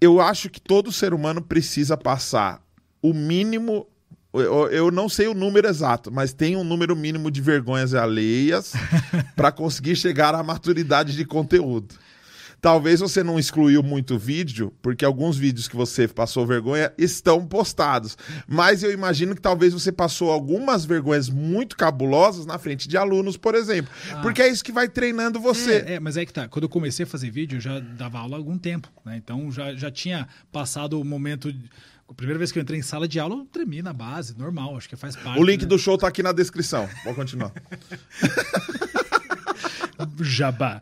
eu 0.00 0.20
acho 0.20 0.50
que 0.50 0.60
todo 0.60 0.92
ser 0.92 1.14
humano 1.14 1.40
precisa 1.42 1.96
passar 1.96 2.62
o 3.02 3.12
mínimo. 3.14 3.86
Eu, 4.34 4.68
eu 4.68 4.90
não 4.90 5.08
sei 5.08 5.26
o 5.28 5.34
número 5.34 5.68
exato, 5.68 6.10
mas 6.12 6.32
tem 6.32 6.56
um 6.56 6.64
número 6.64 6.96
mínimo 6.96 7.30
de 7.30 7.40
vergonhas 7.40 7.94
alheias 7.94 8.72
para 9.36 9.52
conseguir 9.52 9.96
chegar 9.96 10.34
à 10.34 10.42
maturidade 10.42 11.14
de 11.16 11.24
conteúdo. 11.24 11.94
Talvez 12.60 13.00
você 13.00 13.22
não 13.22 13.38
excluiu 13.38 13.82
muito 13.82 14.18
vídeo, 14.18 14.72
porque 14.80 15.04
alguns 15.04 15.36
vídeos 15.36 15.68
que 15.68 15.76
você 15.76 16.08
passou 16.08 16.46
vergonha 16.46 16.90
estão 16.96 17.46
postados. 17.46 18.16
Mas 18.48 18.82
eu 18.82 18.90
imagino 18.90 19.34
que 19.34 19.40
talvez 19.42 19.74
você 19.74 19.92
passou 19.92 20.30
algumas 20.32 20.86
vergonhas 20.86 21.28
muito 21.28 21.76
cabulosas 21.76 22.46
na 22.46 22.58
frente 22.58 22.88
de 22.88 22.96
alunos, 22.96 23.36
por 23.36 23.54
exemplo. 23.54 23.92
Porque 24.22 24.40
é 24.40 24.48
isso 24.48 24.64
que 24.64 24.72
vai 24.72 24.88
treinando 24.88 25.38
você. 25.38 25.84
É, 25.86 25.92
é, 25.96 26.00
mas 26.00 26.16
é 26.16 26.24
que 26.24 26.32
tá. 26.32 26.48
Quando 26.48 26.62
eu 26.62 26.68
comecei 26.70 27.04
a 27.04 27.06
fazer 27.06 27.30
vídeo, 27.30 27.56
eu 27.58 27.60
já 27.60 27.78
dava 27.80 28.18
aula 28.18 28.36
há 28.36 28.38
algum 28.38 28.56
tempo, 28.56 28.88
né? 29.04 29.18
Então 29.22 29.52
já, 29.52 29.74
já 29.74 29.90
tinha 29.90 30.26
passado 30.50 30.98
o 30.98 31.04
momento. 31.04 31.52
de- 31.52 31.68
A 32.08 32.14
primeira 32.14 32.38
vez 32.38 32.52
que 32.52 32.58
eu 32.58 32.62
entrei 32.62 32.78
em 32.78 32.82
sala 32.82 33.08
de 33.08 33.18
aula, 33.18 33.36
eu 33.36 33.44
tremi 33.46 33.82
na 33.82 33.92
base, 33.92 34.36
normal, 34.36 34.76
acho 34.76 34.88
que 34.88 34.96
faz 34.96 35.16
parte. 35.16 35.40
O 35.40 35.44
link 35.44 35.62
né? 35.62 35.66
do 35.66 35.78
show 35.78 35.96
tá 35.96 36.06
aqui 36.06 36.22
na 36.22 36.32
descrição. 36.32 36.88
Vou 37.04 37.14
continuar. 37.14 37.52
Jabá. 40.20 40.80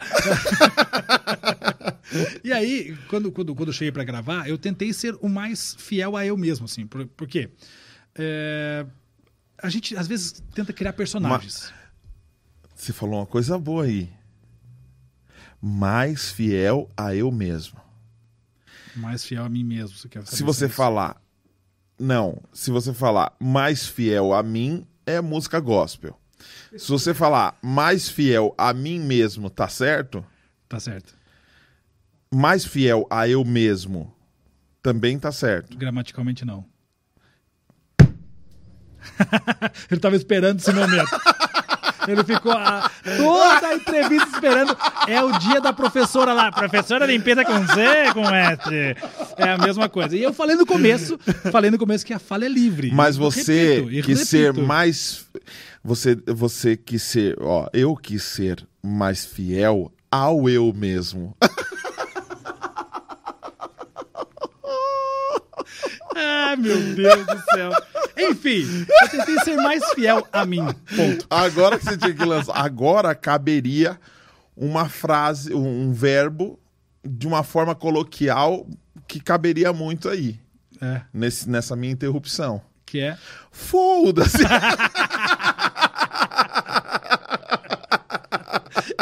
e 2.42 2.52
aí, 2.52 2.96
quando, 3.08 3.30
quando, 3.30 3.54
quando 3.54 3.68
eu 3.68 3.72
cheguei 3.72 3.92
pra 3.92 4.04
gravar, 4.04 4.48
eu 4.48 4.58
tentei 4.58 4.92
ser 4.92 5.16
o 5.20 5.28
mais 5.28 5.76
fiel 5.78 6.16
a 6.16 6.26
eu 6.26 6.36
mesmo, 6.36 6.64
assim. 6.64 6.86
Por, 6.86 7.06
por 7.06 7.28
quê? 7.28 7.50
É, 8.14 8.84
a 9.62 9.68
gente, 9.68 9.96
às 9.96 10.06
vezes, 10.08 10.42
tenta 10.54 10.72
criar 10.72 10.92
personagens. 10.92 11.72
Você 12.74 12.92
falou 12.92 13.20
uma 13.20 13.26
coisa 13.26 13.58
boa 13.58 13.84
aí. 13.84 14.10
Mais 15.60 16.30
fiel 16.30 16.90
a 16.96 17.14
eu 17.14 17.30
mesmo. 17.30 17.81
Mais 18.96 19.24
fiel 19.24 19.44
a 19.44 19.48
mim 19.48 19.64
mesmo. 19.64 19.96
Você 19.96 20.08
quer 20.08 20.26
Se 20.26 20.42
você 20.42 20.66
isso? 20.66 20.74
falar. 20.74 21.20
Não, 21.98 22.42
se 22.52 22.70
você 22.70 22.92
falar 22.92 23.34
mais 23.40 23.86
fiel 23.86 24.32
a 24.32 24.42
mim, 24.42 24.86
é 25.06 25.20
música 25.20 25.60
gospel. 25.60 26.18
Se 26.76 26.88
você 26.90 27.14
falar 27.14 27.56
mais 27.62 28.08
fiel 28.08 28.54
a 28.58 28.72
mim 28.72 28.98
mesmo, 28.98 29.48
tá 29.48 29.68
certo? 29.68 30.24
Tá 30.68 30.80
certo. 30.80 31.14
Mais 32.34 32.64
fiel 32.64 33.06
a 33.10 33.28
eu 33.28 33.44
mesmo, 33.44 34.12
também 34.82 35.18
tá 35.18 35.30
certo. 35.30 35.76
Gramaticalmente, 35.76 36.44
não. 36.44 36.64
Ele 39.90 40.00
tava 40.00 40.16
esperando 40.16 40.58
esse 40.60 40.72
momento. 40.72 41.10
Ele 42.08 42.24
ficou 42.24 42.52
a- 42.52 42.90
toda 43.16 43.66
a 43.68 43.74
entrevista 43.74 44.28
esperando. 44.32 44.76
É 45.06 45.22
o 45.22 45.38
dia 45.38 45.60
da 45.60 45.72
professora 45.72 46.32
lá. 46.32 46.50
Professora 46.50 47.06
limpeza 47.06 47.44
com 47.44 47.58
Z, 47.66 48.12
com 48.14 48.28
S. 48.28 48.96
É 49.36 49.50
a 49.52 49.58
mesma 49.58 49.88
coisa. 49.88 50.16
E 50.16 50.22
eu 50.22 50.32
falei 50.32 50.56
no 50.56 50.66
começo, 50.66 51.18
falei 51.50 51.70
no 51.70 51.78
começo 51.78 52.04
que 52.04 52.12
a 52.14 52.18
fala 52.18 52.44
é 52.44 52.48
livre. 52.48 52.90
Mas 52.92 53.16
você 53.16 53.76
repito, 53.82 54.04
quis 54.06 54.28
ser 54.28 54.46
repito. 54.48 54.66
mais. 54.66 55.26
Você, 55.84 56.16
você 56.26 56.76
quis 56.76 57.02
ser. 57.02 57.36
Ó, 57.40 57.66
eu 57.72 57.96
quis 57.96 58.22
ser 58.22 58.66
mais 58.82 59.24
fiel 59.24 59.92
ao 60.10 60.48
eu 60.48 60.72
mesmo. 60.74 61.36
Ah, 66.14 66.54
meu 66.58 66.76
Deus 66.94 67.26
do 67.26 67.42
céu. 67.54 67.70
Enfim, 68.16 68.86
eu 69.02 69.08
tentei 69.08 69.38
ser 69.40 69.56
mais 69.56 69.82
fiel 69.94 70.26
a 70.32 70.44
mim. 70.44 70.64
Ponto. 70.96 71.26
Agora 71.30 71.78
que 71.78 71.84
você 71.84 71.96
tinha 71.96 72.14
que 72.14 72.24
lançar. 72.24 72.52
Agora 72.56 73.14
caberia 73.14 73.98
uma 74.56 74.88
frase, 74.88 75.54
um, 75.54 75.92
verbo 75.92 76.58
de 77.04 77.26
uma 77.26 77.42
forma 77.42 77.74
coloquial 77.74 78.66
que 79.08 79.18
caberia 79.20 79.72
muito 79.72 80.08
aí. 80.08 80.38
É, 80.80 81.00
Nesse, 81.12 81.48
nessa 81.48 81.74
minha 81.76 81.92
interrupção. 81.92 82.60
que 82.84 83.00
é. 83.00 83.16
Foda-se! 83.50 84.38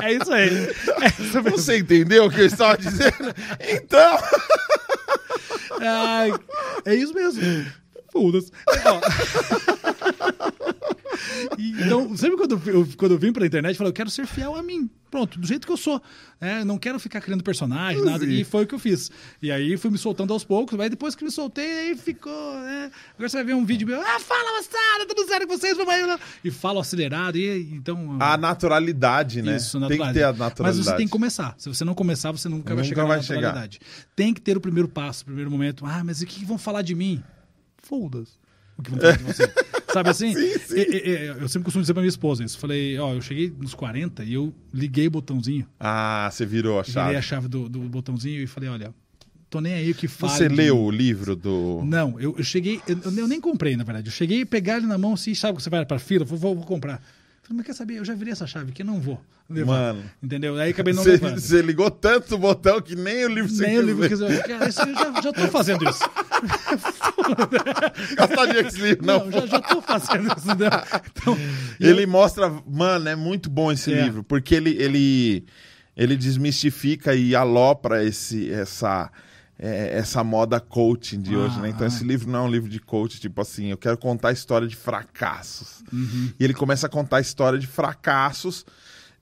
É 0.03 0.13
isso 0.15 0.33
aí. 0.33 0.49
É 0.49 1.23
isso. 1.23 1.43
Você 1.43 1.79
entendeu 1.79 2.25
o 2.27 2.31
que 2.31 2.41
eu 2.41 2.47
estava 2.47 2.77
dizendo? 2.77 3.35
Então. 3.61 4.19
Ai, 5.81 6.33
é 6.85 6.95
isso 6.95 7.15
mesmo. 7.15 7.43
Foda-se. 8.13 8.51
Então, 11.59 12.17
sempre 12.17 12.37
quando 12.37 12.61
eu, 12.67 12.89
quando 12.97 13.13
eu 13.13 13.19
vim 13.19 13.33
pra 13.33 13.45
internet, 13.47 13.73
eu 13.73 13.77
falei, 13.79 13.91
eu 13.91 13.95
quero 13.95 14.11
ser 14.11 14.27
fiel 14.27 14.55
a 14.55 14.63
mim. 14.63 14.89
Pronto, 15.11 15.39
do 15.41 15.47
jeito 15.47 15.67
que 15.67 15.73
eu 15.73 15.77
sou. 15.77 16.01
É, 16.41 16.65
não 16.65 16.79
quero 16.79 16.99
ficar 17.01 17.21
criando 17.21 17.43
personagem, 17.43 18.03
nada. 18.05 18.25
E 18.25 18.45
foi 18.45 18.65
o 18.65 18.67
que 18.67 18.75
eu 18.75 18.79
fiz. 18.79 19.11
E 19.43 19.51
aí 19.51 19.77
fui 19.77 19.91
me 19.91 19.99
soltando 19.99 20.33
aos 20.33 20.45
poucos, 20.45 20.77
mas 20.79 20.89
depois 20.89 21.15
que 21.15 21.25
me 21.25 21.31
soltei, 21.31 21.89
aí 21.91 21.97
ficou. 21.97 22.55
né? 22.61 22.91
Agora 23.15 23.29
você 23.29 23.37
vai 23.39 23.45
ver 23.45 23.55
um 23.55 23.65
vídeo 23.65 23.87
meu. 23.89 24.01
Ah, 24.01 24.19
fala, 24.21 24.57
moçada, 24.59 25.07
tudo 25.09 25.27
certo 25.27 25.47
com 25.49 25.57
vocês, 25.59 25.77
aí. 25.79 26.19
E 26.45 26.51
falo 26.51 26.79
acelerado, 26.81 27.37
e 27.37 27.75
então. 27.75 28.17
A 28.21 28.37
naturalidade, 28.37 29.43
né? 29.43 29.57
Isso, 29.57 29.79
Tem 29.81 29.89
que 29.89 29.99
naturalidade. 29.99 30.19
ter 30.19 30.25
a 30.25 30.29
Mas 30.31 30.39
naturalidade. 30.39 30.85
você 30.89 30.97
tem 30.97 31.07
que 31.07 31.13
começar. 31.13 31.55
Se 31.59 31.69
você 31.69 31.85
não 31.85 31.95
começar, 31.95 32.31
você 32.33 32.49
nunca, 32.49 32.75
vai 32.75 32.85
Nunca 32.85 32.89
chegar 32.89 33.05
vai 33.07 33.17
na 33.17 33.23
chegar. 33.23 33.41
naturalidade. 33.41 33.81
Tem 34.15 34.33
que 34.33 34.41
ter 34.41 34.57
o 34.57 34.61
primeiro 34.61 34.89
passo, 34.89 35.23
o 35.23 35.27
primeiro 35.27 35.51
momento. 35.51 35.85
Ah, 35.85 36.03
mas 36.05 36.21
o 36.23 36.27
que 36.27 36.45
vão 36.45 36.57
falar 36.59 36.83
de 36.83 36.95
mim? 36.95 37.23
Foda-se. 37.91 38.32
O 38.78 38.82
que 38.82 38.91
vão 38.93 39.01
falar 39.01 39.16
de 39.18 39.24
você? 39.24 39.53
Sabe 39.93 40.09
assim? 40.09 40.32
Sim, 40.32 40.59
sim. 40.61 40.74
E- 40.76 40.80
e- 40.80 41.09
e- 41.11 41.26
eu 41.43 41.49
sempre 41.49 41.64
costumo 41.64 41.82
dizer 41.82 41.93
pra 41.93 42.01
minha 42.01 42.09
esposa 42.09 42.45
isso. 42.45 42.57
Falei, 42.59 42.97
ó, 42.99 43.12
eu 43.12 43.20
cheguei 43.20 43.53
nos 43.59 43.74
40 43.74 44.22
e 44.24 44.32
eu 44.34 44.55
liguei 44.72 45.09
o 45.09 45.11
botãozinho. 45.11 45.66
Ah, 45.80 46.30
você 46.32 46.47
virou 46.47 46.78
a 46.78 46.82
Virei 46.82 46.95
chave. 46.95 47.16
a 47.16 47.22
chave 47.22 47.49
do, 47.49 47.68
do 47.68 47.80
botãozinho 47.80 48.41
e 48.41 48.47
falei, 48.47 48.68
olha, 48.70 48.95
tô 49.51 49.61
nem 49.61 49.74
aí 49.74 49.91
o 49.91 49.95
que 49.95 50.07
fala. 50.07 50.32
Você 50.32 50.49
leu 50.49 50.78
o 50.78 50.91
livro 50.93 51.34
do. 51.34 51.82
Não, 51.84 52.18
eu, 52.20 52.36
eu 52.38 52.45
cheguei, 52.45 52.80
eu, 52.86 52.97
eu 53.16 53.26
nem 53.26 53.41
comprei, 53.41 53.76
na 53.76 53.82
verdade. 53.82 54.07
Eu 54.09 54.12
cheguei 54.12 54.43
a 54.43 54.47
pegar 54.47 54.76
ele 54.76 54.86
na 54.86 54.97
mão 54.97 55.14
assim, 55.14 55.34
sabe 55.34 55.57
que 55.57 55.62
você 55.64 55.68
vai 55.68 55.84
pra 55.84 55.99
fila, 55.99 56.24
vou, 56.24 56.38
vou, 56.38 56.55
vou 56.55 56.64
comprar. 56.64 57.03
Falei, 57.43 57.57
mas 57.57 57.66
quer 57.66 57.74
saber? 57.74 57.97
Eu 57.97 58.05
já 58.05 58.14
virei 58.14 58.32
essa 58.32 58.47
chave 58.47 58.70
aqui, 58.70 58.84
não 58.84 59.01
vou 59.01 59.20
levar. 59.49 59.93
Mano. 59.95 60.05
Entendeu? 60.22 60.57
Aí 60.57 60.70
acabei 60.70 60.95
não 60.95 61.03
levando. 61.03 61.36
você 61.41 61.61
ligou 61.61 61.91
tanto 61.91 62.36
o 62.36 62.38
botão 62.38 62.80
que 62.80 62.95
nem 62.95 63.24
o 63.24 63.28
livro 63.28 63.51
você 63.51 63.66
Nem 63.66 63.78
o 63.78 63.82
livro 63.82 64.09
cara, 64.47 64.68
isso 64.68 64.80
eu 64.82 64.95
já, 64.95 65.20
já 65.20 65.32
tô 65.32 65.49
fazendo 65.49 65.84
isso. 65.91 66.05
Gastaria 68.16 68.62
com 68.62 68.68
esse 68.68 68.81
livro, 68.81 69.07
não. 69.07 69.24
Não, 69.26 69.33
já, 69.33 69.47
já 69.47 69.61
tô 69.61 69.81
fazendo 69.83 70.33
isso. 70.37 70.47
Entendeu? 70.51 70.70
Então, 71.12 71.39
Ele 71.78 72.05
eu- 72.05 72.09
mostra, 72.09 72.51
mano, 72.66 73.09
é 73.09 73.16
muito 73.16 73.49
bom 73.51 73.70
esse 73.72 73.93
É. 73.93 74.03
livro, 74.05 74.22
porque 74.24 74.55
ele, 74.55 74.70
ele, 74.78 75.45
ele 75.97 76.16
desmistifica 76.16 77.14
e 77.14 77.35
alopra 77.35 78.03
esse, 78.05 78.51
essa, 78.53 79.11
é, 79.59 79.99
essa 79.99 80.22
moda 80.24 80.59
coaching 80.61 81.20
de 81.20 81.37
hoje, 81.37 81.61
né? 81.61 81.68
Então 81.68 81.85
Ah. 81.85 81.89
esse 81.89 82.03
livro 82.05 82.31
não 82.31 82.41
é 82.41 82.43
um 82.43 82.51
livro 82.51 82.68
de 82.68 82.78
coach, 82.81 83.20
tipo 83.20 83.41
assim, 83.41 83.66
eu 83.66 83.76
quero 83.78 83.99
contar 83.99 84.28
a 84.28 84.33
história 84.33 84.66
de 84.66 84.76
fracassos. 84.76 85.83
Uhum. 85.93 86.33
E 86.39 86.45
ele 86.45 86.55
começa 86.55 86.87
a 86.87 86.91
contar 86.91 87.18
a 87.18 87.20
história 87.20 87.59
de 87.59 87.66
fracassos 87.66 88.64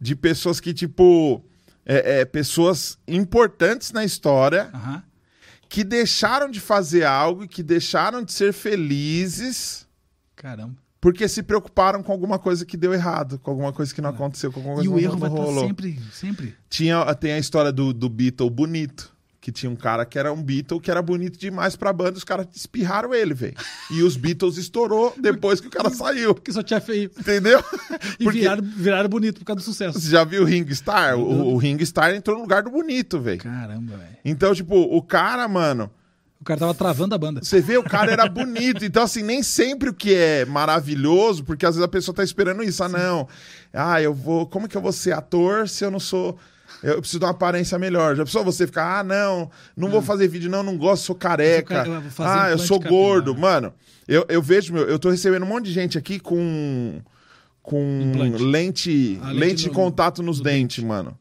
de 0.01 0.15
pessoas 0.15 0.61
que, 0.61 0.73
tipo, 0.73 1.45
é, 1.85 2.21
é, 2.21 2.25
pessoas 2.25 2.99
importantes 3.09 3.91
na 3.93 4.05
história 4.05 4.71
Aham. 4.73 5.03
Que 5.69 5.85
deixaram 5.85 6.51
de 6.51 6.61
fazer 6.61 7.05
algo 7.05 7.45
e 7.45 7.49
que 7.49 7.63
deixaram 7.63 8.23
de 8.23 8.33
ser 8.33 8.53
felizes 8.53 9.87
Caramba. 10.35 10.75
porque 11.01 11.29
se 11.29 11.43
preocuparam 11.43 12.03
com 12.03 12.13
alguma 12.13 12.39
coisa 12.39 12.65
que 12.65 12.77
deu 12.77 12.95
errado, 12.95 13.39
com 13.39 13.51
alguma 13.51 13.73
coisa 13.73 13.95
que 13.95 14.01
não 14.01 14.11
aconteceu, 14.11 14.51
com 14.51 14.61
alguma 14.61 14.77
coisa 14.77 14.89
E 14.89 14.93
o 14.93 14.97
que 14.97 15.05
erro 15.05 15.13
não 15.13 15.21
vai 15.21 15.31
rolou. 15.31 15.67
sempre, 15.67 15.99
sempre. 16.13 16.55
Tinha, 16.71 17.15
tem 17.15 17.33
a 17.33 17.39
história 17.39 17.71
do, 17.73 17.93
do 17.93 18.09
Beatle 18.09 18.51
bonito. 18.51 19.13
Que 19.49 19.53
tinha 19.53 19.71
um 19.71 19.77
cara 19.77 20.05
que 20.05 20.19
era 20.19 20.31
um 20.31 20.43
Beatle 20.43 20.79
que 20.79 20.91
era 20.91 21.01
bonito 21.01 21.39
demais 21.39 21.75
pra 21.75 21.91
banda, 21.91 22.19
os 22.19 22.25
caras 22.25 22.47
espirraram 22.55 23.15
ele, 23.15 23.33
velho. 23.33 23.55
E 23.91 24.03
os 24.03 24.15
Beatles 24.15 24.59
estourou 24.59 25.15
depois 25.19 25.59
que 25.59 25.69
o 25.69 25.71
cara 25.71 25.89
saiu. 25.89 26.35
Porque 26.35 26.53
só 26.53 26.63
tinha 26.63 26.83
feio. 26.83 27.11
Entendeu? 27.19 27.65
E 28.21 28.25
Porque 28.25 28.41
viraram, 28.41 28.63
viraram 28.63 29.09
bonito 29.09 29.39
por 29.39 29.47
causa 29.47 29.61
do 29.61 29.65
sucesso. 29.65 29.99
você 29.99 30.11
já 30.11 30.23
viu 30.23 30.43
o 30.43 30.45
Ring 30.45 30.71
Star? 30.75 31.17
O, 31.19 31.55
o 31.55 31.57
Ring 31.57 31.83
Star 31.87 32.15
entrou 32.15 32.37
no 32.37 32.43
lugar 32.43 32.63
do 32.63 32.69
bonito, 32.71 33.19
velho. 33.19 33.39
Caramba, 33.41 33.97
velho. 33.97 34.17
Então, 34.23 34.55
tipo, 34.55 34.77
o 34.77 35.01
cara, 35.01 35.49
mano, 35.49 35.91
O 36.39 36.45
cara 36.45 36.61
tava 36.61 36.75
travando 36.75 37.15
a 37.15 37.19
banda. 37.19 37.41
Você 37.43 37.63
vê, 37.63 37.79
o 37.79 37.83
cara 37.83 38.13
era 38.13 38.29
bonito. 38.29 38.85
Então, 38.85 39.03
assim, 39.03 39.23
nem 39.23 39.43
sempre 39.43 39.89
o 39.89 39.95
que 39.95 40.15
é 40.15 40.45
maravilhoso, 40.45 41.43
porque 41.43 41.65
às 41.65 41.75
vezes 41.77 41.85
a 41.85 41.89
pessoa 41.89 42.15
tá 42.15 42.23
esperando 42.23 42.63
isso. 42.63 42.85
Ah, 42.85 42.89
não. 42.89 43.27
Ah, 43.73 44.03
eu 44.03 44.13
vou. 44.13 44.47
Como 44.47 44.69
que 44.69 44.77
eu 44.77 44.83
vou 44.83 44.93
ser 44.93 45.13
ator 45.13 45.67
se 45.69 45.85
eu 45.85 45.91
não 45.91 46.01
sou. 46.01 46.39
Eu 46.83 47.01
preciso 47.01 47.19
de 47.19 47.25
uma 47.25 47.31
aparência 47.33 47.79
melhor. 47.79 48.15
Já 48.17 48.25
pensou 48.25 48.45
você 48.45 48.67
ficar, 48.67 49.01
ah, 49.01 49.05
não, 49.05 49.51
não 49.77 49.89
vou 49.89 50.01
fazer 50.03 50.29
vídeo, 50.29 50.51
não, 50.51 50.63
não 50.63 50.77
gosto, 50.77 51.05
sou 51.05 51.15
careca. 51.17 51.85
Eu 51.87 52.01
vou 52.01 52.11
fazer 52.11 52.39
ah, 52.41 52.51
eu 52.51 52.59
sou 52.59 52.79
capilar. 52.81 53.03
gordo. 53.03 53.37
Mano, 53.37 53.73
eu, 54.07 54.25
eu 54.29 54.41
vejo, 54.41 54.73
meu, 54.73 54.85
eu 54.89 54.99
tô 54.99 55.11
recebendo 55.11 55.43
um 55.43 55.47
monte 55.49 55.65
de 55.67 55.73
gente 55.73 55.99
aqui 55.99 56.19
com. 56.21 57.01
Com 57.63 58.01
Implante. 58.03 58.43
lente, 58.43 59.19
Ah, 59.23 59.27
lente, 59.29 59.39
lente 59.41 59.63
de 59.65 59.69
no- 59.69 59.75
contato 59.75 60.23
nos 60.23 60.39
no 60.39 60.45
dentes, 60.45 60.83
mano. 60.83 61.19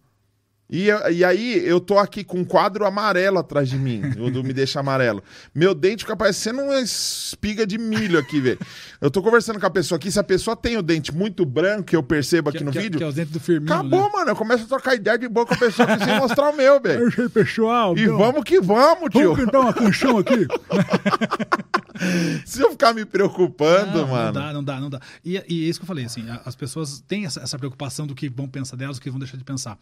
E, 0.69 0.87
e 1.13 1.23
aí, 1.23 1.65
eu 1.65 1.79
tô 1.79 1.97
aqui 1.97 2.25
com 2.25 2.39
um 2.39 2.43
quadro 2.43 2.85
amarelo 2.85 3.39
atrás 3.39 3.69
de 3.69 3.77
mim, 3.77 4.01
o 4.19 4.29
do 4.29 4.43
Me 4.43 4.51
Deixa 4.51 4.81
Amarelo. 4.81 5.23
Meu 5.55 5.73
dente 5.73 6.03
fica 6.03 6.15
parecendo 6.15 6.61
uma 6.61 6.81
espiga 6.81 7.65
de 7.65 7.77
milho 7.77 8.19
aqui, 8.19 8.41
velho. 8.41 8.59
Eu 8.99 9.09
tô 9.09 9.21
conversando 9.23 9.61
com 9.61 9.65
a 9.65 9.69
pessoa 9.69 9.97
aqui, 9.97 10.11
se 10.11 10.19
a 10.19 10.23
pessoa 10.23 10.57
tem 10.57 10.75
o 10.75 10.81
dente 10.81 11.15
muito 11.15 11.45
branco, 11.45 11.95
eu 11.95 12.03
percebo 12.03 12.49
aqui 12.49 12.57
que, 12.57 12.63
no 12.65 12.71
que, 12.71 12.79
vídeo, 12.79 12.97
Que 12.97 13.03
é 13.05 13.07
os 13.07 13.15
dentes 13.15 13.31
do 13.31 13.39
Firmino, 13.39 13.73
acabou, 13.73 14.03
né? 14.03 14.09
mano. 14.13 14.31
Eu 14.31 14.35
começo 14.35 14.65
a 14.65 14.67
trocar 14.67 14.95
ideia 14.95 15.17
de 15.17 15.29
boa 15.29 15.45
com 15.45 15.53
a 15.53 15.57
pessoa 15.57 15.87
aqui 15.87 16.03
sem 16.03 16.15
mostrar 16.19 16.49
o 16.49 16.55
meu, 16.55 16.81
velho. 16.81 17.07
Achei 17.07 17.29
pessoal. 17.29 17.97
E 17.97 18.05
vamos 18.07 18.43
que 18.43 18.59
vamos, 18.59 19.09
tio. 19.09 19.35
Vamos 19.35 19.45
cantar 19.45 19.59
uma 19.61 19.73
canção 19.73 20.17
aqui. 20.17 20.47
Se 22.45 22.61
eu 22.61 22.71
ficar 22.71 22.93
me 22.93 23.05
preocupando, 23.05 23.99
Não, 23.99 24.07
mano. 24.07 24.25
Não 24.25 24.33
dá, 24.33 24.53
não 24.53 24.63
dá, 24.63 24.79
não 24.81 24.89
dá. 24.89 24.99
E, 25.25 25.33
e 25.47 25.65
é 25.65 25.69
isso 25.69 25.79
que 25.79 25.83
eu 25.83 25.87
falei, 25.87 26.05
assim, 26.05 26.25
as 26.45 26.55
pessoas 26.55 27.03
têm 27.07 27.25
essa, 27.25 27.39
essa 27.39 27.57
preocupação 27.57 28.05
do 28.05 28.13
que 28.13 28.29
vão 28.29 28.47
pensar 28.47 28.75
delas, 28.75 28.97
do 28.97 29.01
que 29.01 29.09
vão 29.09 29.17
deixar 29.19 29.37
de 29.37 29.43
pensar. 29.43 29.77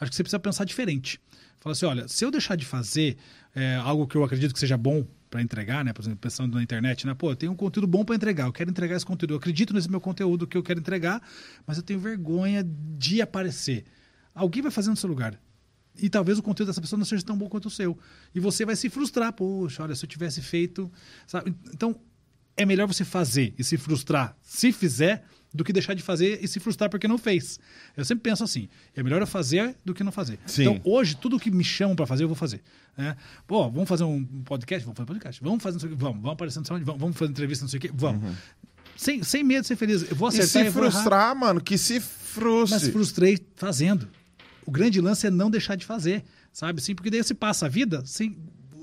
Acho 0.00 0.10
que 0.10 0.16
você 0.16 0.24
precisa 0.30 0.38
pensar 0.38 0.64
diferente. 0.64 1.20
Fala 1.60 1.72
assim, 1.72 1.86
olha, 1.86 2.08
se 2.08 2.24
eu 2.24 2.30
deixar 2.30 2.56
de 2.56 2.64
fazer 2.64 3.16
é, 3.54 3.76
algo 3.76 4.06
que 4.06 4.16
eu 4.16 4.24
acredito 4.24 4.52
que 4.52 4.60
seja 4.60 4.76
bom 4.76 5.06
para 5.28 5.42
entregar, 5.42 5.84
né? 5.84 5.92
Por 5.92 6.02
exemplo, 6.02 6.18
pensando 6.18 6.54
na 6.54 6.62
internet, 6.62 7.06
né? 7.06 7.14
Pô, 7.14 7.30
eu 7.30 7.36
tenho 7.36 7.52
um 7.52 7.56
conteúdo 7.56 7.86
bom 7.86 8.04
para 8.04 8.16
entregar, 8.16 8.46
eu 8.46 8.52
quero 8.52 8.70
entregar 8.70 8.96
esse 8.96 9.06
conteúdo, 9.06 9.34
eu 9.34 9.38
acredito 9.38 9.74
nesse 9.74 9.90
meu 9.90 10.00
conteúdo 10.00 10.46
que 10.46 10.56
eu 10.56 10.62
quero 10.62 10.80
entregar, 10.80 11.22
mas 11.66 11.76
eu 11.76 11.82
tenho 11.82 12.00
vergonha 12.00 12.66
de 12.98 13.20
aparecer. 13.20 13.84
Alguém 14.34 14.62
vai 14.62 14.70
fazer 14.72 14.90
no 14.90 14.96
seu 14.96 15.08
lugar. 15.08 15.38
E 16.02 16.08
talvez 16.08 16.38
o 16.38 16.42
conteúdo 16.42 16.68
dessa 16.68 16.80
pessoa 16.80 16.98
não 16.98 17.04
seja 17.04 17.22
tão 17.22 17.36
bom 17.36 17.48
quanto 17.48 17.66
o 17.66 17.70
seu. 17.70 17.98
E 18.34 18.40
você 18.40 18.64
vai 18.64 18.74
se 18.74 18.88
frustrar. 18.88 19.32
Poxa, 19.32 19.82
olha, 19.82 19.94
se 19.94 20.04
eu 20.04 20.08
tivesse 20.08 20.40
feito. 20.40 20.90
Sabe? 21.26 21.54
Então, 21.74 22.00
é 22.62 22.66
melhor 22.66 22.86
você 22.86 23.04
fazer 23.04 23.54
e 23.58 23.64
se 23.64 23.76
frustrar 23.76 24.36
se 24.42 24.72
fizer 24.72 25.24
do 25.52 25.64
que 25.64 25.72
deixar 25.72 25.94
de 25.94 26.02
fazer 26.02 26.38
e 26.42 26.46
se 26.46 26.60
frustrar 26.60 26.88
porque 26.88 27.08
não 27.08 27.18
fez. 27.18 27.58
Eu 27.96 28.04
sempre 28.04 28.22
penso 28.22 28.44
assim: 28.44 28.68
é 28.94 29.02
melhor 29.02 29.20
eu 29.20 29.26
fazer 29.26 29.74
do 29.84 29.92
que 29.92 30.04
não 30.04 30.12
fazer. 30.12 30.38
Sim. 30.46 30.62
Então, 30.62 30.80
hoje, 30.84 31.16
tudo 31.16 31.40
que 31.40 31.50
me 31.50 31.64
chamam 31.64 31.96
para 31.96 32.06
fazer, 32.06 32.22
eu 32.24 32.28
vou 32.28 32.36
fazer. 32.36 32.62
né? 32.96 33.16
Pô, 33.46 33.68
vamos 33.68 33.88
fazer 33.88 34.04
um 34.04 34.24
podcast? 34.44 34.84
Vamos 34.84 34.96
fazer 34.96 35.06
podcast. 35.08 35.42
Vamos 35.42 35.62
fazer 35.62 35.74
não 35.74 35.80
sei 35.80 35.88
o 35.88 35.92
quê? 35.92 35.98
Vamos. 35.98 36.16
Vamos 36.22 36.32
aparecer 36.34 36.60
no 36.60 36.66
sei 36.66 36.76
onde? 36.76 36.84
Vamos. 36.84 37.00
Vamos 37.00 37.16
fazer 37.16 37.30
entrevista, 37.32 37.64
não 37.64 37.68
sei 37.68 37.78
o 37.78 37.80
quê? 37.80 37.90
Vamos. 37.92 38.36
Sem, 38.96 39.22
sem 39.24 39.42
medo 39.42 39.62
de 39.62 39.66
ser 39.68 39.76
feliz. 39.76 40.08
Eu 40.08 40.14
vou 40.14 40.28
Uhum. 40.28 40.36
E 40.36 40.40
acertar 40.40 40.64
se 40.66 40.78
frustrar, 40.78 41.34
mano, 41.34 41.60
que 41.60 41.76
se 41.78 41.98
frustre. 41.98 42.78
Mas 42.78 42.88
frustrei 42.88 43.38
fazendo. 43.56 44.08
O 44.64 44.70
grande 44.70 45.00
lance 45.00 45.26
é 45.26 45.30
não 45.30 45.50
deixar 45.50 45.74
de 45.74 45.84
fazer, 45.84 46.22
sabe? 46.52 46.80
Sim, 46.80 46.94
porque 46.94 47.10
daí 47.10 47.24
você 47.24 47.34
passa 47.34 47.66
a 47.66 47.68
vida 47.68 48.04
sem, 48.06 48.36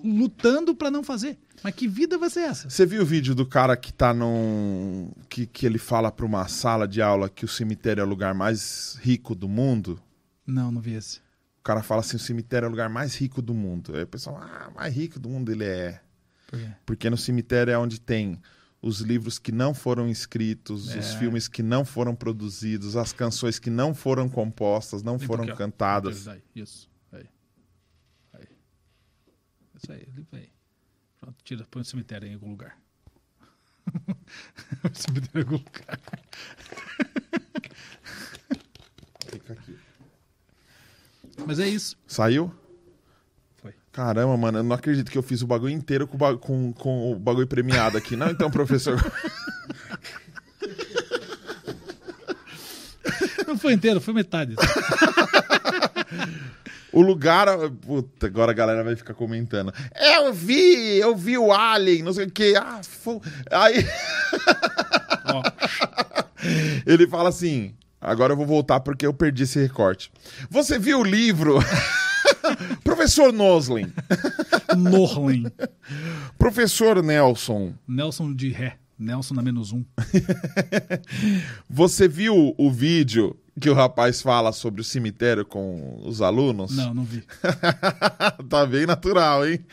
lutando 0.04 0.76
para 0.76 0.90
não 0.92 1.04
fazer. 1.04 1.38
Mas 1.64 1.74
que 1.74 1.88
vida 1.88 2.18
vai 2.18 2.30
ser 2.30 2.42
essa? 2.42 2.70
Você 2.70 2.86
viu 2.86 3.02
o 3.02 3.06
vídeo 3.06 3.34
do 3.34 3.46
cara 3.46 3.76
que 3.76 3.92
tá 3.92 4.14
num. 4.14 5.12
que, 5.30 5.46
que 5.46 5.66
ele 5.66 5.78
fala 5.78 6.12
pra 6.12 6.26
uma 6.26 6.48
sala 6.48 6.88
de 6.88 7.02
aula 7.02 7.30
que 7.30 7.46
o 7.46 7.48
cemitério 7.48 8.02
é 8.02 8.04
o 8.04 8.08
lugar 8.08 8.34
mais 8.34 8.98
rico 9.02 9.34
do 9.34 9.48
mundo? 9.48 10.00
Não, 10.46 10.72
não 10.72 10.82
vi 10.82 10.94
esse. 10.94 11.18
O 11.60 11.64
cara 11.64 11.82
fala 11.84 12.02
assim: 12.02 12.18
o 12.18 12.20
cemitério 12.20 12.66
é 12.66 12.68
o 12.68 12.72
lugar 12.72 12.90
mais 12.90 13.16
rico 13.16 13.42
do 13.42 13.54
mundo. 13.54 13.96
Aí 13.96 14.04
o 14.04 14.08
pessoal, 14.08 14.38
ah, 14.42 14.70
mais 14.76 14.94
rico 14.94 15.20
do 15.20 15.28
mundo 15.30 15.52
ele 15.52 15.64
é. 15.66 16.00
Por 16.48 16.60
quê? 16.60 16.70
Porque 16.86 17.10
no 17.10 17.18
cemitério 17.18 17.72
é 17.72 17.78
onde 17.78 18.00
tem 18.00 18.40
os 18.82 19.00
livros 19.02 19.40
que 19.40 19.52
não 19.52 19.74
foram 19.74 20.08
escritos, 20.08 20.90
os 20.90 20.96
É. 20.96 21.18
filmes 21.18 21.48
que 21.48 21.64
não 21.64 21.84
foram 21.84 22.16
produzidos, 22.16 22.96
as 22.96 23.12
canções 23.12 23.58
que 23.58 23.72
não 23.72 23.94
foram 23.96 24.30
compostas, 24.30 25.02
não 25.02 25.18
foram 25.18 25.44
ó. 25.46 25.56
cantadas. 25.56 26.30
Isso. 26.56 26.88
Isso 29.88 29.94
aí, 29.94 30.06
limpa 30.14 30.36
aí. 30.36 30.50
Pronto, 31.18 31.38
tira, 31.46 31.66
põe 31.72 31.82
o 31.82 31.86
cemitério 31.86 32.28
em 32.28 32.34
algum 32.34 32.50
lugar. 32.50 32.78
o 34.84 34.90
cemitério 34.94 35.40
em 35.40 35.44
algum 35.44 35.56
lugar. 35.64 36.00
Fica 39.32 39.54
aqui. 39.54 39.78
Mas 41.46 41.60
é 41.60 41.70
isso. 41.70 41.96
Saiu? 42.06 42.54
Foi. 43.62 43.74
Caramba, 43.94 44.36
mano, 44.36 44.58
eu 44.60 44.64
não 44.64 44.76
acredito 44.76 45.10
que 45.10 45.18
eu 45.18 45.24
fiz 45.24 45.42
o 45.42 45.48
bagulho 45.48 45.72
inteiro 45.74 46.06
com 46.06 46.16
o, 46.16 46.18
ba- 46.18 46.38
com, 46.38 46.74
com 46.74 47.14
o 47.14 47.16
bagulho 47.20 47.48
premiado 47.48 47.98
aqui. 47.98 48.18
Não, 48.18 48.30
então, 48.30 48.52
professor. 48.52 48.98
Não 53.48 53.58
foi 53.58 53.72
inteiro, 53.72 54.02
foi 54.02 54.14
metade. 54.14 54.54
O 56.98 57.02
lugar. 57.04 57.48
Puta, 57.86 58.26
agora 58.26 58.52
a 58.52 58.56
galera 58.56 58.84
vai 58.84 58.96
ficar 58.96 59.14
comentando. 59.14 59.72
Eu 59.96 60.34
vi, 60.34 60.98
eu 60.98 61.16
vi 61.16 61.38
o 61.38 61.54
Alien, 61.54 62.02
não 62.02 62.12
sei 62.12 62.26
o 62.26 62.32
que. 62.32 62.56
Ah, 62.56 62.82
fu... 62.82 63.22
Aí 63.52 63.86
ele 66.88 67.06
fala 67.08 67.30
assim. 67.30 67.76
Agora 68.02 68.34
eu 68.34 68.38
vou 68.38 68.48
voltar 68.48 68.80
porque 68.80 69.06
eu 69.06 69.14
perdi 69.14 69.44
esse 69.44 69.60
recorte. 69.60 70.12
Você 70.50 70.80
viu 70.80 71.02
o 71.02 71.04
livro? 71.04 71.60
Professor 72.84 73.32
Noslin, 73.32 73.94
Norlin. 74.76 75.46
professor 76.36 77.04
Nelson, 77.04 77.76
Nelson 77.88 78.34
de 78.34 78.50
ré. 78.50 78.78
Nelson 78.98 79.36
na 79.36 79.44
menos 79.44 79.72
um. 79.72 79.86
você 81.70 82.08
viu 82.08 82.56
o 82.58 82.72
vídeo 82.72 83.38
que 83.60 83.70
o 83.70 83.74
rapaz 83.74 84.22
fala 84.22 84.52
sobre 84.52 84.82
o 84.82 84.84
cemitério 84.84 85.46
com 85.46 86.02
os 86.06 86.22
alunos? 86.22 86.76
Não, 86.76 86.94
não 86.94 87.04
vi. 87.04 87.24
tá 88.50 88.66
bem 88.66 88.86
natural, 88.86 89.48
hein? 89.48 89.66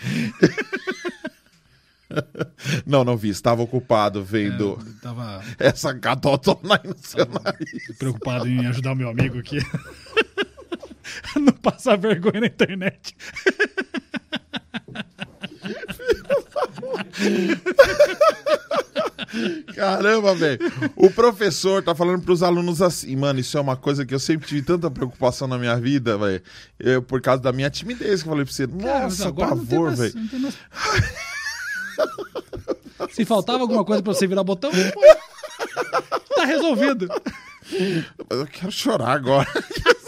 não, 2.86 3.04
não 3.04 3.16
vi. 3.16 3.28
Estava 3.28 3.62
ocupado 3.62 4.24
vendo 4.24 4.78
É, 4.80 5.02
tava 5.02 5.42
essa 5.58 5.94
catotona 5.94 6.80
aí 6.82 6.88
no 6.88 6.96
seu 6.98 7.26
nariz. 7.26 7.96
preocupado 7.98 8.48
em 8.48 8.66
ajudar 8.66 8.92
o 8.92 8.96
meu 8.96 9.08
amigo 9.08 9.38
aqui. 9.38 9.58
não 11.36 11.52
passar 11.52 11.96
vergonha 11.96 12.40
na 12.40 12.46
internet. 12.46 13.16
Caramba, 19.74 20.34
velho. 20.34 20.58
O 20.96 21.10
professor 21.10 21.82
tá 21.82 21.94
falando 21.94 22.22
pros 22.22 22.42
alunos 22.42 22.80
assim, 22.80 23.16
mano, 23.16 23.40
isso 23.40 23.56
é 23.58 23.60
uma 23.60 23.76
coisa 23.76 24.06
que 24.06 24.14
eu 24.14 24.18
sempre 24.18 24.46
tive 24.46 24.62
tanta 24.62 24.90
preocupação 24.90 25.48
na 25.48 25.58
minha 25.58 25.76
vida, 25.76 26.16
velho. 26.18 26.42
Por 27.06 27.20
causa 27.20 27.42
da 27.42 27.52
minha 27.52 27.70
timidez 27.70 28.22
que 28.22 28.28
eu 28.28 28.32
falei 28.32 28.44
pra 28.44 28.54
você. 28.54 28.66
Cara, 28.68 29.04
Nossa, 29.04 29.32
pavor, 29.32 29.94
velho. 29.94 30.14
mais- 30.40 30.54
Se 33.14 33.24
faltava 33.24 33.60
alguma 33.60 33.84
coisa 33.84 34.02
pra 34.02 34.12
você 34.12 34.26
virar 34.26 34.42
botão, 34.44 34.70
tá 36.34 36.44
resolvido. 36.44 37.08
Mas 38.30 38.38
eu 38.40 38.46
quero 38.46 38.70
chorar 38.72 39.12
agora. 39.12 39.46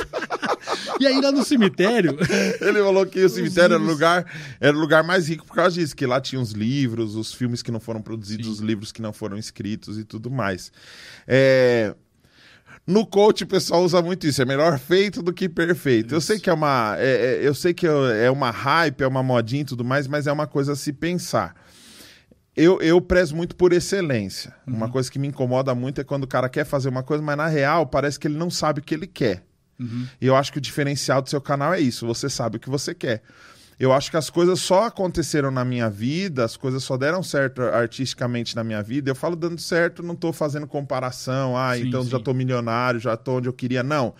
E 1.00 1.06
aí 1.06 1.20
lá 1.20 1.30
no 1.32 1.44
cemitério, 1.44 2.16
Ele 2.60 2.80
falou 2.82 3.04
que 3.06 3.24
o 3.24 3.28
cemitério 3.28 3.74
era 3.74 3.82
o 3.82 3.86
lugar, 3.86 4.24
era 4.60 4.76
o 4.76 4.80
lugar 4.80 5.02
mais 5.04 5.28
rico 5.28 5.44
por 5.46 5.54
causa 5.56 5.74
disso, 5.78 5.94
que 5.94 6.06
lá 6.06 6.20
tinha 6.20 6.40
os 6.40 6.52
livros, 6.52 7.14
os 7.16 7.32
filmes 7.32 7.62
que 7.62 7.70
não 7.70 7.80
foram 7.80 8.00
produzidos, 8.02 8.48
os 8.48 8.58
livros 8.60 8.92
que 8.92 9.02
não 9.02 9.12
foram 9.12 9.36
escritos 9.36 9.98
e 9.98 10.04
tudo 10.04 10.30
mais. 10.30 10.72
É, 11.26 11.94
No 12.86 13.04
coach 13.04 13.42
o 13.42 13.46
pessoal 13.48 13.82
usa 13.82 14.00
muito 14.00 14.26
isso, 14.28 14.40
é 14.40 14.44
melhor 14.44 14.78
feito 14.78 15.20
do 15.20 15.32
que 15.32 15.48
perfeito. 15.48 16.14
Eu 16.14 16.20
sei 16.20 16.38
que 16.38 16.48
é 16.48 16.52
uma, 16.52 16.94
é- 16.98 17.40
é- 17.42 17.46
eu 17.46 17.52
sei 17.52 17.74
que 17.74 17.84
é 17.86 18.30
uma 18.30 18.50
hype, 18.52 19.00
é 19.02 19.06
uma 19.08 19.22
modinha 19.24 19.62
e 19.62 19.64
tudo 19.64 19.84
mais, 19.84 20.06
mas 20.06 20.26
é 20.28 20.32
uma 20.32 20.46
coisa 20.46 20.72
a 20.72 20.76
se 20.76 20.92
pensar. 20.92 21.54
Eu, 22.56 22.80
eu 22.80 23.00
prezo 23.00 23.34
muito 23.36 23.54
por 23.56 23.72
excelência. 23.72 24.54
Uma 24.66 24.88
coisa 24.88 25.10
que 25.10 25.18
me 25.18 25.26
incomoda 25.28 25.74
muito 25.74 26.00
é 26.00 26.04
quando 26.04 26.24
o 26.24 26.26
cara 26.28 26.48
quer 26.48 26.64
fazer 26.64 26.88
uma 26.88 27.02
coisa, 27.02 27.22
mas 27.22 27.36
na 27.36 27.48
real 27.48 27.86
parece 27.86 28.18
que 28.20 28.28
ele 28.28 28.38
não 28.38 28.48
sabe 28.50 28.80
o 28.80 28.82
que 28.82 28.94
ele 28.94 29.06
quer. 29.06 29.42
E 29.78 30.26
eu 30.26 30.34
acho 30.34 30.52
que 30.52 30.58
o 30.58 30.60
diferencial 30.60 31.20
do 31.20 31.28
seu 31.28 31.40
canal 31.40 31.74
é 31.74 31.80
isso: 31.80 32.06
você 32.06 32.28
sabe 32.30 32.56
o 32.56 32.60
que 32.60 32.70
você 32.70 32.94
quer. 32.94 33.22
Eu 33.78 33.92
acho 33.92 34.10
que 34.10 34.16
as 34.16 34.30
coisas 34.30 34.58
só 34.60 34.84
aconteceram 34.84 35.50
na 35.50 35.62
minha 35.62 35.90
vida, 35.90 36.44
as 36.44 36.56
coisas 36.56 36.82
só 36.82 36.96
deram 36.96 37.22
certo 37.22 37.60
artisticamente 37.60 38.56
na 38.56 38.64
minha 38.64 38.82
vida. 38.82 39.10
Eu 39.10 39.14
falo 39.14 39.36
dando 39.36 39.60
certo, 39.60 40.02
não 40.02 40.16
tô 40.16 40.32
fazendo 40.32 40.66
comparação. 40.66 41.54
Ah, 41.54 41.76
Sim, 41.76 41.88
então 41.88 42.02
já 42.02 42.16
sim. 42.16 42.24
tô 42.24 42.32
milionário, 42.32 42.98
já 42.98 43.18
tô 43.18 43.36
onde 43.36 43.48
eu 43.48 43.52
queria. 43.52 43.82
Não. 43.82 44.14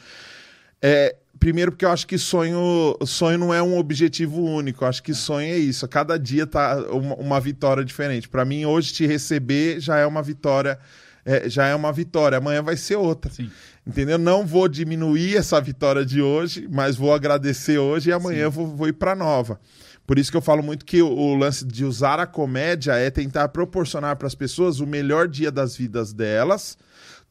É, 0.82 1.16
primeiro 1.40 1.72
porque 1.72 1.86
eu 1.86 1.90
acho 1.90 2.06
que 2.06 2.18
sonho, 2.18 2.96
sonho 3.06 3.38
não 3.38 3.54
é 3.54 3.62
um 3.62 3.78
objetivo 3.78 4.42
único. 4.44 4.84
Eu 4.84 4.88
acho 4.88 5.02
que 5.02 5.14
sonho 5.14 5.48
é 5.48 5.56
isso. 5.56 5.88
Cada 5.88 6.18
dia 6.18 6.46
tá 6.46 6.76
uma, 6.90 7.14
uma 7.14 7.40
vitória 7.40 7.82
diferente. 7.82 8.28
Para 8.28 8.44
mim, 8.44 8.66
hoje 8.66 8.92
te 8.92 9.06
receber 9.06 9.80
já 9.80 9.96
é 9.96 10.04
uma 10.06 10.22
vitória. 10.22 10.78
é, 11.24 11.48
já 11.48 11.66
é 11.66 11.74
uma 11.74 11.92
vitória. 11.92 12.36
Amanhã 12.36 12.62
vai 12.62 12.76
ser 12.76 12.96
outra. 12.96 13.32
Sim. 13.32 13.50
Entendeu? 13.86 14.18
Não 14.18 14.44
vou 14.44 14.66
diminuir 14.66 15.36
essa 15.36 15.60
vitória 15.60 16.04
de 16.04 16.20
hoje, 16.20 16.66
mas 16.70 16.96
vou 16.96 17.14
agradecer 17.14 17.78
hoje 17.78 18.10
e 18.10 18.12
amanhã 18.12 18.44
eu 18.44 18.50
vou, 18.50 18.66
vou 18.66 18.88
ir 18.88 18.92
para 18.92 19.14
nova. 19.14 19.60
Por 20.04 20.18
isso 20.18 20.30
que 20.30 20.36
eu 20.36 20.42
falo 20.42 20.62
muito 20.62 20.84
que 20.84 21.00
o, 21.00 21.08
o 21.08 21.36
lance 21.36 21.64
de 21.64 21.84
usar 21.84 22.18
a 22.18 22.26
comédia 22.26 22.94
é 22.94 23.10
tentar 23.10 23.48
proporcionar 23.48 24.16
para 24.16 24.26
as 24.26 24.34
pessoas 24.34 24.80
o 24.80 24.86
melhor 24.86 25.28
dia 25.28 25.52
das 25.52 25.76
vidas 25.76 26.12
delas, 26.12 26.76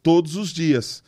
todos 0.02 0.38
os 0.38 0.49
dias. 0.49 1.03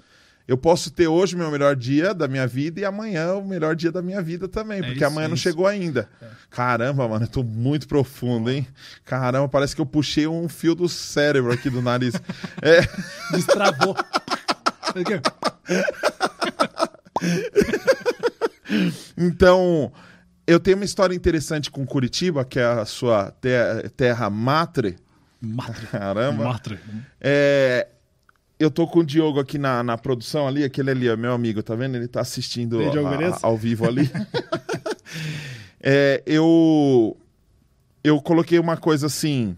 Eu 0.48 0.58
posso 0.58 0.90
ter 0.90 1.08
hoje 1.10 1.36
o 1.36 1.38
meu 1.38 1.52
melhor 1.52 1.76
dia 1.76 2.14
da 2.14 2.26
minha 2.26 2.48
vida 2.48 2.80
e 2.80 2.86
amanhã 2.86 3.34
o 3.34 3.46
melhor 3.46 3.76
dia 3.76 3.92
da 3.92 4.02
minha 4.02 4.22
vida 4.22 4.48
também, 4.48 4.82
porque 4.82 4.96
isso, 4.96 5.06
amanhã 5.06 5.26
é 5.26 5.28
não 5.28 5.36
isso. 5.36 5.44
chegou 5.44 5.68
ainda. 5.68 6.10
Caramba, 6.50 7.06
mano, 7.06 7.26
eu 7.26 7.30
tô 7.30 7.44
muito 7.44 7.86
profundo, 7.86 8.50
hein? 8.50 8.66
Caramba, 9.04 9.50
parece 9.50 9.76
que 9.76 9.82
eu 9.82 9.86
puxei 9.86 10.26
um 10.26 10.48
fio 10.48 10.74
do 10.74 10.88
cérebro 10.88 11.52
aqui 11.52 11.70
do 11.70 11.82
nariz. 11.82 12.16
é. 12.62 12.80
Destravou. 13.32 13.94
Então, 19.18 19.92
eu 20.46 20.60
tenho 20.60 20.78
uma 20.78 20.86
história 20.86 21.16
interessante 21.16 21.72
com 21.72 21.86
Curitiba, 21.86 22.44
que 22.46 22.60
é 22.60 22.66
a 22.66 22.86
sua 22.86 23.32
te- 23.32 23.90
terra 23.96 24.30
matre. 24.30 24.98
Matre. 25.42 25.86
Caramba. 25.92 26.44
Matre. 26.44 26.80
É, 27.20 27.88
eu 28.60 28.70
tô 28.70 28.88
com 28.88 29.00
o 29.00 29.06
Diogo 29.06 29.40
aqui 29.40 29.58
na, 29.58 29.82
na 29.84 29.98
produção 29.98 30.48
ali, 30.48 30.64
aquele 30.64 30.92
ali, 30.92 31.16
meu 31.16 31.34
amigo, 31.34 31.64
tá 31.64 31.76
vendo? 31.76 31.96
Ele 31.96 32.08
tá 32.08 32.22
assistindo 32.22 32.82
Ei, 32.82 32.90
Diogo 32.90 33.08
a- 33.08 33.40
ao 33.42 33.58
vivo 33.58 33.88
ali. 33.88 34.10
É, 35.90 36.22
eu, 36.26 37.16
eu 38.04 38.20
coloquei 38.20 38.60
uma 38.60 38.76
coisa 38.76 39.06
assim. 39.06 39.56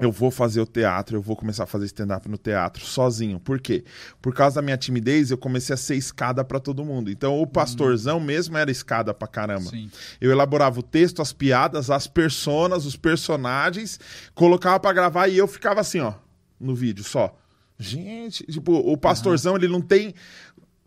Eu 0.00 0.10
vou 0.10 0.28
fazer 0.28 0.60
o 0.60 0.66
teatro, 0.66 1.16
eu 1.16 1.22
vou 1.22 1.36
começar 1.36 1.62
a 1.64 1.66
fazer 1.66 1.86
stand-up 1.86 2.28
no 2.28 2.36
teatro 2.36 2.84
sozinho. 2.84 3.38
Por 3.38 3.60
quê? 3.60 3.84
Por 4.20 4.34
causa 4.34 4.56
da 4.56 4.62
minha 4.62 4.76
timidez, 4.76 5.30
eu 5.30 5.38
comecei 5.38 5.72
a 5.72 5.76
ser 5.76 5.94
escada 5.94 6.44
pra 6.44 6.58
todo 6.58 6.84
mundo. 6.84 7.12
Então, 7.12 7.40
o 7.40 7.46
pastorzão 7.46 8.18
mesmo 8.18 8.56
era 8.56 8.72
escada 8.72 9.14
pra 9.14 9.28
caramba. 9.28 9.70
Sim. 9.70 9.88
Eu 10.20 10.32
elaborava 10.32 10.80
o 10.80 10.82
texto, 10.82 11.22
as 11.22 11.32
piadas, 11.32 11.90
as 11.90 12.08
personas, 12.08 12.86
os 12.86 12.96
personagens, 12.96 14.00
colocava 14.34 14.80
pra 14.80 14.92
gravar 14.92 15.28
e 15.28 15.38
eu 15.38 15.46
ficava 15.46 15.80
assim, 15.80 16.00
ó, 16.00 16.14
no 16.58 16.74
vídeo 16.74 17.04
só. 17.04 17.32
Gente, 17.78 18.44
tipo, 18.46 18.72
o 18.72 18.96
pastorzão, 18.96 19.56
ele 19.56 19.68
não 19.68 19.80
tem 19.80 20.14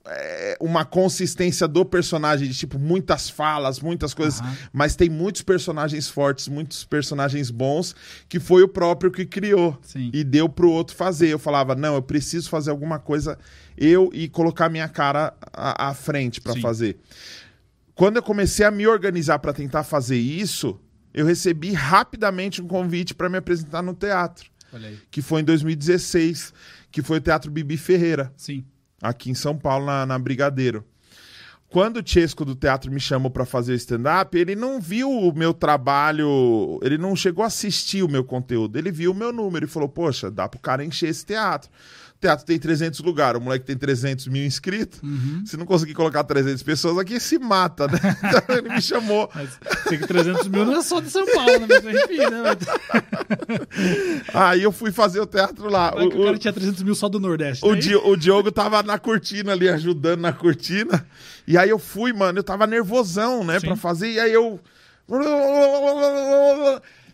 é, 0.10 0.58
uma 0.60 0.86
consistência 0.86 1.68
do 1.68 1.86
personagem, 1.86 2.48
de 2.48 2.54
tipo, 2.58 2.80
muitas 2.80 3.30
falas, 3.30 3.80
muitas 3.80 4.14
coisas, 4.14 4.40
Aham. 4.40 4.58
mas 4.74 4.96
tem 4.96 5.10
muitos 5.10 5.42
personagens 5.42 6.08
fortes, 6.10 6.48
muitos 6.48 6.84
personagens 6.86 7.50
bons, 7.52 7.96
que 8.30 8.40
foi 8.40 8.64
o 8.64 8.68
próprio 8.68 9.12
que 9.12 9.26
criou 9.26 9.78
Sim. 9.82 10.10
e 10.14 10.24
deu 10.24 10.48
pro 10.48 10.70
outro 10.70 10.96
fazer. 10.96 11.28
Eu 11.30 11.40
falava, 11.40 11.76
não, 11.76 11.96
eu 11.96 12.02
preciso 12.02 12.50
fazer 12.50 12.72
alguma 12.72 13.00
coisa 13.00 13.38
eu 13.78 14.10
e 14.14 14.28
colocar 14.28 14.70
minha 14.70 14.88
cara 14.90 15.34
à, 15.54 15.90
à 15.90 15.94
frente 15.94 16.40
pra 16.42 16.54
Sim. 16.54 16.62
fazer. 16.62 16.98
Quando 17.94 18.18
eu 18.18 18.24
comecei 18.24 18.66
a 18.66 18.72
me 18.72 18.86
organizar 18.88 19.40
pra 19.40 19.52
tentar 19.54 19.84
fazer 19.84 20.18
isso, 20.18 20.80
eu 21.14 21.26
recebi 21.26 21.72
rapidamente 21.74 22.62
um 22.62 22.68
convite 22.68 23.16
pra 23.16 23.28
me 23.28 23.38
apresentar 23.38 23.82
no 23.82 23.94
teatro, 23.94 24.50
Olha 24.72 24.90
aí. 24.90 25.00
que 25.10 25.22
foi 25.22 25.42
em 25.42 25.44
2016, 25.44 26.54
que 26.92 27.02
foi 27.02 27.18
o 27.18 27.22
Teatro 27.22 27.50
Bibi 27.50 27.76
Ferreira 27.78 28.32
Sim. 28.38 28.64
Aqui 29.02 29.30
em 29.30 29.36
São 29.36 29.57
Paulo, 29.57 29.86
na, 29.86 30.06
na 30.06 30.19
Brigadeiro. 30.19 30.84
Quando 31.69 31.98
o 31.98 32.03
Chesco 32.06 32.45
do 32.45 32.56
teatro 32.56 32.90
me 32.90 32.99
chamou 32.99 33.30
pra 33.30 33.45
fazer 33.45 33.76
stand-up, 33.76 34.38
ele 34.38 34.56
não 34.56 34.80
viu 34.80 35.11
o 35.11 35.34
meu 35.34 35.53
trabalho, 35.53 36.80
ele 36.82 36.98
não 36.98 37.14
chegou 37.14 37.44
a 37.44 37.48
assistir 37.48 38.03
o 38.03 38.10
meu 38.10 38.24
conteúdo, 38.24 38.78
ele 38.78 38.90
viu 38.90 39.11
o 39.11 39.15
meu 39.15 39.34
número 39.34 39.65
e 39.65 39.69
falou: 39.69 39.90
Poxa, 39.90 40.32
dá 40.32 40.48
pro 40.48 40.61
cara 40.61 40.86
encher 40.86 41.10
esse 41.10 41.26
teatro. 41.26 41.69
O 42.18 42.19
teatro 42.19 42.44
tem 42.48 42.57
300 42.57 42.99
lugares, 43.02 43.39
o 43.39 43.44
moleque 43.44 43.64
tem 43.64 43.77
300 43.77 44.27
mil 44.27 44.44
inscritos. 44.44 44.99
Se 45.45 45.56
não 45.56 45.68
conseguir 45.68 45.94
colocar 45.94 46.23
300 46.23 46.64
pessoas 46.64 46.98
aqui, 46.98 47.19
se 47.19 47.38
mata, 47.38 47.85
né? 47.88 47.99
Então 48.44 48.56
ele 48.57 48.69
me 48.69 48.81
chamou. 48.81 49.30
Mas 49.35 49.52
tem 49.88 49.99
que 49.99 50.07
300 50.07 50.48
mil 50.48 50.65
não 50.65 50.77
é 50.77 50.81
só 50.81 50.99
de 50.99 51.11
São 51.11 51.23
Paulo, 51.27 51.60
né? 51.68 51.68
Mas 51.84 51.95
enfim, 51.95 52.18
né? 52.18 52.57
Aí 54.34 54.64
eu 54.64 54.72
fui 54.72 54.91
fazer 54.91 55.19
o 55.19 55.27
teatro 55.27 55.69
lá. 55.69 55.94
O 55.95 56.06
O- 56.07 56.23
cara 56.26 56.38
tinha 56.39 56.52
300 56.53 56.81
mil 56.81 56.95
só 56.95 57.07
do 57.07 57.19
Nordeste. 57.19 57.64
O, 57.64 57.73
né? 57.76 57.80
Di- 57.80 57.95
o 57.95 58.15
Diogo 58.15 58.52
tava 58.52 58.81
na 58.81 58.98
cortina 58.98 59.52
ali, 59.52 59.69
ajudando 59.69 60.22
na 60.22 60.34
cortina. 60.34 61.06
E 61.48 61.56
aí 61.56 61.69
eu 61.69 61.77
fui, 61.80 62.11
mano, 62.14 62.39
eu 62.39 62.44
tava 62.44 62.65
nervosão, 62.65 63.44
né, 63.44 63.60
Sim. 63.60 63.68
pra 63.68 63.76
fazer. 63.76 64.11
E 64.14 64.19
aí 64.19 64.34
eu. 64.34 64.60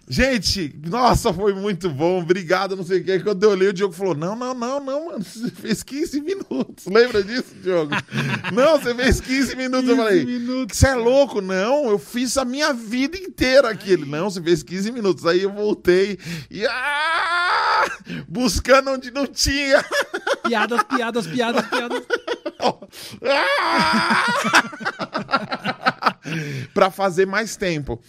Gente, 0.06 0.76
nossa, 0.86 1.34
foi 1.34 1.54
muito 1.54 1.90
bom, 1.90 2.20
obrigado, 2.20 2.76
não 2.76 2.84
sei 2.84 3.00
o 3.00 3.04
que. 3.06 3.20
Quando 3.22 3.42
eu 3.42 3.52
olhei, 3.52 3.70
o 3.70 3.74
Diogo 3.74 3.94
falou: 3.94 4.14
Não, 4.14 4.36
não, 4.36 4.54
não, 4.54 4.80
não, 4.82 5.06
mano, 5.06 5.24
você 5.24 5.50
fez 5.50 5.82
15 5.82 6.20
minutos. 6.20 6.86
Lembra 6.92 7.24
disso, 7.24 7.56
Diogo? 7.62 7.92
não, 8.52 8.78
você 8.78 8.94
fez 8.94 9.22
15 9.22 9.56
minutos. 9.56 9.88
eu 9.88 9.96
15 9.96 10.08
falei: 10.08 10.26
minutos. 10.26 10.78
Você 10.78 10.88
é 10.88 10.96
louco? 10.96 11.40
Não, 11.40 11.90
eu 11.90 11.98
fiz 11.98 12.36
a 12.38 12.44
minha 12.44 12.74
vida 12.74 13.18
inteira 13.18 13.70
aqui. 13.70 13.94
Ele, 13.94 14.06
não, 14.06 14.30
você 14.30 14.42
fez 14.42 14.62
15 14.62 14.92
minutos. 14.92 15.26
Aí 15.26 15.44
eu 15.44 15.54
voltei 15.54 16.20
e. 16.52 16.66
Ah, 16.66 17.86
buscando 18.28 18.92
onde 18.92 19.10
não 19.10 19.26
tinha. 19.26 19.86
Piadas, 20.44 20.84
piadas, 20.84 21.28
piadas, 21.28 21.66
piadas. 21.68 22.04
para 26.74 26.92
fazer 26.92 27.26
mais 27.26 27.56
tempo. 27.56 28.02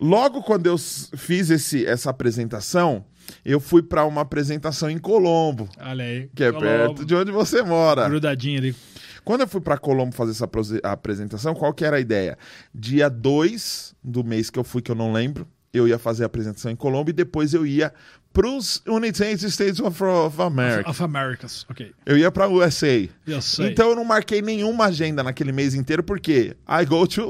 Logo 0.00 0.42
quando 0.42 0.66
eu 0.66 0.76
fiz 0.78 1.50
esse, 1.50 1.84
essa 1.84 2.10
apresentação, 2.10 3.04
eu 3.44 3.58
fui 3.60 3.82
para 3.82 4.04
uma 4.04 4.20
apresentação 4.20 4.88
em 4.88 4.98
Colombo, 4.98 5.68
Olha 5.80 6.04
aí. 6.04 6.30
que 6.34 6.44
é 6.44 6.52
Colombo. 6.52 6.66
perto 6.68 7.04
de 7.04 7.14
onde 7.14 7.30
você 7.32 7.62
mora. 7.62 8.08
Grudadinho 8.08 8.58
ali. 8.58 8.76
Quando 9.24 9.42
eu 9.42 9.48
fui 9.48 9.60
para 9.60 9.76
Colombo 9.76 10.14
fazer 10.14 10.30
essa 10.30 10.48
apresentação, 10.84 11.54
qual 11.54 11.74
que 11.74 11.84
era 11.84 11.96
a 11.96 12.00
ideia? 12.00 12.38
Dia 12.74 13.10
2 13.10 13.94
do 14.02 14.24
mês 14.24 14.48
que 14.48 14.58
eu 14.58 14.64
fui, 14.64 14.80
que 14.80 14.90
eu 14.90 14.94
não 14.94 15.12
lembro, 15.12 15.46
eu 15.72 15.86
ia 15.86 15.98
fazer 15.98 16.22
a 16.22 16.26
apresentação 16.26 16.70
em 16.70 16.76
Colombo 16.76 17.10
e 17.10 17.12
depois 17.12 17.52
eu 17.52 17.66
ia 17.66 17.92
para 18.32 18.46
os 18.48 18.80
United 18.86 19.44
States 19.50 19.80
of, 19.80 20.02
of 20.04 20.40
America. 20.40 20.88
Of 20.90 21.02
Americas. 21.02 21.66
Ok. 21.68 21.92
Eu 22.06 22.16
ia 22.16 22.30
para 22.30 22.48
USA. 22.48 23.08
Sei. 23.40 23.70
Então 23.70 23.90
eu 23.90 23.96
não 23.96 24.04
marquei 24.04 24.40
nenhuma 24.40 24.84
agenda 24.86 25.22
naquele 25.22 25.50
mês 25.50 25.74
inteiro, 25.74 26.02
porque 26.04 26.56
I 26.68 26.84
go 26.84 27.06
to 27.06 27.22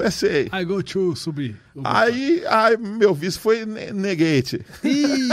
USA. 0.00 0.46
I 0.52 0.64
go 0.64 0.82
to 0.82 1.14
subir. 1.16 1.56
Aí, 1.84 2.42
aí 2.48 2.76
meu 2.78 3.12
visto 3.14 3.40
foi 3.40 3.66
ne- 3.66 3.92
negate. 3.92 4.64
Ih, 4.82 5.28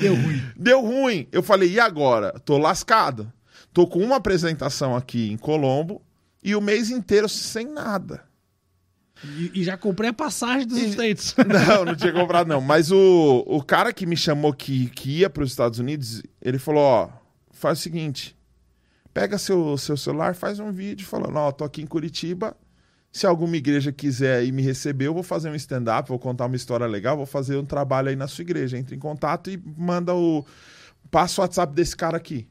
deu 0.00 0.14
ruim. 0.14 0.42
Deu 0.56 0.80
ruim. 0.80 1.28
Eu 1.30 1.42
falei, 1.42 1.70
e 1.72 1.78
agora? 1.80 2.32
Tô 2.44 2.58
lascado. 2.58 3.30
Tô 3.72 3.86
com 3.86 4.00
uma 4.02 4.16
apresentação 4.16 4.96
aqui 4.96 5.30
em 5.30 5.36
Colombo 5.36 6.02
e 6.42 6.56
o 6.56 6.60
mês 6.60 6.90
inteiro 6.90 7.28
sem 7.28 7.66
nada. 7.68 8.22
E, 9.24 9.50
e 9.60 9.64
já 9.64 9.76
comprei 9.76 10.10
a 10.10 10.12
passagem 10.12 10.66
dos 10.66 10.78
E- 10.78 10.90
States. 10.90 11.34
Não, 11.68 11.84
não 11.84 11.96
tinha 11.96 12.12
comprado 12.12 12.46
não. 12.46 12.60
Mas 12.60 12.90
o, 12.92 13.44
o 13.46 13.62
cara 13.62 13.92
que 13.92 14.06
me 14.06 14.16
chamou 14.16 14.52
que, 14.52 14.88
que 14.90 15.18
ia 15.20 15.30
para 15.30 15.42
os 15.42 15.50
Estados 15.50 15.78
Unidos, 15.78 16.22
ele 16.40 16.58
falou, 16.58 16.82
ó, 16.82 17.08
faz 17.50 17.78
o 17.80 17.82
seguinte, 17.82 18.36
pega 19.12 19.36
seu, 19.38 19.76
seu 19.76 19.96
celular, 19.96 20.34
faz 20.34 20.60
um 20.60 20.70
vídeo 20.70 21.06
falando, 21.06 21.36
ó, 21.36 21.50
tô 21.50 21.64
aqui 21.64 21.82
em 21.82 21.86
Curitiba, 21.86 22.56
se 23.10 23.26
alguma 23.26 23.56
igreja 23.56 23.90
quiser 23.90 24.44
ir 24.44 24.52
me 24.52 24.62
receber, 24.62 25.06
eu 25.06 25.14
vou 25.14 25.22
fazer 25.24 25.50
um 25.50 25.54
stand-up, 25.56 26.08
vou 26.08 26.18
contar 26.18 26.46
uma 26.46 26.54
história 26.56 26.86
legal, 26.86 27.16
vou 27.16 27.26
fazer 27.26 27.56
um 27.56 27.64
trabalho 27.64 28.08
aí 28.10 28.16
na 28.16 28.28
sua 28.28 28.42
igreja. 28.42 28.78
Entra 28.78 28.94
em 28.94 28.98
contato 28.98 29.50
e 29.50 29.60
manda 29.76 30.14
o... 30.14 30.44
Passa 31.10 31.40
o 31.40 31.42
WhatsApp 31.42 31.72
desse 31.74 31.96
cara 31.96 32.16
aqui, 32.18 32.46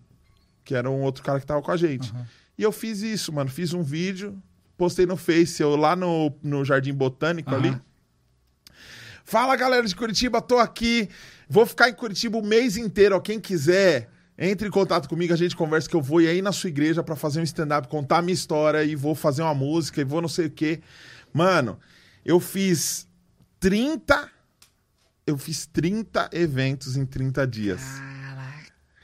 que 0.66 0.74
era 0.76 0.90
um 0.90 1.02
outro 1.02 1.24
cara 1.24 1.40
que 1.40 1.46
tava 1.46 1.62
com 1.62 1.72
a 1.72 1.78
gente. 1.78 2.12
E 2.58 2.64
eu 2.64 2.72
fiz 2.72 3.02
isso, 3.04 3.32
mano, 3.32 3.50
fiz 3.52 3.72
um 3.72 3.84
vídeo, 3.84 4.36
postei 4.78 5.06
no 5.06 5.18
Face, 5.18 5.62
eu 5.62 5.76
lá 5.76 5.96
no, 5.96 6.32
no 6.44 6.64
Jardim 6.64 6.94
Botânico 6.94 7.50
Aham. 7.50 7.60
ali, 7.60 7.82
Fala 9.26 9.58
galera 9.58 9.86
de 9.86 9.94
Curitiba, 9.94 10.42
tô 10.42 10.58
aqui. 10.58 11.10
Vou 11.50 11.66
ficar 11.66 11.90
em 11.90 11.94
Curitiba 11.94 12.38
o 12.38 12.42
mês 12.46 12.78
inteiro. 12.78 13.14
Ó, 13.16 13.20
quem 13.20 13.42
quiser 13.42 14.10
Entre 14.38 14.68
em 14.68 14.72
contato 14.72 15.10
comigo, 15.10 15.34
a 15.34 15.36
gente 15.36 15.56
conversa 15.56 15.90
que 15.90 15.96
eu 15.96 16.02
vou 16.02 16.22
ir 16.22 16.28
aí 16.28 16.42
na 16.42 16.52
sua 16.52 16.70
igreja 16.70 17.04
pra 17.04 17.16
fazer 17.16 17.40
um 17.42 17.44
stand-up, 17.44 17.88
contar 17.88 18.20
a 18.20 18.22
minha 18.22 18.34
história 18.34 18.84
e 18.84 18.96
vou 18.96 19.16
fazer 19.16 19.42
uma 19.42 19.54
música 19.56 20.00
e 20.00 20.04
vou 20.04 20.22
não 20.22 20.30
sei 20.30 20.46
o 20.46 20.50
quê. 20.52 20.80
Mano, 21.34 21.78
eu 22.24 22.40
fiz 22.40 23.08
30. 23.60 24.30
Eu 25.26 25.38
fiz 25.38 25.66
30 25.66 26.30
eventos 26.32 26.96
em 26.96 27.06
30 27.06 27.46
dias. 27.48 27.82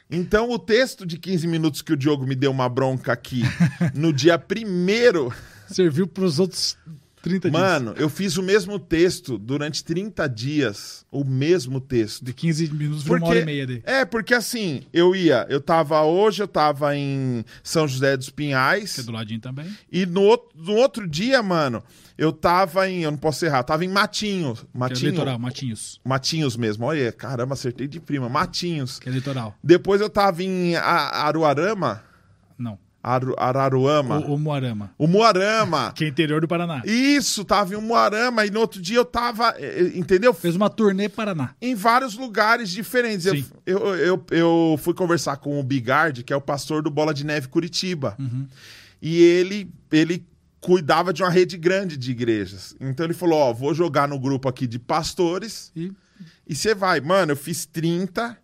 Então, 0.09 0.51
o 0.51 0.59
texto 0.59 1.05
de 1.05 1.17
15 1.17 1.47
minutos 1.47 1.81
que 1.81 1.91
o 1.91 1.97
Diogo 1.97 2.25
me 2.25 2.35
deu 2.35 2.51
uma 2.51 2.69
bronca 2.69 3.11
aqui 3.11 3.41
no 3.95 4.13
dia 4.13 4.37
primeiro. 4.37 5.33
Serviu 5.73 6.07
pros 6.07 6.39
outros 6.39 6.77
30 7.23 7.49
dias. 7.49 7.61
Mano, 7.61 7.93
eu 7.97 8.09
fiz 8.09 8.35
o 8.35 8.43
mesmo 8.43 8.77
texto 8.77 9.37
durante 9.37 9.81
30 9.83 10.27
dias. 10.27 11.05
O 11.09 11.23
mesmo 11.23 11.79
texto. 11.79 12.23
De 12.23 12.33
15 12.33 12.73
minutos 12.73 13.03
virou 13.03 13.17
uma 13.17 13.27
hora 13.29 13.39
e 13.39 13.45
meia 13.45 13.65
dele. 13.65 13.81
É, 13.85 14.03
porque 14.03 14.33
assim, 14.33 14.83
eu 14.91 15.15
ia, 15.15 15.47
eu 15.49 15.61
tava 15.61 16.01
hoje, 16.03 16.43
eu 16.43 16.47
tava 16.47 16.95
em 16.97 17.45
São 17.63 17.87
José 17.87 18.17
dos 18.17 18.29
Pinhais. 18.29 18.95
Que 18.95 18.99
é 18.99 19.03
do 19.03 19.13
ladinho 19.13 19.39
também. 19.39 19.65
E 19.89 20.05
no 20.05 20.21
outro, 20.21 20.49
no 20.53 20.73
outro 20.73 21.07
dia, 21.07 21.41
mano, 21.41 21.81
eu 22.17 22.33
tava 22.33 22.89
em. 22.89 23.03
Eu 23.03 23.11
não 23.11 23.17
posso 23.17 23.45
errar, 23.45 23.63
tava 23.63 23.85
em 23.85 23.89
Matinho. 23.89 24.53
Que 24.53 24.61
é 24.61 24.77
Matinho. 24.77 25.11
litoral, 25.11 25.39
Matinhos. 25.39 26.01
Matinhos 26.03 26.57
mesmo. 26.57 26.85
Olha, 26.85 27.09
caramba, 27.13 27.53
acertei 27.53 27.87
de 27.87 28.01
prima. 28.01 28.27
Matinhos. 28.27 28.99
Que 28.99 29.07
é 29.07 29.11
litoral. 29.13 29.57
Depois 29.63 30.01
eu 30.01 30.09
tava 30.09 30.43
em 30.43 30.75
Aruarama. 30.75 32.03
Não. 32.57 32.77
Aru, 33.03 33.35
Araruama. 33.37 34.19
O, 34.19 34.35
o 34.35 34.39
Moarama. 34.39 34.91
O 34.97 35.05
Muarama. 35.07 35.91
Que 35.95 36.05
é 36.05 36.07
interior 36.07 36.39
do 36.39 36.47
Paraná. 36.47 36.81
Isso, 36.85 37.43
tava 37.43 37.73
em 37.73 37.77
Umuarama. 37.77 38.45
E 38.45 38.49
no 38.49 38.61
outro 38.61 38.81
dia 38.81 38.97
eu 38.97 39.03
tava. 39.05 39.53
eh, 39.57 39.91
eh, 39.93 39.97
Entendeu? 39.97 40.33
Fez 40.33 40.55
uma 40.55 40.69
turnê 40.69 41.09
Paraná. 41.09 41.53
em 41.61 41.75
vários 41.75 42.15
lugares 42.15 42.69
diferentes. 42.69 43.25
Eu, 43.25 43.35
Sim. 43.35 43.45
eu, 43.65 43.79
eu, 43.95 44.25
eu 44.31 44.79
fui 44.81 44.93
conversar 44.93 45.35
com 45.37 45.59
o 45.59 45.63
Bigard, 45.63 46.23
que 46.23 46.31
é 46.31 46.35
o 46.35 46.41
pastor 46.41 46.81
do 46.81 46.89
Bola 46.89 47.13
de 47.13 47.25
Neve 47.25 47.49
Curitiba. 47.49 48.17
E 49.01 49.21
ele, 49.21 49.69
ele 49.91 50.25
cuidava 50.61 51.11
de 51.11 51.21
uma 51.21 51.29
rede 51.29 51.57
grande 51.57 51.97
de 51.97 52.11
igrejas. 52.11 52.73
Então 52.79 53.05
ele 53.05 53.13
falou: 53.13 53.37
Ó, 53.37 53.53
vou 53.53 53.73
jogar 53.73 54.07
no 54.07 54.17
grupo 54.17 54.47
aqui 54.47 54.65
de 54.65 54.79
pastores 54.79 55.71
E 55.75 55.91
e 56.47 56.55
você 56.55 56.73
vai. 56.73 57.01
Mano, 57.01 57.33
eu 57.33 57.35
fiz 57.37 57.65
30. 57.65 58.37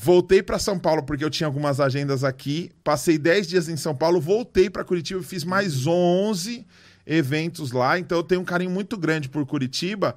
Voltei 0.00 0.44
pra 0.44 0.60
São 0.60 0.78
Paulo 0.78 1.02
porque 1.02 1.24
eu 1.24 1.30
tinha 1.30 1.48
algumas 1.48 1.80
agendas 1.80 2.22
aqui. 2.22 2.70
Passei 2.84 3.18
10 3.18 3.48
dias 3.48 3.68
em 3.68 3.76
São 3.76 3.96
Paulo, 3.96 4.20
voltei 4.20 4.70
pra 4.70 4.84
Curitiba 4.84 5.18
e 5.18 5.24
fiz 5.24 5.42
mais 5.42 5.88
11 5.88 6.64
eventos 7.04 7.72
lá. 7.72 7.98
Então 7.98 8.18
eu 8.18 8.22
tenho 8.22 8.40
um 8.40 8.44
carinho 8.44 8.70
muito 8.70 8.96
grande 8.96 9.28
por 9.28 9.44
Curitiba. 9.44 10.14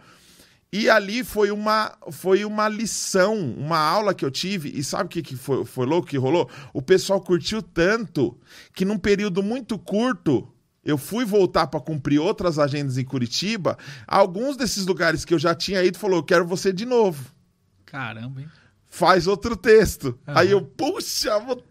E 0.71 0.87
ali 0.87 1.23
foi 1.23 1.49
uma, 1.49 1.97
foi 2.11 2.45
uma 2.45 2.69
lição, 2.69 3.35
uma 3.57 3.79
aula 3.79 4.13
que 4.13 4.23
eu 4.23 4.29
tive. 4.29 4.69
E 4.69 4.83
sabe 4.83 5.05
o 5.05 5.09
que, 5.09 5.23
que 5.23 5.35
foi, 5.35 5.65
foi 5.65 5.87
louco 5.87 6.07
que 6.07 6.17
rolou? 6.17 6.47
O 6.75 6.81
pessoal 6.83 7.19
curtiu 7.19 7.59
tanto 7.63 8.37
que 8.75 8.85
num 8.85 8.99
período 8.99 9.41
muito 9.41 9.79
curto. 9.79 10.47
Eu 10.85 10.95
fui 10.95 11.25
voltar 11.25 11.65
para 11.65 11.79
cumprir 11.79 12.19
outras 12.19 12.59
agendas 12.59 12.99
em 12.99 13.03
Curitiba. 13.03 13.75
Alguns 14.07 14.55
desses 14.55 14.85
lugares 14.85 15.25
que 15.25 15.33
eu 15.33 15.39
já 15.39 15.55
tinha 15.55 15.83
ido 15.83 15.97
falou: 15.97 16.19
Eu 16.19 16.23
quero 16.23 16.45
você 16.45 16.71
de 16.71 16.85
novo 16.85 17.31
caramba, 17.91 18.39
hein? 18.39 18.47
Faz 18.91 19.25
outro 19.25 19.55
texto. 19.55 20.19
Aham. 20.27 20.39
Aí 20.39 20.51
eu, 20.51 20.61
puxa, 20.61 21.39
vou... 21.39 21.63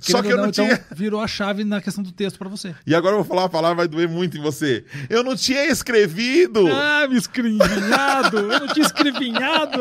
Só 0.00 0.20
que 0.22 0.28
eu 0.28 0.36
ou 0.36 0.42
não 0.42 0.50
tinha. 0.50 0.72
Então, 0.72 0.96
virou 0.96 1.20
a 1.20 1.26
chave 1.28 1.62
na 1.62 1.80
questão 1.80 2.02
do 2.02 2.10
texto 2.10 2.36
pra 2.36 2.48
você. 2.48 2.74
E 2.84 2.94
agora 2.94 3.14
eu 3.14 3.18
vou 3.18 3.24
falar 3.24 3.42
uma 3.42 3.48
palavra, 3.48 3.76
vai 3.76 3.88
doer 3.88 4.08
muito 4.08 4.36
em 4.36 4.40
você. 4.40 4.84
Eu 5.08 5.22
não 5.22 5.36
tinha 5.36 5.66
escrevido! 5.66 6.66
Ah, 6.66 7.06
me 7.08 7.16
escrevinhado! 7.16 8.38
Eu 8.38 8.60
não 8.60 8.66
tinha 8.68 8.86
escrevinhado! 8.86 9.78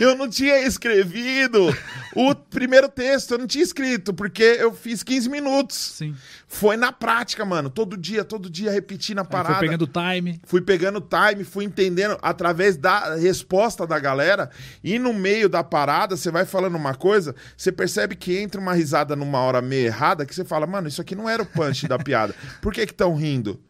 Eu 0.00 0.16
não 0.16 0.28
tinha 0.28 0.66
escrevido 0.66 1.66
o 2.14 2.34
primeiro 2.34 2.88
texto, 2.88 3.32
eu 3.32 3.38
não 3.38 3.46
tinha 3.46 3.64
escrito, 3.64 4.12
porque 4.12 4.42
eu 4.42 4.72
fiz 4.72 5.02
15 5.02 5.28
minutos. 5.28 5.76
Sim. 5.76 6.14
Foi 6.46 6.76
na 6.76 6.92
prática, 6.92 7.44
mano. 7.44 7.70
Todo 7.70 7.96
dia, 7.96 8.24
todo 8.24 8.50
dia 8.50 8.70
repetindo 8.70 9.18
a 9.18 9.22
Aí 9.22 9.28
parada. 9.28 9.54
foi 9.54 9.68
pegando 9.68 9.86
time. 9.86 10.40
Fui 10.44 10.60
pegando 10.60 11.00
time, 11.00 11.44
fui 11.44 11.64
entendendo 11.64 12.18
através 12.20 12.76
da 12.76 13.14
resposta 13.14 13.86
da 13.86 13.98
galera. 13.98 14.50
E 14.84 14.98
no 14.98 15.14
meio 15.14 15.48
da 15.48 15.64
parada, 15.64 16.16
você 16.16 16.30
vai 16.30 16.44
falando 16.44 16.76
uma 16.76 16.94
coisa, 16.94 17.34
você 17.56 17.72
percebe 17.72 18.14
que 18.14 18.36
entra 18.38 18.60
uma 18.60 18.74
risada 18.74 19.16
numa 19.16 19.38
hora 19.38 19.62
meio 19.62 19.86
errada, 19.86 20.26
que 20.26 20.34
você 20.34 20.44
fala, 20.44 20.66
mano, 20.66 20.88
isso 20.88 21.00
aqui 21.00 21.14
não 21.14 21.28
era 21.28 21.42
o 21.42 21.46
punch 21.46 21.88
da 21.88 21.98
piada. 21.98 22.34
Por 22.60 22.72
que 22.72 22.84
que 22.86 22.92
estão 22.92 23.14
rindo? 23.14 23.60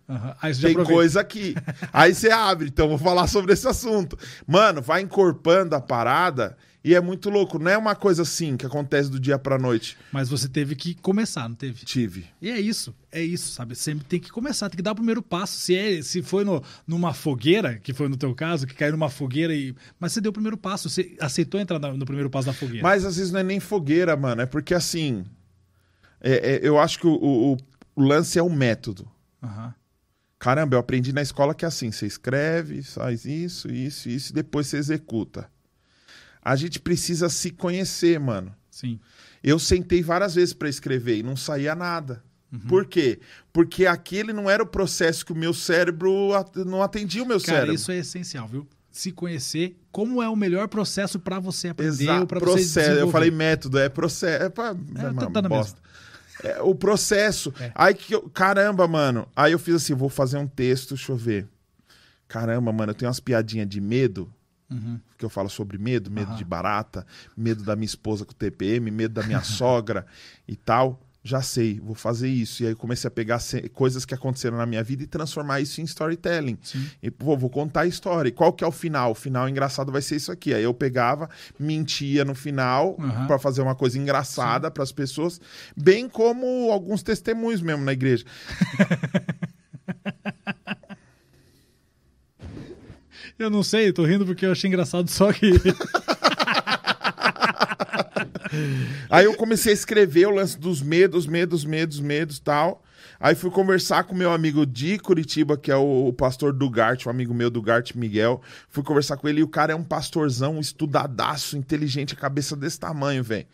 Já 0.52 0.68
Tem 0.68 0.84
coisa 0.84 1.20
aqui. 1.20 1.54
Aí 1.92 2.14
você 2.14 2.30
abre, 2.30 2.68
então 2.68 2.88
vou 2.88 2.98
falar 2.98 3.26
sobre 3.26 3.52
esse 3.52 3.66
assunto. 3.66 4.18
Mano, 4.46 4.82
vai 4.82 5.00
encorpando 5.00 5.74
a 5.74 5.80
parada 5.80 6.56
e 6.84 6.94
é 6.94 7.00
muito 7.00 7.30
louco. 7.30 7.58
Não 7.58 7.70
é 7.70 7.78
uma 7.78 7.94
coisa 7.94 8.22
assim 8.22 8.56
que 8.56 8.66
acontece 8.66 9.08
do 9.10 9.20
dia 9.20 9.38
pra 9.38 9.58
noite. 9.58 9.96
Mas 10.10 10.28
você 10.28 10.48
teve 10.48 10.74
que 10.74 10.94
começar, 10.94 11.48
não 11.48 11.54
teve? 11.56 11.84
Tive. 11.84 12.26
E 12.40 12.50
é 12.50 12.58
isso, 12.60 12.94
é 13.10 13.22
isso, 13.22 13.52
sabe? 13.52 13.74
Sempre 13.76 14.04
tem 14.04 14.18
que 14.18 14.30
começar, 14.30 14.68
tem 14.68 14.76
que 14.76 14.82
dar 14.82 14.92
o 14.92 14.96
primeiro 14.96 15.22
passo. 15.22 15.56
Se, 15.58 15.76
é, 15.76 16.02
se 16.02 16.22
foi 16.22 16.44
no, 16.44 16.62
numa 16.86 17.14
fogueira, 17.14 17.76
que 17.78 17.92
foi 17.94 18.08
no 18.08 18.16
teu 18.16 18.34
caso, 18.34 18.66
que 18.66 18.74
caiu 18.74 18.92
numa 18.92 19.08
fogueira 19.10 19.54
e. 19.54 19.74
Mas 20.00 20.12
você 20.12 20.20
deu 20.20 20.30
o 20.30 20.32
primeiro 20.32 20.56
passo, 20.56 20.88
você 20.90 21.16
aceitou 21.20 21.60
entrar 21.60 21.78
no 21.78 22.04
primeiro 22.04 22.28
passo 22.30 22.46
da 22.46 22.52
fogueira. 22.52 22.82
Mas 22.82 23.04
às 23.04 23.16
vezes 23.16 23.30
não 23.32 23.40
é 23.40 23.44
nem 23.44 23.60
fogueira, 23.60 24.16
mano. 24.16 24.42
É 24.42 24.46
porque 24.46 24.74
assim. 24.74 25.24
é- 26.20 26.54
é- 26.54 26.60
eu 26.62 26.78
acho 26.78 26.98
que 26.98 27.06
o, 27.06 27.12
o- 27.14 27.56
o 27.94 28.02
lance 28.02 28.38
é 28.38 28.42
o 28.42 28.50
método. 28.50 29.08
Aham. 29.42 29.74
Caramba, 30.38 30.74
eu 30.74 30.80
aprendi 30.80 31.12
na 31.12 31.22
escola 31.22 31.54
que 31.54 31.64
é 31.64 31.68
assim: 31.68 31.92
você 31.92 32.06
escreve, 32.06 32.82
faz 32.82 33.24
isso, 33.24 33.70
isso, 33.70 34.08
isso, 34.08 34.32
e 34.32 34.34
depois 34.34 34.66
você 34.66 34.76
executa. 34.76 35.48
A 36.42 36.56
gente 36.56 36.80
precisa 36.80 37.28
se 37.28 37.50
conhecer, 37.50 38.18
mano. 38.18 38.54
Sim. 38.70 38.98
Eu 39.42 39.58
sentei 39.58 40.02
várias 40.02 40.34
vezes 40.34 40.52
pra 40.54 40.68
escrever 40.68 41.18
e 41.18 41.22
não 41.22 41.36
saía 41.36 41.74
nada. 41.74 42.22
Por 42.68 42.84
quê? 42.84 43.18
Porque 43.50 43.86
aquele 43.86 44.30
não 44.30 44.50
era 44.50 44.62
o 44.62 44.66
processo 44.66 45.24
que 45.24 45.32
o 45.32 45.36
meu 45.36 45.54
cérebro 45.54 46.34
at- 46.34 46.54
não 46.66 46.82
atendia 46.82 47.22
o 47.22 47.26
meu 47.26 47.40
Cara, 47.40 47.52
cérebro. 47.60 47.74
isso 47.74 47.90
é 47.90 47.96
essencial, 47.96 48.46
viu? 48.46 48.68
Se 48.90 49.10
conhecer, 49.10 49.78
como 49.90 50.22
é 50.22 50.28
o 50.28 50.36
melhor 50.36 50.68
processo 50.68 51.18
pra 51.18 51.40
você 51.40 51.68
aprender 51.68 52.02
Exato, 52.04 52.20
ou 52.20 52.26
pra 52.26 52.38
você 52.40 52.44
processo. 52.56 52.90
Eu 52.90 53.10
falei 53.10 53.30
método, 53.30 53.78
é 53.78 53.88
processo. 53.88 54.42
É, 54.44 54.48
pra, 54.50 54.66
é 54.96 55.08
uma 55.08 55.30
tá 55.30 55.40
na 55.40 55.48
bosta. 55.48 55.80
É, 56.44 56.60
o 56.60 56.74
processo. 56.74 57.54
É. 57.58 57.72
Aí 57.74 57.94
que 57.94 58.14
eu, 58.14 58.28
caramba, 58.28 58.86
mano. 58.86 59.26
Aí 59.34 59.52
eu 59.52 59.58
fiz 59.58 59.76
assim, 59.76 59.94
vou 59.94 60.10
fazer 60.10 60.36
um 60.36 60.46
texto, 60.46 60.94
deixa 60.94 61.10
eu 61.10 61.16
ver. 61.16 61.48
Caramba, 62.28 62.70
mano, 62.70 62.90
eu 62.90 62.94
tenho 62.94 63.08
umas 63.08 63.20
piadinhas 63.20 63.66
de 63.66 63.80
medo. 63.80 64.30
Uhum. 64.72 64.98
Que 65.18 65.24
eu 65.24 65.30
falo 65.30 65.48
sobre 65.48 65.78
medo, 65.78 66.10
medo 66.10 66.30
Aham. 66.30 66.38
de 66.38 66.44
barata, 66.44 67.06
medo 67.36 67.62
da 67.62 67.76
minha 67.76 67.86
esposa 67.86 68.24
com 68.24 68.32
TPM, 68.32 68.90
medo 68.90 69.14
da 69.14 69.22
minha 69.22 69.40
sogra 69.44 70.04
e 70.48 70.56
tal. 70.56 71.00
Já 71.24 71.40
sei, 71.40 71.78
vou 71.78 71.94
fazer 71.94 72.28
isso. 72.28 72.64
E 72.64 72.66
aí 72.66 72.74
comecei 72.74 73.06
a 73.06 73.10
pegar 73.10 73.38
coisas 73.72 74.04
que 74.04 74.12
aconteceram 74.12 74.56
na 74.56 74.66
minha 74.66 74.82
vida 74.82 75.04
e 75.04 75.06
transformar 75.06 75.60
isso 75.60 75.80
em 75.80 75.84
storytelling. 75.84 76.58
Sim. 76.60 76.84
E, 77.00 77.12
pô, 77.12 77.36
vou 77.36 77.48
contar 77.48 77.82
a 77.82 77.86
história. 77.86 78.28
E 78.28 78.32
qual 78.32 78.52
que 78.52 78.64
é 78.64 78.66
o 78.66 78.72
final? 78.72 79.12
O 79.12 79.14
final 79.14 79.48
engraçado 79.48 79.92
vai 79.92 80.02
ser 80.02 80.16
isso 80.16 80.32
aqui. 80.32 80.52
Aí 80.52 80.64
eu 80.64 80.74
pegava, 80.74 81.30
mentia 81.56 82.24
no 82.24 82.34
final 82.34 82.96
Aham. 82.98 83.28
pra 83.28 83.38
fazer 83.38 83.62
uma 83.62 83.76
coisa 83.76 83.96
engraçada 83.96 84.68
para 84.68 84.82
as 84.82 84.90
pessoas, 84.90 85.40
bem 85.76 86.08
como 86.08 86.72
alguns 86.72 87.04
testemunhos 87.04 87.62
mesmo 87.62 87.84
na 87.84 87.92
igreja. 87.92 88.24
Eu 93.44 93.50
não 93.50 93.62
sei, 93.62 93.92
tô 93.92 94.04
rindo 94.04 94.24
porque 94.24 94.46
eu 94.46 94.52
achei 94.52 94.68
engraçado 94.68 95.10
só 95.10 95.32
que. 95.32 95.50
Aí 99.10 99.24
eu 99.24 99.34
comecei 99.34 99.72
a 99.72 99.74
escrever 99.74 100.26
o 100.26 100.30
lance 100.30 100.58
dos 100.58 100.80
medos, 100.80 101.26
medos, 101.26 101.64
medos, 101.64 101.98
medos 101.98 102.38
tal. 102.38 102.84
Aí 103.18 103.34
fui 103.34 103.50
conversar 103.50 104.04
com 104.04 104.14
meu 104.14 104.32
amigo 104.32 104.64
de 104.66 104.98
Curitiba, 104.98 105.56
que 105.56 105.70
é 105.70 105.76
o, 105.76 106.08
o 106.08 106.12
pastor 106.12 106.52
Dugart, 106.52 107.06
um 107.06 107.10
amigo 107.10 107.32
meu, 107.34 107.50
Dugart 107.50 107.94
Miguel. 107.94 108.40
Fui 108.68 108.82
conversar 108.82 109.16
com 109.16 109.28
ele 109.28 109.40
e 109.40 109.44
o 109.44 109.48
cara 109.48 109.72
é 109.72 109.76
um 109.76 109.82
pastorzão, 109.82 110.60
estudadaço, 110.60 111.56
inteligente, 111.56 112.14
a 112.14 112.16
cabeça 112.16 112.54
desse 112.54 112.78
tamanho, 112.78 113.22
velho. 113.24 113.46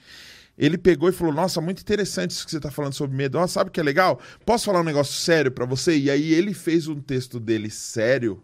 Ele 0.56 0.77
pegou 0.77 1.09
e 1.09 1.12
falou: 1.12 1.32
Nossa, 1.32 1.60
muito 1.60 1.81
interessante 1.81 2.32
isso 2.32 2.44
que 2.44 2.51
você 2.51 2.60
tá 2.60 2.70
falando 2.70 2.94
sobre 2.94 3.16
medo. 3.16 3.39
Ó, 3.39 3.47
sabe 3.47 3.69
o 3.69 3.73
que 3.73 3.81
é 3.81 3.82
legal? 3.82 4.20
Posso 4.44 4.66
falar 4.66 4.81
um 4.81 4.85
negócio 4.85 5.15
sério 5.15 5.51
pra 5.51 5.65
você? 5.65 5.97
E 5.97 6.10
aí 6.10 6.35
ele 6.35 6.52
fez 6.52 6.89
um 6.89 7.01
texto 7.01 7.39
dele 7.39 7.70
sério 7.70 8.43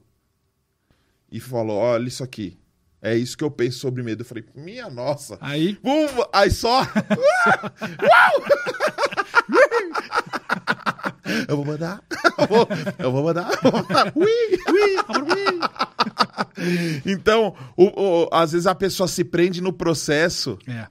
e 1.36 1.40
falou: 1.40 1.76
Olha 1.76 2.06
isso 2.06 2.22
aqui. 2.22 2.56
É 3.02 3.14
isso 3.16 3.36
que 3.36 3.44
eu 3.44 3.50
penso 3.50 3.78
sobre 3.80 4.02
medo. 4.02 4.22
Eu 4.22 4.26
falei: 4.26 4.44
Minha 4.54 4.88
nossa. 4.88 5.36
Aí, 5.40 5.76
aí 6.32 6.50
só. 6.50 6.82
eu 11.48 11.56
vou 11.56 11.64
mandar. 11.64 12.02
Eu 12.38 12.46
vou, 12.46 12.68
eu 12.98 13.12
vou 13.12 13.24
mandar. 13.24 13.50
Eu 13.62 13.70
vou 13.70 13.82
mandar. 13.82 14.12
Ui, 14.14 14.26
ui. 14.26 15.60
Então, 17.04 17.54
o- 17.76 18.22
o- 18.24 18.28
às 18.32 18.52
vezes 18.52 18.66
a 18.66 18.74
pessoa 18.74 19.06
se 19.08 19.22
prende 19.24 19.60
no 19.60 19.72
processo. 19.72 20.58
É. 20.66 20.86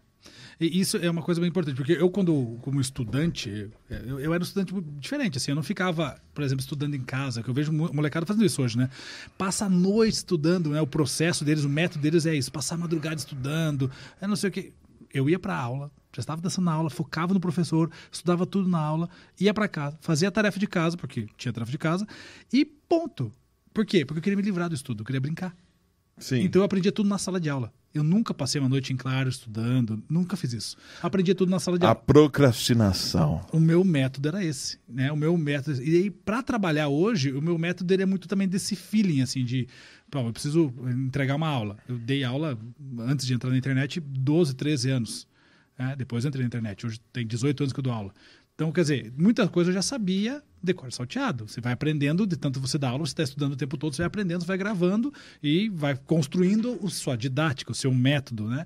E 0.63 0.79
isso 0.79 0.97
é 0.97 1.09
uma 1.09 1.21
coisa 1.21 1.41
bem 1.41 1.49
importante, 1.49 1.75
porque 1.75 1.91
eu, 1.93 2.09
quando, 2.09 2.57
como 2.61 2.79
estudante, 2.79 3.69
eu, 3.89 4.19
eu 4.19 4.33
era 4.33 4.41
um 4.41 4.45
estudante 4.45 4.73
diferente, 4.99 5.37
assim, 5.37 5.51
eu 5.51 5.55
não 5.55 5.63
ficava, 5.63 6.15
por 6.33 6.43
exemplo, 6.43 6.61
estudando 6.61 6.95
em 6.95 7.03
casa, 7.03 7.43
que 7.43 7.49
eu 7.49 7.53
vejo 7.53 7.71
mo- 7.73 7.91
molecada 7.93 8.25
fazendo 8.25 8.45
isso 8.45 8.61
hoje, 8.61 8.77
né? 8.77 8.89
Passa 9.37 9.65
a 9.65 9.69
noite 9.69 10.15
estudando, 10.15 10.69
né? 10.69 10.79
O 10.79 10.87
processo 10.87 11.43
deles, 11.43 11.63
o 11.65 11.69
método 11.69 12.01
deles 12.01 12.25
é 12.25 12.33
isso, 12.33 12.51
passar 12.51 12.75
a 12.75 12.77
madrugada 12.77 13.15
estudando, 13.15 13.91
é 14.21 14.27
não 14.27 14.35
sei 14.35 14.49
o 14.49 14.53
quê. 14.53 14.71
Eu 15.13 15.29
ia 15.29 15.37
para 15.37 15.55
aula, 15.55 15.91
já 16.15 16.21
estava 16.21 16.41
dançando 16.41 16.65
na 16.65 16.73
aula, 16.73 16.89
focava 16.89 17.33
no 17.33 17.39
professor, 17.39 17.91
estudava 18.11 18.45
tudo 18.45 18.67
na 18.69 18.79
aula, 18.79 19.09
ia 19.39 19.53
para 19.53 19.67
casa, 19.67 19.97
fazia 20.01 20.29
a 20.29 20.31
tarefa 20.31 20.59
de 20.59 20.67
casa, 20.67 20.95
porque 20.95 21.27
tinha 21.37 21.51
tarefa 21.51 21.71
de 21.71 21.77
casa, 21.77 22.07
e 22.51 22.63
ponto. 22.63 23.31
Por 23.73 23.85
quê? 23.85 24.05
Porque 24.05 24.19
eu 24.19 24.23
queria 24.23 24.37
me 24.37 24.43
livrar 24.43 24.69
do 24.69 24.75
estudo, 24.75 25.01
eu 25.01 25.05
queria 25.05 25.19
brincar. 25.21 25.55
Sim. 26.17 26.41
Então 26.41 26.61
eu 26.61 26.65
aprendia 26.65 26.91
tudo 26.91 27.09
na 27.09 27.17
sala 27.17 27.39
de 27.39 27.49
aula. 27.49 27.73
Eu 27.93 28.03
nunca 28.03 28.33
passei 28.33 28.59
uma 28.59 28.67
noite 28.69 28.91
em 28.91 28.97
claro 28.97 29.29
estudando, 29.29 30.01
nunca 30.09 30.35
fiz 30.35 30.51
isso. 30.53 30.75
Aprendia 31.01 31.35
tudo 31.35 31.49
na 31.49 31.59
sala 31.59 31.77
de 31.77 31.85
A 31.85 31.89
aula. 31.89 32.01
procrastinação. 32.01 33.45
O 33.51 33.59
meu 33.59 33.83
método 33.83 34.27
era 34.29 34.43
esse, 34.43 34.79
né? 34.87 35.11
O 35.11 35.15
meu 35.15 35.37
método. 35.37 35.81
E 35.81 35.95
aí, 35.97 36.09
para 36.09 36.41
trabalhar 36.41 36.87
hoje, 36.87 37.31
o 37.31 37.41
meu 37.41 37.57
método 37.57 37.93
é 37.93 38.05
muito 38.05 38.27
também 38.27 38.47
desse 38.47 38.75
feeling, 38.75 39.21
assim, 39.21 39.43
de. 39.43 39.67
Pô, 40.09 40.19
eu 40.19 40.33
preciso 40.33 40.73
entregar 41.05 41.35
uma 41.35 41.47
aula. 41.47 41.77
Eu 41.87 41.97
dei 41.97 42.23
aula 42.23 42.57
antes 42.99 43.25
de 43.25 43.33
entrar 43.33 43.49
na 43.49 43.57
internet 43.57 43.99
12, 43.99 44.55
13 44.55 44.89
anos. 44.91 45.27
né? 45.77 45.95
Depois 45.97 46.23
eu 46.23 46.29
entrei 46.29 46.43
na 46.43 46.47
internet. 46.47 46.85
Hoje 46.85 46.99
tem 47.11 47.25
18 47.25 47.61
anos 47.63 47.73
que 47.73 47.79
eu 47.79 47.83
dou 47.83 47.93
aula. 47.93 48.13
Então, 48.55 48.71
quer 48.71 48.81
dizer, 48.81 49.13
muita 49.17 49.47
coisa 49.47 49.71
eu 49.71 49.73
já 49.73 49.81
sabia 49.81 50.43
decor 50.61 50.91
salteado. 50.91 51.47
Você 51.47 51.59
vai 51.59 51.73
aprendendo, 51.73 52.25
de 52.25 52.37
tanto 52.37 52.59
você 52.59 52.77
dá 52.77 52.89
aula, 52.89 53.05
você 53.05 53.11
está 53.11 53.23
estudando 53.23 53.53
o 53.53 53.57
tempo 53.57 53.77
todo, 53.77 53.95
você 53.95 54.03
vai 54.03 54.07
aprendendo, 54.07 54.41
você 54.41 54.47
vai 54.47 54.57
gravando 54.57 55.11
e 55.41 55.69
vai 55.69 55.97
construindo 55.97 56.79
a 56.83 56.89
sua 56.89 57.15
didática, 57.15 57.71
o 57.71 57.75
seu 57.75 57.93
método, 57.93 58.47
né? 58.47 58.65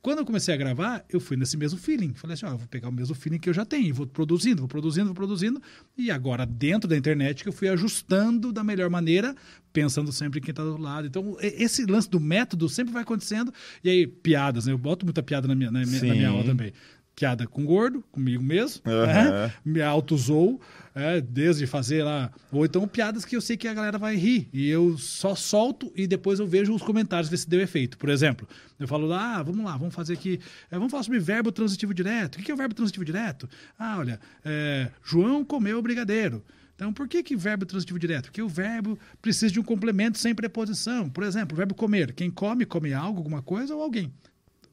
Quando 0.00 0.18
eu 0.20 0.24
comecei 0.24 0.54
a 0.54 0.56
gravar, 0.56 1.04
eu 1.08 1.18
fui 1.18 1.36
nesse 1.36 1.56
mesmo 1.56 1.78
feeling. 1.78 2.14
Falei 2.14 2.34
assim, 2.34 2.46
ó, 2.46 2.50
eu 2.50 2.58
vou 2.58 2.68
pegar 2.68 2.88
o 2.88 2.92
mesmo 2.92 3.16
feeling 3.16 3.38
que 3.38 3.48
eu 3.48 3.54
já 3.54 3.64
tenho, 3.64 3.92
vou 3.92 4.06
produzindo, 4.06 4.60
vou 4.60 4.68
produzindo, 4.68 5.06
vou 5.06 5.14
produzindo. 5.14 5.60
E 5.96 6.08
agora, 6.10 6.46
dentro 6.46 6.88
da 6.88 6.96
internet, 6.96 7.42
que 7.42 7.48
eu 7.48 7.52
fui 7.52 7.68
ajustando 7.68 8.52
da 8.52 8.62
melhor 8.62 8.88
maneira, 8.88 9.34
pensando 9.72 10.12
sempre 10.12 10.38
em 10.38 10.42
quem 10.42 10.52
está 10.52 10.62
do 10.62 10.76
lado. 10.76 11.08
Então, 11.08 11.36
esse 11.40 11.84
lance 11.84 12.08
do 12.08 12.20
método 12.20 12.68
sempre 12.68 12.92
vai 12.92 13.02
acontecendo. 13.02 13.52
E 13.82 13.90
aí, 13.90 14.06
piadas, 14.06 14.66
né? 14.66 14.72
Eu 14.72 14.78
boto 14.78 15.04
muita 15.04 15.22
piada 15.22 15.48
na 15.48 15.54
minha, 15.56 15.70
na 15.70 15.84
minha, 15.84 16.00
na 16.00 16.14
minha 16.14 16.28
aula 16.28 16.44
também. 16.44 16.72
Piada 17.18 17.48
com 17.48 17.64
gordo, 17.64 18.04
comigo 18.12 18.40
mesmo, 18.40 18.80
Aham. 18.86 19.30
né? 19.30 19.52
me 19.64 19.82
auto-zoo, 19.82 20.60
é, 20.94 21.20
desde 21.20 21.66
fazer 21.66 22.04
lá. 22.04 22.30
Ou 22.52 22.64
então 22.64 22.86
piadas 22.86 23.24
que 23.24 23.34
eu 23.34 23.40
sei 23.40 23.56
que 23.56 23.66
a 23.66 23.74
galera 23.74 23.98
vai 23.98 24.14
rir. 24.14 24.48
E 24.52 24.68
eu 24.68 24.96
só 24.96 25.34
solto 25.34 25.92
e 25.96 26.06
depois 26.06 26.38
eu 26.38 26.46
vejo 26.46 26.72
os 26.72 26.80
comentários, 26.80 27.28
ver 27.28 27.38
se 27.38 27.48
deu 27.48 27.60
efeito. 27.60 27.98
Por 27.98 28.08
exemplo, 28.08 28.46
eu 28.78 28.86
falo 28.86 29.04
lá, 29.04 29.38
ah, 29.38 29.42
vamos 29.42 29.64
lá, 29.64 29.76
vamos 29.76 29.96
fazer 29.96 30.12
aqui. 30.12 30.38
é, 30.70 30.76
vamos 30.76 30.92
falar 30.92 31.02
sobre 31.02 31.18
verbo 31.18 31.50
transitivo 31.50 31.92
direto. 31.92 32.36
O 32.36 32.38
que 32.38 32.44
que 32.44 32.52
é 32.52 32.54
o 32.54 32.56
verbo 32.56 32.72
transitivo 32.72 33.04
direto? 33.04 33.48
Ah, 33.76 33.98
olha, 33.98 34.20
é, 34.44 34.88
João 35.02 35.44
comeu 35.44 35.82
brigadeiro. 35.82 36.44
Então, 36.76 36.92
por 36.92 37.08
que, 37.08 37.24
que 37.24 37.34
verbo 37.34 37.66
transitivo 37.66 37.98
direto? 37.98 38.26
Porque 38.26 38.40
o 38.40 38.48
verbo 38.48 38.96
precisa 39.20 39.52
de 39.52 39.58
um 39.58 39.64
complemento 39.64 40.18
sem 40.18 40.32
preposição. 40.32 41.10
Por 41.10 41.24
exemplo, 41.24 41.54
o 41.54 41.56
verbo 41.56 41.74
comer. 41.74 42.12
Quem 42.12 42.30
come, 42.30 42.64
come 42.64 42.92
algo, 42.92 43.18
alguma 43.18 43.42
coisa 43.42 43.74
ou 43.74 43.82
alguém 43.82 44.12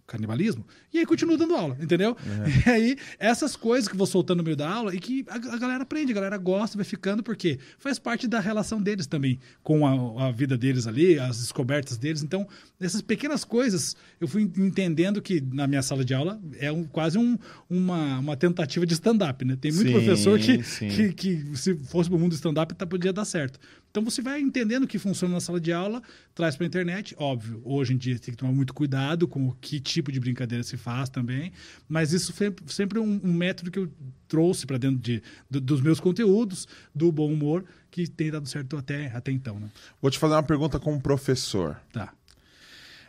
canibalismo, 0.07 0.65
e 0.93 0.99
aí 0.99 1.05
continua 1.05 1.37
dando 1.37 1.55
aula, 1.55 1.77
entendeu? 1.81 2.15
E 2.65 2.69
aí, 2.69 2.97
essas 3.19 3.55
coisas 3.55 3.87
que 3.87 3.95
vou 3.95 4.07
soltando 4.07 4.37
no 4.37 4.43
meio 4.43 4.55
da 4.55 4.69
aula 4.69 4.93
e 4.93 4.99
que 4.99 5.25
a, 5.27 5.35
a 5.35 5.57
galera 5.57 5.83
aprende, 5.83 6.11
a 6.11 6.15
galera 6.15 6.37
gosta, 6.37 6.77
vai 6.77 6.85
ficando, 6.85 7.21
porque 7.23 7.59
faz 7.77 7.99
parte 7.99 8.27
da 8.27 8.39
relação 8.39 8.81
deles 8.81 9.07
também 9.07 9.39
com 9.63 9.85
a, 9.85 10.27
a 10.27 10.31
vida 10.31 10.57
deles 10.57 10.87
ali, 10.87 11.19
as 11.19 11.39
descobertas 11.39 11.97
deles. 11.97 12.23
Então, 12.23 12.47
essas 12.79 13.01
pequenas 13.01 13.43
coisas, 13.43 13.95
eu 14.19 14.27
fui 14.27 14.43
entendendo 14.43 15.21
que 15.21 15.41
na 15.41 15.67
minha 15.67 15.81
sala 15.81 16.03
de 16.03 16.13
aula 16.13 16.39
é 16.59 16.71
um, 16.71 16.83
quase 16.83 17.17
um, 17.17 17.37
uma, 17.69 18.19
uma 18.19 18.37
tentativa 18.37 18.85
de 18.85 18.93
stand-up, 18.93 19.43
né? 19.43 19.57
Tem 19.59 19.71
muito 19.71 19.87
Sim, 19.87 19.93
professor 19.93 20.39
que, 20.39 20.57
que, 20.59 21.13
que 21.13 21.57
se 21.57 21.75
fosse 21.75 22.09
pro 22.09 22.19
mundo 22.19 22.33
stand-up, 22.33 22.73
tá, 22.73 22.85
podia 22.85 23.13
dar 23.13 23.25
certo. 23.25 23.59
Então 23.95 24.03
você 24.03 24.21
vai 24.21 24.41
entendendo 24.41 24.83
o 24.83 24.87
que 24.87 24.99
funciona 24.99 25.35
na 25.35 25.39
sala 25.39 25.57
de 25.57 25.71
aula, 25.71 26.01
traz 26.33 26.57
para 26.57 26.65
a 26.65 26.67
internet. 26.67 27.15
Óbvio, 27.17 27.61
hoje 27.63 27.93
em 27.93 27.97
dia 27.97 28.19
tem 28.19 28.33
que 28.33 28.37
tomar 28.37 28.51
muito 28.51 28.73
cuidado 28.73 29.25
com 29.25 29.47
o 29.47 29.53
que 29.53 29.79
tipo 29.79 30.11
de 30.11 30.19
brincadeira 30.19 30.65
se 30.65 30.75
faz 30.75 31.07
também, 31.07 31.53
mas 31.87 32.11
isso 32.11 32.33
foi 32.33 32.53
sempre 32.67 32.99
um, 32.99 33.21
um 33.23 33.31
método 33.31 33.71
que 33.71 33.79
eu 33.79 33.89
trouxe 34.27 34.65
para 34.65 34.77
dentro 34.77 34.97
de, 34.97 35.23
do- 35.49 35.61
dos 35.61 35.79
meus 35.79 36.01
conteúdos, 36.01 36.67
do 36.93 37.09
bom 37.09 37.31
humor, 37.31 37.63
que 37.89 38.05
tem 38.05 38.29
dado 38.29 38.45
certo 38.49 38.75
até, 38.75 39.07
até 39.15 39.31
então. 39.31 39.57
Né? 39.61 39.69
Vou 40.01 40.11
te 40.11 40.19
fazer 40.19 40.33
uma 40.33 40.43
pergunta 40.43 40.77
como 40.77 40.99
professor. 40.99 41.79
Tá. 41.93 42.13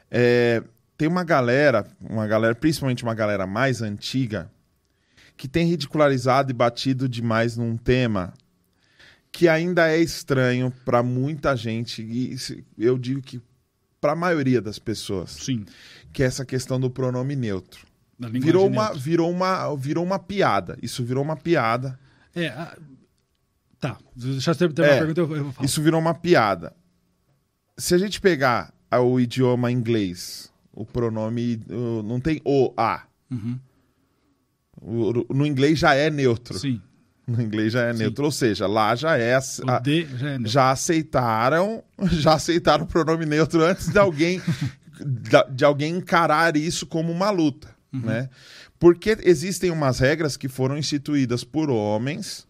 É, 0.08 0.62
tem 0.96 1.08
uma 1.08 1.24
galera, 1.24 1.84
uma 2.00 2.28
galera, 2.28 2.54
principalmente 2.54 3.02
uma 3.02 3.12
galera 3.14 3.44
mais 3.44 3.82
antiga, 3.82 4.48
que 5.36 5.48
tem 5.48 5.66
ridicularizado 5.66 6.52
e 6.52 6.54
batido 6.54 7.08
demais 7.08 7.56
num 7.56 7.76
tema 7.76 8.32
que 9.36 9.48
ainda 9.48 9.88
é 9.88 9.98
estranho 10.00 10.72
para 10.84 11.02
muita 11.02 11.54
gente 11.54 12.00
e 12.02 12.34
eu 12.78 12.96
digo 12.96 13.20
que 13.20 13.40
para 14.00 14.12
a 14.12 14.16
maioria 14.16 14.62
das 14.62 14.78
pessoas, 14.78 15.30
Sim. 15.32 15.64
que 16.12 16.22
é 16.22 16.26
essa 16.26 16.44
questão 16.44 16.80
do 16.80 16.88
pronome 16.90 17.36
neutro. 17.36 17.86
Virou 18.18 18.66
uma, 18.66 18.84
neutra. 18.84 18.98
virou 19.00 19.30
uma, 19.30 19.76
virou 19.76 20.02
uma 20.04 20.18
piada. 20.18 20.78
Isso 20.82 21.04
virou 21.04 21.22
uma 21.22 21.36
piada. 21.36 21.98
É, 22.34 22.48
a- 22.48 22.76
Tá. 23.78 23.98
Deixa 24.16 24.52
eu 24.52 24.54
terminar 24.54 24.86
É, 24.86 24.94
a 24.94 24.98
pergunta, 24.98 25.20
eu, 25.20 25.36
eu 25.36 25.52
falo. 25.52 25.66
Isso 25.66 25.82
virou 25.82 26.00
uma 26.00 26.14
piada. 26.14 26.74
Se 27.76 27.94
a 27.94 27.98
gente 27.98 28.22
pegar 28.22 28.72
o 28.90 29.20
idioma 29.20 29.70
inglês, 29.70 30.50
o 30.72 30.86
pronome 30.86 31.60
não 31.68 32.18
tem 32.18 32.40
o, 32.42 32.72
a. 32.74 33.02
Uhum. 33.30 33.58
O- 34.80 35.34
no 35.34 35.44
inglês 35.46 35.78
já 35.78 35.94
é 35.94 36.08
neutro. 36.10 36.58
Sim. 36.58 36.80
No 37.36 37.42
inglês 37.42 37.72
já 37.72 37.82
é 37.86 37.92
Sim. 37.92 37.98
neutro, 37.98 38.24
ou 38.24 38.30
seja, 38.30 38.66
lá 38.68 38.94
já 38.94 39.16
é 39.16 39.34
a- 39.34 39.40
já 39.40 39.82
é 40.30 40.38
já 40.44 40.70
aceitaram, 40.70 41.82
já 42.12 42.34
aceitaram 42.34 42.84
o 42.84 42.86
pronome 42.86 43.26
neutro 43.26 43.64
antes 43.64 43.88
de 43.88 43.98
alguém 43.98 44.40
de 45.52 45.64
alguém 45.64 45.96
encarar 45.96 46.56
isso 46.56 46.86
como 46.86 47.10
uma 47.12 47.30
luta, 47.30 47.74
Uhum. 47.92 48.00
né? 48.00 48.28
Porque 48.78 49.16
existem 49.22 49.70
umas 49.70 49.98
regras 49.98 50.36
que 50.36 50.48
foram 50.48 50.76
instituídas 50.78 51.42
por 51.44 51.70
homens 51.70 52.46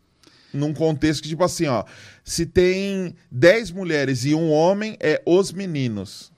num 0.53 0.73
contexto 0.74 1.23
que 1.23 1.28
tipo 1.28 1.44
assim, 1.44 1.66
ó, 1.66 1.85
se 2.24 2.44
tem 2.47 3.15
10 3.31 3.70
mulheres 3.70 4.24
e 4.24 4.35
um 4.35 4.51
homem 4.51 4.97
é 5.01 5.23
os 5.27 5.53
meninos. 5.53 6.32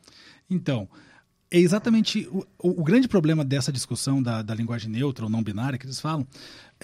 Então, 0.51 0.89
é 1.51 1.59
exatamente 1.59 2.29
o, 2.31 2.39
o- 2.59 2.81
o 2.81 2.85
grande 2.85 3.09
problema 3.09 3.45
dessa 3.45 3.73
discussão 3.73 4.23
da, 4.23 4.43
da 4.43 4.55
linguagem 4.55 4.91
neutra 4.91 5.25
ou 5.25 5.31
não 5.31 5.43
binária 5.43 5.79
que 5.79 5.87
eles 5.87 6.01
falam 6.01 6.27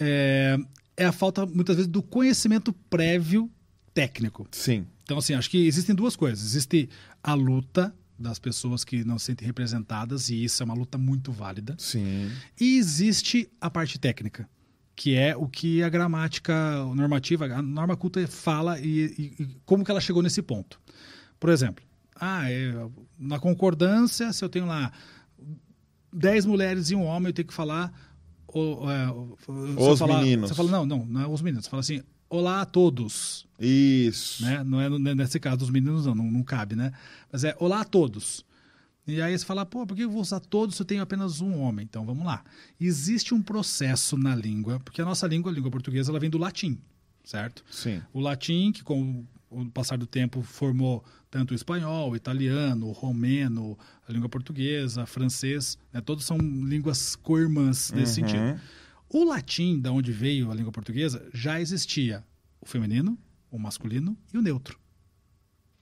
é, 0.01 0.57
é 0.97 1.05
a 1.05 1.12
falta, 1.12 1.45
muitas 1.47 1.77
vezes, 1.77 1.91
do 1.91 2.03
conhecimento 2.03 2.73
prévio 2.89 3.51
técnico. 3.93 4.47
Sim. 4.51 4.87
Então, 5.03 5.19
assim, 5.19 5.35
acho 5.35 5.51
que 5.51 5.66
existem 5.66 5.95
duas 5.95 6.16
coisas. 6.16 6.45
Existe 6.45 6.89
a 7.23 7.35
luta 7.35 7.95
das 8.19 8.39
pessoas 8.39 8.85
que 8.85 9.05
não 9.05 9.19
se 9.19 9.27
sentem 9.27 9.45
representadas, 9.47 10.31
e 10.31 10.45
isso 10.45 10.62
é 10.62 10.65
uma 10.65 10.75
luta 10.75 10.97
muito 10.97 11.33
válida. 11.33 11.75
Sim. 11.79 12.31
E 12.61 12.77
existe 12.79 13.49
a 13.61 13.69
parte 13.69 13.99
técnica, 13.99 14.49
que 14.95 15.15
é 15.16 15.37
o 15.37 15.49
que 15.49 15.83
a 15.83 15.89
gramática 15.89 16.55
normativa, 16.95 17.47
a 17.47 17.61
norma 17.61 17.97
culta 17.97 18.25
fala 18.29 18.79
e, 18.81 19.35
e- 19.39 19.43
e 19.43 19.47
como 19.66 19.85
que 19.85 19.91
ela 19.91 20.01
chegou 20.01 20.23
nesse 20.23 20.41
ponto. 20.43 20.81
Por 21.41 21.51
exemplo, 21.51 21.85
ah, 22.15 22.49
é, 22.51 22.73
na 23.19 23.41
concordância, 23.41 24.33
se 24.33 24.45
eu 24.45 24.49
tenho 24.49 24.66
lá 24.66 24.93
10 26.12 26.47
mulheres 26.47 26.91
e 26.91 26.95
um 26.95 27.03
homem, 27.05 27.29
eu 27.31 27.33
tenho 27.35 27.49
que 27.49 27.55
falar. 27.55 27.93
O- 28.59 28.91
é, 28.91 29.11
Os 29.91 29.99
falar- 29.99 30.21
meninos. 30.21 30.49
Você 30.51 30.55
fala, 30.55 30.71
não, 30.71 30.87
não, 30.87 31.05
não 31.07 31.21
é 31.21 31.27
os 31.27 31.43
meninos. 31.43 31.65
Você 31.65 31.71
fala 31.71 31.81
assim, 31.81 32.03
olá 32.31 32.61
a 32.63 32.65
todos 32.65 33.47
Isso. 33.59 34.43
né? 34.43 34.63
Não 34.65 34.81
é 34.81 34.89
no- 34.89 34.99
nesse 34.99 35.39
caso 35.41 35.59
dos 35.59 35.71
meninos, 35.71 36.07
não, 36.07 36.15
não, 36.15 36.31
não 36.31 36.43
cabe, 36.43 36.75
né? 36.77 36.93
Mas 37.33 37.45
é 37.45 37.57
olá 37.59 37.81
a 37.81 37.85
todos. 37.85 38.45
E 39.07 39.21
aí 39.21 39.39
você 39.39 39.45
fala, 39.45 39.67
pô, 39.67 39.87
por 39.87 39.95
que 39.95 40.05
eu 40.05 40.11
vou 40.11 40.23
usar 40.23 40.41
todos 40.41 40.77
se 40.77 40.83
eu 40.83 40.87
tenho 40.87 41.03
apenas 41.03 41.41
um 41.43 41.59
homem? 41.61 41.85
Então 41.85 42.07
vamos 42.07 42.25
lá. 42.25 42.43
Existe 42.81 43.35
um 43.35 43.43
processo 43.43 44.17
na 44.17 44.35
língua, 44.35 44.81
porque 44.81 45.03
a 45.03 45.05
nossa 45.05 45.27
língua, 45.27 45.53
a 45.53 45.55
língua 45.55 45.71
portuguesa, 45.71 46.11
ela 46.11 46.19
vem 46.19 46.31
do 46.31 46.39
latim, 46.39 46.79
certo? 47.23 47.63
Sim. 47.71 48.01
O 48.15 48.21
latim, 48.21 48.73
que 48.73 48.83
com 48.83 49.25
o 49.61 49.71
passar 49.71 49.97
do 49.99 50.07
tempo 50.07 50.43
formou 50.43 51.05
tanto 51.31 51.53
o 51.53 51.55
espanhol, 51.55 52.11
o 52.11 52.17
italiano, 52.17 52.87
o 52.89 52.93
romeno, 52.93 53.79
a 54.09 54.13
língua 54.13 54.29
portuguesa, 54.29 55.07
francês, 55.07 55.79
né? 55.93 56.01
todos 56.01 56.25
são 56.25 56.37
línguas 56.39 57.17
co-irmãs 57.17 57.91
nesse 57.93 58.21
Uhum. 58.21 58.29
sentido. 58.29 58.61
O 59.09 59.25
latim, 59.25 59.81
da 59.81 59.93
onde 59.93 60.13
veio 60.13 60.51
a 60.51 60.55
língua 60.55 60.73
portuguesa, 60.73 61.27
já 61.33 61.61
existia 61.61 62.25
o 62.61 62.67
feminino, 62.67 63.17
o 63.51 63.59
masculino 63.59 64.17
e 64.33 64.39
o 64.39 64.43
neutro. 64.43 64.79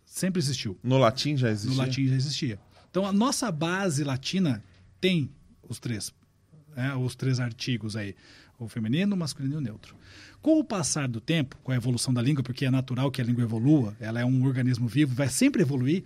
Sempre 0.04 0.40
existiu. 0.40 0.78
No 0.82 0.98
latim 0.98 1.36
já 1.36 1.46
No 1.48 1.52
existia? 1.52 1.76
latim 1.82 2.06
já 2.08 2.14
existia. 2.14 2.60
Então 2.90 3.06
a 3.06 3.12
nossa 3.12 3.50
base 3.50 4.04
latina 4.04 4.62
tem 5.00 5.30
os 5.66 5.78
três, 5.78 6.12
né, 6.76 6.94
os 6.94 7.14
três 7.14 7.40
artigos 7.40 7.96
aí, 7.96 8.14
o 8.64 8.68
feminino, 8.68 9.14
o 9.14 9.18
masculino 9.18 9.54
e 9.54 9.56
o 9.58 9.60
neutro. 9.60 9.94
Com 10.40 10.58
o 10.58 10.64
passar 10.64 11.08
do 11.08 11.20
tempo, 11.20 11.56
com 11.62 11.72
a 11.72 11.76
evolução 11.76 12.12
da 12.12 12.22
língua, 12.22 12.42
porque 12.42 12.64
é 12.64 12.70
natural 12.70 13.10
que 13.10 13.20
a 13.20 13.24
língua 13.24 13.44
evolua, 13.44 13.96
ela 14.00 14.20
é 14.20 14.24
um 14.24 14.44
organismo 14.44 14.88
vivo, 14.88 15.14
vai 15.14 15.28
sempre 15.28 15.62
evoluir. 15.62 16.04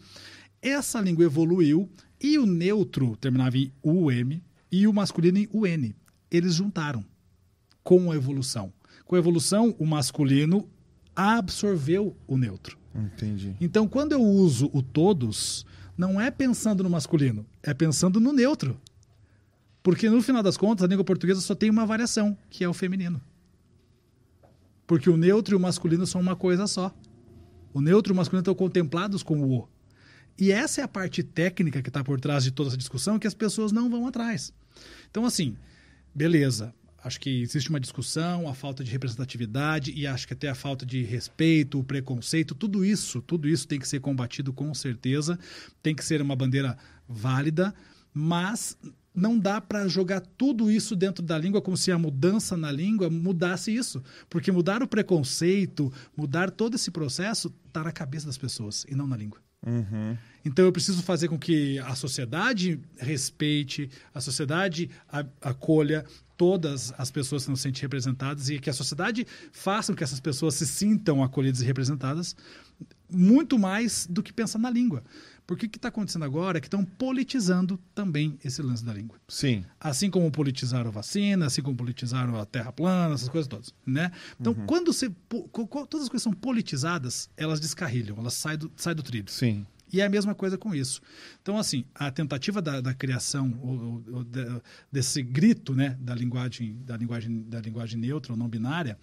Essa 0.61 1.01
língua 1.01 1.25
evoluiu 1.25 1.89
e 2.21 2.39
o 2.39 2.47
neutro 2.47 3.17
terminava 3.17 3.57
em 3.57 3.73
UM 3.83 4.41
e 4.71 4.87
o 4.87 4.93
masculino 4.93 5.39
em 5.39 5.49
UN. 5.53 5.95
Eles 6.31 6.55
juntaram 6.55 7.05
com 7.83 8.11
a 8.11 8.17
evolução. 8.17 8.73
Com 9.05 9.15
a 9.15 9.19
evolução, 9.19 9.75
o 9.79 9.87
masculino 9.87 10.69
absorveu 11.15 12.17
o 12.27 12.37
neutro. 12.37 12.77
Entendi. 12.95 13.55
Então, 13.61 13.87
quando 13.87 14.13
eu 14.13 14.21
uso 14.21 14.71
o 14.73 14.83
todos, 14.83 15.65
não 15.97 16.21
é 16.21 16.31
pensando 16.31 16.83
no 16.83 16.91
masculino, 16.91 17.47
é 17.63 17.73
pensando 17.73 18.21
no 18.21 18.33
neutro. 18.33 18.79
Porque 19.87 20.11
no 20.11 20.21
final 20.21 20.43
das 20.43 20.57
contas, 20.57 20.83
a 20.83 20.89
língua 20.89 21.05
portuguesa 21.05 21.41
só 21.41 21.55
tem 21.55 21.71
uma 21.71 21.87
variação, 21.87 22.37
que 22.51 22.65
é 22.65 22.69
o 22.69 22.75
feminino. 22.75 23.23
Porque 24.85 25.09
o 25.09 25.17
neutro 25.17 25.55
e 25.55 25.57
o 25.57 25.61
masculino 25.61 26.05
são 26.05 26.21
uma 26.21 26.35
coisa 26.35 26.67
só. 26.67 26.93
O 27.73 27.81
neutro 27.81 28.11
e 28.11 28.13
o 28.13 28.17
masculino 28.17 28.41
estão 28.41 28.55
contemplados 28.57 29.23
com 29.23 29.41
o 29.41 29.61
o. 29.61 29.69
E 30.37 30.51
essa 30.51 30.81
é 30.81 30.85
a 30.85 30.89
parte 30.89 31.23
técnica 31.23 31.81
que 31.83 31.89
está 31.89 32.03
por 32.03 32.21
trás 32.21 32.43
de 32.43 32.51
toda 32.51 32.71
essa 32.71 32.77
discussão 32.77 33.17
que 33.17 33.29
as 33.29 33.33
pessoas 33.33 33.71
não 33.71 33.89
vão 33.89 34.09
atrás. 34.09 34.53
Então, 35.09 35.25
assim, 35.25 35.57
beleza. 36.13 36.75
Acho 36.99 37.21
que 37.21 37.43
existe 37.43 37.71
uma 37.71 37.79
discussão, 37.79 38.49
a 38.49 38.55
falta 38.55 38.83
de 38.83 38.91
representatividade 38.91 39.93
e 39.93 40.05
acho 40.05 40.27
que 40.27 40.33
até 40.33 40.49
a 40.49 40.55
falta 40.57 40.85
de 40.85 41.05
respeito, 41.05 41.79
o 41.79 41.85
preconceito, 41.85 42.57
tudo 42.57 42.85
isso, 42.85 43.23
tudo 43.23 43.49
isso 43.49 43.69
tem 43.69 43.79
que 43.79 43.87
ser 43.87 44.01
combatido 44.01 44.53
com 44.53 44.75
certeza, 44.75 45.39
tem 45.81 45.95
que 45.95 46.05
ser 46.05 46.21
uma 46.21 46.35
bandeira 46.35 46.77
válida, 47.09 47.73
mas 48.13 48.77
não 49.17 49.39
dá 49.39 49.61
para 49.61 49.89
jogar 49.89 50.21
tudo 50.21 50.71
isso 50.71 50.95
dentro 50.95 51.25
da 51.25 51.39
língua 51.39 51.63
como 51.63 51.77
se 51.77 51.91
a 51.91 51.99
mudança 51.99 52.57
na 52.57 52.71
língua 52.71 53.09
mudasse 53.09 53.75
isso. 53.75 54.03
Porque 54.29 54.53
mudar 54.53 54.83
o 54.83 54.87
preconceito, 54.87 55.91
mudar 56.15 56.51
todo 56.51 56.75
esse 56.75 56.91
processo, 56.91 57.53
está 57.67 57.83
na 57.83 57.91
cabeça 57.91 58.27
das 58.27 58.37
pessoas 58.37 58.85
e 58.87 58.95
não 58.95 59.07
na 59.07 59.17
língua. 59.17 59.41
Uhum. 59.67 60.17
Então 60.45 60.65
eu 60.65 60.71
preciso 60.71 61.03
fazer 61.03 61.29
com 61.29 61.39
que 61.39 61.79
a 61.81 61.95
sociedade 61.95 62.79
respeite, 62.99 63.91
a 64.15 64.21
sociedade 64.21 64.91
acolha 65.41 66.05
todas 66.37 66.93
as 66.99 67.11
pessoas 67.11 67.45
que 67.45 67.49
não 67.49 67.57
se 67.57 67.63
sentem 67.63 67.83
representadas 67.83 68.51
e 68.51 68.59
que 68.59 68.69
a 68.69 68.73
sociedade 68.73 69.27
faça 69.51 69.93
com 69.93 69.97
que 69.97 70.05
essas 70.05 70.21
pessoas 70.21 70.55
se 70.55 70.67
sintam 70.67 71.25
acolhidas 71.25 71.63
e 71.63 71.65
representadas 71.65 72.37
muito 73.11 73.59
mais 73.59 74.07
do 74.09 74.23
que 74.23 74.33
pensar 74.33 74.59
na 74.59 74.71
língua. 74.71 75.03
Porque 75.47 75.67
o 75.67 75.69
que 75.69 75.79
está 75.79 75.89
acontecendo 75.89 76.25
agora 76.25 76.59
é 76.59 76.61
que 76.61 76.67
estão 76.67 76.85
politizando 76.85 77.79
também 77.95 78.37
esse 78.45 78.61
lance 78.61 78.85
da 78.85 78.93
língua. 78.93 79.17
Sim. 79.29 79.65
Assim 79.79 80.11
como 80.11 80.31
politizaram 80.31 80.89
a 80.89 80.93
vacina, 80.93 81.47
assim 81.47 81.63
como 81.63 81.77
politizaram 81.77 82.39
a 82.41 82.45
terra 82.45 82.73
plana, 82.73 83.15
essas 83.15 83.29
coisas 83.29 83.47
todas. 83.47 83.73
Né? 83.87 84.11
Então, 84.41 84.53
uhum. 84.53 84.67
quando 84.67 84.93
você. 84.93 85.09
Todas 85.89 86.03
as 86.03 86.09
coisas 86.09 86.23
são 86.23 86.33
politizadas, 86.33 87.31
elas 87.37 87.61
descarrilham, 87.61 88.17
elas 88.19 88.35
saem 88.35 88.59
do, 88.59 88.73
saem 88.77 88.97
do 88.97 89.03
trilho. 89.03 89.31
Sim. 89.31 89.65
E 89.93 90.01
é 90.01 90.05
a 90.05 90.09
mesma 90.09 90.35
coisa 90.35 90.59
com 90.59 90.75
isso. 90.75 91.01
Então, 91.41 91.57
assim, 91.57 91.85
a 91.95 92.11
tentativa 92.11 92.61
da, 92.61 92.81
da 92.81 92.93
criação 92.93 93.57
ou, 93.63 94.05
ou 94.17 94.25
de, 94.25 94.45
desse 94.91 95.23
grito 95.23 95.75
né, 95.75 95.97
da, 96.01 96.15
linguagem, 96.15 96.77
da, 96.85 96.97
linguagem, 96.97 97.45
da 97.49 97.61
linguagem 97.61 97.99
neutra 97.99 98.33
ou 98.33 98.39
não 98.39 98.49
binária 98.49 98.99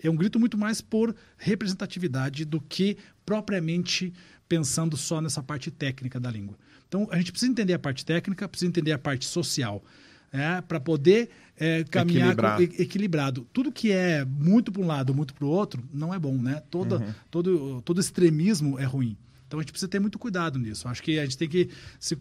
é 0.00 0.08
um 0.08 0.14
grito 0.14 0.38
muito 0.38 0.56
mais 0.56 0.80
por 0.80 1.14
representatividade 1.36 2.44
do 2.44 2.60
que 2.60 2.96
propriamente 3.26 4.12
pensando 4.48 4.96
só 4.96 5.20
nessa 5.20 5.42
parte 5.42 5.70
técnica 5.70 6.18
da 6.18 6.30
língua. 6.30 6.56
Então, 6.88 7.06
a 7.10 7.18
gente 7.18 7.30
precisa 7.30 7.50
entender 7.52 7.74
a 7.74 7.78
parte 7.78 8.04
técnica, 8.04 8.48
precisa 8.48 8.68
entender 8.68 8.92
a 8.92 8.98
parte 8.98 9.26
social, 9.26 9.84
é, 10.32 10.60
para 10.62 10.80
poder 10.80 11.30
é, 11.56 11.84
caminhar 11.84 12.30
equilibrado. 12.30 12.68
Com, 12.68 12.82
equilibrado. 12.82 13.48
Tudo 13.52 13.72
que 13.72 13.92
é 13.92 14.24
muito 14.24 14.72
para 14.72 14.82
um 14.82 14.86
lado, 14.86 15.14
muito 15.14 15.34
para 15.34 15.44
o 15.44 15.48
outro, 15.48 15.82
não 15.92 16.12
é 16.14 16.18
bom, 16.18 16.36
né? 16.36 16.62
Todo, 16.70 16.96
uhum. 16.96 17.14
todo, 17.30 17.82
todo 17.82 18.00
extremismo 18.00 18.78
é 18.78 18.84
ruim. 18.84 19.16
Então, 19.46 19.58
a 19.58 19.62
gente 19.62 19.72
precisa 19.72 19.88
ter 19.88 20.00
muito 20.00 20.18
cuidado 20.18 20.58
nisso. 20.58 20.88
Acho 20.88 21.02
que 21.02 21.18
a 21.18 21.24
gente 21.24 21.36
tem 21.38 21.48
que 21.48 21.70
se, 21.98 22.16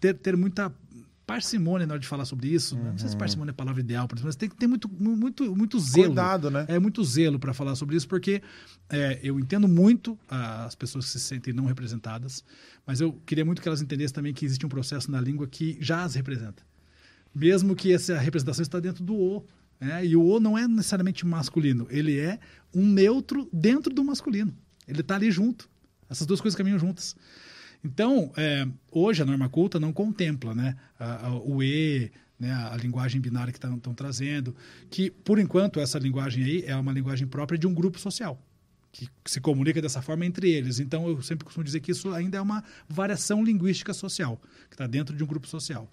ter, 0.00 0.14
ter 0.14 0.36
muita 0.36 0.72
parcimônia 1.28 1.86
na 1.86 1.92
hora 1.92 2.00
de 2.00 2.08
falar 2.08 2.24
sobre 2.24 2.48
isso. 2.48 2.74
Uhum. 2.74 2.84
Não 2.84 2.98
sei 2.98 3.08
se 3.08 3.14
uhum. 3.14 3.18
parcimônia 3.18 3.50
é 3.50 3.52
a 3.52 3.54
palavra 3.54 3.82
ideal, 3.82 4.08
mas 4.24 4.34
tem 4.34 4.48
que 4.48 4.56
ter 4.56 4.66
muito, 4.66 4.88
muito, 4.88 5.54
muito 5.54 5.78
zelo. 5.78 6.06
Cuidado, 6.06 6.50
né? 6.50 6.64
É 6.68 6.78
muito 6.78 7.04
zelo 7.04 7.38
para 7.38 7.52
falar 7.52 7.74
sobre 7.74 7.96
isso, 7.96 8.08
porque 8.08 8.40
é, 8.88 9.20
eu 9.22 9.38
entendo 9.38 9.68
muito 9.68 10.18
as 10.26 10.74
pessoas 10.74 11.04
que 11.04 11.10
se 11.10 11.20
sentem 11.20 11.52
não 11.52 11.66
representadas, 11.66 12.42
mas 12.86 13.02
eu 13.02 13.12
queria 13.26 13.44
muito 13.44 13.60
que 13.60 13.68
elas 13.68 13.82
entendessem 13.82 14.14
também 14.14 14.32
que 14.32 14.42
existe 14.46 14.64
um 14.64 14.70
processo 14.70 15.10
na 15.10 15.20
língua 15.20 15.46
que 15.46 15.76
já 15.82 16.02
as 16.02 16.14
representa. 16.14 16.62
Mesmo 17.34 17.76
que 17.76 17.92
essa 17.92 18.18
representação 18.18 18.62
está 18.62 18.80
dentro 18.80 19.04
do 19.04 19.14
O. 19.14 19.44
Né? 19.78 20.06
E 20.06 20.16
o 20.16 20.24
O 20.24 20.40
não 20.40 20.56
é 20.56 20.66
necessariamente 20.66 21.26
masculino, 21.26 21.86
ele 21.90 22.18
é 22.18 22.40
um 22.74 22.86
neutro 22.86 23.46
dentro 23.52 23.92
do 23.92 24.02
masculino. 24.02 24.56
Ele 24.86 25.02
está 25.02 25.16
ali 25.16 25.30
junto. 25.30 25.68
Essas 26.08 26.26
duas 26.26 26.40
coisas 26.40 26.56
caminham 26.56 26.78
juntas. 26.78 27.14
Então, 27.84 28.32
é, 28.36 28.66
hoje 28.90 29.22
a 29.22 29.26
norma 29.26 29.48
culta 29.48 29.78
não 29.78 29.92
contempla 29.92 30.54
né, 30.54 30.76
a, 30.98 31.26
a, 31.26 31.38
o 31.38 31.62
E, 31.62 32.10
né, 32.38 32.52
a 32.52 32.76
linguagem 32.76 33.20
binária 33.20 33.52
que 33.52 33.58
estão 33.58 33.94
trazendo, 33.94 34.54
que, 34.90 35.10
por 35.10 35.38
enquanto, 35.38 35.80
essa 35.80 35.98
linguagem 35.98 36.44
aí 36.44 36.64
é 36.66 36.76
uma 36.76 36.92
linguagem 36.92 37.26
própria 37.26 37.58
de 37.58 37.66
um 37.66 37.74
grupo 37.74 37.98
social, 37.98 38.40
que, 38.90 39.08
que 39.24 39.30
se 39.30 39.40
comunica 39.40 39.80
dessa 39.80 40.02
forma 40.02 40.26
entre 40.26 40.50
eles. 40.50 40.80
Então, 40.80 41.08
eu 41.08 41.22
sempre 41.22 41.44
costumo 41.44 41.64
dizer 41.64 41.80
que 41.80 41.92
isso 41.92 42.12
ainda 42.12 42.38
é 42.38 42.40
uma 42.40 42.64
variação 42.88 43.44
linguística 43.44 43.94
social, 43.94 44.40
que 44.68 44.74
está 44.74 44.86
dentro 44.86 45.16
de 45.16 45.22
um 45.22 45.26
grupo 45.26 45.46
social. 45.46 45.88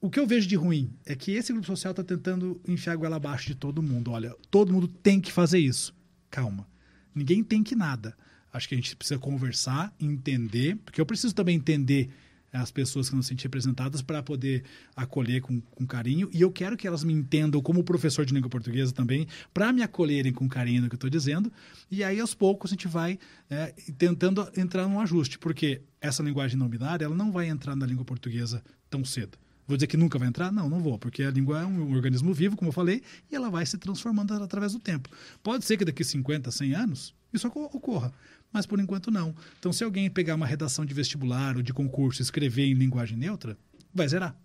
O 0.00 0.10
que 0.10 0.18
eu 0.18 0.26
vejo 0.26 0.46
de 0.46 0.54
ruim 0.54 0.92
é 1.04 1.14
que 1.14 1.32
esse 1.32 1.52
grupo 1.52 1.66
social 1.66 1.90
está 1.90 2.04
tentando 2.04 2.60
enfiar 2.66 2.92
a 2.92 2.96
goela 2.96 3.16
abaixo 3.16 3.48
de 3.48 3.54
todo 3.54 3.82
mundo. 3.82 4.12
Olha, 4.12 4.34
todo 4.50 4.72
mundo 4.72 4.86
tem 4.86 5.20
que 5.20 5.32
fazer 5.32 5.58
isso. 5.58 5.94
Calma. 6.30 6.68
Ninguém 7.14 7.42
tem 7.42 7.64
que 7.64 7.74
nada. 7.74 8.16
Acho 8.52 8.68
que 8.68 8.74
a 8.74 8.78
gente 8.78 8.94
precisa 8.96 9.18
conversar, 9.18 9.92
entender, 10.00 10.76
porque 10.84 11.00
eu 11.00 11.06
preciso 11.06 11.34
também 11.34 11.56
entender 11.56 12.10
as 12.52 12.70
pessoas 12.70 13.08
que 13.08 13.14
não 13.14 13.22
se 13.22 13.28
sentem 13.28 13.44
representadas 13.44 14.00
para 14.00 14.22
poder 14.22 14.64
acolher 14.96 15.40
com, 15.40 15.60
com, 15.60 15.86
carinho. 15.86 16.30
E 16.32 16.40
eu 16.40 16.50
quero 16.50 16.76
que 16.76 16.86
elas 16.86 17.04
me 17.04 17.12
entendam 17.12 17.60
como 17.60 17.84
professor 17.84 18.24
de 18.24 18.32
língua 18.32 18.48
portuguesa 18.48 18.92
também, 18.92 19.26
para 19.52 19.72
me 19.72 19.82
acolherem 19.82 20.32
com 20.32 20.48
carinho 20.48 20.82
no 20.82 20.88
que 20.88 20.94
eu 20.94 20.98
estou 20.98 21.10
dizendo. 21.10 21.52
E 21.90 22.02
aí, 22.02 22.18
aos 22.18 22.34
poucos, 22.34 22.70
a 22.70 22.74
gente 22.74 22.88
vai 22.88 23.18
é, 23.50 23.74
tentando 23.98 24.48
entrar 24.56 24.88
num 24.88 25.00
ajuste, 25.00 25.38
porque 25.38 25.82
essa 26.00 26.22
linguagem 26.22 26.58
não 26.58 26.68
binária 26.68 27.04
ela 27.04 27.14
não 27.14 27.30
vai 27.30 27.48
entrar 27.48 27.76
na 27.76 27.86
língua 27.86 28.04
portuguesa 28.04 28.62
tão 28.88 29.04
cedo. 29.04 29.36
Vou 29.68 29.76
dizer 29.76 29.86
que 29.86 29.96
nunca 29.96 30.18
vai 30.18 30.26
entrar? 30.26 30.50
Não, 30.50 30.68
não 30.68 30.80
vou, 30.80 30.98
porque 30.98 31.22
a 31.22 31.30
língua 31.30 31.60
é 31.60 31.66
um 31.66 31.92
organismo 31.92 32.32
vivo, 32.32 32.56
como 32.56 32.70
eu 32.70 32.72
falei, 32.72 33.02
e 33.30 33.36
ela 33.36 33.50
vai 33.50 33.64
se 33.64 33.78
transformando 33.78 34.32
através 34.32 34.72
do 34.72 34.80
tempo. 34.80 35.08
Pode 35.42 35.64
ser 35.64 35.76
que 35.76 35.84
daqui 35.84 36.02
50, 36.02 36.50
100 36.50 36.74
anos 36.74 37.14
isso 37.32 37.46
ocorra 37.46 38.12
mas 38.52 38.66
por 38.66 38.80
enquanto 38.80 39.10
não. 39.10 39.34
Então, 39.58 39.72
se 39.72 39.84
alguém 39.84 40.10
pegar 40.10 40.34
uma 40.34 40.46
redação 40.46 40.84
de 40.84 40.94
vestibular 40.94 41.56
ou 41.56 41.62
de 41.62 41.72
concurso 41.72 42.20
e 42.20 42.24
escrever 42.24 42.64
em 42.64 42.74
linguagem 42.74 43.16
neutra, 43.16 43.56
vai 43.92 44.08
zerar. 44.08 44.36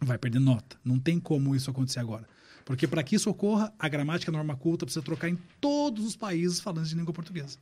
Vai 0.00 0.18
perder 0.18 0.40
nota. 0.40 0.76
Não 0.84 0.98
tem 0.98 1.18
como 1.18 1.54
isso 1.54 1.70
acontecer 1.70 2.00
agora. 2.00 2.28
Porque 2.64 2.86
para 2.86 3.02
que 3.02 3.16
isso 3.16 3.30
ocorra, 3.30 3.72
a 3.78 3.88
gramática 3.88 4.30
norma 4.30 4.56
culta 4.56 4.84
precisa 4.84 5.04
trocar 5.04 5.28
em 5.28 5.38
todos 5.60 6.04
os 6.04 6.16
países 6.16 6.60
falantes 6.60 6.90
de 6.90 6.96
língua 6.96 7.12
portuguesa. 7.12 7.58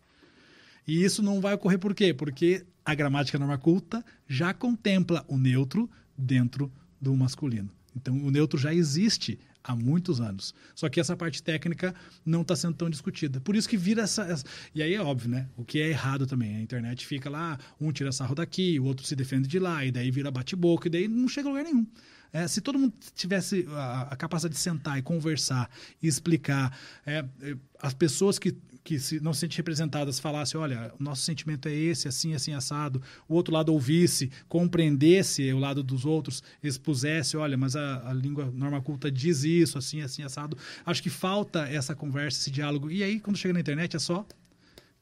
E 0.86 1.04
isso 1.04 1.22
não 1.22 1.40
vai 1.40 1.54
ocorrer 1.54 1.78
por 1.78 1.94
quê? 1.94 2.12
Porque 2.12 2.66
a 2.84 2.94
gramática 2.94 3.38
norma 3.38 3.58
culta 3.58 4.04
já 4.26 4.52
contempla 4.52 5.24
o 5.28 5.38
neutro 5.38 5.88
dentro 6.16 6.70
do 7.00 7.14
masculino. 7.16 7.70
Então, 7.96 8.14
o 8.24 8.30
neutro 8.30 8.58
já 8.58 8.72
existe 8.72 9.38
há 9.62 9.74
muitos 9.74 10.20
anos. 10.20 10.54
Só 10.74 10.88
que 10.88 11.00
essa 11.00 11.16
parte 11.16 11.42
técnica 11.42 11.94
não 12.24 12.42
está 12.42 12.54
sendo 12.56 12.74
tão 12.74 12.88
discutida. 12.88 13.40
Por 13.40 13.56
isso 13.56 13.68
que 13.68 13.76
vira 13.76 14.02
essa, 14.02 14.22
essa, 14.22 14.44
E 14.74 14.82
aí 14.82 14.94
é 14.94 15.00
óbvio, 15.00 15.30
né? 15.30 15.48
O 15.56 15.64
que 15.64 15.80
é 15.80 15.88
errado 15.88 16.26
também. 16.26 16.56
A 16.56 16.60
internet 16.60 17.06
fica 17.06 17.28
lá, 17.28 17.58
um 17.80 17.92
tira 17.92 18.12
sarro 18.12 18.34
daqui, 18.34 18.78
o 18.78 18.84
outro 18.84 19.04
se 19.06 19.16
defende 19.16 19.48
de 19.48 19.58
lá, 19.58 19.84
e 19.84 19.90
daí 19.90 20.10
vira 20.10 20.30
bate-boca, 20.30 20.88
e 20.88 20.90
daí 20.90 21.08
não 21.08 21.28
chega 21.28 21.48
a 21.48 21.50
lugar 21.50 21.64
nenhum. 21.64 21.86
É, 22.32 22.46
se 22.46 22.60
todo 22.60 22.78
mundo 22.78 22.94
tivesse 23.14 23.66
a, 23.70 24.02
a, 24.02 24.16
capacidade 24.16 24.54
de 24.54 24.60
sentar 24.60 24.96
e 24.98 25.02
conversar 25.02 25.68
e 26.00 26.06
explicar, 26.06 26.76
é, 27.04 27.24
é 27.42 27.56
as 27.82 27.92
pessoas 27.92 28.38
que 28.38 28.56
que 28.82 28.98
se 28.98 29.20
não 29.20 29.32
se 29.32 29.40
sente 29.40 29.56
representadas 29.56 30.18
falasse, 30.18 30.56
olha, 30.56 30.92
o 30.98 31.02
nosso 31.02 31.22
sentimento 31.22 31.68
é 31.68 31.74
esse, 31.74 32.08
assim, 32.08 32.34
assim, 32.34 32.52
assado, 32.54 33.02
o 33.28 33.34
outro 33.34 33.52
lado 33.52 33.72
ouvisse, 33.72 34.30
compreendesse 34.48 35.52
o 35.52 35.58
lado 35.58 35.82
dos 35.82 36.04
outros, 36.04 36.42
expusesse, 36.62 37.36
olha, 37.36 37.56
mas 37.56 37.76
a, 37.76 38.08
a 38.08 38.12
língua 38.12 38.50
norma 38.52 38.80
culta 38.80 39.10
diz 39.10 39.44
isso, 39.44 39.78
assim, 39.78 40.00
assim, 40.00 40.22
assado. 40.22 40.56
Acho 40.84 41.02
que 41.02 41.10
falta 41.10 41.68
essa 41.68 41.94
conversa, 41.94 42.40
esse 42.40 42.50
diálogo. 42.50 42.90
E 42.90 43.02
aí, 43.02 43.20
quando 43.20 43.36
chega 43.36 43.54
na 43.54 43.60
internet, 43.60 43.96
é 43.96 43.98
só 43.98 44.26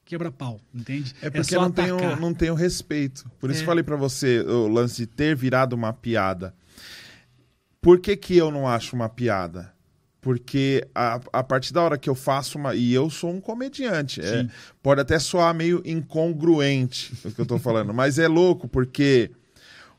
quebra-pau, 0.03 0.59
entende? 0.73 1.13
É 1.21 1.29
porque 1.29 1.53
é 1.53 1.57
não, 1.57 1.71
tem 1.71 1.91
o, 1.91 2.15
não 2.15 2.33
tem 2.33 2.49
o 2.49 2.55
respeito. 2.55 3.29
Por 3.39 3.51
isso 3.51 3.61
é. 3.61 3.65
falei 3.65 3.83
para 3.83 3.95
você 3.95 4.41
o 4.41 4.67
lance 4.67 4.97
de 4.97 5.07
ter 5.07 5.35
virado 5.35 5.73
uma 5.73 5.93
piada. 5.93 6.53
Por 7.79 7.99
que, 7.99 8.17
que 8.17 8.35
eu 8.35 8.49
não 8.51 8.67
acho 8.67 8.95
uma 8.95 9.07
piada? 9.07 9.71
Porque 10.21 10.85
a, 10.93 11.19
a 11.31 11.43
partir 11.43 11.71
da 11.73 11.81
hora 11.81 11.97
que 11.97 12.09
eu 12.09 12.15
faço 12.15 12.57
uma. 12.57 12.75
E 12.75 12.93
eu 12.93 13.09
sou 13.09 13.31
um 13.31 13.39
comediante. 13.39 14.19
É, 14.21 14.47
pode 14.83 14.99
até 14.99 15.17
soar 15.17 15.53
meio 15.53 15.81
incongruente 15.85 17.13
o 17.23 17.31
que 17.31 17.39
eu 17.39 17.45
tô 17.45 17.57
falando, 17.57 17.93
mas 17.95 18.19
é 18.19 18.27
louco, 18.27 18.67
porque 18.67 19.31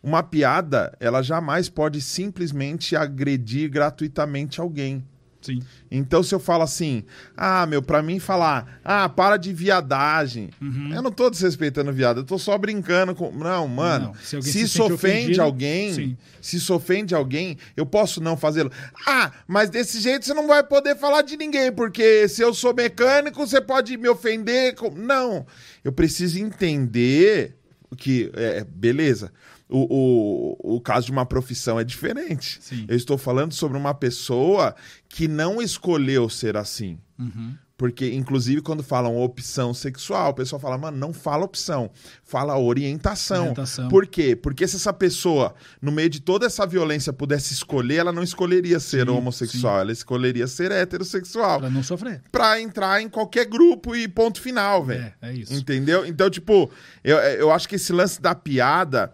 uma 0.03 0.23
piada, 0.23 0.97
ela 0.99 1.23
jamais 1.23 1.69
pode 1.69 2.01
simplesmente 2.01 2.97
agredir 2.97 3.71
gratuitamente 3.71 4.61
alguém. 4.61 5.05
Sim. 5.41 5.61
Então, 5.91 6.23
se 6.23 6.35
eu 6.35 6.39
falo 6.39 6.63
assim, 6.63 7.05
ah, 7.37 7.67
meu, 7.67 7.83
pra 7.83 8.03
mim 8.03 8.19
falar, 8.19 8.81
ah, 8.85 9.09
para 9.09 9.37
de 9.37 9.53
viadagem. 9.53 10.51
Uhum. 10.61 10.93
Eu 10.95 11.03
não 11.03 11.11
tô 11.11 11.31
desrespeitando 11.31 11.93
viado, 11.93 12.21
eu 12.21 12.25
tô 12.25 12.39
só 12.39 12.57
brincando 12.59 13.15
com. 13.15 13.33
Não, 13.33 13.67
mano. 13.67 14.07
Não. 14.07 14.15
Se, 14.15 14.41
se, 14.43 14.69
se 14.69 14.83
ofende 14.83 15.41
alguém, 15.41 15.95
sim. 15.95 16.17
se 16.41 16.61
se 16.61 16.73
ofende 16.73 17.15
alguém, 17.15 17.57
eu 17.77 17.87
posso 17.87 18.21
não 18.21 18.37
fazê-lo. 18.37 18.71
Ah, 19.07 19.33
mas 19.47 19.71
desse 19.71 20.01
jeito 20.01 20.25
você 20.25 20.35
não 20.35 20.47
vai 20.47 20.63
poder 20.63 20.97
falar 20.97 21.23
de 21.23 21.37
ninguém, 21.37 21.73
porque 21.73 22.29
se 22.29 22.43
eu 22.43 22.53
sou 22.53 22.75
mecânico, 22.75 23.47
você 23.47 23.61
pode 23.61 23.97
me 23.97 24.09
ofender. 24.09 24.75
Com... 24.75 24.91
Não. 24.91 25.47
Eu 25.83 25.93
preciso 25.93 26.39
entender 26.39 27.57
que. 27.97 28.31
É, 28.35 28.65
beleza. 28.65 29.33
O, 29.71 30.57
o, 30.61 30.77
o 30.77 30.81
caso 30.81 31.07
de 31.07 31.13
uma 31.13 31.25
profissão 31.25 31.79
é 31.79 31.85
diferente. 31.85 32.59
Sim. 32.61 32.85
Eu 32.89 32.97
estou 32.97 33.17
falando 33.17 33.53
sobre 33.53 33.79
uma 33.79 33.95
pessoa 33.95 34.75
que 35.09 35.29
não 35.29 35.63
escolheu 35.63 36.29
ser 36.29 36.57
assim. 36.57 36.99
Uhum. 37.19 37.55
Porque, 37.81 38.13
inclusive, 38.13 38.61
quando 38.61 38.83
falam 38.83 39.17
opção 39.17 39.73
sexual, 39.73 40.33
o 40.33 40.35
pessoal 40.35 40.61
fala, 40.61 40.77
mano, 40.77 40.99
não 40.99 41.15
fala 41.15 41.47
opção, 41.47 41.91
fala 42.23 42.59
orientação. 42.59 43.41
Orientação. 43.41 43.89
Por 43.89 44.07
quê? 44.07 44.37
Porque 44.37 44.69
se 44.69 44.77
essa 44.77 44.93
pessoa, 44.93 45.55
no 45.81 45.91
meio 45.91 46.11
de 46.11 46.21
toda 46.21 46.45
essa 46.45 46.67
violência, 46.67 47.11
pudesse 47.11 47.55
escolher, 47.55 47.97
ela 47.97 48.13
não 48.13 48.23
escolheria 48.23 48.79
ser 48.79 49.07
Sim, 49.07 49.13
homossexual, 49.13 49.81
ela 49.81 49.93
escolheria 49.93 50.47
ser 50.47 50.71
heterossexual. 50.71 51.61
Pra 51.61 51.71
não 51.71 51.83
sofrer. 51.83 52.23
Pra 52.31 52.61
entrar 52.61 53.01
em 53.01 53.09
qualquer 53.09 53.47
grupo 53.47 53.97
e 53.97 54.07
ponto 54.07 54.43
final, 54.43 54.85
velho. 54.85 55.15
É, 55.23 55.31
é 55.31 55.33
isso. 55.33 55.55
Entendeu? 55.55 56.05
Então, 56.05 56.29
tipo, 56.29 56.71
eu, 57.03 57.17
eu 57.17 57.51
acho 57.51 57.67
que 57.67 57.77
esse 57.77 57.95
lance 57.95 58.21
da 58.21 58.35
piada 58.35 59.11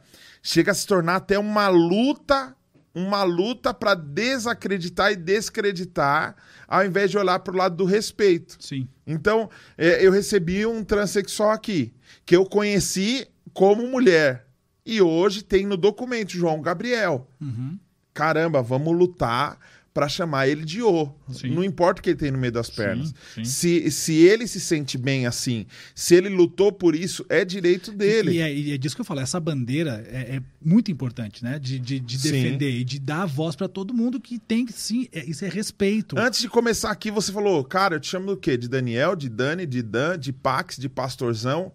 chega 0.47 0.71
a 0.71 0.75
se 0.75 0.87
tornar 0.87 1.17
até 1.17 1.37
uma 1.37 1.67
luta, 1.67 2.55
uma 2.95 3.25
luta 3.25 3.75
pra 3.75 3.95
desacreditar 3.95 5.11
e 5.11 5.17
descreditar, 5.17 6.37
ao 6.69 6.85
invés 6.87 7.11
de 7.11 7.19
olhar 7.19 7.41
pro 7.41 7.57
lado 7.57 7.75
do 7.75 7.85
respeito. 7.85 8.57
Sim. 8.61 8.89
Então, 9.05 9.51
é, 9.77 10.07
eu 10.07 10.13
recebi 10.13 10.65
um 10.65 10.85
transexual 10.85 11.51
aqui, 11.51 11.93
que 12.25 12.37
eu 12.37 12.47
conheci 12.47 13.27
como 13.53 13.89
mulher. 13.89 14.47
E 14.85 15.03
hoje 15.03 15.43
tem 15.43 15.67
no 15.67 15.77
documento 15.77 16.31
João 16.31 16.63
Gabriel. 16.63 17.29
Uhum. 17.41 17.77
Caramba, 18.15 18.63
vamos 18.63 18.97
lutar 18.97 19.59
pra 19.97 20.11
chamar 20.11 20.47
ele 20.47 20.63
de 20.63 20.83
O. 20.83 21.11
Sim. 21.31 21.49
Não 21.55 21.65
importa 21.65 22.01
o 22.01 22.03
que 22.03 22.11
ele 22.11 22.19
tem 22.19 22.31
no 22.31 22.37
meio 22.37 22.53
das 22.53 22.69
pernas. 22.69 23.15
sim. 23.35 23.45
Se, 23.47 23.91
se 23.91 24.13
ele 24.13 24.47
se 24.47 24.61
sente 24.61 24.99
bem 24.99 25.27
assim, 25.27 25.65
se 25.95 26.15
ele 26.15 26.29
lutou 26.29 26.71
por 26.71 26.95
isso, 26.95 27.25
é 27.31 27.47
direito 27.47 27.91
dele. 27.93 28.33
E 28.33 28.41
é, 28.41 28.55
e 28.55 28.73
é 28.73 28.77
disso 28.77 28.95
que 28.95 29.01
eu 29.01 29.07
falo. 29.07 29.21
Essa 29.21 29.41
bandeira 29.41 30.07
é, 30.11 30.37
é 30.37 30.43
muito 30.63 30.91
importante, 30.91 31.43
né? 31.43 31.59
De, 31.59 31.79
de, 31.79 31.99
de 31.99 32.19
Sim. 32.19 32.31
defender 32.31 32.71
e 32.73 32.85
de 32.85 32.99
dar 32.99 33.25
voz 33.25 33.57
pra 33.57 33.69
todo 33.69 33.95
mundo 33.95 34.21
que 34.21 34.39
tem 34.39 34.67
que 34.67 34.73
sim. 34.75 35.09
é- 35.13 35.25
isso 35.25 35.47
é 35.47 35.49
respeito. 35.49 36.19
Antes 36.19 36.41
de 36.41 36.49
começar 36.51 36.91
aqui, 36.91 37.11
você 37.11 37.33
falou, 37.33 37.65
cara, 37.65 37.95
eu 37.97 38.01
te 38.01 38.09
chamo 38.09 38.27
do 38.27 38.37
quê? 38.37 38.59
De 38.59 38.69
Daniel, 38.69 39.17
de 39.17 39.31
Dani, 39.31 39.65
de 39.65 39.81
Dan, 39.81 40.19
de 40.19 40.31
Pax, 40.31 40.77
de 40.77 40.91
Pastorzão. 40.91 41.73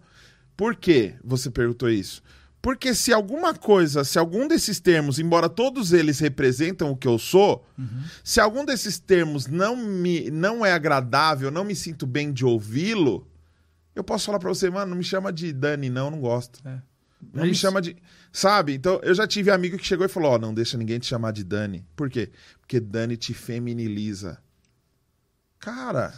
Por 0.56 0.76
que 0.76 1.14
você 1.24 1.50
perguntou 1.50 1.90
isso? 1.90 2.22
Porque 2.62 2.94
se 2.94 3.12
alguma 3.12 3.52
coisa, 3.52 4.04
se 4.04 4.20
algum 4.20 4.46
desses 4.46 4.78
termos, 4.78 5.18
embora 5.18 5.48
todos 5.48 5.92
eles 5.92 6.20
representam 6.20 6.92
o 6.92 6.96
que 6.96 7.08
eu 7.08 7.18
sou, 7.18 7.66
se 8.22 8.40
algum 8.40 8.64
desses 8.64 9.00
termos 9.00 9.48
não 9.48 9.74
me 9.76 10.30
não 10.30 10.64
é 10.64 10.72
agradável, 10.72 11.50
não 11.50 11.64
me 11.64 11.74
sinto 11.74 12.06
bem 12.06 12.32
de 12.32 12.44
ouvi-lo, 12.44 13.26
eu 13.96 14.04
posso 14.04 14.26
falar 14.26 14.38
pra 14.38 14.48
você, 14.48 14.70
mano, 14.70 14.90
não 14.90 14.96
me 14.96 15.02
chama 15.02 15.32
de 15.32 15.52
Dani, 15.52 15.90
não, 15.90 16.08
não 16.08 16.20
gosto. 16.20 16.60
É. 16.66 16.80
Não 17.34 17.42
É 17.42 17.46
me 17.46 17.52
isso. 17.52 17.60
chama 17.60 17.82
de. 17.82 17.96
Sabe? 18.32 18.74
Então, 18.74 18.98
eu 19.02 19.14
já 19.14 19.26
tive 19.26 19.50
amigo 19.50 19.76
que 19.76 19.84
chegou 19.86 20.06
e 20.06 20.08
falou: 20.08 20.32
Ó, 20.32 20.38
não 20.38 20.54
deixa 20.54 20.78
ninguém 20.78 20.98
te 21.00 21.06
chamar 21.06 21.32
de 21.32 21.42
Dani. 21.44 21.84
Por 21.96 22.08
quê? 22.08 22.30
Porque 22.60 22.78
Dani 22.80 23.16
te 23.16 23.34
feminiliza. 23.34 24.38
Cara, 25.58 26.12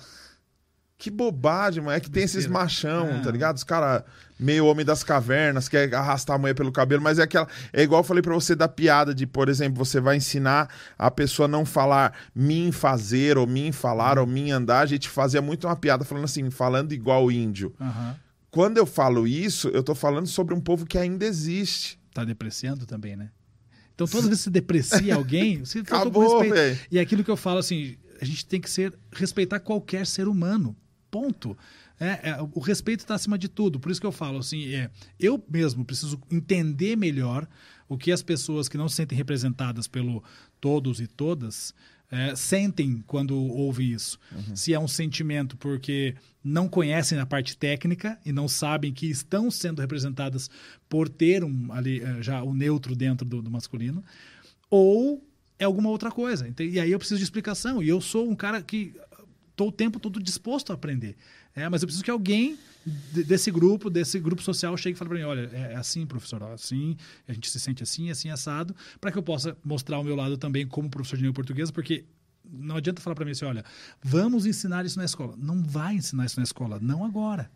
que 0.97 1.11
bobagem, 1.11 1.83
mano. 1.83 1.97
É 1.97 2.01
que 2.01 2.11
tem 2.11 2.23
esses 2.23 2.47
machão, 2.47 3.09
É. 3.09 3.21
tá 3.21 3.31
ligado? 3.31 3.57
Os 3.57 3.65
caras 3.65 4.03
meio 4.45 4.67
homem 4.67 4.85
das 4.85 5.03
cavernas, 5.03 5.69
quer 5.69 5.93
arrastar 5.95 6.37
a 6.37 6.39
mulher 6.39 6.55
pelo 6.55 6.71
cabelo, 6.71 7.03
mas 7.03 7.19
é 7.19 7.23
aquela. 7.23 7.49
É 7.73 7.83
igual 7.83 8.01
eu 8.01 8.05
falei 8.05 8.23
pra 8.23 8.35
você 8.35 8.55
da 8.55 8.69
piada 8.69 9.15
de, 9.15 9.27
por 9.27 9.49
exemplo, 9.49 9.83
você 9.83 10.01
vai 10.01 10.17
ensinar 10.17 10.69
a 10.99 11.11
pessoa 11.11 11.47
a 11.47 11.49
não 11.49 11.65
falar 11.65 12.13
mim 12.35 12.71
fazer, 12.71 13.39
ou 13.39 13.47
mim 13.47 13.73
falar, 13.73 14.19
ou 14.19 14.27
mim 14.27 14.51
andar. 14.51 14.81
A 14.81 14.87
gente 14.87 15.09
fazia 15.09 15.41
muito 15.41 15.67
uma 15.67 15.75
piada 15.75 16.05
falando 16.05 16.25
assim, 16.25 16.51
falando 16.51 16.93
igual 16.93 17.33
índio. 17.33 17.75
Aham. 17.81 18.17
Quando 18.51 18.77
eu 18.77 18.87
falo 18.87 19.27
isso, 19.27 19.69
eu 19.69 19.83
tô 19.83 19.95
falando 19.95 20.27
sobre 20.27 20.55
um 20.55 20.61
povo 20.61 20.85
que 20.87 20.99
ainda 20.99 21.25
existe. 21.25 21.99
Tá 22.13 22.23
depreciando 22.25 22.87
também, 22.87 23.17
né? 23.17 23.31
Então, 23.95 24.07
toda 24.07 24.29
vez 24.29 24.39
que 24.39 24.45
você 24.45 24.51
deprecia 24.51 25.15
alguém, 25.17 25.65
você 25.65 25.83
faltou 25.83 26.13
com 26.13 26.21
Acabou, 26.21 26.39
respeito. 26.41 26.55
velho. 26.55 26.79
E 26.91 26.99
é 26.99 27.01
aquilo 27.01 27.25
que 27.25 27.31
eu 27.31 27.37
falo 27.37 27.59
assim, 27.59 27.97
a 28.21 28.25
gente 28.25 28.45
tem 28.47 28.61
que 28.61 28.71
ser 28.71 28.93
respeitar 29.13 29.59
qualquer 29.59 30.07
ser 30.07 30.29
humano. 30.29 30.77
Ponto. 31.15 31.57
É, 32.01 32.31
é, 32.31 32.39
o 32.53 32.59
respeito 32.59 33.01
está 33.01 33.15
acima 33.15 33.39
de 33.39 33.49
tudo. 33.49 33.79
Por 33.79 33.93
isso 33.93 34.01
que 34.01 34.07
eu 34.07 34.11
falo 34.11 34.39
assim, 34.39 34.75
é, 34.75 34.91
eu 35.21 35.41
mesmo 35.49 35.85
preciso 35.85 36.21
entender 36.29 36.97
melhor 36.97 37.47
o 37.89 37.97
que 37.97 38.11
as 38.11 38.21
pessoas 38.21 38.69
que 38.69 38.77
não 38.77 38.89
se 38.89 38.97
sentem 38.97 39.17
representadas 39.17 39.87
pelo 39.87 40.25
todos 40.61 41.01
e 41.01 41.07
todas 41.07 41.73
é, 42.11 42.35
sentem 42.35 43.05
quando 43.07 43.37
ouvem 43.37 43.93
isso. 43.93 44.19
Se 44.57 44.75
é 44.75 44.81
um 44.81 44.89
sentimento 44.89 45.57
porque 45.57 46.17
não 46.43 46.69
conhecem 46.69 47.17
a 47.21 47.25
parte 47.25 47.57
técnica 47.57 48.19
e 48.27 48.33
não 48.33 48.49
sabem 48.49 48.93
que 48.93 49.07
estão 49.07 49.49
sendo 49.49 49.79
representadas 49.79 50.51
por 50.89 51.09
ter 51.09 51.45
um, 51.45 51.73
ali 51.73 52.03
eh, 52.03 52.23
já 52.23 52.43
o 52.43 52.53
neutro 52.53 52.97
dentro 52.97 53.25
do, 53.25 53.41
do 53.41 53.51
masculino, 53.53 54.03
ou 54.69 55.25
é 55.61 55.65
alguma 55.65 55.91
outra 55.91 56.11
coisa. 56.11 56.53
E 56.59 56.81
aí 56.81 56.91
eu 56.91 56.99
preciso 56.99 57.19
de 57.19 57.25
explicação. 57.25 57.81
E 57.81 57.89
eu 57.89 58.01
sou 58.01 58.29
um 58.29 58.35
cara 58.35 58.61
que 58.61 58.95
estou 59.55 59.69
o 59.69 59.73
tempo 59.73 60.01
todo 60.01 60.21
disposto 60.21 60.71
a 60.73 60.75
aprender. 60.75 61.17
É, 61.55 61.69
mas 61.69 61.83
eu 61.83 61.87
preciso 61.87 62.05
que 62.05 62.11
alguém 62.11 62.59
de- 63.13 63.23
desse 63.25 63.51
grupo, 63.51 63.89
desse 63.89 64.19
grupo 64.19 64.43
social, 64.43 64.77
chegue 64.77 64.97
e 64.97 64.99
fale 64.99 65.09
para 65.09 65.19
mim, 65.19 65.25
olha, 65.25 65.49
é 65.53 65.73
é 65.73 65.77
assim, 65.77 66.05
professor, 66.05 66.43
ó, 66.43 66.53
assim, 66.53 66.97
a 67.27 67.33
gente 67.33 67.49
se 67.49 67.59
sente 67.61 67.83
assim, 67.83 68.11
assim, 68.11 68.29
assado, 68.31 68.75
para 69.01 69.11
que 69.13 69.19
eu 69.19 69.23
possa 69.23 69.57
mostrar 69.65 69.99
o 69.99 70.05
meu 70.05 70.17
lado 70.17 70.37
também 70.37 70.67
como 70.67 70.91
professor 70.91 71.17
de 71.17 71.23
língua 71.23 71.35
portuguesa, 71.35 71.73
porque 71.73 72.05
não 72.45 72.77
adianta 72.77 73.01
falar 73.01 73.15
para 73.15 73.25
mim 73.25 73.31
assim, 73.31 73.45
olha, 73.45 73.65
vamos 74.03 74.45
ensinar 74.45 74.85
isso 74.85 74.99
na 74.99 75.05
escola. 75.05 75.35
Não 75.39 75.63
vai 75.63 75.95
ensinar 75.95 76.27
isso 76.27 76.39
na 76.39 76.45
escola, 76.45 76.79
não 76.81 77.05
agora. 77.05 77.51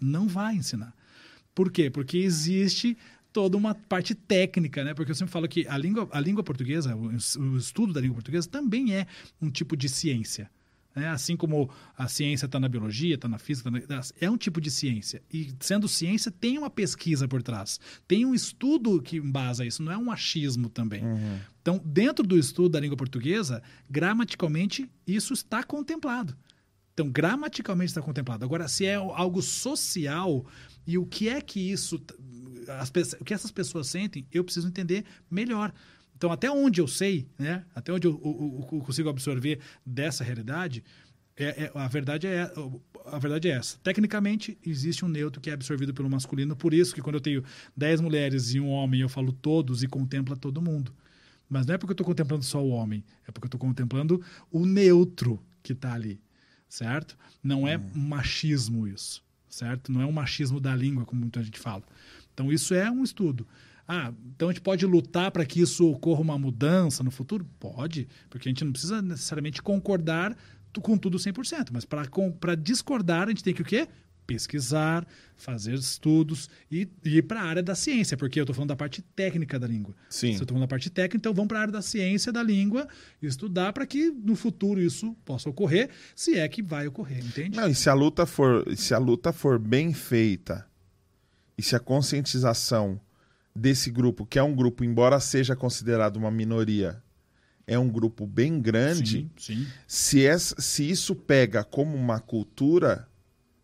Não 0.00 0.26
vai 0.28 0.56
ensinar. 0.56 0.92
Por 1.54 1.70
quê? 1.70 1.88
Porque 1.88 2.18
existe 2.18 2.96
toda 3.32 3.56
uma 3.56 3.74
parte 3.74 4.14
técnica, 4.14 4.82
né? 4.84 4.92
Porque 4.94 5.10
eu 5.12 5.14
sempre 5.14 5.32
falo 5.32 5.46
que 5.48 5.66
a 5.68 5.78
língua, 5.78 6.08
a 6.10 6.20
língua 6.20 6.42
portuguesa, 6.42 6.94
o, 6.96 7.08
o 7.40 7.56
estudo 7.56 7.92
da 7.92 8.00
língua 8.00 8.14
portuguesa 8.16 8.48
também 8.48 8.94
é 8.94 9.06
um 9.40 9.50
tipo 9.50 9.76
de 9.76 9.88
ciência. 9.88 10.50
Né? 10.96 11.08
Assim 11.08 11.36
como 11.36 11.70
a 11.96 12.08
ciência 12.08 12.46
está 12.46 12.58
na 12.58 12.68
biologia, 12.68 13.14
está 13.14 13.28
na 13.28 13.38
física, 13.38 13.70
tá 13.70 13.96
na- 13.96 14.02
é 14.20 14.30
um 14.30 14.36
tipo 14.36 14.60
de 14.60 14.70
ciência. 14.70 15.22
E 15.32 15.52
sendo 15.60 15.86
ciência, 15.86 16.30
tem 16.32 16.56
uma 16.58 16.70
pesquisa 16.70 17.28
por 17.28 17.42
trás. 17.42 17.78
Tem 18.08 18.24
um 18.24 18.34
estudo 18.34 19.00
que 19.02 19.18
embasa 19.18 19.64
isso, 19.66 19.82
não 19.82 19.92
é 19.92 19.98
um 19.98 20.10
achismo 20.10 20.68
também. 20.70 21.02
Então, 21.60 21.80
dentro 21.84 22.26
do 22.26 22.38
estudo 22.38 22.70
da 22.70 22.80
língua 22.80 22.96
portuguesa, 22.96 23.62
gramaticalmente, 23.90 24.88
isso 25.06 25.32
está 25.34 25.62
contemplado. 25.62 26.36
Então, 26.94 27.10
gramaticalmente 27.10 27.90
está 27.90 28.00
contemplado. 28.00 28.44
Agora, 28.44 28.68
se 28.68 28.86
é 28.86 28.94
algo 28.94 29.42
social 29.42 30.46
e 30.86 30.96
o 30.96 31.04
que 31.04 31.28
é 31.28 31.40
que 31.42 31.60
isso, 31.60 32.00
as, 32.80 32.90
o 33.20 33.24
que 33.24 33.34
essas 33.34 33.50
pessoas 33.50 33.88
sentem, 33.88 34.26
eu 34.32 34.42
preciso 34.44 34.66
entender 34.68 35.04
melhor. 35.30 35.72
Então, 36.16 36.32
até 36.32 36.50
onde 36.50 36.80
eu 36.80 36.88
sei, 36.88 37.28
né? 37.38 37.64
Até 37.74 37.92
onde 37.92 38.06
eu, 38.06 38.12
eu- 38.24 38.68
eu 38.72 38.80
consigo 38.80 39.08
absorver 39.08 39.60
dessa 39.84 40.24
realidade, 40.24 40.82
é- 41.36 41.64
é- 41.64 41.72
a 41.74 41.86
verdade 41.88 42.26
é 42.26 42.50
a 43.12 43.18
verdade 43.20 43.48
é 43.48 43.52
essa. 43.52 43.78
Tecnicamente, 43.84 44.58
existe 44.66 45.04
um 45.04 45.08
neutro 45.08 45.40
que 45.40 45.48
é 45.48 45.52
absorvido 45.52 45.94
pelo 45.94 46.10
masculino, 46.10 46.56
por 46.56 46.74
isso 46.74 46.92
que 46.92 47.00
quando 47.00 47.16
eu 47.16 47.20
tenho 47.20 47.44
10 47.76 48.00
mulheres 48.00 48.52
e 48.54 48.58
um 48.58 48.68
homem, 48.68 49.00
eu 49.02 49.08
falo 49.08 49.30
todos 49.30 49.82
e 49.84 49.86
contempla 49.86 50.36
todo 50.36 50.60
mundo. 50.60 50.92
Mas 51.48 51.64
não 51.66 51.74
é 51.76 51.78
porque 51.78 51.92
eu 51.92 51.94
estou 51.94 52.06
contemplando 52.06 52.42
só 52.44 52.60
o 52.64 52.70
homem, 52.70 53.04
é 53.28 53.30
porque 53.30 53.44
eu 53.44 53.48
estou 53.48 53.60
contemplando 53.60 54.20
o 54.50 54.66
neutro 54.66 55.40
que 55.62 55.72
está 55.72 55.92
ali, 55.92 56.18
certo? 56.68 57.16
Não 57.40 57.68
é 57.68 57.78
machismo 57.94 58.88
isso, 58.88 59.22
certo? 59.48 59.92
Não 59.92 60.00
é 60.00 60.06
um 60.06 60.10
machismo 60.12 60.58
da 60.58 60.74
língua, 60.74 61.04
como 61.04 61.20
muita 61.20 61.40
gente 61.44 61.60
fala. 61.60 61.84
Então, 62.34 62.50
isso 62.52 62.74
é 62.74 62.90
um 62.90 63.04
estudo. 63.04 63.46
Ah, 63.88 64.12
então 64.34 64.48
a 64.48 64.52
gente 64.52 64.62
pode 64.62 64.84
lutar 64.84 65.30
para 65.30 65.44
que 65.44 65.60
isso 65.60 65.88
ocorra 65.88 66.20
uma 66.20 66.38
mudança 66.38 67.04
no 67.04 67.10
futuro? 67.10 67.46
Pode, 67.60 68.08
porque 68.28 68.48
a 68.48 68.50
gente 68.50 68.64
não 68.64 68.72
precisa 68.72 69.00
necessariamente 69.00 69.62
concordar 69.62 70.36
com 70.80 70.98
tudo 70.98 71.18
100%, 71.18 71.68
mas 71.72 71.84
para 71.84 72.54
discordar 72.54 73.26
a 73.26 73.28
gente 73.28 73.42
tem 73.42 73.54
que 73.54 73.62
o 73.62 73.64
quê? 73.64 73.88
Pesquisar, 74.26 75.06
fazer 75.36 75.74
estudos 75.74 76.50
e, 76.70 76.88
e 77.04 77.18
ir 77.18 77.22
para 77.22 77.40
a 77.40 77.44
área 77.44 77.62
da 77.62 77.74
ciência, 77.74 78.16
porque 78.16 78.40
eu 78.40 78.42
estou 78.42 78.54
falando 78.54 78.70
da 78.70 78.76
parte 78.76 79.00
técnica 79.00 79.58
da 79.58 79.68
língua. 79.68 79.94
Sim. 80.10 80.32
Se 80.32 80.38
eu 80.38 80.42
estou 80.42 80.48
falando 80.48 80.62
da 80.62 80.68
parte 80.68 80.90
técnica, 80.90 81.16
então 81.16 81.32
vamos 81.32 81.48
para 81.48 81.58
a 81.58 81.60
área 81.62 81.72
da 81.72 81.80
ciência 81.80 82.32
da 82.32 82.42
língua 82.42 82.88
e 83.22 83.26
estudar 83.26 83.72
para 83.72 83.86
que 83.86 84.10
no 84.10 84.34
futuro 84.34 84.80
isso 84.80 85.16
possa 85.24 85.48
ocorrer, 85.48 85.90
se 86.14 86.36
é 86.36 86.48
que 86.48 86.60
vai 86.60 86.88
ocorrer, 86.88 87.24
entende? 87.24 87.56
Não, 87.56 87.68
e 87.68 87.74
se 87.74 87.88
a 87.88 87.94
luta 87.94 88.26
for, 88.26 88.66
se 88.76 88.92
a 88.92 88.98
luta 88.98 89.32
for 89.32 89.58
bem 89.60 89.94
feita 89.94 90.66
e 91.56 91.62
se 91.62 91.76
a 91.76 91.80
conscientização 91.80 93.00
desse 93.56 93.90
grupo, 93.90 94.24
que 94.26 94.38
é 94.38 94.42
um 94.42 94.54
grupo, 94.54 94.84
embora 94.84 95.18
seja 95.20 95.56
considerado 95.56 96.16
uma 96.16 96.30
minoria, 96.30 97.02
é 97.66 97.78
um 97.78 97.88
grupo 97.88 98.26
bem 98.26 98.60
grande, 98.60 99.28
Sim, 99.38 99.54
sim. 99.64 99.66
se, 99.88 100.24
essa- 100.24 100.60
se 100.60 100.88
isso 100.88 101.14
pega 101.16 101.64
como 101.64 101.96
uma 101.96 102.20
cultura, 102.20 103.08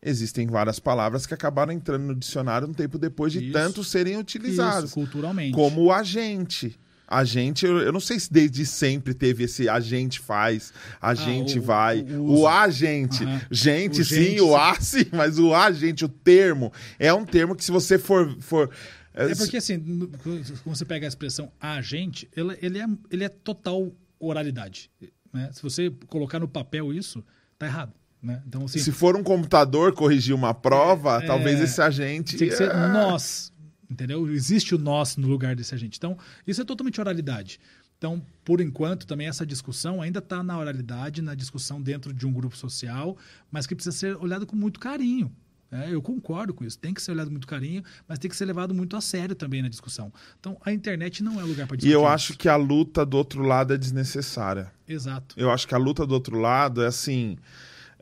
existem 0.03 0.49
várias 0.49 0.81
palavras 0.81 1.25
que 1.27 1.35
acabaram 1.35 1.73
entrando 1.73 2.03
no 2.07 2.15
dicionário 2.15 2.67
um 2.67 2.73
tempo 2.75 2.99
depois 2.99 3.33
de 3.33 3.45
Isso. 3.45 3.53
tanto 3.53 3.85
serem 3.85 4.17
utilizadas. 4.17 4.87
Isso, 4.87 4.95
culturalmente. 4.95 5.53
Como 5.55 5.83
o 5.85 5.93
agente. 5.93 6.77
A 7.07 7.25
gente, 7.25 7.67
eu, 7.67 7.79
eu 7.79 7.93
não 7.93 8.01
sei 8.01 8.19
se 8.19 8.33
desde 8.33 8.65
sempre 8.65 9.13
teve 9.13 9.45
esse 9.45 9.69
a 9.69 9.79
gente 9.81 10.19
faz, 10.19 10.73
a 11.01 11.15
gente 11.15 11.59
o- 11.59 11.63
vai. 11.63 12.01
o 12.01 12.23
O, 12.23 12.33
uso. 12.33 12.47
agente. 12.49 13.23
Aham. 13.23 13.41
Gente, 13.51 14.01
O 14.01 14.05
sim, 14.05 14.15
gente, 14.15 14.41
o 14.41 14.57
a 14.57 14.75
sim, 14.81 15.05
mas 15.13 15.39
o 15.39 15.55
agente, 15.55 16.05
o 16.07 16.09
termo, 16.09 16.73
é 16.99 17.13
um 17.13 17.25
termo 17.25 17.55
que 17.55 17.63
se 17.65 17.71
você 17.71 17.99
for, 17.99 18.35
for 18.41 18.71
É 19.15 19.35
porque, 19.35 19.57
assim, 19.57 19.79
quando 20.23 20.77
você 20.77 20.85
pega 20.85 21.07
a 21.07 21.09
expressão 21.09 21.53
agente, 21.61 22.29
ele, 22.35 22.57
ele, 22.63 22.79
é, 22.79 22.87
ele 23.11 23.25
é 23.25 23.29
total 23.29 23.93
oralidade. 24.19 24.91
Né? 25.33 25.51
Se 25.53 25.63
você 25.63 25.91
colocar 26.07 26.39
no 26.39 26.49
papel 26.49 26.93
isso, 26.93 27.25
tá 27.59 27.67
errado. 27.67 27.93
Né? 28.23 28.43
Então, 28.47 28.65
assim, 28.65 28.79
Se 28.79 28.93
for 28.93 29.17
um 29.17 29.23
computador 29.23 29.93
corrigir 29.93 30.35
uma 30.35 30.55
prova, 30.55 31.23
É, 31.23 31.27
talvez 31.27 31.61
esse 31.61 31.81
agente. 31.83 32.37
Tem 32.37 32.49
que 32.49 32.57
ser 32.57 32.71
Ah, 32.71 32.89
nós, 32.89 33.53
entendeu? 33.91 34.31
Existe 34.31 34.75
o 34.75 34.79
nós 34.79 35.17
no 35.17 35.27
lugar 35.27 35.57
desse 35.57 35.75
agente. 35.75 35.99
Então, 35.99 36.17
isso 36.47 36.61
é 36.61 36.65
totalmente 36.65 37.01
oralidade. 37.01 37.59
Então, 37.99 38.25
por 38.45 38.61
enquanto, 38.61 39.07
também 39.07 39.29
essa 39.29 39.47
discussão 39.47 40.03
ainda 40.03 40.19
está 40.19 40.43
na 40.43 40.59
oralidade, 40.59 41.23
na 41.23 41.35
discussão 41.35 41.81
dentro 41.81 42.13
de 42.13 42.27
um 42.27 42.33
grupo 42.33 42.57
social, 42.57 43.17
mas 43.51 43.67
que 43.67 43.75
precisa 43.75 43.97
ser 43.97 44.17
olhado 44.17 44.47
com 44.47 44.57
muito 44.57 44.81
carinho. 44.81 45.31
Né? 45.73 45.89
eu 45.91 46.01
concordo 46.03 46.55
com 46.55 46.65
isso. 46.65 46.79
Tem 46.79 46.93
que 46.95 47.03
ser 47.03 47.11
olhado 47.13 47.31
muito 47.31 47.47
carinho, 47.47 47.83
mas 48.07 48.19
tem 48.19 48.31
que 48.31 48.37
ser 48.37 48.45
levado 48.45 48.73
muito 48.75 48.97
a 48.97 49.01
sério 49.01 49.35
também 49.35 49.63
na 49.63 49.69
discussão. 49.69 50.13
Então, 50.39 50.57
a 50.65 50.73
internet 50.73 51.23
não 51.25 51.41
é 51.41 51.43
lugar 51.43 51.67
para 51.67 51.75
E 51.75 51.79
discutir. 51.79 51.93
eu 51.95 52.01
isso. 52.03 52.09
acho 52.09 52.37
que 52.39 52.49
a 52.49 52.55
luta 52.57 53.05
do 53.05 53.17
outro 53.17 53.43
lado 53.43 53.73
é 53.75 53.79
desnecessária. 53.79 54.71
Exato. 54.87 55.35
Eu 55.39 55.51
acho 55.51 55.67
que 55.67 55.75
a 55.75 55.79
luta 55.79 56.07
do 56.07 56.13
outro 56.15 56.39
lado 56.39 56.83
é 56.83 56.87
assim. 56.87 57.37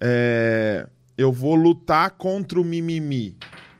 é, 0.00 0.86
eu 1.16 1.32
vou 1.32 1.54
lutar 1.54 2.10
contra 2.12 2.60
o 2.60 2.64
mimimi. 2.64 3.36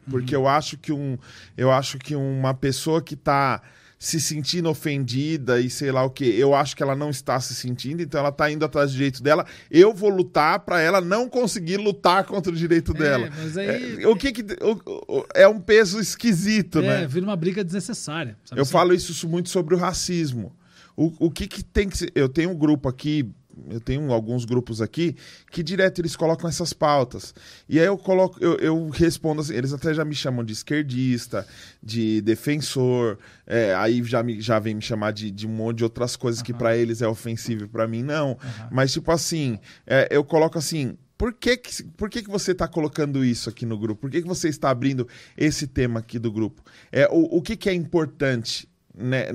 Porque 0.09 0.35
eu 0.35 0.49
acho 0.49 0.77
que 0.77 0.93
um. 0.93 1.17
Eu 1.57 1.71
acho 1.71 1.97
que 1.99 2.17
uma 2.17 2.53
pessoa 2.53 3.01
que 3.01 3.15
tá 3.15 3.63
se 4.03 4.19
sentindo 4.19 4.67
ofendida 4.71 5.61
e 5.61 5.69
sei 5.69 5.93
lá 5.93 6.03
o 6.03 6.09
que, 6.09 6.25
eu 6.25 6.55
acho 6.55 6.75
que 6.75 6.83
ela 6.83 6.97
não 6.97 7.11
está 7.11 7.39
se 7.39 7.55
sentindo, 7.55 8.01
então 8.01 8.19
ela 8.19 8.33
tá 8.33 8.51
indo 8.51 8.65
atrás 8.65 8.91
do 8.91 8.95
direito 8.95 9.23
dela. 9.23 9.45
Eu 9.71 9.93
vou 9.93 10.09
lutar 10.09 10.61
para 10.61 10.81
ela 10.81 11.03
não 11.03 11.29
conseguir 11.29 11.77
lutar 11.77 12.25
contra 12.25 12.51
o 12.51 12.57
direito 12.57 12.95
dela. 12.95 13.29
mas 13.37 13.59
aí- 13.59 14.03
É, 14.03 14.09
o 14.09 14.17
que 14.17 14.33
que 14.33 14.43
o- 14.65 15.19
o- 15.19 15.27
é 15.35 15.47
um 15.47 15.61
peso 15.61 16.01
esquisito, 16.01 16.79
É, 16.79 17.03
né? 17.03 17.07
vira 17.07 17.27
uma 17.27 17.37
briga 17.37 17.63
desnecessária. 17.63 18.39
Eu 18.57 18.63
assim? 18.63 18.73
falo 18.73 18.95
isso 18.95 19.29
muito 19.29 19.51
sobre 19.51 19.75
o 19.75 19.79
racismo. 19.79 20.57
O, 20.97 21.27
o 21.27 21.31
que, 21.31 21.47
que 21.47 21.63
tem 21.63 21.87
que 21.87 21.99
ser. 21.99 22.11
Eu 22.15 22.29
tenho 22.29 22.51
um 22.51 22.57
grupo 22.57 22.89
aqui, 22.89 23.31
eu 23.69 23.81
tenho 23.81 24.13
alguns 24.13 24.45
grupos 24.45 24.81
aqui, 24.81 25.17
que 25.51 25.63
direto 25.63 26.01
eles 26.01 26.17
colocam 26.17 26.49
essas 26.49 26.73
pautas. 26.73 27.35
E 27.69 27.79
aí 27.79 27.87
eu 27.87 27.99
coloco, 27.99 28.43
eu, 28.43 28.57
eu 28.57 28.89
respondo 28.89 29.41
assim, 29.41 29.55
eles 29.55 29.73
até 29.73 29.93
já 29.93 30.05
me 30.05 30.15
chamam 30.15 30.45
de 30.45 30.53
esquerdista, 30.53 31.47
de 31.83 32.21
defensor, 32.21 33.19
é, 33.47 33.75
aí 33.75 34.03
já, 34.05 34.23
me, 34.23 34.41
já 34.41 34.59
vem 34.59 34.75
me 34.75 34.83
chamar 34.83 35.13
de, 35.13 35.31
de 35.31 35.47
um 35.47 35.51
monte 35.51 35.79
de 35.79 35.85
outras 35.85 36.17
coisas 36.17 36.43
que 36.43 36.53
para 36.53 36.77
eles 36.77 37.03
é 37.03 37.09
ofensivo 37.09 37.65
e 37.65 37.69
para 37.69 37.87
mim 37.87 38.03
não. 38.03 38.39
Mas, 38.71 38.93
tipo 38.93 39.11
assim, 39.11 39.59
é, 39.87 40.09
eu 40.11 40.25
coloco 40.25 40.59
assim. 40.59 40.97
Por 41.19 41.35
que, 41.35 41.55
que, 41.59 41.83
por 41.99 42.09
que, 42.09 42.23
que 42.23 42.31
você 42.31 42.53
está 42.53 42.67
colocando 42.67 43.23
isso 43.23 43.51
aqui 43.51 43.67
no 43.67 43.77
grupo? 43.77 44.01
Por 44.01 44.11
que, 44.11 44.23
que 44.23 44.27
você 44.27 44.49
está 44.49 44.71
abrindo 44.71 45.07
esse 45.37 45.67
tema 45.67 46.01
aqui 46.01 46.19
do 46.19 46.33
grupo? 46.33 46.63
É, 46.91 47.07
o, 47.11 47.37
o 47.37 47.43
que, 47.43 47.59
que 47.59 47.69
é 47.69 47.75
importante 47.75 48.70
né, 49.01 49.27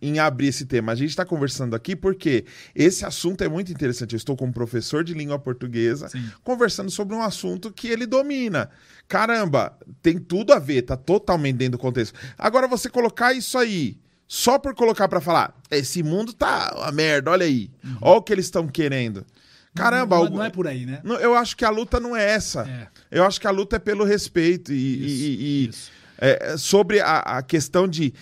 em 0.00 0.18
abrir 0.18 0.48
esse 0.48 0.64
tema. 0.66 0.92
A 0.92 0.94
gente 0.94 1.10
está 1.10 1.24
conversando 1.24 1.76
aqui 1.76 1.94
porque 1.94 2.44
esse 2.74 3.04
assunto 3.04 3.42
é 3.44 3.48
muito 3.48 3.70
interessante. 3.70 4.12
Eu 4.14 4.16
estou 4.16 4.36
com 4.36 4.46
um 4.46 4.52
professor 4.52 5.04
de 5.04 5.14
língua 5.14 5.38
portuguesa 5.38 6.08
Sim. 6.08 6.24
conversando 6.42 6.90
sobre 6.90 7.14
um 7.14 7.22
assunto 7.22 7.70
que 7.72 7.88
ele 7.88 8.06
domina. 8.06 8.70
Caramba, 9.08 9.76
tem 10.00 10.18
tudo 10.18 10.52
a 10.52 10.58
ver, 10.58 10.82
tá 10.82 10.96
totalmente 10.96 11.56
dentro 11.56 11.72
do 11.72 11.78
contexto. 11.78 12.18
Agora 12.38 12.66
você 12.66 12.88
colocar 12.88 13.32
isso 13.34 13.58
aí 13.58 13.98
só 14.26 14.58
por 14.58 14.74
colocar 14.74 15.08
para 15.08 15.20
falar, 15.20 15.54
esse 15.70 16.02
mundo 16.02 16.32
tá 16.32 16.72
uma 16.78 16.90
merda, 16.90 17.30
olha 17.30 17.44
aí. 17.44 17.70
Olha 18.00 18.16
o 18.18 18.22
que 18.22 18.32
eles 18.32 18.46
estão 18.46 18.66
querendo. 18.66 19.26
Caramba, 19.74 20.16
não, 20.16 20.22
algu- 20.24 20.36
não 20.38 20.44
é 20.44 20.50
por 20.50 20.66
aí, 20.66 20.84
né? 20.86 21.00
não, 21.04 21.16
eu 21.16 21.34
acho 21.34 21.56
que 21.56 21.64
a 21.64 21.70
luta 21.70 21.98
não 22.00 22.14
é 22.16 22.30
essa. 22.30 22.62
É. 22.68 22.88
Eu 23.10 23.24
acho 23.24 23.40
que 23.40 23.46
a 23.46 23.50
luta 23.50 23.76
é 23.76 23.78
pelo 23.78 24.04
respeito. 24.04 24.72
E, 24.72 24.76
e- 24.76 25.04
Isso, 25.06 25.24
e- 25.24 25.36
e, 25.64 25.68
isso. 25.68 25.90
é, 26.18 26.56
sobre 26.56 27.00
a, 27.00 27.18
a 27.20 27.42
questão 27.42 27.86
de 27.88 28.12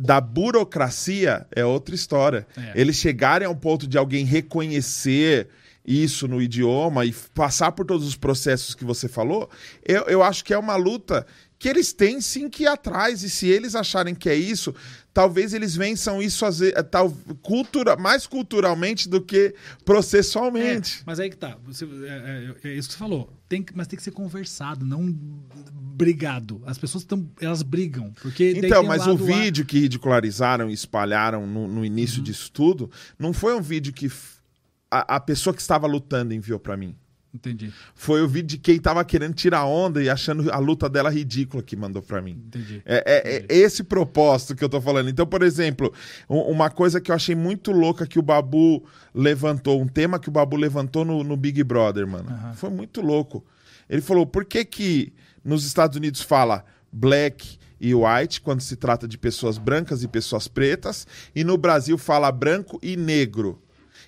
da 0.00 0.18
burocracia 0.18 1.46
é 1.54 1.62
outra 1.62 1.94
história. 1.94 2.46
É. 2.56 2.80
Eles 2.80 2.96
chegarem 2.96 3.46
ao 3.46 3.54
ponto 3.54 3.86
de 3.86 3.98
alguém 3.98 4.24
reconhecer 4.24 5.48
isso 5.84 6.26
no 6.26 6.40
idioma 6.40 7.04
e 7.04 7.12
passar 7.34 7.72
por 7.72 7.84
todos 7.84 8.06
os 8.06 8.16
processos 8.16 8.74
que 8.74 8.84
você 8.84 9.08
falou, 9.08 9.50
eu, 9.84 10.02
eu 10.04 10.22
acho 10.22 10.44
que 10.44 10.54
é 10.54 10.58
uma 10.58 10.76
luta 10.76 11.26
que 11.60 11.68
eles 11.68 11.92
têm 11.92 12.20
sim 12.22 12.48
que 12.48 12.62
ir 12.64 12.66
atrás. 12.66 13.22
E 13.22 13.28
se 13.30 13.46
eles 13.46 13.74
acharem 13.76 14.14
que 14.14 14.28
é 14.30 14.34
isso, 14.34 14.74
talvez 15.12 15.52
eles 15.54 15.76
vençam 15.76 16.20
isso 16.22 16.44
às 16.46 16.58
tal, 16.90 17.12
cultura, 17.42 17.96
mais 17.96 18.26
culturalmente 18.26 19.06
do 19.08 19.20
que 19.20 19.54
processualmente. 19.84 21.00
É, 21.00 21.02
mas 21.06 21.20
aí 21.20 21.28
que 21.30 21.36
tá. 21.36 21.56
Você, 21.66 21.84
é, 21.84 22.56
é- 22.64 22.68
é 22.70 22.74
isso 22.74 22.88
que 22.88 22.94
você 22.94 22.98
falou. 22.98 23.30
Tem, 23.48 23.62
que- 23.62 23.76
mas 23.76 23.86
tem 23.86 23.96
que 23.96 24.02
ser 24.02 24.10
conversado, 24.10 24.84
não 24.86 25.06
brigado. 25.94 26.62
As 26.64 26.78
pessoas 26.78 27.02
estão. 27.02 27.28
Elas 27.40 27.62
brigam. 27.62 28.12
Porque 28.22 28.54
Então, 28.56 28.82
um 28.82 28.86
mas 28.86 29.06
o 29.06 29.10
lá- 29.10 29.14
vídeo 29.16 29.64
que 29.66 29.78
ridicularizaram 29.80 30.70
e 30.70 30.72
espalharam 30.72 31.46
no, 31.46 31.68
no 31.68 31.84
início 31.84 32.18
Uhum. 32.18 32.24
disso 32.24 32.50
tudo, 32.50 32.90
não 33.18 33.32
foi 33.32 33.54
um 33.54 33.60
vídeo 33.60 33.92
que 33.92 34.10
a, 34.90 35.16
a 35.16 35.20
pessoa 35.20 35.54
que 35.54 35.60
estava 35.60 35.86
lutando 35.86 36.32
enviou 36.32 36.58
pra 36.58 36.76
mim. 36.76 36.96
Entendi. 37.32 37.72
Foi 37.94 38.20
o 38.22 38.26
vídeo 38.28 38.48
de 38.48 38.58
quem 38.58 38.78
tava 38.80 39.04
querendo 39.04 39.34
tirar 39.34 39.64
onda 39.64 40.02
e 40.02 40.10
achando 40.10 40.50
a 40.52 40.58
luta 40.58 40.88
dela 40.88 41.08
ridícula 41.10 41.62
que 41.62 41.76
mandou 41.76 42.02
pra 42.02 42.20
mim. 42.20 42.42
Entendi. 42.48 42.82
É, 42.84 43.04
é- 43.06 43.46
é 43.48 43.56
esse 43.56 43.84
propósito 43.84 44.56
que 44.56 44.64
eu 44.64 44.68
tô 44.68 44.80
falando. 44.80 45.08
Então, 45.08 45.24
por 45.26 45.42
exemplo, 45.42 45.92
uma 46.28 46.68
coisa 46.70 47.00
que 47.00 47.10
eu 47.10 47.14
achei 47.14 47.36
muito 47.36 47.70
louca 47.70 48.04
que 48.06 48.18
o 48.18 48.22
Babu 48.22 48.82
levantou, 49.14 49.80
um 49.80 49.86
tema 49.86 50.18
que 50.18 50.28
o 50.28 50.32
Babu 50.32 50.56
levantou 50.56 51.04
no, 51.04 51.22
no 51.22 51.36
Big 51.36 51.62
Brother, 51.62 52.06
mano. 52.06 52.28
Foi 52.54 52.68
muito 52.70 53.00
louco. 53.00 53.44
Ele 53.88 54.00
falou: 54.02 54.26
por 54.26 54.44
que 54.44 54.64
que 54.64 55.12
nos 55.44 55.64
Estados 55.64 55.96
Unidos 55.96 56.20
fala 56.20 56.64
black 56.92 57.58
e 57.80 57.94
white 57.94 58.40
quando 58.40 58.60
se 58.60 58.74
trata 58.76 59.06
de 59.06 59.16
pessoas 59.16 59.56
brancas 59.56 60.02
e 60.02 60.08
pessoas 60.08 60.48
pretas, 60.48 61.06
e 61.34 61.44
no 61.44 61.56
Brasil 61.56 61.96
fala 61.96 62.30
branco 62.32 62.78
e 62.82 62.96
negro? 62.96 63.62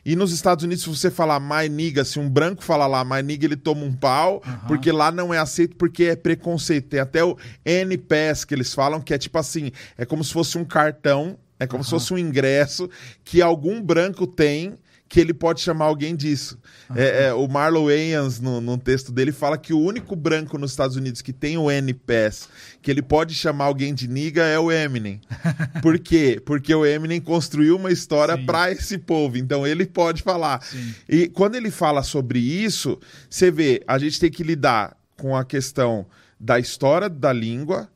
E 0.05 0.17
nos 0.17 0.33
Estados 0.33 0.65
Unidos, 0.65 0.83
se 0.83 0.91
você 0.91 1.11
falar 1.11 1.39
my 1.39 1.69
nigga, 1.69 2.05
se 2.05 2.19
um 2.19 2.29
branco 2.29 2.65
falar 2.65 2.89
lá 2.89 3.05
my 3.05 3.23
nigga, 3.23 3.47
ele 3.47 3.57
toma 3.57 3.85
um 3.85 3.93
pau, 3.93 4.43
porque 4.67 4.91
lá 4.91 5.13
não 5.13 5.33
é 5.33 5.39
aceito, 5.39 5.77
porque 5.77 6.05
é 6.05 6.17
preconceito. 6.17 6.89
Tem 6.89 7.01
até 7.01 7.23
o 7.23 7.37
NPS 7.65 8.45
que 8.45 8.55
eles 8.55 8.75
falam, 8.75 9.01
que 9.01 9.15
é 9.15 9.19
tipo 9.19 9.39
assim, 9.39 9.71
é 9.97 10.05
como 10.05 10.25
se 10.25 10.33
fosse 10.33 10.59
um 10.59 10.65
cartão, 10.65 11.39
é 11.59 11.67
como 11.67 11.85
se 11.85 11.91
fosse 11.91 12.13
um 12.13 12.19
ingresso 12.19 12.91
que 13.25 13.41
algum 13.41 13.81
branco 13.81 14.27
tem 14.27 14.77
que 15.13 15.21
ele 15.21 15.35
pode 15.35 15.61
chamar 15.61 15.85
alguém 15.85 16.17
disso. 16.17 16.59
É, 16.97 17.27
é, 17.27 17.35
o 17.35 17.47
Marlon 17.47 17.85
Wayans, 17.85 18.41
no, 18.41 18.63
no 18.63 18.79
texto 18.79 19.13
dele, 19.13 19.31
fala 19.31 19.59
que 19.59 19.75
o 19.75 19.79
único 19.79 20.17
branco 20.17 20.57
nos 20.57 20.71
Estados 20.71 20.97
Unidos 20.97 21.21
que 21.21 21.35
tem 21.35 21.59
o 21.59 21.71
NPS, 21.71 22.49
que 22.81 22.91
ele 22.91 23.03
pode 23.03 23.35
chamar 23.35 23.67
alguém 23.67 23.93
de 23.93 24.09
niga, 24.09 24.43
é 24.45 24.59
o 24.59 24.73
Eminem. 24.73 25.21
Por 25.83 25.99
quê? 25.99 26.41
Porque 26.43 26.75
o 26.75 26.87
Eminem 26.87 27.21
construiu 27.21 27.77
uma 27.77 27.93
história 27.93 28.39
para 28.39 28.73
esse 28.73 28.97
povo, 28.97 29.37
então 29.37 29.67
ele 29.67 29.85
pode 29.85 30.23
falar. 30.23 30.65
Sim. 30.65 30.95
E 31.07 31.29
quando 31.29 31.57
ele 31.57 31.71
fala 31.71 32.03
sobre 32.03 32.39
isso, 32.39 32.99
você 33.29 33.51
vê, 33.51 33.83
a 33.87 33.99
gente 33.99 34.19
tem 34.19 34.31
que 34.31 34.43
lidar 34.43 34.97
com 35.19 35.37
a 35.37 35.45
questão 35.45 36.07
da 36.41 36.59
história 36.59 37.11
da 37.11 37.35
língua, 37.35 37.87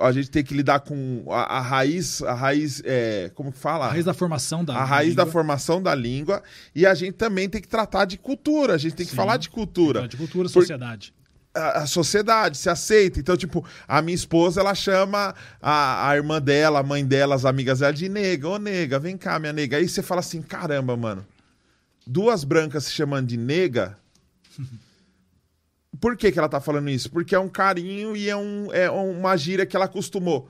a 0.00 0.10
gente 0.12 0.30
tem 0.30 0.42
que 0.42 0.54
lidar 0.54 0.80
com 0.80 1.24
a, 1.28 1.58
a 1.58 1.60
raiz, 1.60 2.22
a 2.22 2.34
raiz, 2.34 2.82
é, 2.84 3.30
como 3.34 3.52
que 3.52 3.58
fala? 3.58 3.86
A 3.86 3.90
raiz 3.90 4.04
da 4.04 4.14
formação 4.14 4.64
da. 4.64 4.74
a 4.74 4.84
raiz 4.84 5.14
da 5.14 5.22
língua. 5.22 5.32
formação 5.32 5.82
da 5.82 5.94
língua 5.94 6.42
e 6.74 6.84
a 6.84 6.94
gente 6.94 7.12
também 7.12 7.48
tem 7.48 7.60
que 7.60 7.68
tratar 7.68 8.04
de 8.04 8.18
cultura, 8.18 8.74
a 8.74 8.78
gente 8.78 8.94
tem 8.94 9.06
que 9.06 9.10
Sim. 9.12 9.16
falar 9.16 9.36
de 9.36 9.48
cultura. 9.50 10.08
De 10.08 10.16
cultura, 10.16 10.48
Por- 10.48 10.60
sociedade. 10.60 11.14
A, 11.54 11.82
a 11.82 11.86
sociedade 11.86 12.58
se 12.58 12.68
aceita. 12.68 13.20
Então, 13.20 13.36
tipo, 13.36 13.64
a 13.86 14.02
minha 14.02 14.14
esposa, 14.16 14.60
ela 14.60 14.74
chama 14.74 15.34
a, 15.62 16.08
a 16.08 16.16
irmã 16.16 16.42
dela, 16.42 16.80
a 16.80 16.82
mãe 16.82 17.04
dela, 17.04 17.36
as 17.36 17.44
amigas 17.44 17.78
dela 17.78 17.92
de 17.92 18.08
nega. 18.08 18.48
Ô, 18.48 18.58
nega, 18.58 18.98
vem 18.98 19.16
cá, 19.16 19.38
minha 19.38 19.52
nega. 19.52 19.76
Aí 19.76 19.88
você 19.88 20.02
fala 20.02 20.18
assim, 20.18 20.42
caramba, 20.42 20.96
mano. 20.96 21.24
Duas 22.04 22.42
brancas 22.42 22.84
se 22.86 22.92
chamando 22.92 23.28
de 23.28 23.36
nega... 23.36 23.96
Por 26.00 26.16
que, 26.16 26.32
que 26.32 26.38
ela 26.38 26.48
tá 26.48 26.60
falando 26.60 26.88
isso? 26.90 27.10
Porque 27.10 27.34
é 27.34 27.38
um 27.38 27.48
carinho 27.48 28.16
e 28.16 28.28
é, 28.28 28.36
um, 28.36 28.72
é 28.72 28.90
uma 28.90 29.36
gíria 29.36 29.64
que 29.66 29.76
ela 29.76 29.84
acostumou. 29.86 30.48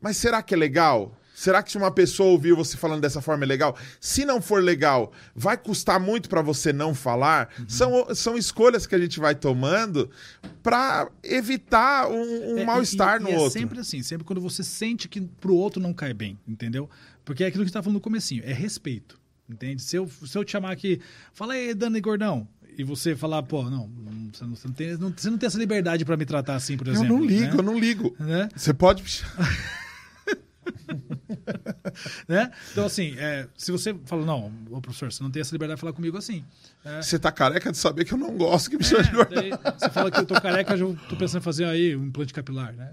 Mas 0.00 0.16
será 0.16 0.42
que 0.42 0.54
é 0.54 0.56
legal? 0.56 1.16
Será 1.34 1.62
que 1.62 1.70
se 1.70 1.76
uma 1.76 1.90
pessoa 1.90 2.30
ouvir 2.30 2.54
você 2.54 2.78
falando 2.78 3.02
dessa 3.02 3.20
forma 3.20 3.44
é 3.44 3.46
legal? 3.46 3.76
Se 4.00 4.24
não 4.24 4.40
for 4.40 4.62
legal, 4.62 5.12
vai 5.34 5.54
custar 5.58 6.00
muito 6.00 6.30
para 6.30 6.40
você 6.40 6.72
não 6.72 6.94
falar? 6.94 7.50
São, 7.68 8.14
são 8.14 8.38
escolhas 8.38 8.86
que 8.86 8.94
a 8.94 8.98
gente 8.98 9.20
vai 9.20 9.34
tomando 9.34 10.08
para 10.62 11.10
evitar 11.22 12.08
um, 12.08 12.54
um 12.54 12.58
É, 12.60 12.64
mal-estar 12.64 13.20
no 13.20 13.28
e 13.28 13.32
é 13.32 13.38
outro. 13.38 13.50
sempre 13.58 13.78
assim, 13.80 14.02
sempre 14.02 14.24
quando 14.24 14.40
você 14.40 14.62
sente 14.62 15.08
que 15.08 15.20
pro 15.20 15.54
outro 15.54 15.78
não 15.80 15.92
cai 15.92 16.14
bem, 16.14 16.38
entendeu? 16.48 16.88
Porque 17.22 17.44
é 17.44 17.48
aquilo 17.48 17.64
que 17.64 17.68
gente 17.68 17.74
tá 17.74 17.82
falando 17.82 17.96
no 17.96 18.00
comecinho, 18.00 18.42
é 18.46 18.54
respeito, 18.54 19.20
entende? 19.46 19.82
Se 19.82 19.94
eu, 19.96 20.08
se 20.08 20.38
eu 20.38 20.42
te 20.42 20.52
chamar 20.52 20.70
aqui, 20.72 21.02
fala 21.34 21.52
aí, 21.52 21.74
Dani 21.74 22.00
Gordão, 22.00 22.48
e 22.76 22.84
você 22.84 23.16
falar, 23.16 23.42
pô, 23.42 23.62
não, 23.70 23.88
você, 24.32 24.44
não, 24.44 24.54
você 24.56 24.68
não 24.68 24.74
tem, 24.74 24.96
não- 24.98 25.12
você 25.16 25.30
não 25.30 25.38
tem 25.38 25.46
essa 25.46 25.58
liberdade 25.58 26.04
pra 26.04 26.16
me 26.16 26.26
tratar 26.26 26.56
assim, 26.56 26.76
por 26.76 26.86
eu 26.86 26.92
exemplo. 26.94 27.16
não 27.16 27.24
ligo, 27.24 27.52
né? 27.52 27.58
eu 27.58 27.62
não 27.62 27.78
ligo. 27.78 28.16
Né? 28.18 28.48
Você 28.54 28.74
pode. 28.74 29.02
Né? 32.28 32.50
Então, 32.72 32.84
assim, 32.84 33.14
é, 33.18 33.48
se 33.56 33.70
você 33.70 33.94
fala, 34.04 34.24
não, 34.24 34.52
ô 34.70 34.80
professor, 34.80 35.12
você 35.12 35.22
não 35.22 35.30
tem 35.30 35.40
essa 35.40 35.54
liberdade 35.54 35.76
de 35.76 35.80
falar 35.80 35.92
comigo 35.92 36.16
assim. 36.18 36.44
É, 36.84 37.00
Você 37.00 37.18
tá 37.18 37.30
careca 37.32 37.70
de 37.70 37.78
saber 37.78 38.04
que 38.04 38.12
eu 38.12 38.18
não 38.18 38.36
gosto 38.36 38.70
que 38.70 38.76
me 38.76 38.82
é, 38.82 38.86
chame 38.86 39.04
de 39.04 39.34
daí 39.34 39.50
você 39.78 39.90
fala 39.90 40.10
que 40.10 40.18
eu 40.18 40.26
tô 40.26 40.40
careca, 40.40 40.76
eu 40.76 40.96
tô 41.08 41.16
pensando 41.16 41.40
em 41.40 41.44
fazer 41.44 41.64
aí 41.64 41.96
um 41.96 42.06
implante 42.06 42.34
capilar, 42.34 42.72
né? 42.72 42.92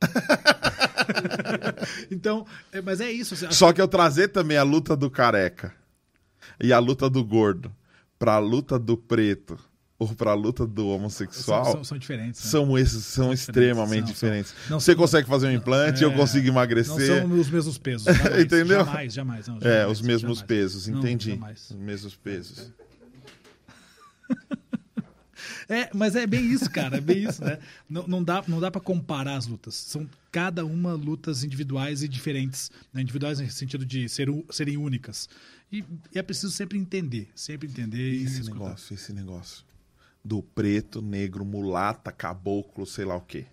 então, 2.10 2.46
é, 2.72 2.80
mas 2.80 3.00
é 3.00 3.10
isso. 3.10 3.36
Só 3.52 3.72
que 3.72 3.80
eu 3.80 3.88
trazer 3.88 4.28
também 4.28 4.56
a 4.56 4.62
luta 4.62 4.96
do 4.96 5.10
careca 5.10 5.74
e 6.58 6.72
a 6.72 6.78
luta 6.78 7.08
do 7.10 7.24
gordo 7.24 7.74
pra 8.20 8.38
luta 8.38 8.78
do 8.78 8.96
preto 8.98 9.58
ou 9.98 10.06
pra 10.14 10.32
luta 10.34 10.66
do 10.66 10.88
homossexual 10.88 11.64
são, 11.64 11.72
são, 11.74 11.84
são 11.84 11.98
diferentes. 11.98 12.42
né? 12.44 12.50
são 12.50 12.78
esses 12.78 13.04
são 13.04 13.32
extremamente 13.32 14.04
são, 14.04 14.12
diferentes. 14.12 14.50
são. 14.52 14.70
Não 14.70 14.78
Você 14.80 14.94
consegue 14.94 15.26
fazer 15.28 15.48
um 15.48 15.52
implante, 15.52 16.02
eu 16.04 16.10
É, 16.12 16.14
consigo 16.16 16.46
Não 16.46 16.52
emagrecer. 16.54 17.06
são 17.18 17.32
os 17.38 17.50
mesmos 17.50 17.76
pesos. 17.78 18.04
Jamais, 18.06 18.40
Entendeu? 18.44 18.84
Jamais, 18.84 19.12
jamais. 19.12 19.48
não, 19.48 19.56
É, 19.56 19.60
jamais, 19.60 19.90
os 19.90 20.00
mesmos 20.02 20.38
jamais. 20.38 20.42
pesos, 20.42 20.86
Não, 20.86 20.98
entendi. 21.00 21.40
Os 21.70 21.76
mesmos 21.76 22.14
pesos. 22.14 22.70
É, 25.70 25.88
mas 25.94 26.16
é 26.16 26.26
bem 26.26 26.44
isso, 26.50 26.68
cara, 26.68 26.96
é 26.96 27.00
bem 27.00 27.22
isso, 27.28 27.44
né? 27.44 27.60
Não, 27.88 28.04
não 28.08 28.24
dá, 28.24 28.42
não 28.48 28.58
dá 28.58 28.72
para 28.72 28.80
comparar 28.80 29.36
as 29.36 29.46
lutas. 29.46 29.76
São 29.76 30.10
cada 30.32 30.64
uma 30.66 30.94
lutas 30.94 31.44
individuais 31.44 32.02
e 32.02 32.08
diferentes. 32.08 32.72
Né? 32.92 33.02
Individuais 33.02 33.38
no 33.38 33.48
sentido 33.48 33.86
de 33.86 34.08
ser, 34.08 34.28
serem 34.50 34.76
únicas. 34.76 35.28
E, 35.70 35.84
e 36.12 36.18
é 36.18 36.22
preciso 36.22 36.50
sempre 36.50 36.76
entender, 36.76 37.28
sempre 37.36 37.68
entender 37.68 38.14
e 38.14 38.24
Esse 38.24 38.40
escutar. 38.40 38.54
negócio, 38.64 38.94
esse 38.94 39.12
negócio 39.12 39.64
do 40.24 40.42
preto, 40.42 41.00
negro, 41.00 41.44
mulata, 41.44 42.10
caboclo, 42.10 42.84
sei 42.84 43.04
lá 43.04 43.14
o 43.14 43.20
quê. 43.20 43.46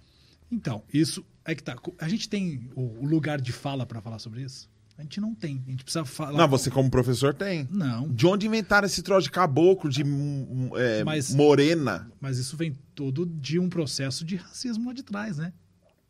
Então, 0.52 0.82
isso 0.92 1.24
é 1.46 1.54
que 1.54 1.62
tá. 1.62 1.76
A 2.00 2.10
gente 2.10 2.28
tem 2.28 2.68
o, 2.76 2.82
o 2.82 3.06
lugar 3.06 3.40
de 3.40 3.52
fala 3.52 3.86
para 3.86 4.02
falar 4.02 4.18
sobre 4.18 4.42
isso? 4.42 4.68
A 4.98 5.04
gente 5.04 5.22
não 5.22 5.36
tem. 5.36 5.62
A 5.68 5.70
gente 5.72 5.84
precisa 5.84 6.04
falar. 6.06 6.34
Não, 6.38 6.48
você 6.48 6.72
como 6.72 6.90
professor 6.90 7.34
tem. 7.34 7.68
Não, 7.72 8.10
De 8.10 8.26
onde 8.26 8.48
inventaram 8.48 8.88
esse 8.88 9.04
troço 9.04 9.24
de 9.26 9.32
caboclo, 9.32 9.90
de 9.90 10.04
hum, 10.04 10.72
é, 10.76 11.04
Mas- 11.04 11.34
morena? 11.36 12.12
mas 12.20 12.38
isso 12.40 12.58
vem 12.58 12.74
todo 12.96 13.26
de 13.26 13.60
um 13.60 13.70
processo 13.70 14.26
de 14.26 14.36
racismo 14.38 14.88
lá 14.88 14.94
de 14.94 15.04
trás, 15.04 15.38
né? 15.38 15.54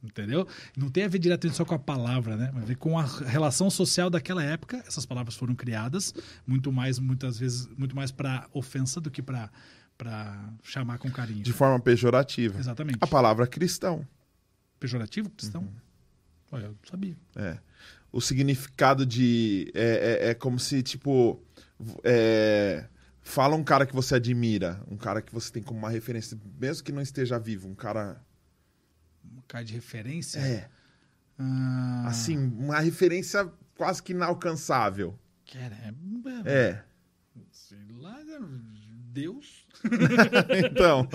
Entendeu? 0.02 0.48
Não 0.78 0.90
tem 0.90 1.04
a 1.04 1.08
ver 1.08 1.20
diretamente 1.20 1.58
só 1.58 1.66
com 1.66 1.74
a 1.76 1.80
palavra, 1.80 2.38
né? 2.38 2.52
Mas 2.54 2.64
a 2.64 2.66
ver 2.68 2.76
com 2.78 2.98
a 2.98 3.04
relação 3.06 3.70
social 3.70 4.10
daquela 4.10 4.42
época. 4.44 4.82
Essas 4.88 5.06
palavras 5.06 5.36
foram 5.36 5.54
criadas 5.56 6.14
muito 6.46 6.72
mais, 6.72 6.98
muitas 7.00 7.40
vezes, 7.40 7.68
muito 7.78 7.96
mais 7.96 8.12
para 8.12 8.48
ofensa 8.54 9.02
do 9.02 9.12
que 9.12 9.22
para 9.22 9.50
para 9.98 10.54
chamar 10.62 11.00
com 11.00 11.10
carinho. 11.10 11.42
De 11.42 11.52
forma 11.52 11.80
pejorativa. 11.80 12.60
Exatamente. 12.60 13.00
A 13.02 13.08
palavra 13.08 13.48
cristão. 13.48 14.08
Pejorativo, 14.80 15.28
cristão? 15.32 15.62
Uhum. 15.64 15.70
Olha, 16.52 16.66
eu 16.66 16.70
não 16.70 16.78
sabia. 16.88 17.18
É. 17.36 17.58
O 18.12 18.22
significado 18.22 19.06
de. 19.06 19.72
É, 19.74 20.28
é, 20.28 20.30
é 20.30 20.34
como 20.34 20.60
se, 20.60 20.82
tipo. 20.82 21.42
é, 22.04 22.86
fala 23.22 23.56
um 23.56 23.64
cara 23.64 23.86
que 23.86 23.94
você 23.94 24.16
admira, 24.16 24.82
um 24.90 24.98
cara 24.98 25.22
que 25.22 25.34
você 25.34 25.52
tem 25.52 25.62
como 25.62 25.80
uma 25.80 25.90
referência, 25.90 26.38
mesmo 26.60 26.84
que 26.84 26.92
não 26.92 27.02
esteja 27.02 27.38
vivo, 27.38 27.68
um 27.68 27.76
cara. 27.76 28.22
Um 29.26 29.42
cara 29.48 29.64
de 29.64 29.74
referência? 29.74 30.40
É. 30.40 30.70
Ah, 31.38 32.06
Assim, 32.08 32.38
uma 32.38 32.80
referência 32.80 33.52
quase 33.76 34.02
que 34.02 34.14
inalcançável. 34.14 35.18
Cara, 35.52 35.76
é, 36.46 36.52
É. 36.52 36.84
Sei 37.52 37.78
lá, 37.92 38.18
Deus. 39.18 39.66
Então, 40.72 41.08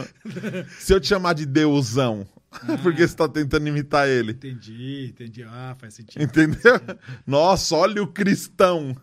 se 0.78 0.92
eu 0.92 1.00
te 1.00 1.08
chamar 1.08 1.34
de 1.34 1.46
Deusão, 1.46 2.26
porque 2.82 3.06
você 3.06 3.16
tá 3.16 3.28
tentando 3.28 3.66
imitar 3.68 4.08
ele. 4.08 4.32
Entendi, 4.32 5.08
entendi. 5.10 5.42
Ah, 5.44 5.76
faz 5.78 5.94
sentido. 5.94 6.22
Entendeu? 6.22 6.80
Nossa, 7.26 7.74
olha 7.76 8.02
o 8.02 8.06
cristão. 8.06 8.96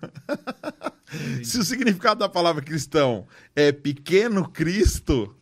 Se 1.43 1.57
o 1.57 1.63
significado 1.63 2.19
da 2.19 2.29
palavra 2.29 2.63
cristão 2.63 3.27
é 3.55 3.71
pequeno 3.71 4.47
Cristo, 4.47 5.35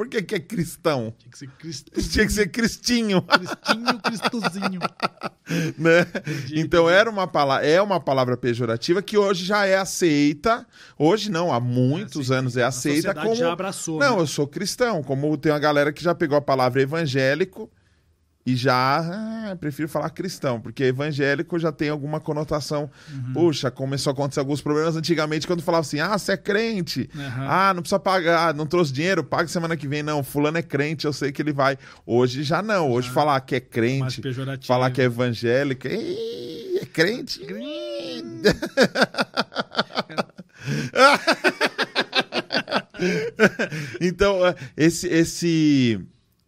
por 0.00 0.08
que, 0.08 0.22
que 0.22 0.34
é 0.34 0.40
cristão? 0.40 1.12
Tinha 1.18 1.30
que 1.30 1.36
ser 1.36 1.46
Cristo. 1.58 1.92
Tinha 2.10 2.26
que 2.26 2.32
ser 2.32 2.46
cristinho, 2.48 3.20
Cristinho, 3.20 4.00
Cristozinho. 4.02 4.80
né? 5.76 6.06
Então 6.54 6.88
era 6.88 7.10
uma 7.10 7.26
palavra, 7.26 7.66
é 7.66 7.82
uma 7.82 8.00
palavra 8.00 8.34
pejorativa 8.34 9.02
que 9.02 9.18
hoje 9.18 9.44
já 9.44 9.66
é 9.66 9.76
aceita. 9.76 10.66
Hoje 10.98 11.30
não, 11.30 11.52
há 11.52 11.60
muitos 11.60 12.30
É, 12.30 12.36
anos 12.36 12.56
é 12.56 12.64
aceita 12.64 13.12
como 13.12 13.34
já 13.34 13.52
abraçou, 13.52 14.00
Não, 14.00 14.16
né? 14.16 14.22
eu 14.22 14.26
sou 14.26 14.46
cristão, 14.46 15.02
como 15.02 15.36
tem 15.36 15.52
uma 15.52 15.58
galera 15.58 15.92
que 15.92 16.02
já 16.02 16.14
pegou 16.14 16.38
a 16.38 16.40
palavra 16.40 16.80
evangélico 16.80 17.70
e 18.44 18.56
já 18.56 19.50
ah, 19.50 19.56
prefiro 19.56 19.88
falar 19.88 20.10
cristão, 20.10 20.60
porque 20.60 20.84
evangélico 20.84 21.58
já 21.58 21.70
tem 21.70 21.90
alguma 21.90 22.18
conotação. 22.20 22.90
Uhum. 23.12 23.32
Puxa, 23.34 23.70
começou 23.70 24.10
a 24.10 24.14
acontecer 24.14 24.40
alguns 24.40 24.62
problemas 24.62 24.96
antigamente 24.96 25.46
quando 25.46 25.62
falava 25.62 25.82
assim: 25.82 26.00
"Ah, 26.00 26.16
você 26.18 26.32
é 26.32 26.36
crente". 26.36 27.08
Aham. 27.14 27.46
Ah, 27.48 27.74
não 27.74 27.82
precisa 27.82 28.00
pagar, 28.00 28.54
não 28.54 28.66
trouxe 28.66 28.92
dinheiro, 28.92 29.22
paga 29.22 29.48
semana 29.48 29.76
que 29.76 29.86
vem. 29.86 30.02
Não, 30.02 30.22
fulano 30.22 30.58
é 30.58 30.62
crente, 30.62 31.04
eu 31.04 31.12
sei 31.12 31.30
que 31.32 31.42
ele 31.42 31.52
vai. 31.52 31.76
Hoje 32.06 32.42
já 32.42 32.62
não. 32.62 32.90
Hoje 32.90 33.10
falar 33.10 33.38
que 33.40 33.56
é 33.56 33.60
Mais 33.60 33.70
crente, 33.70 34.20
pejorativo. 34.20 34.66
falar 34.66 34.90
que 34.90 35.02
é 35.02 35.04
evangélico, 35.04 35.86
"Ih, 35.86 36.78
é 36.80 36.86
crente. 36.86 37.40
então, 44.00 44.46
é, 44.46 44.54
esse, 44.76 45.06
esse, 45.08 46.00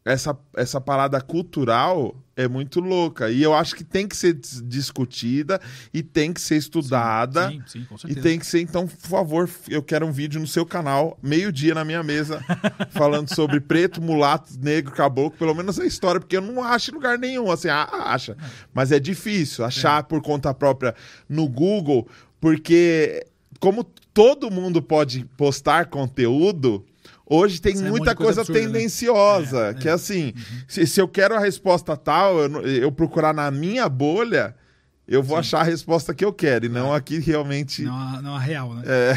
essa, 0.05 0.37
essa 0.57 0.81
parada 0.81 1.21
cultural 1.21 2.17
é 2.35 2.49
muito 2.49 2.81
louca. 2.81 3.31
E 3.31 3.43
eu 3.43 3.55
acho 3.55 3.77
que 3.77 3.85
tem 3.85 4.09
que 4.09 4.17
ser 4.17 4.33
dis- 4.35 4.61
discutida 4.67 5.61
e 5.95 6.03
tem 6.03 6.33
que 6.33 6.41
ser 6.41 6.57
estudada. 6.57 7.51
Sim, 7.51 7.63
sim, 7.67 7.85
com 7.85 7.95
E 7.95 7.99
certeza. 7.99 8.21
tem 8.23 8.39
que 8.39 8.47
ser, 8.47 8.61
então, 8.63 8.87
por 8.89 9.09
favor, 9.09 9.49
eu 9.69 9.83
quero 9.83 10.05
um 10.07 10.11
vídeo 10.11 10.41
no 10.41 10.47
seu 10.47 10.67
canal, 10.67 11.17
meio-dia 11.23 11.75
na 11.75 11.85
minha 11.85 12.03
mesa, 12.03 12.43
falando 12.91 13.33
sobre 13.35 13.61
preto, 13.61 14.01
mulato, 14.03 14.53
negro, 14.61 14.93
caboclo, 14.93 15.39
pelo 15.39 15.55
menos 15.55 15.79
a 15.79 15.87
história, 15.87 16.21
porque 16.21 16.37
eu 16.37 16.41
não 16.43 16.63
acho 16.65 16.91
em 16.91 16.95
lugar 16.95 17.17
nenhum, 17.19 17.51
assim, 17.51 17.69
acha. 17.69 18.37
Mas 18.75 18.91
é 18.91 18.99
difícil 18.99 19.65
achar 19.65 20.03
por 20.05 20.21
conta 20.23 20.53
própria 20.53 20.95
no 21.29 21.49
Google, 21.49 22.09
porque 22.41 23.25
como 23.61 23.85
todo 24.13 24.51
mundo 24.51 24.83
pode 24.83 25.25
postar 25.37 25.87
conteúdo, 25.87 26.85
hoje 27.29 27.61
tem 27.61 27.75
Sai 27.77 27.87
um 27.87 27.91
muita 27.91 28.11
de 28.11 28.17
coisa 28.17 28.37
coisa, 28.37 28.41
absurda, 28.43 28.61
né? 28.61 28.67
tendenciosa, 28.67 29.67
É, 29.69 29.75
que 29.75 29.89
é. 29.89 29.93
assim, 29.93 30.33
se, 30.69 30.87
se 30.87 31.01
eu 31.01 31.09
quero 31.09 31.35
a 31.35 31.39
resposta 31.39 31.97
tal, 31.97 32.39
eu, 32.39 32.63
eu 32.67 32.93
procurar 32.93 33.33
na 33.35 33.51
minha 33.51 33.89
bolha, 33.89 34.55
eu 35.07 35.23
vou 35.23 35.37
achar 35.37 35.61
a 35.61 35.65
resposta 35.65 36.15
que 36.15 36.25
eu 36.25 36.33
quero, 36.33 36.67
e 36.67 36.69
não 36.69 36.93
aqui 36.93 37.19
realmente. 37.19 37.83
Não, 37.83 37.95
a- 37.97 38.23
não 38.23 38.37
a 38.37 38.39
real, 38.41 38.73
né? 38.75 38.83
É. 38.87 39.15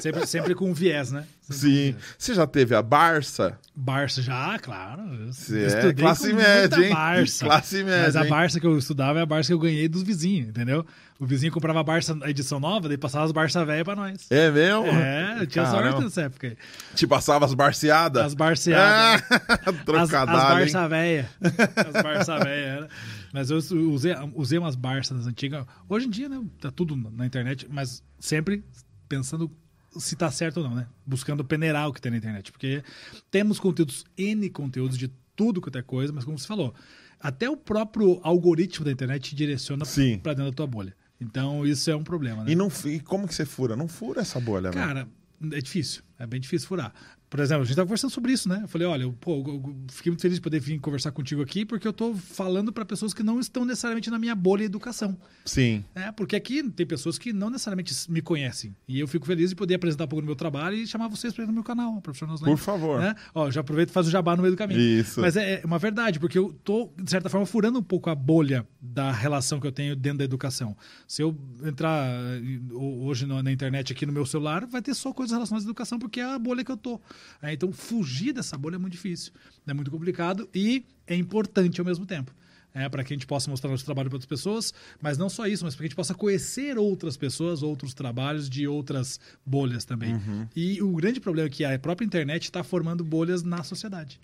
Sempre, 0.00 0.26
sempre 0.26 0.54
com 0.54 0.74
viés, 0.74 1.10
né? 1.12 1.24
Sim. 1.52 1.94
Você 2.18 2.34
já 2.34 2.46
teve 2.46 2.74
a 2.74 2.82
Barça? 2.82 3.58
Barça 3.74 4.20
já, 4.20 4.58
claro. 4.58 5.02
Você 5.32 5.66
é 5.66 5.92
classe 5.94 6.32
média, 6.32 6.84
hein? 6.84 6.92
Barça. 6.92 7.44
Classe 7.44 7.82
média, 7.84 8.02
Mas 8.04 8.16
a? 8.16 8.24
Barça 8.24 8.60
que 8.60 8.66
eu 8.66 8.76
estudava 8.76 9.18
é 9.18 9.22
a 9.22 9.26
Barça 9.26 9.48
que 9.48 9.54
eu 9.54 9.58
ganhei 9.58 9.88
dos 9.88 10.02
vizinhos, 10.02 10.48
entendeu? 10.48 10.84
O 11.18 11.24
vizinho 11.26 11.52
comprava 11.52 11.80
a 11.80 11.84
Barça, 11.84 12.18
a 12.22 12.30
edição 12.30 12.58
nova, 12.58 12.88
daí 12.88 12.98
passava 12.98 13.24
as 13.24 13.32
Barça 13.32 13.64
velha 13.64 13.84
pra 13.84 13.94
nós. 13.94 14.26
É 14.30 14.50
mesmo? 14.50 14.86
É, 14.86 15.38
eu 15.40 15.46
tinha 15.46 15.64
Caramba. 15.64 15.90
sorte 15.90 16.04
nessa 16.04 16.22
época 16.22 16.46
aí. 16.48 16.56
Te 16.94 17.06
passava 17.06 17.44
as 17.44 17.54
barceadas? 17.54 18.26
As 18.26 18.34
barceadas. 18.34 19.22
Ah, 19.30 19.56
As, 20.02 20.12
as 20.12 20.12
hein? 20.12 20.26
Barça 20.26 20.88
véia. 20.88 21.30
As 21.40 22.02
Barça 22.02 22.38
véia. 22.40 22.66
era. 22.66 22.88
Mas 23.32 23.50
eu 23.50 23.56
usei, 23.56 24.14
usei 24.34 24.58
umas 24.58 24.74
Barças 24.76 25.26
antigas. 25.26 25.64
Hoje 25.88 26.06
em 26.06 26.10
dia, 26.10 26.28
né? 26.28 26.42
Tá 26.60 26.70
tudo 26.70 26.96
na 26.96 27.24
internet, 27.24 27.66
mas 27.70 28.02
sempre 28.18 28.62
pensando 29.08 29.50
se 29.98 30.16
tá 30.16 30.30
certo 30.30 30.58
ou 30.58 30.64
não, 30.64 30.74
né? 30.74 30.86
Buscando 31.06 31.44
peneirar 31.44 31.88
o 31.88 31.92
que 31.92 32.00
tem 32.00 32.10
na 32.10 32.18
internet. 32.18 32.52
Porque 32.52 32.82
temos 33.30 33.58
conteúdos, 33.58 34.04
N 34.16 34.48
conteúdos 34.50 34.96
de 34.96 35.10
tudo 35.34 35.60
quanto 35.60 35.78
é 35.78 35.82
coisa, 35.82 36.12
mas 36.12 36.24
como 36.24 36.38
você 36.38 36.46
falou, 36.46 36.74
até 37.18 37.48
o 37.48 37.56
próprio 37.56 38.20
algoritmo 38.22 38.84
da 38.84 38.92
internet 38.92 39.30
te 39.30 39.36
direciona 39.36 39.84
pra 40.22 40.34
dentro 40.34 40.50
da 40.50 40.56
tua 40.56 40.66
bolha. 40.66 40.94
Então 41.20 41.66
isso 41.66 41.90
é 41.90 41.96
um 41.96 42.02
problema, 42.02 42.44
né? 42.44 42.50
E, 42.50 42.54
não, 42.54 42.70
e 42.86 43.00
como 43.00 43.28
que 43.28 43.34
você 43.34 43.46
fura? 43.46 43.76
Não 43.76 43.86
fura 43.86 44.22
essa 44.22 44.40
bolha, 44.40 44.70
velho. 44.70 44.84
Cara, 44.84 45.08
é 45.52 45.60
difícil. 45.60 46.02
É 46.18 46.26
bem 46.26 46.40
difícil 46.40 46.68
furar. 46.68 46.92
Por 47.32 47.40
exemplo, 47.40 47.62
a 47.62 47.64
gente 47.64 47.74
tava 47.74 47.86
conversando 47.86 48.10
sobre 48.10 48.30
isso, 48.30 48.46
né? 48.46 48.60
Eu 48.62 48.68
falei, 48.68 48.86
olha, 48.86 49.02
eu, 49.04 49.12
pô, 49.14 49.36
eu- 49.38 49.74
fiquei 49.90 50.10
muito 50.10 50.20
feliz 50.20 50.36
de 50.36 50.42
poder 50.42 50.60
vir 50.60 50.78
conversar 50.78 51.10
contigo 51.12 51.40
aqui, 51.40 51.64
porque 51.64 51.88
eu 51.88 51.92
tô 51.94 52.14
falando 52.14 52.70
para 52.70 52.84
pessoas 52.84 53.14
que 53.14 53.22
não 53.22 53.40
estão 53.40 53.64
necessariamente 53.64 54.10
na 54.10 54.18
minha 54.18 54.34
bolha 54.34 54.60
de 54.60 54.66
educação. 54.66 55.16
Sim. 55.46 55.82
É, 55.94 56.12
porque 56.12 56.36
aqui 56.36 56.62
tem 56.70 56.84
pessoas 56.86 57.16
que 57.16 57.32
não 57.32 57.48
necessariamente 57.48 57.94
me 58.10 58.20
conhecem. 58.20 58.76
E 58.86 59.00
eu 59.00 59.08
fico 59.08 59.24
feliz 59.24 59.48
de 59.48 59.56
poder 59.56 59.76
apresentar 59.76 60.04
um 60.04 60.08
pouco 60.08 60.20
do 60.20 60.26
meu 60.26 60.36
trabalho 60.36 60.76
e 60.76 60.86
chamar 60.86 61.08
vocês 61.08 61.32
para 61.32 61.44
ir 61.44 61.46
no 61.46 61.54
meu 61.54 61.64
canal, 61.64 62.02
Profissional 62.02 62.36
Por 62.38 62.58
favor. 62.58 63.00
Né? 63.00 63.14
Ó, 63.34 63.50
já 63.50 63.62
aproveito 63.62 63.88
e 63.88 63.92
faço 63.92 64.08
o 64.10 64.12
jabá 64.12 64.36
no 64.36 64.42
meio 64.42 64.54
do 64.54 64.58
caminho. 64.58 64.78
Isso. 64.80 65.18
Mas 65.20 65.34
é 65.34 65.54
é 65.54 65.62
uma 65.64 65.78
verdade, 65.78 66.20
porque 66.20 66.38
eu 66.38 66.52
tô, 66.62 66.90
de 67.02 67.10
certa 67.10 67.28
forma, 67.30 67.46
furando 67.46 67.78
um 67.78 67.82
pouco 67.82 68.10
a 68.10 68.14
bolha 68.14 68.66
da 68.80 69.10
relação 69.10 69.58
que 69.58 69.66
eu 69.66 69.72
tenho 69.72 69.96
dentro 69.96 70.18
da 70.18 70.24
educação. 70.24 70.76
Se 71.08 71.22
eu 71.22 71.34
entrar 71.64 72.06
eh, 72.08 72.40
ho- 72.72 73.04
hoje 73.06 73.24
na 73.26 73.50
internet 73.50 73.92
aqui 73.92 74.04
no 74.04 74.12
meu 74.12 74.26
celular, 74.26 74.66
vai 74.66 74.82
ter 74.82 74.92
só 74.94 75.12
coisas 75.14 75.32
relacionadas 75.32 75.64
à 75.64 75.68
educação, 75.68 75.98
porque 75.98 76.20
é 76.20 76.24
a 76.34 76.38
bolha 76.38 76.62
que 76.64 76.70
eu 76.70 76.76
tô. 76.76 77.00
É, 77.40 77.52
então, 77.52 77.72
fugir 77.72 78.32
dessa 78.32 78.56
bolha 78.56 78.76
é 78.76 78.78
muito 78.78 78.92
difícil. 78.92 79.32
É 79.66 79.74
muito 79.74 79.90
complicado 79.90 80.48
e 80.54 80.84
é 81.06 81.14
importante 81.14 81.80
ao 81.80 81.84
mesmo 81.84 82.06
tempo. 82.06 82.34
É, 82.74 82.88
para 82.88 83.04
que 83.04 83.12
a 83.12 83.16
gente 83.16 83.26
possa 83.26 83.50
mostrar 83.50 83.70
nosso 83.70 83.84
trabalho 83.84 84.08
para 84.08 84.16
outras 84.16 84.28
pessoas, 84.28 84.72
mas 84.98 85.18
não 85.18 85.28
só 85.28 85.46
isso, 85.46 85.62
mas 85.62 85.74
para 85.74 85.82
que 85.82 85.84
a 85.84 85.88
gente 85.88 85.96
possa 85.96 86.14
conhecer 86.14 86.78
outras 86.78 87.18
pessoas, 87.18 87.62
outros 87.62 87.92
trabalhos 87.92 88.48
de 88.48 88.66
outras 88.66 89.20
bolhas 89.44 89.84
também. 89.84 90.14
E 90.56 90.80
o 90.80 90.90
grande 90.92 91.20
problema 91.20 91.48
é 91.48 91.50
que 91.50 91.66
a 91.66 91.78
própria 91.78 92.06
internet 92.06 92.44
está 92.44 92.64
formando 92.64 93.04
bolhas 93.04 93.42
na 93.42 93.62
sociedade. 93.62 94.18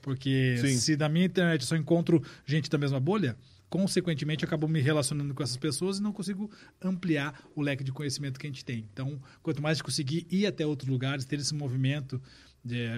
Porque 0.00 0.56
Sim. 0.60 0.76
se 0.78 0.96
na 0.96 1.10
minha 1.10 1.26
internet 1.26 1.60
eu 1.60 1.66
só 1.66 1.76
encontro 1.76 2.22
gente 2.46 2.70
da 2.70 2.78
mesma 2.78 3.00
bolha, 3.00 3.36
consequentemente 3.68 4.44
acabo 4.44 4.68
me 4.68 4.80
relacionando 4.80 5.34
com 5.34 5.42
essas 5.42 5.56
pessoas 5.56 5.98
e 5.98 6.02
não 6.02 6.12
consigo 6.12 6.50
ampliar 6.80 7.40
o 7.54 7.62
leque 7.62 7.82
de 7.82 7.92
conhecimento 7.92 8.38
que 8.38 8.46
a 8.46 8.50
gente 8.50 8.64
tem. 8.64 8.86
Então, 8.92 9.20
quanto 9.42 9.60
mais 9.60 9.72
a 9.72 9.74
gente 9.76 9.84
conseguir 9.84 10.26
ir 10.30 10.46
até 10.46 10.64
outros 10.64 10.88
lugares, 10.88 11.24
ter 11.24 11.38
esse 11.38 11.54
movimento 11.54 12.20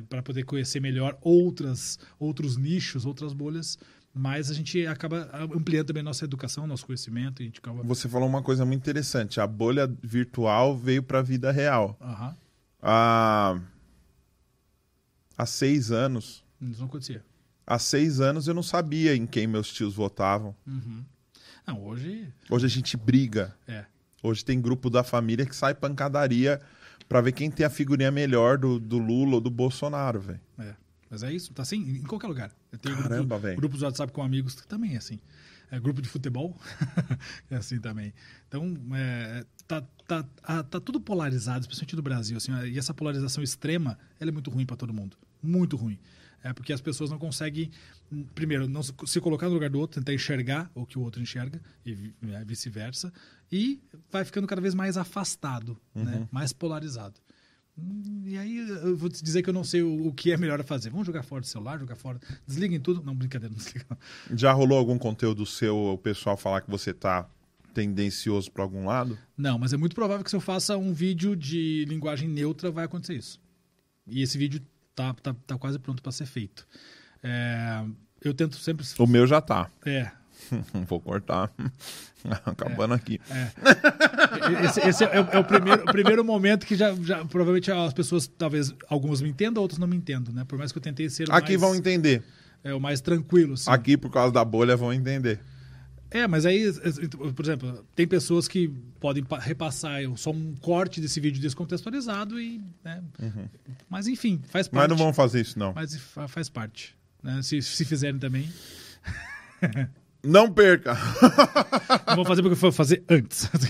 para 0.08 0.22
poder 0.22 0.44
conhecer 0.44 0.80
melhor 0.80 1.18
outras, 1.22 1.98
outros 2.18 2.56
nichos, 2.56 3.04
outras 3.04 3.32
bolhas, 3.32 3.78
mais 4.14 4.50
a 4.50 4.54
gente 4.54 4.86
acaba 4.86 5.28
ampliando 5.54 5.88
também 5.88 6.00
a 6.00 6.04
nossa 6.04 6.24
educação, 6.24 6.66
nosso 6.66 6.86
conhecimento. 6.86 7.42
A 7.42 7.44
gente 7.44 7.58
acaba... 7.58 7.82
Você 7.82 8.08
falou 8.08 8.28
uma 8.28 8.42
coisa 8.42 8.64
muito 8.64 8.80
interessante. 8.80 9.40
A 9.40 9.46
bolha 9.46 9.86
virtual 10.02 10.76
veio 10.76 11.02
para 11.02 11.18
a 11.18 11.22
vida 11.22 11.50
real. 11.52 11.96
Aham. 12.00 12.36
Há, 12.80 13.60
há 15.36 15.46
seis 15.46 15.90
anos. 15.90 16.44
Isso 16.60 16.80
não 16.80 16.86
acontecia. 16.86 17.22
Há 17.66 17.78
seis 17.78 18.20
anos 18.20 18.46
eu 18.46 18.54
não 18.54 18.62
sabia 18.62 19.16
em 19.16 19.26
quem 19.26 19.46
meus 19.46 19.72
tios 19.72 19.94
votavam. 19.94 20.54
Uhum. 20.66 21.04
Não, 21.66 21.84
hoje. 21.84 22.32
Hoje 22.48 22.66
a 22.66 22.68
gente 22.68 22.96
briga. 22.96 23.56
É. 23.66 23.84
Hoje 24.22 24.44
tem 24.44 24.60
grupo 24.60 24.88
da 24.88 25.02
família 25.02 25.44
que 25.44 25.54
sai 25.54 25.74
pancadaria 25.74 26.60
pra 27.08 27.20
ver 27.20 27.32
quem 27.32 27.50
tem 27.50 27.66
a 27.66 27.70
figurinha 27.70 28.10
melhor 28.10 28.56
do, 28.56 28.78
do 28.78 28.98
Lula 28.98 29.36
ou 29.36 29.40
do 29.40 29.50
Bolsonaro, 29.50 30.20
velho. 30.20 30.40
É. 30.58 30.74
Mas 31.10 31.22
é 31.22 31.32
isso, 31.32 31.52
tá 31.52 31.62
assim, 31.62 31.78
em 31.78 32.02
qualquer 32.02 32.26
lugar. 32.26 32.52
Eu 32.72 32.78
tenho 32.78 32.96
Caramba, 32.96 33.38
grupo, 33.38 33.56
grupos 33.56 33.78
do 33.80 33.84
WhatsApp 33.84 34.12
com 34.12 34.22
amigos 34.22 34.60
que 34.60 34.66
também 34.66 34.94
é 34.94 34.98
assim. 34.98 35.20
É, 35.70 35.80
grupo 35.80 36.00
de 36.00 36.08
futebol 36.08 36.56
é 37.50 37.56
assim 37.56 37.80
também. 37.80 38.12
Então, 38.48 38.74
é, 38.94 39.44
tá, 39.66 39.82
tá, 40.06 40.24
ah, 40.42 40.62
tá 40.62 40.80
tudo 40.80 41.00
polarizado, 41.00 41.60
especialmente 41.60 41.96
no 41.96 42.02
Brasil. 42.02 42.36
Assim, 42.36 42.52
e 42.66 42.78
essa 42.78 42.94
polarização 42.94 43.42
extrema, 43.42 43.98
ela 44.20 44.30
é 44.30 44.32
muito 44.32 44.50
ruim 44.50 44.64
para 44.66 44.76
todo 44.76 44.92
mundo. 44.92 45.16
Muito 45.42 45.76
ruim. 45.76 45.98
É 46.48 46.52
porque 46.52 46.72
as 46.72 46.80
pessoas 46.80 47.10
não 47.10 47.18
conseguem, 47.18 47.70
primeiro, 48.34 48.68
não 48.68 48.82
se- 48.82 49.20
colocar 49.20 49.48
no 49.48 49.54
lugar 49.54 49.68
do 49.70 49.78
outro, 49.78 50.00
tentar 50.00 50.14
enxergar 50.14 50.70
o 50.74 50.86
que 50.86 50.98
o 50.98 51.02
outro 51.02 51.20
enxerga, 51.20 51.60
e 51.84 52.12
é, 52.30 52.44
vice-versa, 52.44 53.12
e 53.50 53.80
vai 54.10 54.24
ficando 54.24 54.46
cada 54.46 54.60
vez 54.60 54.74
mais 54.74 54.96
afastado, 54.96 55.76
né? 55.94 56.28
mais 56.30 56.52
polarizado. 56.52 57.20
Hum, 57.78 58.22
E 58.26 58.38
aí 58.38 58.56
eu 58.58 58.96
vou 58.96 59.08
te 59.10 59.22
dizer 59.22 59.42
que 59.42 59.50
eu 59.50 59.54
não 59.54 59.64
sei 59.64 59.82
o, 59.82 60.06
o 60.08 60.12
que 60.12 60.32
é 60.32 60.36
melhor 60.36 60.60
a 60.60 60.64
fazer. 60.64 60.88
Vamos 60.90 61.06
jogar 61.06 61.22
fora 61.22 61.40
do 61.42 61.46
celular, 61.46 61.78
jogar 61.78 61.94
fora. 61.96 62.18
Desliguem 62.46 62.80
tudo. 62.80 63.02
Não, 63.04 63.14
brincadeira, 63.14 63.52
não 63.54 63.58
desliga. 63.62 63.86
Já 64.34 64.52
rolou 64.52 64.78
algum 64.78 64.96
conteúdo 64.98 65.44
seu, 65.44 65.76
o 65.76 65.98
pessoal 65.98 66.36
falar 66.36 66.62
que 66.62 66.70
você 66.70 66.94
tá 66.94 67.28
tendencioso 67.74 68.50
pra 68.50 68.62
algum 68.62 68.86
lado? 68.86 69.18
Não, 69.36 69.58
mas 69.58 69.72
é 69.72 69.76
muito 69.76 69.94
provável 69.94 70.24
que 70.24 70.30
se 70.30 70.36
eu 70.36 70.40
faça 70.40 70.76
um 70.78 70.92
vídeo 70.94 71.36
de 71.36 71.84
linguagem 71.86 72.28
neutra, 72.28 72.70
vai 72.70 72.84
acontecer 72.86 73.14
isso. 73.16 73.38
E 74.06 74.22
esse 74.22 74.38
vídeo 74.38 74.62
tá, 74.96 75.14
tá, 75.22 75.36
tá 75.46 75.56
quase 75.58 75.78
pronto 75.78 76.02
para 76.02 76.10
ser 76.10 76.26
feito. 76.26 76.66
É, 77.22 77.84
eu 78.24 78.34
tento 78.34 78.56
sempre. 78.56 78.84
O 78.98 79.06
meu 79.06 79.26
já 79.26 79.40
tá. 79.40 79.68
É. 79.84 80.10
Vou 80.88 81.00
cortar. 81.00 81.52
Acabando 82.44 82.94
aqui. 82.94 83.20
Esse, 84.64 84.80
esse 84.80 85.04
é, 85.04 85.20
o- 85.20 85.28
é 85.32 85.38
o, 85.38 85.44
primeiro, 85.44 85.82
o 85.82 85.86
primeiro 85.86 86.24
momento 86.24 86.66
que 86.66 86.74
já, 86.74 86.92
já 86.96 87.24
provavelmente 87.24 87.70
as 87.70 87.92
pessoas, 87.92 88.26
talvez 88.26 88.74
algumas 88.88 89.20
me 89.20 89.28
entendam, 89.28 89.62
outras 89.62 89.78
não 89.78 89.86
me 89.86 89.96
entendam, 89.96 90.32
né? 90.34 90.44
Por 90.46 90.58
mais 90.58 90.72
que 90.72 90.78
eu 90.78 90.82
tentei 90.82 91.08
ser 91.08 91.30
Aqui 91.30 91.52
mais, 91.52 91.60
vão 91.60 91.74
entender. 91.74 92.22
é, 92.64 92.74
o 92.74 92.80
mais 92.80 93.00
tranquilo. 93.00 93.54
Assim. 93.54 93.70
Aqui, 93.70 93.96
por 93.96 94.10
causa 94.10 94.32
da 94.32 94.44
bolha, 94.44 94.76
vão 94.76 94.92
entender. 94.92 95.40
É, 96.16 96.26
mas 96.26 96.46
aí, 96.46 96.72
por 97.34 97.44
exemplo, 97.44 97.84
tem 97.94 98.06
pessoas 98.06 98.48
que 98.48 98.68
podem 99.00 99.22
pa- 99.22 99.38
repassar 99.38 100.00
só 100.16 100.30
um 100.30 100.54
corte 100.60 101.00
desse 101.00 101.20
vídeo 101.20 101.40
descontextualizado 101.42 102.40
e. 102.40 102.60
né? 102.84 103.02
Mas 103.90 104.06
enfim, 104.06 104.40
faz 104.48 104.66
parte. 104.68 104.88
Mas 104.88 104.88
não 104.88 104.96
vão 105.04 105.12
fazer 105.12 105.40
isso, 105.42 105.58
não. 105.58 105.72
Mas 105.74 105.94
fa- 105.96 106.26
faz 106.28 106.48
parte. 106.48 106.96
né? 107.22 107.40
Se, 107.42 107.60
se 107.60 107.84
fizerem 107.84 108.18
também. 108.18 108.48
Não 110.24 110.50
perca! 110.52 110.94
Não 112.08 112.16
vou 112.16 112.24
fazer 112.24 112.42
porque 112.42 112.56
foi 112.56 112.72
fazer 112.72 113.04
antes. 113.08 113.48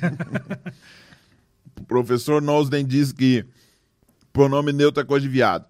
O 1.78 1.84
professor 1.84 2.40
Nosden 2.40 2.86
diz 2.86 3.12
que 3.12 3.44
pronome 4.32 4.72
neutro 4.72 5.02
é 5.02 5.04
coisa 5.06 5.26
de 5.26 5.30
viado. 5.32 5.66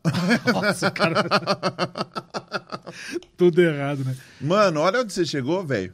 Nossa, 0.53 0.89
cara. 0.91 1.25
Tudo 3.37 3.61
errado, 3.61 4.05
né? 4.05 4.17
Mano, 4.41 4.81
olha 4.81 5.01
onde 5.01 5.13
você 5.13 5.27
chegou, 5.27 5.67
velho. 5.67 5.93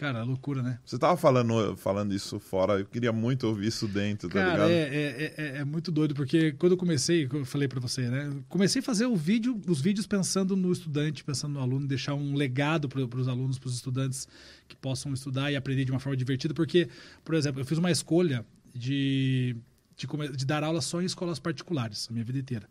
Cara, 0.00 0.22
loucura, 0.22 0.62
né? 0.62 0.78
Você 0.82 0.98
tava 0.98 1.14
falando, 1.14 1.76
falando 1.76 2.14
isso 2.14 2.40
fora, 2.40 2.78
eu 2.78 2.86
queria 2.86 3.12
muito 3.12 3.46
ouvir 3.46 3.66
isso 3.66 3.86
dentro, 3.86 4.30
tá 4.30 4.36
Cara, 4.36 4.50
ligado? 4.52 4.70
é, 4.70 4.74
é, 4.78 5.34
é, 5.36 5.56
é 5.58 5.64
muito 5.66 5.92
doido, 5.92 6.14
porque 6.14 6.52
quando 6.52 6.72
eu 6.72 6.78
comecei, 6.78 7.28
eu 7.30 7.44
falei 7.44 7.68
pra 7.68 7.78
você, 7.80 8.08
né? 8.08 8.32
Comecei 8.48 8.80
a 8.80 8.82
fazer 8.82 9.04
o 9.04 9.14
vídeo, 9.14 9.60
os 9.68 9.78
vídeos 9.82 10.06
pensando 10.06 10.56
no 10.56 10.72
estudante, 10.72 11.22
pensando 11.22 11.52
no 11.52 11.60
aluno, 11.60 11.86
deixar 11.86 12.14
um 12.14 12.34
legado 12.34 12.88
para 12.88 13.02
os 13.02 13.28
alunos, 13.28 13.58
para 13.58 13.68
os 13.68 13.74
estudantes 13.74 14.26
que 14.66 14.74
possam 14.74 15.12
estudar 15.12 15.52
e 15.52 15.56
aprender 15.56 15.84
de 15.84 15.90
uma 15.90 16.00
forma 16.00 16.16
divertida, 16.16 16.54
porque, 16.54 16.88
por 17.22 17.34
exemplo, 17.34 17.60
eu 17.60 17.66
fiz 17.66 17.76
uma 17.76 17.90
escolha 17.90 18.42
de, 18.74 19.54
de, 19.94 20.06
de 20.34 20.46
dar 20.46 20.64
aula 20.64 20.80
só 20.80 21.02
em 21.02 21.04
escolas 21.04 21.38
particulares, 21.38 22.06
a 22.08 22.12
minha 22.14 22.24
vida 22.24 22.38
inteira. 22.38 22.66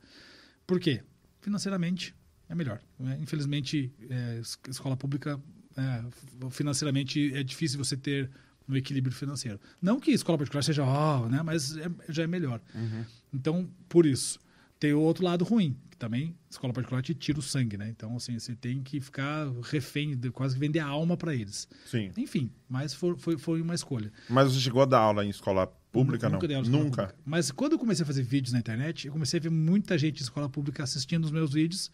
Por 0.65 0.79
quê? 0.79 1.03
Financeiramente 1.41 2.15
é 2.49 2.55
melhor. 2.55 2.79
né? 2.99 3.19
Infelizmente, 3.21 3.93
é, 4.09 4.39
es- 4.41 4.57
escola 4.67 4.97
pública, 4.97 5.39
é, 5.79 6.05
f- 6.07 6.49
financeiramente, 6.51 7.33
é 7.33 7.43
difícil 7.43 7.77
você 7.77 7.95
ter 7.97 8.29
um 8.67 8.75
equilíbrio 8.75 9.15
financeiro. 9.15 9.59
Não 9.81 9.99
que 9.99 10.11
escola 10.11 10.37
particular 10.37 10.61
seja, 10.63 10.83
ó, 10.83 11.27
né? 11.27 11.41
mas 11.43 11.75
é- 11.77 11.89
já 12.09 12.23
é 12.23 12.27
melhor. 12.27 12.61
Então, 13.33 13.69
por 13.87 14.05
isso. 14.05 14.39
Tem 14.79 14.93
o 14.93 14.99
outro 15.01 15.25
lado 15.25 15.43
ruim, 15.43 15.75
que 15.91 15.97
também 15.97 16.33
escola 16.49 16.71
particular 16.71 17.01
te 17.01 17.13
tira 17.13 17.37
o 17.37 17.41
sangue, 17.41 17.75
né? 17.75 17.89
Então, 17.89 18.15
assim, 18.15 18.39
você 18.39 18.55
tem 18.55 18.81
que 18.81 19.01
ficar 19.01 19.45
refém, 19.63 20.15
de- 20.15 20.31
quase 20.31 20.53
que 20.53 20.59
vender 20.59 20.79
a 20.79 20.85
alma 20.85 21.17
para 21.17 21.35
eles. 21.35 21.67
Sim. 21.85 22.11
Enfim, 22.15 22.49
mas 22.69 22.93
foi, 22.93 23.17
foi, 23.17 23.37
foi 23.37 23.61
uma 23.61 23.75
escolha. 23.75 24.09
Mas 24.29 24.53
você 24.53 24.59
chegou 24.61 24.81
a 24.81 24.85
dar 24.85 24.99
aula 24.99 25.25
em 25.25 25.29
escola 25.29 25.67
pública, 25.91 26.29
Nunca 26.29 26.47
não? 26.47 26.61
Nunca. 26.61 26.77
pública. 27.07 27.15
Mas 27.25 27.51
quando 27.51 27.73
eu 27.73 27.79
comecei 27.79 28.03
a 28.03 28.05
fazer 28.05 28.23
vídeos 28.23 28.53
na 28.53 28.59
internet, 28.59 29.07
eu 29.07 29.11
comecei 29.13 29.37
a 29.37 29.43
ver 29.43 29.49
muita 29.49 29.97
gente 29.97 30.15
de 30.17 30.23
escola 30.23 30.47
pública 30.47 30.81
assistindo 30.83 31.25
os 31.25 31.31
meus 31.31 31.51
vídeos 31.51 31.91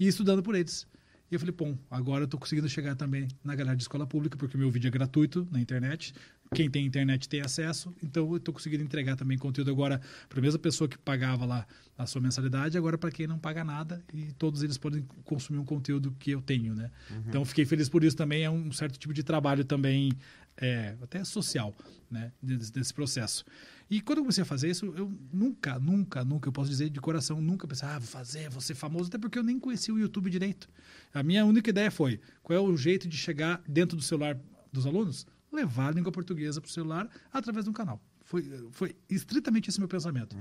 e 0.00 0.06
estudando 0.06 0.42
por 0.42 0.54
eles. 0.54 0.86
E 1.30 1.34
eu 1.34 1.40
falei, 1.40 1.54
bom, 1.56 1.76
agora 1.90 2.22
eu 2.22 2.24
estou 2.26 2.38
conseguindo 2.38 2.68
chegar 2.68 2.94
também 2.94 3.26
na 3.42 3.54
galera 3.54 3.76
de 3.76 3.82
escola 3.82 4.06
pública, 4.06 4.36
porque 4.36 4.56
o 4.56 4.60
meu 4.60 4.70
vídeo 4.70 4.88
é 4.88 4.90
gratuito 4.90 5.48
na 5.50 5.60
internet. 5.60 6.14
Quem 6.54 6.70
tem 6.70 6.86
internet 6.86 7.28
tem 7.28 7.40
acesso, 7.40 7.92
então 8.02 8.30
eu 8.30 8.36
estou 8.36 8.54
conseguindo 8.54 8.84
entregar 8.84 9.16
também 9.16 9.36
conteúdo 9.36 9.70
agora 9.70 10.00
para 10.28 10.38
a 10.38 10.42
mesma 10.42 10.58
pessoa 10.58 10.86
que 10.86 10.96
pagava 10.96 11.44
lá 11.44 11.66
a 11.96 12.06
sua 12.06 12.20
mensalidade, 12.20 12.76
agora 12.78 12.98
para 12.98 13.10
quem 13.10 13.26
não 13.26 13.38
paga 13.38 13.64
nada 13.64 14.04
e 14.12 14.30
todos 14.32 14.62
eles 14.62 14.76
podem 14.76 15.04
consumir 15.24 15.58
um 15.58 15.64
conteúdo 15.64 16.14
que 16.18 16.30
eu 16.30 16.42
tenho, 16.42 16.74
né? 16.74 16.90
Então 17.28 17.40
eu 17.40 17.44
fiquei 17.44 17.64
feliz 17.64 17.88
por 17.88 18.04
isso 18.04 18.16
também, 18.16 18.44
é 18.44 18.50
um 18.50 18.70
certo 18.70 18.98
tipo 18.98 19.12
de 19.12 19.22
trabalho 19.22 19.64
também, 19.64 20.12
é, 20.56 20.94
até 21.02 21.24
social, 21.24 21.74
né? 22.10 22.30
Desse, 22.40 22.72
desse 22.72 22.94
processo. 22.94 23.44
E 23.90 24.00
quando 24.00 24.18
eu 24.18 24.24
comecei 24.24 24.42
a 24.42 24.46
fazer 24.46 24.70
isso, 24.70 24.86
eu 24.96 25.12
nunca, 25.32 25.78
nunca, 25.78 26.24
nunca, 26.24 26.48
eu 26.48 26.52
posso 26.52 26.70
dizer 26.70 26.88
de 26.90 27.00
coração, 27.00 27.40
nunca 27.40 27.66
pensei, 27.66 27.86
ah, 27.86 27.98
vou 27.98 28.08
fazer, 28.08 28.48
vou 28.48 28.60
ser 28.60 28.74
famoso, 28.74 29.08
até 29.08 29.18
porque 29.18 29.38
eu 29.38 29.42
nem 29.42 29.58
conhecia 29.60 29.92
o 29.92 29.98
YouTube 29.98 30.30
direito. 30.30 30.68
A 31.12 31.22
minha 31.22 31.44
única 31.44 31.68
ideia 31.70 31.90
foi, 31.90 32.18
qual 32.42 32.56
é 32.56 32.60
o 32.60 32.76
jeito 32.76 33.06
de 33.06 33.16
chegar 33.16 33.62
dentro 33.68 33.96
do 33.96 34.02
celular 34.02 34.38
dos 34.72 34.86
alunos? 34.86 35.26
Levar 35.52 35.88
a 35.88 35.90
língua 35.92 36.10
portuguesa 36.10 36.60
para 36.60 36.68
o 36.68 36.72
celular 36.72 37.08
através 37.32 37.64
de 37.64 37.70
um 37.70 37.74
canal. 37.74 38.02
Foi, 38.24 38.42
foi 38.72 38.96
estritamente 39.08 39.68
esse 39.68 39.78
meu 39.78 39.86
pensamento. 39.88 40.34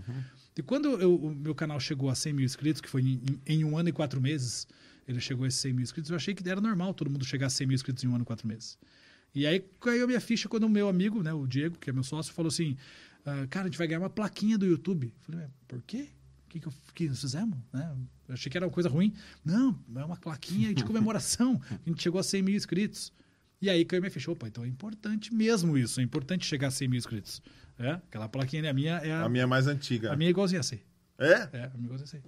E 0.57 0.64
quando 0.64 0.88
eu- 1.02 1.14
o 1.15 1.36
meu 1.36 1.53
canal 1.53 1.80
chegou 1.82 2.10
a 2.10 2.15
100 2.15 2.32
mil 2.34 2.45
inscritos, 2.45 2.82
que 2.82 2.88
foi 2.90 3.02
em, 3.02 3.22
em- 3.45 3.64
um 3.65 3.78
ano 3.78 3.90
e 3.90 3.91
quatro 3.91 4.22
meses, 4.22 4.65
ele 5.06 5.20
chegou 5.20 5.44
a 5.44 5.48
esses 5.49 5.60
100 5.60 5.74
mil 5.74 5.84
inscritos, 5.84 6.10
eu 6.10 6.15
achei 6.15 6.34
que 6.34 6.48
era 6.49 6.61
normal 6.61 6.94
todo 6.94 7.10
mundo 7.11 7.26
chegar 7.26 7.48
a 7.48 7.49
100 7.49 7.68
mil 7.68 7.76
inscritos 7.76 8.03
em 8.06 8.07
um 8.07 8.15
ano 8.15 8.24
e 8.24 8.26
quatro 8.26 8.48
meses. 8.48 8.78
E 9.36 9.45
aí 9.45 9.60
caiu 9.82 10.06
a 10.06 10.07
minha 10.07 10.22
ficha 10.22 10.48
quando 10.48 10.64
o 10.64 10.70
meu 10.70 10.88
amigo, 10.88 11.22
né, 11.22 11.34
o 11.34 11.45
Diego, 11.45 11.78
que 11.78 11.90
é 11.90 11.94
meu 11.94 12.03
sócio, 12.03 12.32
falou 12.34 12.48
assim: 12.49 12.78
"Ah, 13.26 13.48
Cara, 13.50 13.66
a 13.66 13.70
gente 13.70 13.78
vai 13.78 13.88
ganhar 13.88 14.00
uma 14.00 14.10
plaquinha 14.10 14.58
do 14.58 14.66
YouTube. 14.66 15.08
Eu 15.08 15.14
falei, 15.22 15.41
"Mas 15.41 15.52
por 15.68 15.82
quê? 15.84 16.10
O 16.45 16.50
que, 16.50 16.60
que, 16.60 16.68
eu- 16.68 16.74
que 16.94 17.10
nós 17.10 17.20
fizemos? 17.22 17.58
Né? 17.72 17.95
Eu 18.28 18.34
achei 18.36 18.50
que 18.52 18.58
era 18.58 18.66
uma 18.66 18.72
coisa 18.72 18.88
ruim. 18.90 19.14
Não, 19.44 19.80
é 19.95 20.04
uma 20.06 20.16
plaquinha 20.18 20.74
de 20.74 20.84
comemoração. 20.84 21.60
A 21.70 21.90
gente 21.90 22.02
chegou 22.04 22.20
a 22.20 22.24
100 22.24 22.41
mil 22.44 22.56
inscritos. 22.56 23.12
E 23.62 23.70
aí 23.70 23.84
caiu 23.86 24.00
a 24.00 24.02
minha 24.02 24.12
ficha. 24.12 24.30
Opa, 24.30 24.48
então 24.48 24.64
é 24.64 24.68
importante 24.68 25.34
mesmo 25.34 25.78
isso. 25.78 26.00
É 26.00 26.04
importante 26.04 26.45
chegar 26.45 26.68
a 26.68 26.72
100 26.72 26.88
mil 26.90 26.98
inscritos. 26.98 27.41
É? 27.80 27.94
Aquela 27.94 28.30
plaquinha, 28.30 28.62
né? 28.62 28.70
a 28.70 28.74
minha 28.74 28.98
é 28.98 29.12
a, 29.14 29.24
A 29.24 29.30
minha 29.30 29.44
é 29.44 29.48
mais 29.48 29.66
antiga. 29.68 30.14
a 30.14 30.16
minha 30.16 30.30
é 30.30 30.32
igualzinha 30.32 30.60
a 30.60 30.64
100. 30.64 30.80
É? 31.18 31.26
É, 31.32 31.32
a 31.34 31.78
minha 31.78 31.82
é 31.82 31.84
igualzinha 31.86 32.04
a 32.04 32.08
100. 32.08 32.22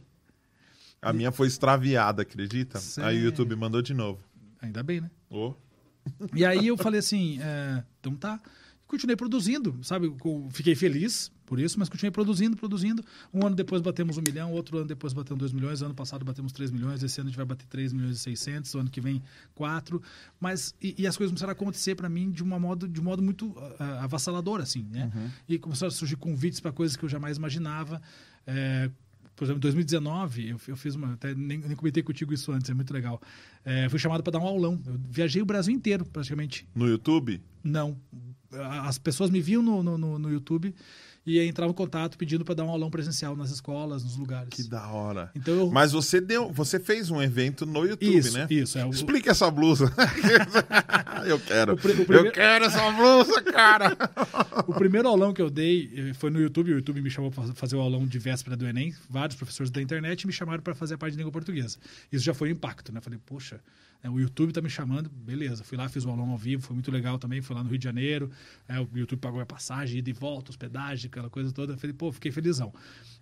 A 1.01 1.13
minha 1.13 1.31
foi 1.31 1.47
extraviada, 1.47 2.23
acredita? 2.23 2.79
Sério? 2.79 3.09
Aí 3.09 3.21
o 3.21 3.25
YouTube 3.25 3.55
mandou 3.55 3.81
de 3.81 3.93
novo. 3.93 4.23
Ainda 4.59 4.81
bem, 4.81 5.01
né? 5.01 5.11
Ô. 5.29 5.53
E 6.33 6.43
aí 6.45 6.65
eu 6.67 6.77
falei 6.77 6.99
assim, 6.99 7.39
é, 7.41 7.83
então 7.99 8.15
tá. 8.15 8.39
Continuei 8.87 9.15
produzindo, 9.15 9.77
sabe? 9.81 10.13
Fiquei 10.51 10.75
feliz 10.75 11.31
por 11.45 11.59
isso, 11.59 11.77
mas 11.79 11.89
continuei 11.89 12.11
produzindo, 12.11 12.55
produzindo. 12.55 13.03
Um 13.33 13.45
ano 13.45 13.55
depois 13.55 13.81
batemos 13.81 14.17
um 14.17 14.21
milhão, 14.21 14.51
outro 14.51 14.77
ano 14.77 14.87
depois 14.87 15.11
batemos 15.11 15.39
dois 15.39 15.51
milhões, 15.51 15.81
ano 15.81 15.93
passado 15.93 16.23
batemos 16.23 16.51
três 16.51 16.71
milhões, 16.71 17.01
esse 17.01 17.19
ano 17.19 17.27
a 17.27 17.31
gente 17.31 17.37
vai 17.37 17.45
bater 17.45 17.65
três 17.67 17.91
milhões 17.93 18.17
e 18.17 18.19
seiscentos, 18.19 18.73
ano 18.75 18.89
que 18.89 19.01
vem 19.01 19.23
quatro. 19.55 20.01
Mas, 20.39 20.75
e, 20.81 20.95
e 20.99 21.07
as 21.07 21.17
coisas 21.17 21.31
começaram 21.31 21.51
a 21.51 21.53
acontecer 21.53 21.95
para 21.95 22.07
mim 22.07 22.31
de, 22.31 22.43
uma 22.43 22.59
modo, 22.59 22.87
de 22.87 22.99
um 22.99 23.03
modo 23.03 23.23
muito 23.23 23.55
ah, 23.79 24.03
avassalador, 24.03 24.61
assim, 24.61 24.83
né? 24.91 25.11
E 25.47 25.57
começaram 25.57 25.87
a 25.87 25.91
surgir 25.91 26.15
convites 26.15 26.59
para 26.59 26.71
coisas 26.71 26.95
que 26.95 27.05
eu 27.05 27.09
jamais 27.09 27.37
imaginava. 27.37 28.01
É, 28.45 28.89
por 29.35 29.43
exemplo, 29.43 29.57
em 29.57 29.61
2019, 29.61 30.49
eu, 30.49 30.57
eu 30.67 30.77
fiz 30.77 30.95
uma. 30.95 31.13
Até 31.13 31.35
nem, 31.35 31.57
nem 31.57 31.75
comentei 31.75 32.01
contigo 32.01 32.33
isso 32.33 32.51
antes, 32.51 32.69
é 32.69 32.73
muito 32.73 32.93
legal. 32.93 33.21
É, 33.65 33.89
fui 33.89 33.99
chamado 33.99 34.23
para 34.23 34.31
dar 34.31 34.39
um 34.39 34.47
aulão. 34.47 34.81
Eu 34.85 34.99
viajei 35.09 35.41
o 35.41 35.45
Brasil 35.45 35.73
inteiro, 35.73 36.05
praticamente. 36.05 36.65
No 36.73 36.87
YouTube? 36.87 37.41
Não. 37.63 37.97
As 38.85 38.97
pessoas 38.97 39.29
me 39.29 39.41
viam 39.41 39.61
no, 39.61 39.81
no, 39.83 40.19
no, 40.19 40.31
YouTube 40.31 40.73
e 41.25 41.41
entravam 41.41 41.71
em 41.71 41.75
contato 41.75 42.17
pedindo 42.19 42.45
para 42.45 42.53
dar 42.53 42.63
um 42.65 42.69
aulão 42.69 42.89
presencial 42.91 43.35
nas 43.35 43.49
escolas, 43.49 44.03
nos 44.03 44.15
lugares. 44.15 44.49
Que 44.51 44.61
da 44.61 44.87
hora. 44.89 45.31
Então 45.35 45.53
eu- 45.55 45.71
Mas 45.71 45.91
você 45.91 46.21
deu, 46.21 46.51
você 46.51 46.79
fez 46.79 47.09
um 47.09 47.19
evento 47.19 47.65
no 47.65 47.83
YouTube, 47.83 48.15
Isso, 48.15 48.37
né? 48.37 48.45
isso, 48.49 48.77
é 48.77 48.85
o- 48.85 48.91
Explica 48.91 49.31
essa 49.31 49.49
blusa. 49.49 49.91
eu 51.25 51.39
quero. 51.39 51.73
O 51.73 51.77
pri- 51.77 51.93
o 51.93 52.05
primeiro- 52.05 52.27
Eu 52.27 52.31
quero 52.31 52.65
essa 52.65 52.91
blusa, 52.91 53.41
cara. 53.41 53.97
O 54.67 54.73
primeiro 54.73 55.07
aulão 55.07 55.31
que 55.33 55.41
eu 55.41 55.49
dei 55.49 55.91
eh, 55.95 56.13
foi 56.13 56.29
no 56.31 56.39
YouTube. 56.39 56.71
O 56.73 56.75
YouTube 56.77 57.01
me 57.01 57.09
chamou 57.09 57.29
para 57.29 57.43
fazer 57.53 57.75
o 57.75 57.79
aulão 57.81 58.05
de 58.07 58.17
véspera 58.17 58.55
do 58.57 58.65
Enem. 58.65 58.95
Vários 59.09 59.35
professores 59.35 59.69
da 59.69 59.81
internet 59.81 60.25
me 60.25 60.33
chamaram 60.33 60.61
para 60.63 60.73
fazer 60.73 60.95
a 60.95 60.97
parte 60.97 61.11
de 61.13 61.17
língua 61.17 61.31
portuguesa. 61.31 61.77
Isso 62.11 62.23
já 62.23 62.33
foi 62.33 62.49
um 62.49 62.51
impacto, 62.53 62.91
né? 62.91 62.99
Falei, 62.99 63.19
poxa, 63.25 63.59
o 64.03 64.19
YouTube 64.19 64.51
tá 64.53 64.61
me 64.61 64.69
chamando, 64.69 65.09
beleza. 65.09 65.63
Fui 65.63 65.77
lá, 65.77 65.89
fiz 65.89 66.05
o 66.05 66.09
aulão 66.09 66.29
ao 66.29 66.37
vivo, 66.37 66.61
foi 66.61 66.73
muito 66.75 66.91
legal 66.91 67.17
também. 67.17 67.41
Fui 67.41 67.55
lá 67.55 67.63
no 67.63 67.69
Rio 67.69 67.77
de 67.79 67.83
Janeiro. 67.83 68.29
é, 68.67 68.79
o 68.79 68.87
YouTube 68.93 69.19
pagou 69.19 69.39
a 69.41 69.45
passagem, 69.45 69.97
ida 69.99 70.09
e 70.09 70.13
volta, 70.13 70.51
hospedagem, 70.51 71.07
aquela 71.07 71.29
coisa 71.29 71.51
toda. 71.51 71.75
Falei, 71.77 71.93
pô, 71.93 72.11
fiquei 72.11 72.31
felizão. 72.31 72.71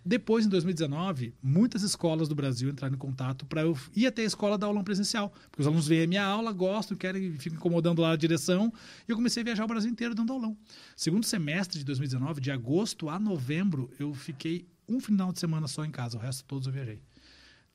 Depois, 0.05 0.45
em 0.45 0.49
2019, 0.49 1.33
muitas 1.41 1.81
escolas 1.83 2.27
do 2.27 2.35
Brasil 2.35 2.69
entraram 2.69 2.95
em 2.95 2.97
contato 2.97 3.45
para 3.45 3.61
eu 3.61 3.77
ir 3.95 4.05
até 4.05 4.21
a 4.23 4.25
escola 4.25 4.57
dar 4.57 4.67
aulão 4.67 4.83
presencial. 4.83 5.29
Porque 5.49 5.61
os 5.61 5.67
alunos 5.67 5.87
veem 5.87 6.03
a 6.03 6.07
minha 6.07 6.25
aula, 6.25 6.51
gostam, 6.51 6.97
querem, 6.97 7.31
ficam 7.37 7.57
incomodando 7.57 8.01
lá 8.01 8.11
a 8.11 8.15
direção. 8.17 8.71
E 9.07 9.11
eu 9.11 9.15
comecei 9.15 9.41
a 9.41 9.43
viajar 9.45 9.63
o 9.63 9.67
Brasil 9.67 9.89
inteiro 9.89 10.13
dando 10.13 10.33
aulão. 10.33 10.57
Segundo 10.95 11.23
semestre 11.25 11.79
de 11.79 11.85
2019, 11.85 12.41
de 12.41 12.51
agosto 12.51 13.07
a 13.09 13.17
novembro, 13.17 13.89
eu 13.97 14.13
fiquei 14.13 14.67
um 14.89 14.99
final 14.99 15.31
de 15.31 15.39
semana 15.39 15.67
só 15.67 15.85
em 15.85 15.91
casa. 15.91 16.17
O 16.17 16.19
resto 16.19 16.43
todos 16.43 16.67
eu 16.67 16.73
viajei. 16.73 16.99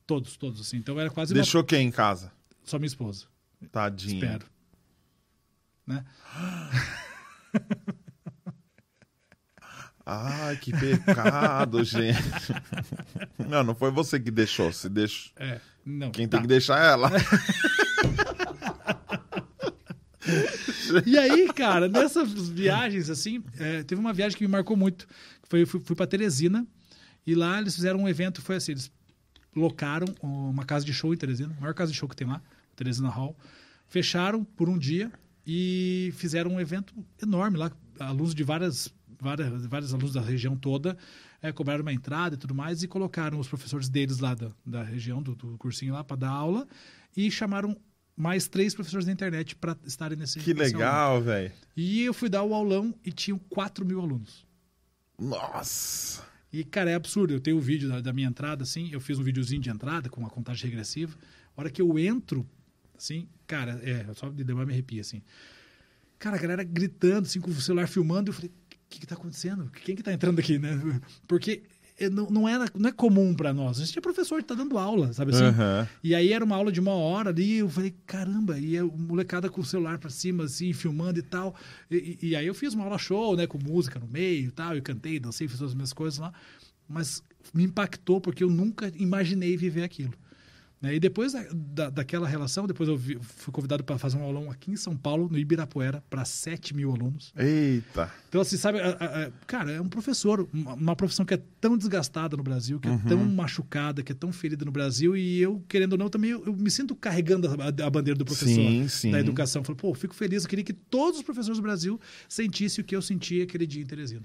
Todos, 0.07 0.37
todos, 0.37 0.61
assim. 0.61 0.77
Então 0.77 0.99
era 1.01 1.11
quase 1.11 1.33
uma- 1.33 1.41
Deixou 1.43 1.65
quem 1.65 1.87
em 1.87 1.91
casa? 1.91 2.31
Só 2.69 2.78
minha 2.78 2.86
esposa. 2.86 3.27
Tadinho. 3.73 4.24
Espero. 4.24 4.47
Né? 5.86 6.05
Ai, 10.11 10.57
que 10.57 10.73
pecado, 10.73 11.85
gente. 11.85 12.19
Não, 13.47 13.62
não 13.62 13.74
foi 13.74 13.90
você 13.90 14.19
que 14.19 14.31
deixou. 14.31 14.73
Se 14.73 14.89
deixou... 14.89 15.32
É, 15.36 15.61
não. 15.85 16.11
Quem 16.11 16.27
tá. 16.27 16.39
tem 16.39 16.43
que 16.43 16.49
deixar 16.49 16.82
é 16.82 16.93
ela. 16.93 17.11
E 21.05 21.19
aí, 21.19 21.53
cara, 21.53 21.89
nessas 21.89 22.49
viagens, 22.49 23.11
assim, 23.11 23.43
é, 23.59 23.82
teve 23.82 24.01
uma 24.01 24.12
viagem 24.12 24.36
que 24.36 24.45
me 24.45 24.51
marcou 24.51 24.77
muito. 24.77 25.07
Foi, 25.45 25.66
fui, 25.66 25.81
fui 25.81 25.97
para 25.97 26.07
Teresina 26.07 26.66
e 27.27 27.35
lá 27.35 27.61
eles 27.61 27.74
fizeram 27.74 28.01
um 28.01 28.09
evento, 28.09 28.40
foi 28.40 28.57
assim, 28.57 28.73
eles 28.73 28.90
locaram 29.55 30.07
uma 30.23 30.65
casa 30.65 30.85
de 30.85 30.93
show 30.93 31.12
em 31.12 31.16
Teresina, 31.16 31.55
a 31.57 31.61
maior 31.61 31.74
casa 31.74 31.93
de 31.93 31.99
show 31.99 32.09
que 32.09 32.16
tem 32.16 32.27
lá, 32.27 32.40
Teresina 32.79 33.09
Hall. 33.09 33.37
Fecharam 33.87 34.45
por 34.45 34.69
um 34.69 34.79
dia 34.79 35.11
e 35.47 36.13
fizeram 36.17 36.53
um 36.53 36.61
evento 36.61 36.95
enorme 37.21 37.59
lá, 37.59 37.73
alunos 37.99 38.35
de 38.35 38.45
várias, 38.45 38.95
várias, 39.21 39.67
vários 39.67 39.93
alunos 39.93 40.13
da 40.13 40.21
região 40.21 40.57
toda, 40.57 40.97
é, 41.43 41.51
cobraram 41.53 41.83
uma 41.83 41.93
entrada 41.93 42.35
e 42.35 42.39
tudo 42.39 42.55
mais 42.55 42.83
e 42.83 42.89
colocaram 42.89 43.39
os 43.39 43.49
professores 43.49 43.89
deles 43.89 44.19
lá 44.19 44.35
da, 44.35 44.51
da 44.65 44.83
região, 44.83 45.23
do, 45.23 45.35
do 45.35 45.59
cursinho 45.59 45.95
lá, 45.95 46.05
para 46.05 46.17
dar 46.17 46.31
aula 46.31 46.67
e 47.17 47.31
chamaram 47.31 47.77
mais 48.17 48.49
três 48.49 48.75
professores 48.75 49.07
da 49.07 49.13
internet 49.13 49.57
para 49.57 49.77
estarem 49.87 50.19
nesse 50.19 50.39
Que 50.41 50.53
legal, 50.53 51.23
velho. 51.23 51.53
E 51.77 52.03
eu 52.03 52.13
fui 52.13 52.29
dar 52.29 52.43
o 52.43 52.53
aulão 52.53 52.95
e 53.05 53.13
tinham 53.13 53.39
4 53.49 53.87
mil 53.87 54.01
alunos. 54.01 54.47
Nossa. 55.19 56.23
E, 56.53 56.65
cara, 56.65 56.91
é 56.91 56.95
absurdo. 56.95 57.33
Eu 57.33 57.41
tenho 57.41 57.57
o 57.57 57.61
vídeo 57.61 57.89
da, 57.89 58.01
da 58.01 58.13
minha 58.13 58.29
entrada, 58.29 58.63
assim. 58.63 58.89
Eu 58.91 59.01
fiz 59.01 59.19
um 59.19 59.23
videozinho 59.23 59.61
de 59.61 59.71
entrada 59.71 60.09
com 60.09 60.21
uma 60.21 60.31
contagem 60.31 60.69
regressiva. 60.69 61.17
A 61.57 61.61
hora 61.61 61.71
que 61.71 61.81
eu 61.81 61.99
entro, 61.99 62.49
assim, 62.99 63.27
cara, 63.47 63.81
é, 63.83 64.07
só 64.15 64.29
de 64.29 64.43
lembrar 64.45 64.66
me 64.66 64.73
arrepia, 64.73 65.01
assim. 65.01 65.23
Cara, 66.19 66.37
a 66.37 66.39
galera 66.41 66.65
gritando, 66.65 67.27
assim, 67.27 67.41
com 67.41 67.51
o 67.51 67.55
celular 67.55 67.87
filmando. 67.87 68.31
Eu 68.31 68.35
falei, 68.35 68.51
o 68.51 68.77
que 68.91 69.01
que 69.01 69.07
tá 69.07 69.15
acontecendo? 69.15 69.70
Quem 69.85 69.95
que 69.95 70.03
tá 70.03 70.12
entrando 70.12 70.39
aqui, 70.41 70.59
né? 70.59 70.70
Porque 71.29 71.62
é, 71.97 72.11
não, 72.11 72.29
não, 72.29 72.49
era, 72.49 72.65
não 72.75 72.89
é 72.89 72.93
comum 72.93 73.33
para 73.35 73.53
nós. 73.53 73.81
A 73.81 73.85
gente 73.85 73.97
é 73.99 74.01
professor, 74.03 74.43
tá 74.43 74.55
dando 74.55 74.77
aula, 74.79 75.12
sabe 75.12 75.31
assim? 75.33 75.45
Aham. 75.45 75.89
E 76.03 76.15
aí 76.15 76.33
era 76.33 76.45
uma 76.45 76.57
aula 76.57 76.73
de 76.73 76.81
uma 76.81 76.93
hora 76.93 77.31
ali, 77.31 77.59
eu 77.59 77.69
falei, 77.69 77.95
caramba, 78.07 78.59
e 78.59 78.77
a 78.77 78.85
molecada 78.85 79.49
com 79.49 79.61
o 79.61 79.65
celular 79.65 79.99
pra 79.99 80.11
cima, 80.11 80.45
assim, 80.45 80.73
filmando 80.73 81.19
e 81.20 81.23
tal. 81.23 81.55
E, 81.91 82.19
e- 82.20 82.37
aí 82.37 82.47
eu 82.47 82.55
fiz 82.55 82.75
uma 82.75 82.85
aula 82.85 82.99
show, 82.99 83.37
né, 83.37 83.47
com 83.47 83.59
música 83.59 83.99
no 84.01 84.07
meio 84.09 84.49
e 84.49 84.51
tal, 84.51 84.75
eu 84.75 84.83
cantei, 84.83 85.20
dancei, 85.20 85.47
fiz 85.47 85.62
as 85.62 85.75
minhas 85.75 85.93
coisas 85.93 86.19
lá. 86.19 86.33
Mas 86.89 87.23
me 87.55 87.62
impactou 87.65 88.20
porque 88.20 88.43
eu 88.43 88.51
nunca 88.51 88.91
imaginei 88.97 89.57
viver 89.57 89.83
aquilo. 89.85 90.15
Né? 90.81 90.95
E 90.95 91.01
depois 91.01 91.33
da, 91.33 91.45
da- 91.53 91.91
daquela 91.91 92.29
relação, 92.29 92.67
depois 92.67 92.89
eu 92.89 92.97
vi- 92.97 93.19
fui 93.21 93.53
convidado 93.53 93.83
para 93.83 93.99
fazer 93.99 94.17
um 94.17 94.23
aulão 94.23 94.49
aqui 94.51 94.71
em 94.71 94.77
São 94.77 94.97
Paulo, 94.97 95.29
no 95.31 95.37
Ibirapuera, 95.37 96.03
para 96.09 96.25
7 96.25 96.75
mil 96.75 96.93
alunos. 96.93 97.33
Eita. 97.37 98.13
Então, 98.29 98.41
assim, 98.41 98.57
sabe, 98.57 98.79
a- 98.81 98.91
a- 98.91 99.31
cara, 99.47 99.73
é 99.73 99.81
um 99.81 99.89
professor, 99.89 100.49
uma, 100.53 100.75
uma 100.75 100.97
profissão 100.97 101.25
que 101.27 101.35
é 101.35 101.43
tão 101.61 101.77
desgastada 101.77 102.37
no 102.37 102.43
Brasil, 102.45 102.79
que 102.79 102.87
é 102.89 102.97
tão 103.09 103.19
machucada, 103.25 104.03
que 104.03 104.13
é 104.13 104.15
tão 104.15 104.31
ferida 104.33 104.65
no 104.65 104.71
Brasil, 104.71 105.17
e 105.17 105.41
eu, 105.41 105.61
querendo 105.69 105.93
ou 105.95 105.99
não, 105.99 106.09
também 106.09 106.31
eu, 106.31 106.45
eu 106.47 106.53
me 106.55 106.71
sinto 106.71 106.95
carregando 106.95 107.49
a, 107.49 107.87
a 107.87 107.91
bandeira 107.91 108.17
do 108.17 108.25
professor 108.25 108.55
Sim, 108.55 108.87
sim. 108.89 109.11
da 109.11 109.19
educação. 109.19 109.65
Falei, 109.65 109.77
pô, 109.81 109.93
fico 109.95 110.15
feliz, 110.15 110.45
eu 110.45 110.49
queria 110.49 110.65
que 110.65 110.73
todos 110.73 111.19
os 111.19 111.25
professores 111.25 111.59
do 111.59 111.63
Brasil 111.63 111.99
sentissem 112.29 112.83
o 112.83 112.85
que 112.85 112.95
eu 112.95 113.03
senti 113.03 113.43
aquele 113.43 113.67
dia 113.67 113.83
em 113.83 113.87
Teresina. 113.87 114.23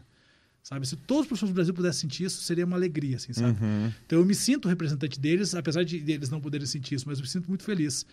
Sabe, 0.63 0.87
se 0.87 0.95
todos 0.95 1.23
os 1.23 1.27
professores 1.27 1.51
do 1.51 1.55
Brasil 1.55 1.73
pudessem 1.73 2.01
sentir 2.09 2.23
isso, 2.23 2.41
seria 2.41 2.65
uma 2.65 2.77
alegria, 2.77 3.17
assim, 3.17 3.33
sabe? 3.33 3.57
Então 4.05 4.17
eu 4.19 4.25
me 4.25 4.33
sinto 4.33 4.69
representante 4.69 5.19
deles, 5.19 5.53
apesar 5.53 5.83
de 5.83 5.97
eles 6.09 6.29
não 6.29 6.39
poderem 6.39 6.65
sentir 6.65 6.95
isso, 6.95 7.03
mas 7.05 7.17
eu 7.19 7.23
me 7.23 7.29
sinto 7.29 7.49
muito 7.49 7.63
feliz. 7.65 8.05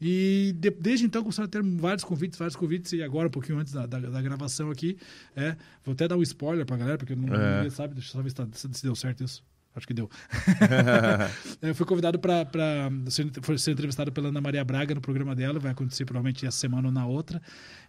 E 0.00 0.54
de- 0.56 0.70
desde 0.70 1.04
então 1.04 1.22
começaram 1.22 1.46
a 1.46 1.48
ter 1.50 1.60
vários 1.60 2.04
convites, 2.04 2.38
vários 2.38 2.54
convites, 2.54 2.92
e 2.92 3.02
agora, 3.02 3.26
um 3.26 3.30
pouquinho 3.32 3.58
antes 3.58 3.72
da, 3.72 3.84
da, 3.84 3.98
da 3.98 4.22
gravação 4.22 4.70
aqui, 4.70 4.96
é, 5.34 5.56
vou 5.84 5.92
até 5.92 6.06
dar 6.06 6.16
um 6.16 6.22
spoiler 6.22 6.64
pra 6.64 6.76
galera, 6.76 6.96
porque 6.98 7.16
não, 7.16 7.34
É. 7.34 7.56
ninguém 7.56 7.70
sabe, 7.70 7.94
deixa 7.94 8.10
eu 8.10 8.12
só 8.12 8.22
ver 8.22 8.28
se, 8.30 8.36
tá- 8.36 8.48
se 8.52 8.82
deu 8.84 8.94
certo 8.94 9.24
isso. 9.24 9.42
Acho 9.78 9.86
que 9.86 9.94
deu. 9.94 10.10
eu 11.62 11.74
fui 11.74 11.86
convidado 11.86 12.18
para 12.18 12.46
ser, 13.08 13.26
ser 13.58 13.70
entrevistado 13.70 14.12
pela 14.12 14.28
Ana 14.28 14.40
Maria 14.40 14.64
Braga 14.64 14.94
no 14.94 15.00
programa 15.00 15.34
dela, 15.34 15.58
vai 15.58 15.72
acontecer 15.72 16.04
provavelmente 16.04 16.44
essa 16.44 16.58
semana 16.58 16.88
ou 16.88 16.92
na 16.92 17.06
outra. 17.06 17.40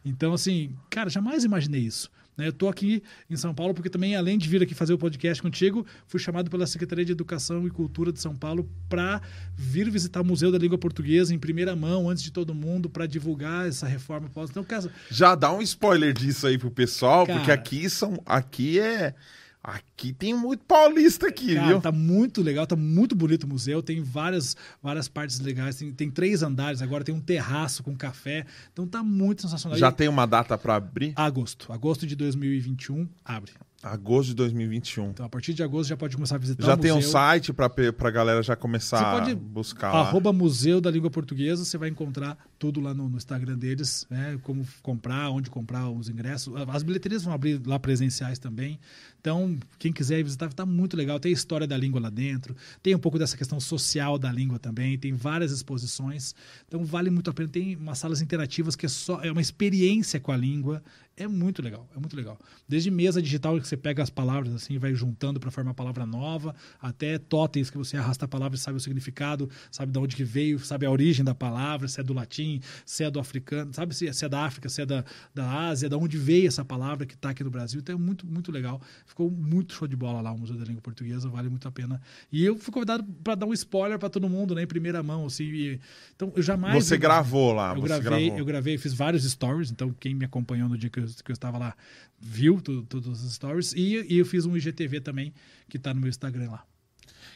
Então, 0.06 0.34
assim, 0.34 0.76
cara, 0.90 1.10
jamais 1.10 1.44
imaginei 1.44 1.82
isso. 1.82 2.10
né? 2.38 2.46
Eu 2.46 2.52
estou 2.52 2.70
aqui 2.70 3.04
em 3.30 3.36
São 3.36 3.54
Paulo 3.54 3.74
porque 3.74 3.90
também, 3.90 4.16
além 4.16 4.38
de 4.38 4.48
vir 4.48 4.62
aqui 4.64 4.74
fazer 4.74 4.94
o 4.94 4.98
podcast 4.98 5.42
contigo, 5.42 5.86
fui 6.08 6.20
chamado 6.20 6.50
pela 6.50 6.66
Secretaria 6.66 7.04
de 7.04 7.12
Educação 7.12 7.68
e 7.68 7.70
Cultura 7.70 8.14
de 8.14 8.22
São 8.22 8.36
Paulo 8.36 8.70
para 8.88 9.22
vir 9.56 9.90
visitar 9.90 10.22
o 10.22 10.26
Museu 10.26 10.52
da 10.52 10.58
Língua 10.58 10.78
Portuguesa 10.78 11.34
em 11.34 11.40
primeira 11.40 11.76
mão, 11.76 12.10
antes 12.10 12.24
de 12.24 12.32
todo 12.32 12.54
mundo, 12.56 12.90
para 12.90 13.06
divulgar 13.06 13.68
essa 13.68 13.88
reforma. 13.88 14.30
Então, 14.50 14.64
caso, 14.64 14.90
Já 15.12 15.36
dá 15.36 15.52
um 15.52 15.62
spoiler 15.62 16.14
disso 16.14 16.48
aí 16.48 16.58
pro 16.58 16.72
pessoal, 16.72 17.26
Cara. 17.26 17.40
porque 17.40 17.52
aqui 17.52 17.90
são. 17.90 18.22
Aqui 18.26 18.80
é. 18.80 19.14
Aqui 19.62 20.14
tem 20.14 20.34
muito 20.34 20.64
paulista 20.64 21.28
aqui, 21.28 21.54
Cara, 21.56 21.68
viu? 21.68 21.82
tá 21.82 21.92
muito 21.92 22.42
legal, 22.42 22.66
tá 22.66 22.78
muito 22.78 23.14
bonito 23.14 23.44
o 23.44 23.48
museu, 23.48 23.84
tem 23.84 24.02
várias, 24.02 24.56
várias 24.82 25.10
partes 25.10 25.38
legais, 25.42 25.76
tem, 25.76 25.92
tem 25.92 26.10
três 26.10 26.42
andares, 26.42 26.82
agora 26.82 27.04
tem 27.04 27.14
um 27.14 27.20
terraço 27.20 27.84
com 27.84 27.94
café, 27.94 28.46
então 28.72 28.88
tá 28.88 29.04
muito 29.04 29.42
sensacional. 29.42 29.78
Já 29.78 29.90
E- 29.90 29.92
tem 29.92 30.08
uma 30.08 30.26
data 30.26 30.58
pra 30.58 30.76
abrir? 30.76 31.12
Agosto, 31.14 31.74
agosto 31.74 32.08
de 32.08 32.16
2021 32.16 33.06
abre. 33.24 33.52
Agosto 33.84 34.30
de 34.30 34.36
2021. 34.36 35.10
Então 35.12 35.26
a 35.26 35.30
partir 35.30 35.54
de 35.54 35.62
agosto 35.64 35.90
já 35.90 35.96
pode 35.98 36.16
começar 36.16 36.36
a 36.36 36.38
visitar 36.38 36.66
Já 36.66 36.74
o 36.74 36.78
tem 36.78 36.92
um 36.92 36.96
museu. 36.96 37.12
site 37.12 37.54
pra, 37.54 37.70
pe- 37.70 37.92
pra 37.94 38.10
galera 38.12 38.42
já 38.44 38.56
começar 38.56 38.98
Você 38.98 39.20
pode 39.20 39.32
a 39.32 39.36
buscar 39.36 39.94
lá. 39.94 40.00
Arroba 40.02 40.34
Museu 40.34 40.82
da 40.82 40.92
Língua 40.92 41.10
Portuguesa, 41.10 41.64
você 41.64 41.78
vai 41.78 41.88
encontrar 41.90 42.38
tudo 42.60 42.82
lá 42.82 42.94
no, 42.94 43.10
no 43.10 43.18
Instagram 43.18 43.58
deles, 43.58 44.06
né? 44.10 44.38
Como 44.44 44.68
comprar, 44.84 45.30
onde 45.30 45.50
comprar 45.50 45.90
os 45.90 46.10
ingressos. 46.10 46.54
As 46.68 46.84
bilheterias 46.84 47.24
vão 47.24 47.34
abrir 47.34 47.60
lá 47.66 47.80
presenciais 47.80 48.38
também. 48.38 48.78
Então, 49.20 49.58
quem 49.80 49.92
quiser 49.92 50.22
visitar, 50.24 50.48
está 50.48 50.66
muito 50.66 50.96
legal. 50.96 51.20
Tem 51.20 51.32
a 51.32 51.34
história 51.34 51.66
da 51.66 51.78
língua 51.78 52.02
lá 52.02 52.10
dentro, 52.10 52.56
tem 52.84 52.94
um 52.94 53.00
pouco 53.00 53.18
dessa 53.18 53.38
questão 53.38 53.60
social 53.60 54.20
da 54.20 54.32
língua 54.32 54.60
também, 54.60 54.98
tem 54.98 55.14
várias 55.14 55.52
exposições. 55.52 56.36
Então, 56.68 56.84
vale 56.84 57.10
muito 57.10 57.30
a 57.30 57.34
pena. 57.34 57.50
Tem 57.50 57.76
umas 57.78 57.98
salas 57.98 58.22
interativas 58.22 58.76
que 58.76 58.86
é 58.86 58.90
só 58.90 59.22
é 59.24 59.32
uma 59.32 59.42
experiência 59.42 60.20
com 60.20 60.32
a 60.32 60.38
língua. 60.38 60.84
É 61.20 61.28
muito 61.28 61.62
legal, 61.62 61.86
é 61.94 62.00
muito 62.00 62.16
legal. 62.16 62.40
Desde 62.66 62.90
mesa 62.90 63.22
digital 63.22 63.60
que 63.60 63.68
você 63.68 63.76
pega 63.76 64.02
as 64.02 64.10
palavras 64.10 64.54
assim 64.54 64.78
vai 64.78 64.96
juntando 64.96 65.38
para 65.38 65.52
formar 65.52 65.74
palavra 65.74 66.06
nova, 66.06 66.56
até 66.82 67.18
totens 67.18 67.70
que 67.70 67.78
você 67.78 67.98
arrasta 67.98 68.24
a 68.24 68.28
palavra 68.28 68.56
e 68.56 68.60
sabe 68.60 68.78
o 68.78 68.80
significado, 68.80 69.50
sabe 69.70 69.92
de 69.92 70.00
onde 70.00 70.16
que 70.16 70.24
veio, 70.24 70.60
sabe 70.60 70.86
a 70.86 70.92
origem 70.92 71.26
da 71.26 71.36
palavra, 71.36 71.90
se 71.90 72.00
é 72.00 72.04
do 72.04 72.14
latim, 72.14 72.49
se 72.86 73.04
é 73.04 73.12
do 73.12 73.20
africano, 73.20 73.74
sabe 73.74 73.94
se, 73.96 74.12
se 74.14 74.26
é 74.26 74.30
da 74.30 74.46
África, 74.46 74.70
se 74.70 74.82
é 74.82 74.86
da, 74.86 75.04
da 75.34 75.68
Ásia, 75.68 75.90
de 75.90 75.96
onde 75.96 76.18
veio 76.18 76.48
essa 76.48 76.64
palavra 76.66 77.06
que 77.06 77.14
está 77.14 77.30
aqui 77.32 77.44
no 77.44 77.50
Brasil. 77.50 77.80
Então 77.82 77.94
é 77.96 77.98
muito, 77.98 78.26
muito 78.26 78.52
legal. 78.52 78.82
Ficou 79.06 79.30
muito 79.30 79.74
show 79.74 79.88
de 79.88 79.96
bola 79.96 80.22
lá 80.22 80.32
o 80.32 80.38
Museu 80.38 80.56
da 80.58 80.64
Língua 80.66 80.82
Portuguesa, 80.82 81.28
vale 81.30 81.50
muito 81.50 81.68
a 81.68 81.72
pena. 81.72 82.02
E 82.32 82.44
eu 82.46 82.58
fui 82.58 82.74
convidado 82.74 83.04
para 83.24 83.36
dar 83.36 83.46
um 83.46 83.54
spoiler 83.54 84.00
para 84.00 84.10
todo 84.10 84.28
mundo, 84.30 84.56
né, 84.56 84.64
em 84.64 84.68
primeira 84.68 85.04
mão, 85.04 85.26
assim. 85.26 85.44
e- 85.44 85.80
então 86.16 86.32
eu 86.36 86.42
jamais 86.42 86.84
Você 86.84 86.98
gravou 86.98 87.52
lá, 87.54 87.72
eu 87.76 87.82
você 87.82 87.88
gravei, 87.88 88.26
gravou. 88.26 88.40
eu 88.40 88.46
gravei, 88.46 88.78
fiz 88.78 88.94
vários 88.94 89.24
stories, 89.30 89.72
então 89.72 89.94
quem 90.00 90.14
me 90.16 90.26
acompanhou 90.26 90.70
no 90.70 90.78
dia 90.78 90.90
que 90.90 91.00
eu, 91.00 91.06
que 91.06 91.32
eu 91.32 91.34
estava 91.34 91.58
lá 91.58 91.76
viu 92.22 92.60
todos 92.62 93.24
os 93.24 93.34
stories. 93.34 93.74
E, 93.74 94.06
e 94.14 94.18
eu 94.20 94.26
fiz 94.26 94.46
um 94.46 94.56
IGTV 94.56 95.00
também, 95.02 95.34
que 95.70 95.78
está 95.78 95.94
no 95.94 96.00
meu 96.02 96.10
Instagram 96.10 96.52
lá. 96.52 96.64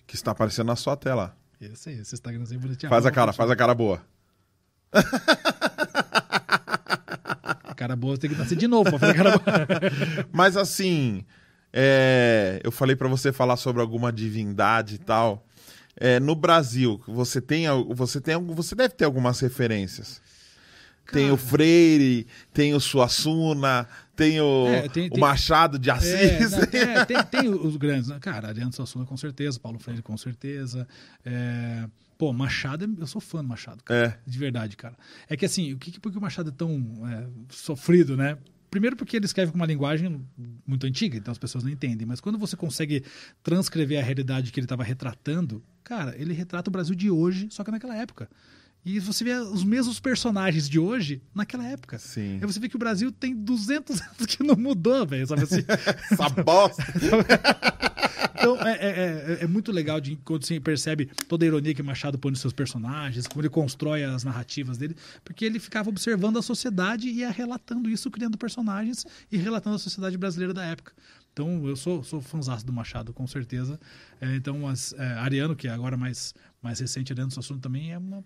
que 0.05 0.15
está 0.15 0.31
aparecendo 0.31 0.67
na 0.67 0.75
sua 0.75 0.95
tela. 0.97 1.35
Esse 1.61 1.89
aí, 1.89 1.99
esse 1.99 2.13
Instagram 2.13 2.45
sempre 2.45 2.63
bonitinho. 2.67 2.89
Faz 2.89 3.05
a 3.05 3.11
cara, 3.11 3.31
faz 3.31 3.49
a 3.49 3.55
cara 3.55 3.73
boa. 3.73 4.01
Cara 7.75 7.95
boa 7.95 8.17
tem 8.17 8.29
que 8.29 8.35
nascer 8.35 8.55
de 8.55 8.67
novo 8.67 8.89
pra 8.89 8.99
fazer 8.99 9.13
cara 9.15 9.31
boa. 9.31 9.43
Mas 10.31 10.55
assim, 10.55 11.23
é, 11.71 12.61
eu 12.63 12.71
falei 12.71 12.95
pra 12.95 13.07
você 13.07 13.33
falar 13.33 13.57
sobre 13.57 13.81
alguma 13.81 14.11
divindade 14.11 14.95
e 14.95 14.99
tal. 14.99 15.45
É, 15.95 16.19
no 16.19 16.35
Brasil, 16.35 17.01
você 17.07 17.39
tem, 17.41 17.65
você 17.93 18.19
tem, 18.21 18.35
você 18.47 18.73
deve 18.75 18.93
ter 18.95 19.05
algumas 19.05 19.39
referências. 19.39 20.21
Tem 21.11 21.29
o 21.29 21.37
Freire, 21.37 22.25
tem 22.53 22.73
o 22.73 22.79
Suassuna, 22.79 23.87
tem 24.15 24.39
o, 24.39 24.67
É, 24.67 24.87
tem- 24.87 25.07
o 25.07 25.11
tem- 25.11 25.19
Machado 25.19 25.77
de 25.77 25.89
É, 25.89 25.93
Assis. 25.93 26.51
não, 26.51 26.59
é, 26.79 27.05
tem, 27.05 27.23
tem 27.25 27.49
os 27.49 27.75
grandes, 27.75 28.07
né? 28.07 28.17
Cara, 28.21 28.47
Ariano 28.47 28.71
Suassuna 28.73 29.05
com 29.05 29.17
certeza, 29.17 29.59
Paulo 29.59 29.77
Freire 29.79 30.01
com 30.01 30.15
certeza. 30.17 30.87
É, 31.25 31.83
Pô, 32.23 32.31
Machado, 32.31 32.89
eu 32.97 33.05
sou 33.05 33.19
fã 33.19 33.43
do 33.43 33.49
Machado, 33.49 33.83
cara. 33.83 34.17
É. 34.25 34.29
De 34.29 34.39
verdade, 34.39 34.77
cara. 34.77 34.97
É 35.27 35.35
que 35.35 35.43
assim, 35.43 35.73
o 35.73 35.77
que, 35.77 35.99
por 35.99 36.09
que 36.09 36.17
o 36.17 36.21
Machado 36.21 36.51
é 36.51 36.53
tão 36.53 36.81
é, 37.05 37.27
sofrido, 37.49 38.15
né? 38.15 38.37
Primeiro 38.71 38.95
porque 38.95 39.17
ele 39.17 39.25
escreve 39.25 39.51
com 39.51 39.57
uma 39.57 39.65
linguagem 39.65 40.25
muito 40.65 40.87
antiga, 40.87 41.17
então 41.17 41.33
as 41.33 41.37
pessoas 41.37 41.65
não 41.65 41.69
entendem. 41.69 42.07
Mas 42.07 42.21
quando 42.21 42.37
você 42.37 42.55
consegue 42.55 43.03
transcrever 43.43 43.99
a 43.99 44.01
realidade 44.01 44.53
que 44.53 44.59
ele 44.61 44.63
estava 44.63 44.85
retratando, 44.85 45.61
cara, 45.83 46.15
ele 46.17 46.33
retrata 46.33 46.69
o 46.69 46.71
Brasil 46.71 46.95
de 46.95 47.11
hoje, 47.11 47.49
só 47.51 47.61
que 47.61 47.71
naquela 47.71 47.97
época. 47.97 48.29
E 48.85 49.01
você 49.01 49.25
vê 49.25 49.33
os 49.33 49.65
mesmos 49.65 49.99
personagens 49.99 50.69
de 50.69 50.79
hoje 50.79 51.21
naquela 51.35 51.67
época. 51.67 51.99
Sim. 51.99 52.39
Aí 52.41 52.45
você 52.45 52.57
vê 52.57 52.69
que 52.69 52.77
o 52.77 52.79
Brasil 52.79 53.11
tem 53.11 53.35
200 53.35 53.99
anos 53.99 54.25
que 54.25 54.41
não 54.41 54.55
mudou, 54.55 55.05
velho, 55.05 55.27
sabe 55.27 55.43
assim? 55.43 55.65
Essa 56.09 56.29
bosta. 56.29 56.81
Então, 58.35 58.57
é, 58.61 58.71
é- 58.73 59.37
é- 59.39 59.43
é 59.43 59.47
muito 59.47 59.71
legal 59.71 59.99
de 60.01 60.15
quando 60.17 60.45
você 60.45 60.59
percebe 60.59 61.05
toda 61.27 61.45
a 61.45 61.47
ironia 61.47 61.73
que 61.73 61.83
Machado 61.83 62.17
põe 62.17 62.31
nos 62.31 62.41
seus 62.41 62.53
personagens, 62.53 63.27
como 63.27 63.41
ele 63.41 63.49
constrói 63.49 64.03
as 64.03 64.23
narrativas 64.23 64.77
dele, 64.77 64.95
porque 65.23 65.45
ele 65.45 65.59
ficava 65.59 65.89
observando 65.89 66.37
a 66.37 66.41
sociedade 66.41 67.07
e 67.07 67.19
ia 67.19 67.29
relatando 67.31 67.89
isso, 67.89 68.09
criando 68.09 68.37
personagens 68.37 69.05
e 69.31 69.37
relatando 69.37 69.75
a 69.75 69.79
sociedade 69.79 70.17
brasileira 70.17 70.53
da 70.53 70.65
época. 70.65 70.93
Então, 71.31 71.67
eu 71.67 71.75
sou, 71.75 72.03
sou 72.03 72.21
fãzaço 72.21 72.65
do 72.65 72.71
Machado, 72.71 73.11
com 73.11 73.25
certeza. 73.25 73.79
É, 74.21 74.35
então, 74.35 74.67
as, 74.67 74.93
é, 74.93 75.03
Ariano, 75.13 75.55
que 75.55 75.67
é 75.67 75.71
agora 75.71 75.97
mais, 75.97 76.33
mais 76.61 76.79
recente, 76.79 77.11
Ariano 77.11 77.31
Suassuna 77.31 77.59
também 77.59 77.91
é 77.91 77.97
uma 77.97 78.23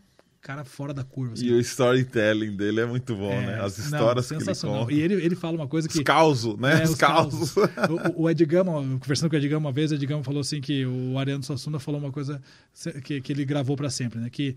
cara 0.47 0.63
fora 0.63 0.93
da 0.93 1.03
curva. 1.03 1.33
assim. 1.33 1.45
E 1.45 1.51
o 1.51 1.59
storytelling 1.59 2.55
dele 2.55 2.79
é 2.79 2.85
muito 2.85 3.13
bom, 3.13 3.33
É, 3.33 3.45
né? 3.47 3.59
As 3.61 3.77
não, 3.77 3.83
histórias 3.85 4.27
que 4.29 4.33
ele 4.35 4.45
conta. 4.45 4.93
E 4.93 4.99
ele, 5.01 5.13
ele 5.15 5.35
fala 5.35 5.57
uma 5.57 5.67
coisa 5.67 5.89
que... 5.89 5.97
Os 5.97 6.03
causos, 6.03 6.57
né? 6.57 6.79
É, 6.79 6.83
os 6.85 6.91
os 6.91 6.95
causos. 6.95 7.53
causos. 7.53 8.11
O, 8.15 8.21
o 8.23 8.29
Ed 8.29 8.45
Gama, 8.45 8.71
conversando 8.97 9.29
com 9.29 9.35
o 9.35 9.39
Ed 9.39 9.49
Gama 9.49 9.67
uma 9.67 9.73
vez, 9.73 9.91
o 9.91 9.95
Ed 9.95 10.05
Gama 10.05 10.23
falou 10.23 10.39
assim 10.39 10.61
que 10.61 10.85
o 10.85 11.19
Ariano 11.19 11.43
Suassuna 11.43 11.79
falou 11.79 11.99
uma 11.99 12.13
coisa 12.13 12.41
que, 13.03 13.19
que 13.19 13.33
ele 13.33 13.43
gravou 13.43 13.75
pra 13.75 13.89
sempre, 13.89 14.21
né? 14.21 14.29
Que 14.29 14.55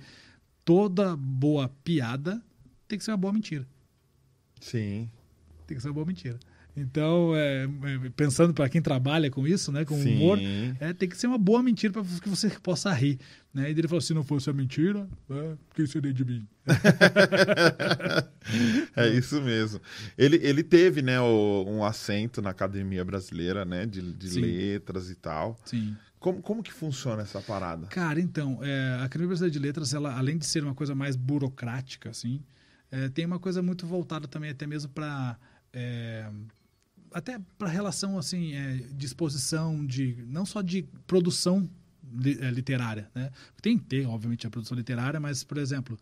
toda 0.65 1.17
boa 1.17 1.69
piada 1.83 2.41
tem 2.87 2.97
que 2.97 3.05
ser 3.05 3.11
uma 3.11 3.17
boa 3.17 3.33
mentira. 3.33 3.67
Sim. 4.61 5.11
Tem 5.67 5.77
que 5.77 5.83
ser 5.83 5.89
uma 5.89 5.95
boa 5.95 6.07
mentira. 6.07 6.39
Então, 6.77 7.35
é, 7.35 7.65
é, 7.65 8.11
pensando 8.17 8.55
para 8.55 8.69
quem 8.69 8.81
trabalha 8.81 9.31
com 9.31 9.47
isso, 9.47 9.73
né, 9.73 9.85
com 9.85 10.01
Sim. 10.01 10.17
humor, 10.17 10.39
é, 10.79 10.93
tem 10.93 11.09
que 11.09 11.17
ser 11.17 11.27
uma 11.27 11.39
boa 11.39 11.63
mentira 11.63 11.93
para 11.93 12.03
que 12.03 12.29
você 12.29 12.49
possa 12.63 12.93
rir. 12.93 13.19
Né? 13.53 13.69
E 13.69 13.73
ele 13.73 13.89
falou: 13.89 14.01
se 14.01 14.15
não 14.15 14.23
fosse 14.23 14.49
a 14.49 14.53
mentira, 14.53 15.09
é, 15.29 15.55
quem 15.75 15.87
seria 15.87 16.13
de 16.13 16.25
mim? 16.25 16.47
É 18.97 19.09
isso 19.09 19.41
mesmo. 19.43 19.81
Ele, 20.17 20.37
ele 20.43 20.63
teve, 20.63 21.03
né, 21.03 21.21
o- 21.21 21.65
um 21.69 21.85
assento 21.85 22.41
na 22.43 22.51
Academia 22.51 23.05
Brasileira, 23.05 23.65
né, 23.65 23.87
de, 23.87 24.01
de 24.13 24.41
letras 24.41 25.11
e 25.11 25.15
tal. 25.15 25.59
Sim. 25.65 25.97
Como, 26.19 26.43
como 26.43 26.63
que 26.63 26.73
funciona 26.73 27.23
essa 27.23 27.41
parada? 27.41 27.87
Cara, 27.87 28.21
então, 28.21 28.59
é, 28.63 28.99
a 29.01 29.05
Academia 29.05 29.29
Brasileira 29.29 29.53
de 29.53 29.59
Letras, 29.59 29.95
ela, 29.95 30.17
além 30.17 30.37
de 30.37 30.47
ser 30.47 30.63
uma 30.65 30.75
coisa 30.75 30.95
mais 30.95 31.17
burocrática, 31.17 32.11
assim, 32.11 32.43
é, 32.91 33.09
tem 33.09 33.25
uma 33.25 33.39
coisa 33.39 33.63
muito 33.63 33.87
voltada 33.87 34.29
também 34.29 34.51
até 34.51 34.67
mesmo 34.67 34.91
para 34.91 35.39
até 37.13 37.39
para 37.59 37.69
relação 37.69 38.19
assim 38.19 38.55
é, 38.55 38.77
de 38.77 39.07
exposição 39.07 39.85
de 39.87 40.25
não 40.27 40.45
só 40.47 40.63
de 40.63 40.83
produção 41.07 41.69
li- 42.13 42.39
é, 42.41 42.51
literária, 42.51 43.11
né? 43.15 43.31
Tem 43.61 43.79
que 43.79 43.85
ter, 43.85 44.07
obviamente, 44.07 44.47
a 44.47 44.51
produção 44.51 44.77
literária, 44.77 45.19
mas 45.21 45.45
por 45.45 45.59
exemplo, 45.59 45.99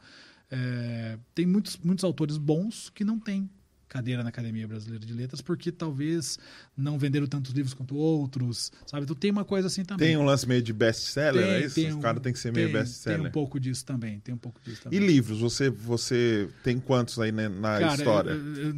é, 0.50 1.18
tem 1.34 1.46
muitos 1.46 1.76
muitos 1.78 2.04
autores 2.04 2.36
bons 2.38 2.90
que 2.90 3.04
não 3.04 3.18
têm 3.18 3.48
cadeira 3.88 4.22
na 4.22 4.28
Academia 4.28 4.66
Brasileira 4.68 5.04
de 5.04 5.12
Letras 5.12 5.40
porque 5.40 5.72
talvez 5.72 6.38
não 6.76 6.98
venderam 6.98 7.26
tantos 7.26 7.52
livros 7.52 7.72
quanto 7.74 7.96
outros, 7.96 8.70
sabe? 8.86 9.04
Então 9.04 9.16
tem 9.16 9.30
uma 9.30 9.44
coisa 9.44 9.66
assim 9.68 9.84
também. 9.84 10.08
Tem 10.08 10.16
um 10.16 10.24
lance 10.24 10.46
meio 10.46 10.60
de 10.62 10.72
best-seller, 10.72 11.42
Tem- 11.44 11.52
é 11.54 11.66
isso? 11.66 11.74
tem 11.74 11.92
o 11.92 11.96
um- 11.96 12.00
cara 12.00 12.20
tem 12.20 12.32
que 12.32 12.38
ser 12.38 12.52
meio 12.52 12.66
tem- 12.66 12.74
Tem 12.74 12.82
best-seller. 12.82 13.26
um 13.28 13.30
pouco 13.30 13.58
disso 13.58 13.84
também, 13.84 14.20
tem 14.20 14.34
um 14.34 14.38
pouco 14.38 14.60
disso 14.62 14.80
E 14.80 14.84
também. 14.84 14.98
livros, 15.00 15.40
você, 15.40 15.70
você 15.70 16.48
tem 16.62 16.78
quantos 16.78 17.18
aí 17.18 17.32
né, 17.32 17.48
na 17.48 17.78
Cara, 17.78 17.94
história? 17.94 18.30
Eu, 18.30 18.66
eu- 18.70 18.76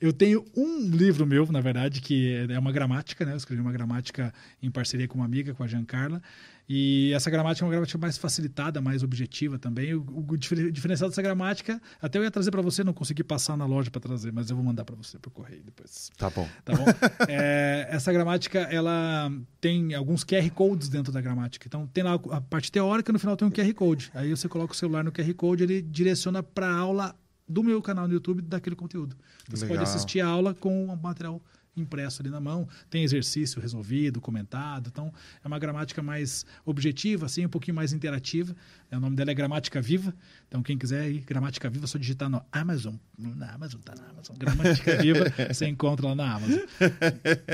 eu 0.00 0.12
tenho 0.12 0.44
um 0.56 0.88
livro 0.88 1.26
meu, 1.26 1.46
na 1.52 1.60
verdade, 1.60 2.00
que 2.00 2.34
é 2.48 2.58
uma 2.58 2.72
gramática, 2.72 3.24
né? 3.24 3.32
Eu 3.32 3.36
escrevi 3.36 3.60
uma 3.60 3.72
gramática 3.72 4.32
em 4.62 4.70
parceria 4.70 5.06
com 5.06 5.16
uma 5.18 5.24
amiga, 5.26 5.52
com 5.54 5.62
a 5.62 5.66
Giancarla. 5.66 6.22
E 6.68 7.12
essa 7.14 7.30
gramática 7.30 7.64
é 7.64 7.66
uma 7.66 7.70
gramática 7.70 7.96
mais 7.98 8.18
facilitada, 8.18 8.80
mais 8.80 9.02
objetiva 9.02 9.58
também. 9.58 9.94
O, 9.94 10.04
o 10.28 10.36
difer- 10.36 10.72
diferencial 10.72 11.08
dessa 11.08 11.22
gramática, 11.22 11.80
até 12.02 12.18
eu 12.18 12.24
ia 12.24 12.30
trazer 12.30 12.50
para 12.50 12.60
você, 12.62 12.82
não 12.82 12.92
consegui 12.92 13.22
passar 13.22 13.56
na 13.56 13.64
loja 13.66 13.88
para 13.90 14.00
trazer, 14.00 14.32
mas 14.32 14.50
eu 14.50 14.56
vou 14.56 14.64
mandar 14.64 14.84
para 14.84 14.96
você 14.96 15.16
por 15.18 15.30
correio 15.30 15.62
depois. 15.62 16.10
Tá 16.16 16.28
bom. 16.30 16.48
Tá 16.64 16.74
bom? 16.74 16.84
É, 17.28 17.86
essa 17.90 18.12
gramática, 18.12 18.58
ela 18.60 19.30
tem 19.60 19.94
alguns 19.94 20.24
QR 20.24 20.48
Codes 20.50 20.88
dentro 20.88 21.12
da 21.12 21.20
gramática. 21.20 21.66
Então, 21.66 21.86
tem 21.86 22.02
lá 22.02 22.14
a 22.14 22.40
parte 22.40 22.70
teórica, 22.72 23.12
no 23.12 23.18
final 23.18 23.36
tem 23.36 23.46
um 23.46 23.50
QR 23.50 23.72
Code. 23.74 24.10
Aí 24.14 24.30
você 24.30 24.48
coloca 24.48 24.72
o 24.72 24.76
celular 24.76 25.04
no 25.04 25.12
QR 25.12 25.32
Code, 25.34 25.62
ele 25.62 25.80
direciona 25.82 26.42
para 26.42 26.66
a 26.68 26.76
aula 26.76 27.14
do 27.48 27.62
meu 27.62 27.80
canal 27.80 28.08
no 28.08 28.14
YouTube 28.14 28.42
daquele 28.42 28.74
conteúdo. 28.74 29.16
Você 29.48 29.64
Legal. 29.64 29.78
pode 29.78 29.88
assistir 29.90 30.20
a 30.20 30.26
aula 30.26 30.52
com 30.54 30.86
o 30.86 30.96
material 30.96 31.40
impresso 31.76 32.22
ali 32.22 32.30
na 32.30 32.40
mão, 32.40 32.66
tem 32.88 33.04
exercício 33.04 33.60
resolvido, 33.60 34.20
comentado, 34.20 34.88
então 34.92 35.12
é 35.44 35.46
uma 35.46 35.58
gramática 35.58 36.02
mais 36.02 36.46
objetiva, 36.64 37.26
assim, 37.26 37.44
um 37.44 37.48
pouquinho 37.48 37.74
mais 37.74 37.92
interativa. 37.92 38.56
É, 38.90 38.96
O 38.96 39.00
nome 39.00 39.16
dela 39.16 39.30
é 39.30 39.34
Gramática 39.34 39.80
Viva, 39.80 40.14
então 40.48 40.62
quem 40.62 40.78
quiser 40.78 41.10
ir, 41.10 41.20
Gramática 41.20 41.68
Viva, 41.68 41.84
é 41.84 41.88
só 41.88 41.98
digitar 41.98 42.28
no 42.28 42.42
Amazon, 42.50 42.94
na 43.18 43.52
Amazon, 43.52 43.80
tá 43.80 43.94
na 43.94 44.08
Amazon, 44.08 44.36
Gramática 44.36 44.96
Viva, 45.02 45.24
você 45.52 45.66
encontra 45.66 46.06
lá 46.08 46.14
na 46.14 46.34
Amazon. 46.34 46.60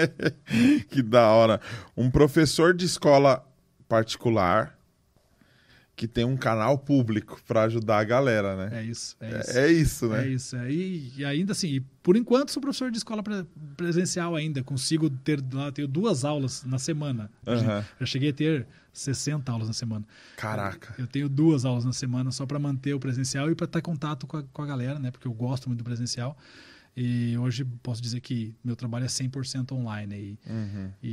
que 0.89 1.03
da 1.03 1.29
hora. 1.29 1.61
Um 1.97 2.11
professor 2.11 2.75
de 2.75 2.87
escola 2.87 3.45
particular 3.89 4.79
que 5.95 6.09
tem 6.09 6.25
um 6.25 6.37
canal 6.37 6.79
público 6.79 7.41
pra 7.47 7.65
ajudar 7.65 7.99
a 7.99 8.05
galera, 8.05 8.57
né? 8.57 8.81
É 8.81 8.83
isso, 8.85 9.15
é 9.21 9.39
isso. 9.41 9.51
É, 9.59 9.63
é 9.69 9.73
isso, 9.73 10.09
né? 10.09 10.25
É 10.25 10.29
isso. 10.29 10.57
é. 10.57 10.71
E, 10.73 11.13
e 11.19 11.25
ainda 11.25 11.53
assim, 11.53 11.69
e 11.69 11.81
por 12.03 12.17
enquanto 12.17 12.51
sou 12.51 12.63
professor 12.63 12.91
de 12.91 12.97
escola 12.99 13.23
pre- 13.23 13.45
presencial 13.77 14.35
ainda. 14.35 14.63
Consigo 14.65 15.11
ter 15.11 15.43
lá, 15.53 15.71
tenho 15.71 15.87
duas 15.87 16.25
aulas 16.25 16.65
na 16.65 16.79
semana. 16.79 17.31
Aham. 17.47 17.85
Já 18.01 18.07
cheguei 18.07 18.31
a 18.31 18.33
ter 18.33 18.67
60 18.93 19.51
aulas 19.53 19.69
na 19.69 19.75
semana. 19.75 20.05
Caraca. 20.37 20.95
Eu 20.99 21.07
tenho 21.07 21.29
duas 21.29 21.65
aulas 21.65 21.85
na 21.85 21.93
semana 21.93 22.31
só 22.31 22.47
para 22.47 22.59
manter 22.59 22.95
o 22.95 22.99
presencial 23.01 23.51
e 23.51 23.55
para 23.55 23.67
estar 23.67 23.79
em 23.79 23.83
contato 23.83 24.27
com 24.27 24.39
a, 24.39 24.43
com 24.43 24.63
a 24.63 24.67
galera, 24.67 24.99
né? 24.99 25.11
Porque 25.11 25.29
eu 25.29 25.33
gosto 25.33 25.69
muito 25.69 25.79
do 25.79 25.85
presencial. 25.85 26.37
E 26.95 27.37
hoje 27.39 27.65
posso 27.83 28.03
dizer 28.03 28.21
que 28.21 28.55
meu 28.63 28.77
trabalho 28.77 29.05
é 29.07 29.09
100% 29.09 29.73
online. 29.73 30.15
E, 30.15 30.39
Uhum. 30.51 30.91
e, 31.03 31.09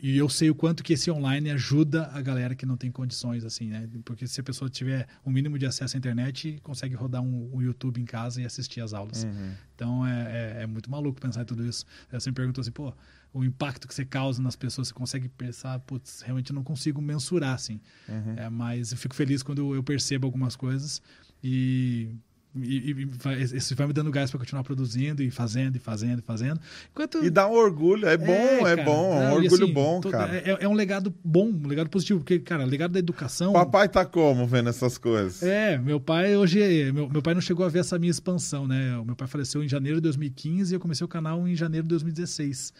e- 0.00 0.10
e- 0.10 0.16
eu 0.18 0.28
sei 0.28 0.50
o 0.50 0.54
quanto 0.54 0.82
que 0.82 0.92
esse 0.94 1.10
online 1.10 1.50
ajuda 1.50 2.08
a 2.12 2.20
galera 2.20 2.54
que 2.54 2.66
não 2.66 2.76
tem 2.76 2.90
condições, 2.90 3.44
assim, 3.44 3.68
né? 3.68 3.88
Porque 4.04 4.26
se 4.26 4.40
a 4.40 4.42
pessoa 4.42 4.68
tiver 4.68 5.06
o 5.24 5.30
mínimo 5.30 5.56
de 5.58 5.64
acesso 5.66 5.96
à 5.96 5.98
internet, 5.98 6.58
consegue 6.62 6.94
rodar 6.96 7.22
um, 7.22 7.54
um 7.54 7.62
YouTube 7.62 8.00
em 8.00 8.04
casa 8.04 8.42
e 8.42 8.44
assistir 8.44 8.80
as 8.80 8.92
aulas. 8.92 9.22
Uhum. 9.24 9.52
Então 9.76 10.06
é, 10.06 10.56
é, 10.58 10.62
é 10.62 10.66
muito 10.66 10.90
maluco 10.90 11.20
pensar 11.20 11.42
em 11.42 11.46
tudo 11.46 11.64
isso. 11.64 11.84
Eu 12.10 12.20
sempre 12.20 12.42
pergunto 12.42 12.60
assim, 12.60 12.72
pô, 12.72 12.92
o 13.32 13.44
impacto 13.44 13.86
que 13.86 13.94
você 13.94 14.04
causa 14.04 14.42
nas 14.42 14.56
pessoas, 14.56 14.88
você 14.88 14.94
consegue 14.94 15.28
pensar, 15.28 15.78
putz, 15.80 16.20
realmente 16.22 16.50
eu 16.50 16.54
não 16.54 16.64
consigo 16.64 17.00
mensurar, 17.00 17.54
assim. 17.54 17.80
Uhum. 18.08 18.34
É, 18.36 18.50
mas 18.50 18.90
eu 18.90 18.98
fico 18.98 19.14
feliz 19.14 19.42
quando 19.42 19.72
eu 19.74 19.82
percebo 19.84 20.26
algumas 20.26 20.56
coisas 20.56 21.00
e. 21.44 22.10
E, 22.54 22.90
e 22.90 23.04
vai- 23.04 23.40
isso 23.40 23.74
vai 23.74 23.86
me 23.86 23.92
dando 23.94 24.10
gás 24.10 24.30
para 24.30 24.38
continuar 24.38 24.62
produzindo 24.62 25.22
e 25.22 25.30
fazendo 25.30 25.76
e 25.76 25.78
fazendo 25.78 26.18
e 26.18 26.22
fazendo. 26.22 26.60
Enquanto 26.90 27.24
E 27.24 27.30
dá 27.30 27.48
um 27.48 27.52
orgulho, 27.52 28.06
é 28.06 28.16
bom, 28.16 28.32
é, 28.32 28.76
cara. 28.76 28.82
bom, 28.84 29.22
é 29.22 29.28
um 29.28 29.32
orgulho 29.32 29.64
assim, 29.64 29.72
bom, 29.72 30.00
cara. 30.02 30.36
É, 30.36 30.58
é 30.60 30.68
um 30.68 30.74
legado 30.74 31.14
bom, 31.24 31.48
um 31.48 31.66
legado 31.66 31.88
positivo, 31.88 32.20
porque, 32.20 32.38
cara, 32.38 32.64
legado 32.64 32.92
da 32.92 32.98
educação. 32.98 33.52
Papai 33.54 33.88
tá 33.88 34.04
como 34.04 34.46
vendo 34.46 34.68
essas 34.68 34.98
coisas? 34.98 35.42
É, 35.42 35.78
meu 35.78 35.98
pai 35.98 36.36
hoje. 36.36 36.92
Meu, 36.92 37.08
meu 37.08 37.22
pai 37.22 37.32
não 37.32 37.40
chegou 37.40 37.64
a 37.64 37.68
ver 37.70 37.78
essa 37.78 37.98
minha 37.98 38.10
expansão, 38.10 38.66
né? 38.68 38.98
O 38.98 39.04
meu 39.04 39.16
pai 39.16 39.26
faleceu 39.26 39.64
em 39.64 39.68
janeiro 39.68 39.96
de 39.96 40.02
2015 40.02 40.72
e 40.72 40.76
eu 40.76 40.80
comecei 40.80 41.04
o 41.04 41.08
canal 41.08 41.48
em 41.48 41.56
janeiro 41.56 41.84
de 41.84 41.88
2016. 41.90 42.72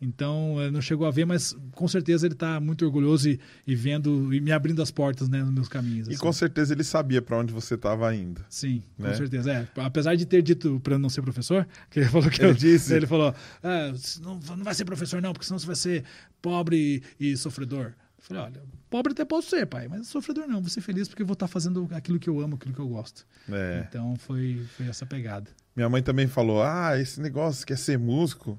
Então, 0.00 0.56
eh, 0.60 0.70
não 0.70 0.80
chegou 0.80 1.06
a 1.06 1.10
ver, 1.10 1.24
mas 1.24 1.56
com 1.72 1.88
certeza 1.88 2.24
ele 2.26 2.34
está 2.34 2.60
muito 2.60 2.84
orgulhoso 2.84 3.28
e, 3.30 3.40
e 3.66 3.74
vendo 3.74 4.32
e 4.32 4.40
me 4.40 4.52
abrindo 4.52 4.80
as 4.80 4.90
portas 4.92 5.28
né, 5.28 5.42
nos 5.42 5.52
meus 5.52 5.68
caminhos. 5.68 6.06
E 6.06 6.10
assim. 6.12 6.20
com 6.20 6.32
certeza 6.32 6.72
ele 6.72 6.84
sabia 6.84 7.20
pra 7.20 7.36
onde 7.36 7.52
você 7.52 7.76
tava 7.76 8.14
indo. 8.14 8.44
Sim, 8.48 8.82
né? 8.96 9.10
com 9.10 9.16
certeza. 9.16 9.52
É, 9.52 9.68
apesar 9.80 10.14
de 10.14 10.24
ter 10.24 10.40
dito 10.40 10.78
para 10.80 10.94
eu 10.94 10.98
não 11.00 11.08
ser 11.08 11.22
professor, 11.22 11.66
que 11.90 11.98
ele 12.00 12.08
falou 12.08 12.30
que 12.30 12.40
Ele 12.40 12.50
eu- 12.50 12.54
disse? 12.54 12.94
ele 12.94 13.06
falou, 13.08 13.34
ah, 13.62 13.92
não, 14.22 14.38
não 14.56 14.64
vai 14.64 14.74
ser 14.74 14.84
professor 14.84 15.20
não, 15.20 15.32
porque 15.32 15.46
senão 15.46 15.58
você 15.58 15.66
vai 15.66 15.76
ser 15.76 16.04
pobre 16.40 17.02
e, 17.18 17.36
sofredor. 17.36 17.92
falei, 18.18 18.42
olha, 18.44 18.62
pobre 18.88 19.12
até 19.12 19.24
posso 19.24 19.50
ser, 19.50 19.66
pai, 19.66 19.88
mas 19.88 20.06
sofredor 20.06 20.46
não, 20.46 20.60
vou 20.60 20.70
ser 20.70 20.80
feliz 20.80 21.08
porque 21.08 21.22
eu 21.22 21.26
vou 21.26 21.34
estar 21.34 21.48
fazendo 21.48 21.88
aquilo 21.90 22.20
que 22.20 22.28
eu 22.30 22.38
amo, 22.40 22.54
aquilo 22.54 22.72
que 22.72 22.80
eu 22.80 22.88
gosto. 22.88 23.26
É. 23.50 23.84
Então 23.88 24.14
foi, 24.16 24.64
foi 24.76 24.86
essa 24.86 25.04
pegada. 25.04 25.50
Minha 25.74 25.88
mãe 25.88 26.02
também 26.02 26.26
falou: 26.28 26.62
ah, 26.62 26.98
esse 26.98 27.20
negócio 27.20 27.66
quer 27.66 27.78
ser 27.78 27.98
músico, 27.98 28.58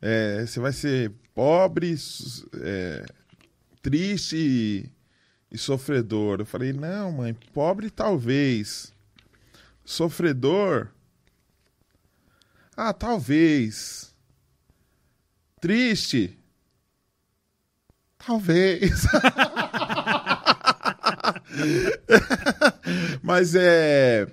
é, 0.00 0.46
você 0.46 0.60
vai 0.60 0.72
ser 0.72 1.12
pobre, 1.34 1.96
é, 2.60 3.04
triste 3.82 4.36
e, 4.36 4.88
e 5.50 5.58
sofredor. 5.58 6.40
Eu 6.40 6.46
falei: 6.46 6.72
não, 6.72 7.12
mãe, 7.12 7.34
pobre 7.52 7.90
talvez. 7.90 8.92
Sofredor? 9.84 10.88
Ah, 12.76 12.92
talvez. 12.92 14.14
Triste? 15.60 16.38
Talvez. 18.18 19.02
Mas 23.22 23.54
é. 23.54 24.26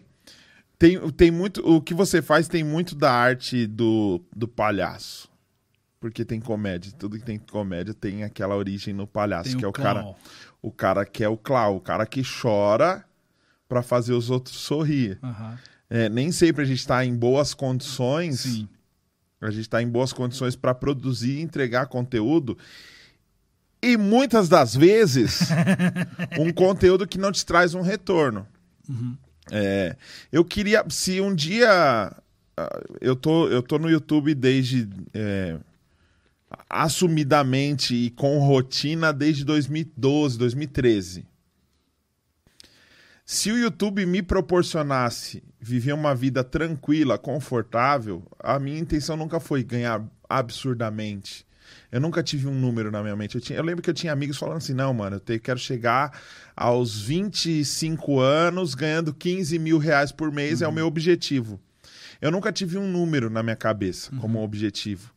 Tem, 0.78 1.10
tem 1.12 1.32
muito. 1.32 1.66
O 1.66 1.82
que 1.82 1.94
você 1.94 2.22
faz 2.22 2.48
tem 2.48 2.64
muito 2.64 2.96
da 2.96 3.12
arte 3.12 3.66
do, 3.66 4.22
do 4.36 4.48
palhaço. 4.48 5.30
Porque 6.00 6.24
tem 6.26 6.40
comédia. 6.40 6.92
Tudo 6.98 7.18
que 7.18 7.26
tem 7.26 7.40
comédia 7.40 7.94
tem 7.94 8.24
aquela 8.24 8.56
origem 8.56 8.94
no 8.94 9.08
palhaço, 9.08 9.50
Tem 9.52 9.58
que 9.60 9.64
é 9.66 9.68
o 9.68 9.72
o 9.72 9.74
cara. 9.74 10.02
clown. 10.02 10.16
O 10.62 10.72
cara 10.72 11.06
que 11.06 11.24
é 11.24 11.30
o 11.30 11.38
clown, 11.38 11.76
o 11.78 11.80
cara 11.82 12.06
que 12.06 12.22
chora 12.24 13.04
pra 13.68 13.82
fazer 13.82 14.14
os 14.14 14.30
outros 14.30 14.56
sorrir. 14.58 15.18
Aham. 15.24 15.58
É, 15.90 16.10
nem 16.10 16.32
sempre 16.32 16.64
a 16.64 16.66
gente 16.66 16.86
tá 16.86 17.06
em 17.06 17.16
boas 17.16 17.54
condições. 17.54 18.42
Sim. 18.42 18.68
A 19.42 19.50
gente 19.52 19.62
está 19.62 19.82
em 19.82 19.88
boas 19.88 20.12
condições 20.12 20.56
para 20.56 20.74
produzir 20.74 21.38
e 21.38 21.42
entregar 21.42 21.86
conteúdo. 21.88 22.58
E 23.82 23.96
muitas 23.98 24.50
das 24.50 24.76
vezes, 24.76 25.42
um 26.40 26.52
conteúdo 26.52 27.08
que 27.08 27.18
não 27.20 27.32
te 27.32 27.46
traz 27.46 27.76
um 27.76 27.82
retorno. 27.82 28.48
É, 29.52 29.96
eu 30.32 30.44
queria, 30.44 30.84
se 30.90 31.22
um 31.22 31.34
dia. 31.36 31.70
ah, 32.58 32.80
Eu 33.00 33.16
tô, 33.16 33.48
eu 33.48 33.62
tô 33.62 33.78
no 33.78 33.90
YouTube 33.90 34.34
desde. 34.34 34.90
é, 35.14 35.58
assumidamente 36.70 37.96
e 37.96 38.10
com 38.12 38.38
rotina 38.40 39.12
desde 39.12 39.44
2012, 39.44 40.38
2013. 40.38 41.26
Se 43.26 43.52
o 43.52 43.58
YouTube 43.58 44.06
me 44.06 44.22
proporcionasse 44.22 45.44
viver 45.60 45.94
uma 45.94 46.14
vida 46.14 46.44
tranquila, 46.44 47.18
confortável, 47.18 48.24
a 48.40 48.60
minha 48.60 48.78
intenção 48.80 49.18
nunca 49.18 49.40
foi 49.40 49.64
ganhar 49.64 50.04
absurdamente. 50.30 51.46
Eu 51.92 52.00
nunca 52.00 52.22
tive 52.22 52.48
um 52.48 52.54
número 52.54 52.92
na 52.92 53.02
minha 53.02 53.16
mente. 53.16 53.34
Eu, 53.36 53.42
tinha- 53.42 53.58
eu 53.58 53.64
lembro 53.64 53.82
que 53.82 53.90
eu 53.90 53.94
tinha 53.96 54.14
amigos 54.14 54.38
falando 54.38 54.58
assim: 54.58 54.74
não, 54.76 54.94
mano, 54.94 55.16
eu 55.16 55.20
te- 55.20 55.40
quero 55.40 55.58
chegar 55.58 56.16
aos 56.56 57.00
25 57.02 58.20
anos 58.20 58.76
ganhando 58.76 59.12
15 59.12 59.58
mil 59.58 59.80
reais 59.80 60.12
por 60.12 60.32
mês, 60.32 60.62
é 60.62 60.68
o 60.68 60.72
meu 60.72 60.86
objetivo. 60.86 61.60
Eu 62.22 62.30
nunca 62.30 62.52
tive 62.52 62.78
um 62.78 62.88
número 62.88 63.30
na 63.32 63.42
minha 63.42 63.56
cabeça 63.56 64.12
como 64.18 64.44
objetivo. 64.44 65.12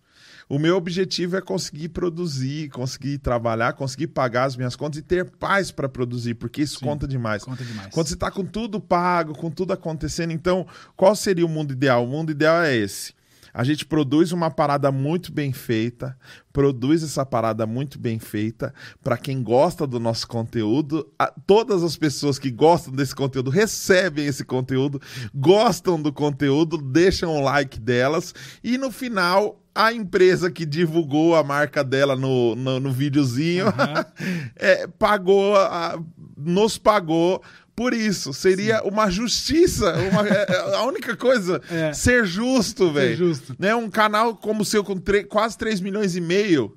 O 0.49 0.59
meu 0.59 0.77
objetivo 0.77 1.37
é 1.37 1.43
conseguir 1.43 1.91
produzir, 1.91 2.71
conseguir 2.71 3.19
trabalhar, 3.19 3.75
conseguir 3.75 4.07
pagar 4.07 4.45
as 4.45 4.57
minhas 4.57 4.75
contas 4.75 4.99
e 4.99 5.03
ter 5.03 5.27
paz 5.27 5.71
para 5.71 5.89
produzir, 5.89 6.35
porque 6.35 6.63
isso 6.63 6.79
Sim, 6.79 6.87
conta 6.87 7.07
demais. 7.07 7.45
Conta 7.45 7.63
demais. 7.63 7.93
Quando 7.93 8.07
você 8.07 8.15
está 8.15 8.31
com 8.31 8.45
tudo 8.45 8.81
pago, 8.81 9.37
com 9.37 9.51
tudo 9.51 9.75
acontecendo, 9.75 10.33
então 10.33 10.67
qual 10.97 11.15
seria 11.15 11.45
o 11.45 11.49
mundo 11.49 11.73
ideal? 11.73 12.03
O 12.03 12.09
mundo 12.09 12.33
ideal 12.33 12.63
é 12.63 12.75
esse. 12.75 13.18
A 13.59 13.65
gente 13.65 13.85
produz 13.85 14.31
uma 14.31 14.53
parada 14.53 14.93
muito 14.93 15.33
bem 15.33 15.53
feita, 15.53 16.17
produz 16.53 17.03
essa 17.03 17.27
parada 17.27 17.67
muito 17.67 17.99
bem 17.99 18.21
feita 18.21 18.73
para 19.03 19.17
quem 19.17 19.43
gosta 19.43 19.85
do 19.85 19.99
nosso 19.99 20.29
conteúdo. 20.29 21.05
A- 21.19 21.35
todas 21.45 21.83
as 21.83 21.97
pessoas 21.97 22.39
que 22.39 22.53
gostam 22.53 22.93
desse 22.95 23.17
conteúdo 23.17 23.51
recebem 23.51 24.27
esse 24.27 24.45
conteúdo, 24.45 25.03
gostam 25.35 26.01
do 26.01 26.13
conteúdo, 26.13 26.79
deixam 26.79 27.37
o 27.37 27.41
like 27.41 27.81
delas 27.81 28.33
e 28.63 28.79
no 28.79 28.93
final 28.93 29.61
a 29.75 29.93
empresa 29.93 30.53
que 30.53 30.65
divulgou 30.65 31.35
a 31.35 31.43
marca 31.43 31.83
dela 31.83 32.15
no, 32.15 32.55
no, 32.55 32.79
no 32.79 32.93
videozinho 32.93 33.67
é, 34.55 34.87
pagou, 34.87 35.57
a- 35.57 36.01
nos 36.37 36.79
pagou 36.79 37.43
por 37.79 37.95
isso. 37.95 38.33
Seria 38.33 38.83
uma 38.83 39.09
justiça, 39.09 39.95
uma- 40.11 40.27
é, 40.29 40.75
a 40.75 40.83
única 40.85 41.17
coisa, 41.17 41.63
É. 41.71 41.93
ser 41.93 42.27
justo, 42.27 42.91
velho. 42.93 43.17
justo. 43.17 43.55
Né? 43.57 43.73
Um 43.75 43.89
canal 43.89 44.35
como 44.35 44.63
o 44.63 44.65
seu 44.65 44.83
com 44.83 45.01
quase 45.29 45.57
3 45.57 45.81
milhões 45.81 46.17
e 46.17 46.21
meio 46.21 46.77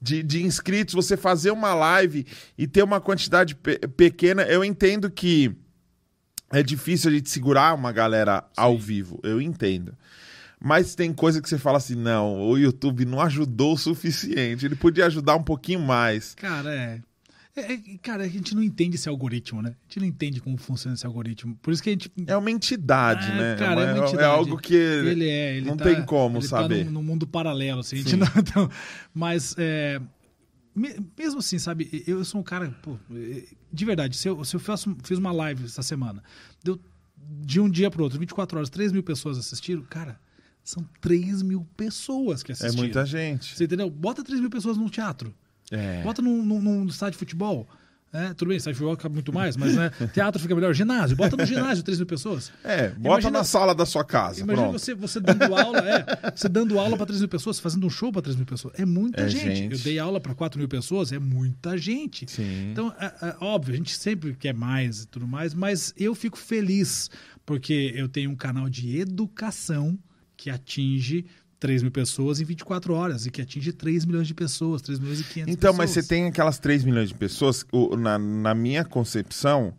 de, 0.00 0.20
de 0.20 0.42
inscritos, 0.44 0.94
você 0.94 1.16
fazer 1.16 1.52
uma 1.52 1.72
live 1.74 2.26
e 2.58 2.66
ter 2.66 2.82
uma 2.82 3.00
quantidade 3.00 3.54
pe- 3.54 3.78
pequena, 3.96 4.42
eu 4.42 4.64
entendo 4.64 5.08
que 5.08 5.54
é 6.52 6.60
difícil 6.62 7.08
a 7.10 7.14
gente 7.14 7.30
segurar 7.30 7.72
uma 7.74 7.92
galera 7.92 8.42
ao 8.56 8.76
vivo, 8.76 9.20
eu 9.22 9.40
entendo. 9.40 9.96
Mas 10.64 10.94
tem 10.96 11.12
coisa 11.12 11.40
que 11.40 11.48
você 11.48 11.56
fala 11.58 11.78
assim, 11.78 11.94
não, 11.94 12.40
o 12.40 12.56
YouTube 12.58 13.04
não 13.04 13.20
ajudou 13.20 13.74
o 13.74 13.78
suficiente, 13.78 14.66
ele 14.66 14.74
podia 14.76 15.06
ajudar 15.06 15.36
um 15.36 15.42
pouquinho 15.42 15.80
mais. 15.80 16.34
Cara, 16.34 16.74
é. 16.74 17.00
É, 17.54 17.72
é, 17.74 17.78
Cara, 18.02 18.24
a 18.24 18.28
gente 18.28 18.54
não 18.54 18.62
entende 18.62 18.96
esse 18.96 19.08
algoritmo, 19.08 19.60
né? 19.60 19.70
A 19.70 19.82
gente 19.86 20.00
não 20.00 20.06
entende 20.06 20.40
como 20.40 20.56
funciona 20.56 20.94
esse 20.94 21.04
algoritmo. 21.06 21.54
Por 21.60 21.72
isso 21.72 21.82
que 21.82 21.90
a 21.90 21.92
gente. 21.92 22.10
É 22.26 22.36
uma 22.36 22.50
entidade, 22.50 23.30
É, 23.30 23.34
né? 23.36 23.56
cara, 23.56 23.82
é 23.82 23.92
uma- 23.92 24.04
é 24.04 24.06
entidade. 24.08 24.24
algo 24.24 24.56
que 24.58 24.74
Ele 24.74 25.28
é, 25.28 25.56
ele 25.56 25.66
não 25.66 25.76
tá- 25.76 25.84
tem 25.84 26.02
como 26.04 26.38
ele 26.38 26.46
saber. 26.48 26.78
Tá 26.78 26.84
num, 26.86 26.90
num 26.92 27.02
mundo 27.02 27.26
paralelo, 27.26 27.80
assim. 27.80 27.96
A 27.96 27.98
gente 27.98 28.16
não, 28.16 28.26
então, 28.38 28.70
mas, 29.12 29.54
é, 29.58 30.00
me- 30.74 30.96
mesmo 31.18 31.40
assim, 31.40 31.58
sabe, 31.58 32.02
eu 32.06 32.24
sou 32.24 32.40
um 32.40 32.44
cara, 32.44 32.70
pô, 32.82 32.96
é, 33.14 33.44
de 33.70 33.84
verdade, 33.84 34.16
se 34.16 34.26
eu, 34.28 34.42
se 34.44 34.56
eu 34.56 34.60
faço, 34.60 34.96
fiz 35.04 35.18
uma 35.18 35.30
live 35.32 35.64
essa 35.66 35.82
semana, 35.82 36.22
deu 36.64 36.80
de 37.44 37.60
um 37.60 37.68
dia 37.68 37.90
pro 37.90 38.02
outro, 38.02 38.18
24 38.18 38.56
horas, 38.58 38.70
3 38.70 38.92
mil 38.92 39.02
pessoas 39.02 39.36
assistiram, 39.36 39.82
cara, 39.82 40.18
são 40.64 40.88
3 41.02 41.42
mil 41.42 41.66
pessoas 41.76 42.42
que 42.42 42.50
é 42.50 42.54
assistiram. 42.54 42.82
muita 42.82 43.04
gente. 43.04 43.54
Você 43.56 43.64
entendeu? 43.64 43.90
Bota 43.90 44.24
3 44.24 44.40
mil 44.40 44.48
pessoas 44.50 44.76
num 44.78 44.88
teatro. 44.88 45.34
É. 45.72 46.02
Bota 46.02 46.22
num, 46.22 46.44
num, 46.44 46.60
num 46.60 46.86
estádio 46.86 47.12
de 47.12 47.18
futebol. 47.18 47.66
É, 48.14 48.34
tudo 48.34 48.48
bem, 48.48 48.58
estádio 48.58 48.74
de 48.74 48.78
futebol 48.80 48.94
cabe 48.98 49.14
muito 49.14 49.32
mais, 49.32 49.56
mas 49.56 49.74
né, 49.74 49.90
teatro 50.12 50.38
fica 50.38 50.54
melhor. 50.54 50.74
Ginásio, 50.74 51.16
bota 51.16 51.34
no 51.34 51.46
ginásio 51.46 51.82
3 51.82 51.96
mil 51.98 52.06
pessoas. 52.06 52.52
É, 52.62 52.88
bota 52.90 52.98
Imagina- 53.22 53.38
na 53.38 53.42
sala 53.44 53.74
da 53.74 53.86
sua 53.86 54.04
casa. 54.04 54.40
Imagina 54.42 54.68
pronto. 54.68 54.78
você, 54.78 54.94
você 54.94 55.18
dando 55.18 55.54
aula, 55.54 55.78
é, 55.78 56.32
você 56.36 56.46
dando 56.46 56.78
aula 56.78 56.94
para 56.98 57.06
3 57.06 57.20
mil 57.20 57.28
pessoas, 57.30 57.58
fazendo 57.58 57.86
um 57.86 57.88
show 57.90 58.12
para 58.12 58.20
3 58.20 58.36
mil 58.36 58.44
pessoas. 58.44 58.74
É 58.78 58.84
muita 58.84 59.22
É 59.22 59.28
gente. 59.30 59.56
gente. 59.56 59.72
Eu 59.72 59.78
dei 59.78 59.98
aula 59.98 60.20
para 60.20 60.34
4 60.34 60.58
mil 60.58 60.68
pessoas, 60.68 61.10
é 61.10 61.18
muita 61.18 61.78
gente. 61.78 62.30
Sim. 62.30 62.70
Então, 62.72 62.94
é, 63.00 63.06
é 63.28 63.36
óbvio, 63.40 63.72
a 63.72 63.76
gente 63.78 63.96
sempre 63.96 64.34
quer 64.34 64.52
mais 64.52 65.04
e 65.04 65.06
tudo 65.06 65.26
mais, 65.26 65.54
mas 65.54 65.94
eu 65.96 66.14
fico 66.14 66.36
feliz 66.36 67.08
porque 67.46 67.94
eu 67.96 68.10
tenho 68.10 68.30
um 68.30 68.36
canal 68.36 68.68
de 68.68 68.98
educação 69.00 69.98
que 70.36 70.50
atinge 70.50 71.24
3 71.62 71.80
mil 71.82 71.92
pessoas 71.92 72.40
em 72.40 72.44
24 72.44 72.92
horas 72.92 73.24
e 73.24 73.30
que 73.30 73.40
atinge 73.40 73.72
3 73.72 74.04
milhões 74.04 74.26
de 74.26 74.34
pessoas, 74.34 74.82
3 74.82 74.98
milhões 74.98 75.20
e 75.20 75.24
500 75.24 75.52
Então, 75.54 75.70
pessoas. 75.72 75.76
mas 75.78 75.90
você 75.90 76.02
tem 76.02 76.26
aquelas 76.26 76.58
3 76.58 76.82
milhões 76.84 77.08
de 77.08 77.14
pessoas, 77.14 77.64
o- 77.70 77.94
na, 77.96 78.18
na 78.18 78.52
minha 78.52 78.84
concepção, 78.84 79.72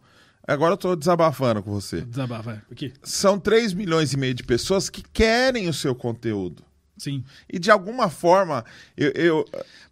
agora 0.47 0.73
eu 0.73 0.77
tô 0.77 0.95
desabafando 0.95 1.61
com 1.61 1.71
você. 1.73 1.99
Desabafa, 1.99 2.43
vai. 2.43 2.61
Aqui. 2.71 2.93
São 3.03 3.37
3 3.37 3.73
milhões 3.73 4.13
e 4.13 4.17
meio 4.17 4.33
de 4.33 4.43
pessoas 4.43 4.89
que 4.89 5.03
querem 5.11 5.67
o 5.67 5.73
seu 5.73 5.93
conteúdo. 5.93 6.63
Sim. 6.97 7.21
E 7.51 7.59
de 7.59 7.69
alguma 7.69 8.07
forma, 8.09 8.63
eu, 8.95 9.11
eu- 9.15 9.45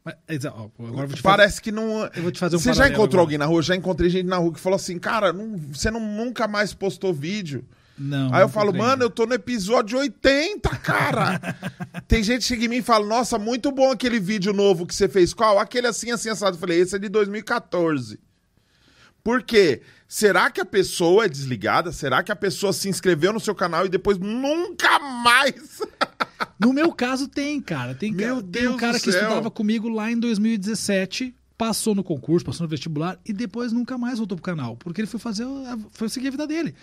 Mas, 0.05 0.15
exa- 0.29 0.53
ó, 0.55 0.69
agora 0.79 0.79
eu 0.79 0.93
vou 0.93 1.07
te 1.07 1.09
fazer- 1.09 1.21
parece 1.23 1.61
que 1.61 1.71
não. 1.71 2.05
Eu 2.15 2.21
vou 2.23 2.31
te 2.31 2.39
fazer 2.39 2.55
um 2.55 2.59
Você 2.59 2.73
já 2.73 2.85
encontrou 2.87 3.05
agora. 3.07 3.21
alguém 3.21 3.37
na 3.37 3.45
rua? 3.47 3.61
Já 3.61 3.75
encontrei 3.75 4.09
gente 4.09 4.27
na 4.27 4.37
rua 4.37 4.53
que 4.53 4.59
falou 4.61 4.77
assim, 4.77 4.97
cara, 4.97 5.33
não- 5.33 5.57
você 5.57 5.91
não, 5.91 5.99
nunca 5.99 6.47
mais 6.47 6.73
postou 6.73 7.13
vídeo. 7.13 7.65
Não. 7.97 8.33
Aí 8.33 8.41
eu 8.41 8.49
falo, 8.49 8.67
compreendo. 8.67 8.87
mano, 8.89 9.03
eu 9.03 9.09
tô 9.09 9.25
no 9.25 9.33
episódio 9.33 9.99
80, 9.99 10.69
cara. 10.77 11.39
Tem 12.07 12.23
gente 12.23 12.41
que 12.41 12.47
chega 12.47 12.65
em 12.65 12.67
mim 12.67 12.77
e 12.77 12.81
fala, 12.81 13.05
nossa, 13.05 13.37
muito 13.37 13.71
bom 13.71 13.91
aquele 13.91 14.19
vídeo 14.19 14.53
novo 14.53 14.85
que 14.87 14.95
você 14.95 15.07
fez. 15.07 15.33
Qual? 15.33 15.59
Aquele 15.59 15.87
assim, 15.87 16.11
assim, 16.11 16.29
assado. 16.29 16.55
Eu 16.55 16.59
falei, 16.59 16.79
esse 16.79 16.95
é 16.95 16.99
de 16.99 17.09
2014. 17.09 18.19
Por 19.23 19.43
quê? 19.43 19.81
Será 20.07 20.49
que 20.49 20.59
a 20.59 20.65
pessoa 20.65 21.25
é 21.25 21.29
desligada? 21.29 21.91
Será 21.91 22.23
que 22.23 22.31
a 22.31 22.35
pessoa 22.35 22.73
se 22.73 22.89
inscreveu 22.89 23.31
no 23.31 23.39
seu 23.39 23.53
canal 23.53 23.85
e 23.85 23.89
depois 23.89 24.17
nunca 24.17 24.97
mais? 24.99 25.79
No 26.59 26.73
meu 26.73 26.91
caso, 26.91 27.27
tem, 27.27 27.61
cara. 27.61 27.93
Tem, 27.93 28.11
Meu 28.11 28.41
tem 28.41 28.67
um 28.67 28.71
Deus 28.71 28.79
cara 28.79 28.97
do 28.97 29.01
que 29.03 29.11
céu. 29.11 29.21
estudava 29.21 29.51
comigo 29.51 29.87
lá 29.89 30.11
em 30.11 30.17
2017, 30.19 31.35
passou 31.61 31.93
no 31.93 32.03
concurso, 32.03 32.43
passou 32.43 32.63
no 32.63 32.67
vestibular 32.71 33.19
e 33.23 33.31
depois 33.31 33.71
nunca 33.71 33.95
mais 33.95 34.17
voltou 34.17 34.35
pro 34.35 34.43
canal, 34.43 34.75
porque 34.77 34.99
ele 35.01 35.07
foi 35.07 35.19
fazer, 35.19 35.43
a- 35.43 35.77
foi 35.91 36.09
seguir 36.09 36.29
a 36.29 36.31
vida 36.31 36.47
dele. 36.47 36.73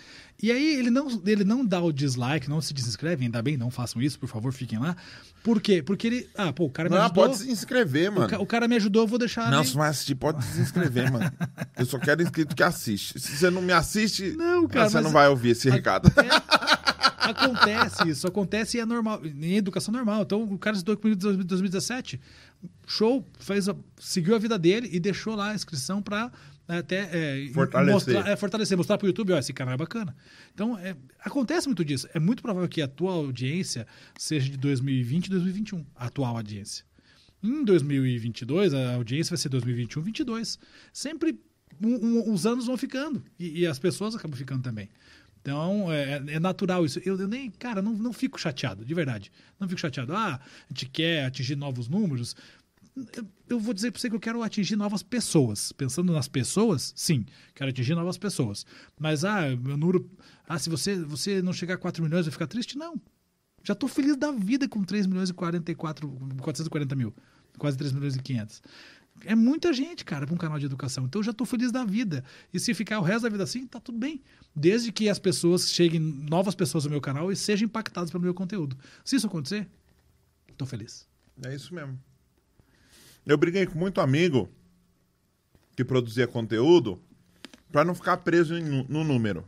E 0.41 0.53
aí 0.53 0.75
ele 0.77 0.89
não, 0.89 1.21
ele 1.25 1.43
não 1.43 1.65
dá 1.65 1.81
o 1.81 1.91
dislike, 1.91 2.49
não 2.49 2.61
se 2.61 2.73
desinscreve, 2.73 3.25
ainda 3.25 3.41
bem, 3.41 3.57
não 3.57 3.69
façam 3.69 4.01
isso, 4.01 4.17
por 4.17 4.29
favor, 4.29 4.53
fiquem 4.53 4.79
lá. 4.79 4.95
Por 5.43 5.59
quê? 5.59 5.83
Porque 5.83 6.07
ele, 6.07 6.29
ah, 6.37 6.53
pô, 6.53 6.63
o 6.63 6.69
cara 6.69 6.87
me 6.87 6.95
Não, 6.95 7.03
ajudou. 7.03 7.25
pode 7.25 7.39
se 7.39 7.51
inscrever, 7.51 8.09
o, 8.09 8.15
mano. 8.15 8.29
ca- 8.29 8.39
o 8.39 8.45
cara 8.45 8.69
me 8.69 8.75
ajudou, 8.77 9.01
eu 9.03 9.07
vou 9.07 9.19
deixar. 9.19 9.51
Não, 9.51 9.65
se 9.65 9.75
vai 9.75 9.89
assistir, 9.89 10.15
pode 10.15 10.41
se 10.45 10.61
inscrever, 10.61 11.11
mano. 11.11 11.29
Eu 11.77 11.85
só 11.85 11.99
quero 11.99 12.21
inscrito 12.23 12.55
que 12.55 12.63
assiste. 12.63 13.19
Se 13.19 13.35
você 13.35 13.49
não 13.49 13.61
me 13.61 13.73
assiste, 13.73 14.31
Não, 14.37 14.65
cara, 14.65 14.89
você 14.89 15.01
não 15.01 15.11
vai 15.11 15.27
ouvir 15.27 15.49
esse 15.49 15.69
recado. 15.69 16.09
Acontece 17.19 18.07
isso, 18.09 18.25
acontece 18.27 18.77
e 18.77 18.79
é 18.79 18.85
normal, 18.85 19.21
em 19.23 19.55
educação 19.57 19.93
normal. 19.93 20.23
Então, 20.23 20.41
o 20.43 20.57
cara 20.57 20.75
estudou 20.75 20.97
comigo 20.97 21.19
em 21.29 21.45
2017, 21.45 22.19
show, 22.87 23.25
fez 23.39 23.65
seguiu 23.99 24.35
a 24.35 24.39
vida 24.39 24.57
dele 24.57 24.89
e 24.91 24.99
deixou 24.99 25.35
lá 25.35 25.51
a 25.51 25.55
inscrição 25.55 26.01
para 26.01 26.31
até 26.67 27.09
é, 27.11 27.49
Fortalecer. 27.51 27.93
mostrar, 28.13 28.31
é, 28.31 28.35
fortalecer, 28.35 28.77
mostrar 28.77 28.97
para 28.97 29.05
o 29.05 29.09
YouTube, 29.09 29.33
ó, 29.33 29.39
esse 29.39 29.51
canal 29.53 29.73
é 29.73 29.77
bacana. 29.77 30.15
Então, 30.53 30.77
é, 30.77 30.95
acontece 31.19 31.67
muito 31.67 31.83
disso. 31.83 32.07
É 32.13 32.19
muito 32.19 32.43
provável 32.43 32.69
que 32.69 32.79
a 32.81 32.87
tua 32.87 33.13
audiência 33.13 33.87
seja 34.17 34.49
de 34.51 34.57
2020 34.57 35.25
e 35.25 35.29
2021, 35.31 35.83
a 35.95 36.05
atual 36.05 36.37
audiência. 36.37 36.85
Em 37.41 37.63
2022, 37.63 38.73
a 38.73 38.93
audiência 38.95 39.31
vai 39.31 39.37
ser 39.37 39.49
2021, 39.49 40.01
22. 40.03 40.59
Sempre 40.93 41.39
um- 41.81 41.95
um- 41.95 42.33
os 42.33 42.45
anos 42.45 42.65
vão 42.67 42.77
ficando 42.77 43.23
e, 43.39 43.61
e 43.61 43.65
as 43.67 43.79
pessoas 43.79 44.13
acabam 44.15 44.37
ficando 44.37 44.61
também. 44.61 44.89
Então, 45.41 45.91
é, 45.91 46.21
é 46.27 46.39
natural 46.39 46.85
isso. 46.85 46.99
Eu, 47.05 47.17
eu 47.19 47.27
nem, 47.27 47.49
cara, 47.49 47.81
não, 47.81 47.93
não 47.93 48.13
fico 48.13 48.39
chateado, 48.39 48.83
de 48.83 48.93
verdade. 48.93 49.31
Não 49.59 49.67
fico 49.67 49.79
chateado. 49.79 50.15
Ah, 50.15 50.35
a 50.35 50.73
gente 50.73 50.87
quer 50.87 51.25
atingir 51.25 51.55
novos 51.55 51.87
números. 51.87 52.35
Eu, 53.15 53.27
eu 53.49 53.59
vou 53.59 53.73
dizer 53.73 53.91
para 53.91 54.01
você 54.01 54.09
que 54.09 54.15
eu 54.15 54.19
quero 54.19 54.43
atingir 54.43 54.75
novas 54.75 55.01
pessoas. 55.01 55.71
Pensando 55.71 56.11
nas 56.11 56.27
pessoas, 56.27 56.93
sim, 56.95 57.25
quero 57.55 57.69
atingir 57.69 57.95
novas 57.95 58.17
pessoas. 58.17 58.65
Mas, 58.99 59.23
ah, 59.23 59.55
meu 59.55 59.77
número. 59.77 60.09
Ah, 60.47 60.59
se 60.59 60.69
você, 60.69 60.97
você 60.97 61.41
não 61.41 61.53
chegar 61.53 61.75
a 61.75 61.77
4 61.77 62.03
milhões, 62.03 62.25
vai 62.25 62.31
ficar 62.31 62.47
triste? 62.47 62.77
Não. 62.77 62.99
Já 63.63 63.73
estou 63.73 63.89
feliz 63.89 64.15
da 64.17 64.31
vida 64.31 64.67
com 64.67 64.83
3 64.83 65.05
milhões 65.05 65.29
e 65.29 65.33
44, 65.33 66.07
440 66.41 66.95
mil. 66.95 67.13
Quase 67.57 67.77
3 67.77 67.91
milhões 67.93 68.15
e 68.15 68.21
500. 68.21 68.61
É 69.25 69.35
muita 69.35 69.73
gente, 69.73 70.05
cara, 70.05 70.25
para 70.25 70.33
um 70.33 70.37
canal 70.37 70.59
de 70.59 70.65
educação. 70.65 71.05
Então 71.05 71.19
eu 71.19 71.23
já 71.23 71.31
estou 71.31 71.45
feliz 71.45 71.71
da 71.71 71.83
vida. 71.83 72.23
E 72.53 72.59
se 72.59 72.73
ficar 72.73 72.99
o 72.99 73.03
resto 73.03 73.23
da 73.23 73.29
vida 73.29 73.43
assim, 73.43 73.67
tá 73.67 73.79
tudo 73.79 73.97
bem. 73.97 74.21
Desde 74.55 74.91
que 74.91 75.09
as 75.09 75.19
pessoas 75.19 75.71
cheguem, 75.71 75.99
novas 75.99 76.55
pessoas 76.55 76.85
no 76.85 76.91
meu 76.91 77.01
canal 77.01 77.31
e 77.31 77.35
sejam 77.35 77.65
impactadas 77.65 78.11
pelo 78.11 78.23
meu 78.23 78.33
conteúdo. 78.33 78.77
Se 79.03 79.15
isso 79.15 79.27
acontecer, 79.27 79.67
estou 80.49 80.67
feliz. 80.67 81.07
É 81.43 81.55
isso 81.55 81.73
mesmo. 81.73 81.99
Eu 83.25 83.37
briguei 83.37 83.65
com 83.65 83.77
muito 83.77 84.01
amigo 84.01 84.49
que 85.75 85.85
produzia 85.85 86.27
conteúdo 86.27 87.01
pra 87.71 87.85
não 87.85 87.95
ficar 87.95 88.17
preso 88.17 88.57
em 88.57 88.85
no 88.87 89.03
número. 89.03 89.45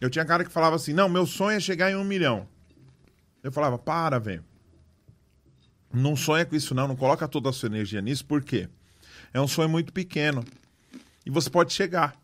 Eu 0.00 0.10
tinha 0.10 0.24
cara 0.24 0.44
que 0.44 0.50
falava 0.50 0.76
assim: 0.76 0.92
não, 0.92 1.08
meu 1.08 1.26
sonho 1.26 1.56
é 1.56 1.60
chegar 1.60 1.90
em 1.90 1.96
um 1.96 2.04
milhão. 2.04 2.48
Eu 3.42 3.52
falava: 3.52 3.78
para, 3.78 4.18
velho. 4.18 4.44
Não 5.92 6.14
sonha 6.16 6.44
com 6.44 6.54
isso, 6.56 6.74
não. 6.74 6.86
Não 6.88 6.96
coloca 6.96 7.26
toda 7.28 7.48
a 7.50 7.52
sua 7.52 7.68
energia 7.68 8.00
nisso, 8.02 8.24
por 8.24 8.42
quê? 8.42 8.68
É 9.32 9.40
um 9.40 9.48
sonho 9.48 9.68
muito 9.68 9.92
pequeno. 9.92 10.44
E 11.24 11.30
você 11.30 11.48
pode 11.50 11.72
chegar. 11.72 12.14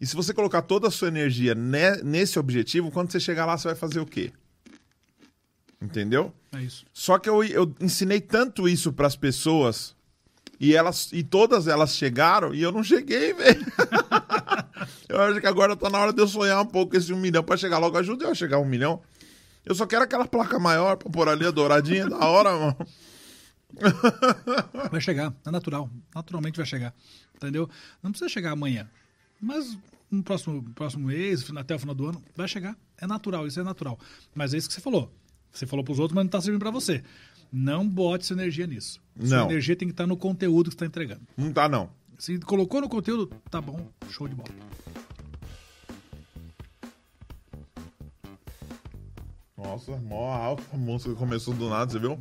E 0.00 0.06
se 0.06 0.14
você 0.14 0.34
colocar 0.34 0.62
toda 0.62 0.88
a 0.88 0.90
sua 0.90 1.08
energia 1.08 1.54
ne- 1.54 2.02
nesse 2.02 2.38
objetivo, 2.38 2.90
quando 2.90 3.10
você 3.10 3.18
chegar 3.20 3.46
lá, 3.46 3.56
você 3.56 3.68
vai 3.68 3.74
fazer 3.76 4.00
o 4.00 4.06
quê? 4.06 4.30
Entendeu? 5.80 6.32
É 6.52 6.60
isso. 6.62 6.84
Só 6.92 7.18
que 7.18 7.28
eu, 7.28 7.42
eu 7.44 7.74
ensinei 7.80 8.20
tanto 8.20 8.68
isso 8.68 8.92
pras 8.92 9.14
pessoas 9.14 9.94
e 10.58 10.74
elas 10.74 11.10
e 11.12 11.22
todas 11.22 11.66
elas 11.68 11.94
chegaram 11.96 12.54
e 12.54 12.62
eu 12.62 12.72
não 12.72 12.82
cheguei, 12.82 13.32
velho. 13.34 13.64
eu 15.08 15.20
acho 15.20 15.40
que 15.40 15.46
agora 15.46 15.76
tá 15.76 15.90
na 15.90 15.98
hora 15.98 16.12
de 16.12 16.20
eu 16.20 16.26
sonhar 16.28 16.60
um 16.62 16.66
pouco 16.66 16.96
esse 16.96 17.12
um 17.12 17.18
milhão 17.20 17.42
pra 17.44 17.56
chegar 17.56 17.78
logo. 17.78 17.96
Ajuda 17.98 18.24
eu 18.24 18.30
a 18.30 18.34
chegar 18.34 18.56
a 18.56 18.60
um 18.60 18.64
milhão. 18.66 19.02
Eu 19.66 19.74
só 19.74 19.84
quero 19.86 20.04
aquela 20.04 20.26
placa 20.26 20.58
maior 20.58 20.96
pra 20.96 21.10
pôr 21.10 21.28
ali 21.28 21.44
a 21.44 21.50
douradinha, 21.50 22.08
da 22.08 22.18
hora, 22.24 22.52
mano. 22.56 22.76
Vai 24.90 25.00
chegar, 25.00 25.34
é 25.44 25.50
natural. 25.50 25.90
Naturalmente 26.14 26.56
vai 26.56 26.64
chegar. 26.64 26.94
Entendeu? 27.34 27.68
Não 28.02 28.10
precisa 28.12 28.28
chegar 28.28 28.52
amanhã. 28.52 28.88
Mas 29.40 29.76
no 30.10 30.22
próximo, 30.22 30.62
próximo 30.74 31.08
mês, 31.08 31.44
até 31.56 31.74
o 31.74 31.78
final 31.78 31.94
do 31.94 32.06
ano, 32.06 32.22
vai 32.34 32.46
chegar. 32.48 32.76
É 32.96 33.06
natural, 33.06 33.46
isso 33.46 33.60
é 33.60 33.62
natural. 33.64 33.98
Mas 34.34 34.54
é 34.54 34.58
isso 34.58 34.68
que 34.68 34.74
você 34.74 34.80
falou. 34.80 35.12
Você 35.52 35.66
falou 35.66 35.84
pros 35.84 35.98
outros, 35.98 36.14
mas 36.14 36.24
não 36.24 36.30
tá 36.30 36.40
servindo 36.40 36.60
pra 36.60 36.70
você. 36.70 37.02
Não 37.52 37.86
bote 37.86 38.24
sua 38.24 38.34
energia 38.34 38.66
nisso. 38.66 39.00
Sua 39.18 39.38
Não. 39.38 39.50
energia 39.50 39.74
tem 39.76 39.88
que 39.88 39.92
estar 39.92 40.06
no 40.06 40.16
conteúdo 40.16 40.70
que 40.70 40.74
você 40.74 40.78
tá 40.78 40.86
entregando. 40.86 41.22
Não 41.36 41.52
tá, 41.52 41.68
não. 41.68 41.90
Se 42.18 42.38
colocou 42.38 42.80
no 42.80 42.88
conteúdo, 42.88 43.26
tá 43.50 43.60
bom, 43.60 43.90
show 44.10 44.26
de 44.28 44.34
bola. 44.34 44.48
Nossa, 49.56 49.92
mó 49.96 50.30
alta 50.32 50.62
a 50.72 50.76
música 50.76 51.14
começou 51.14 51.54
do 51.54 51.68
nada, 51.70 51.90
você 51.90 51.98
viu? 51.98 52.18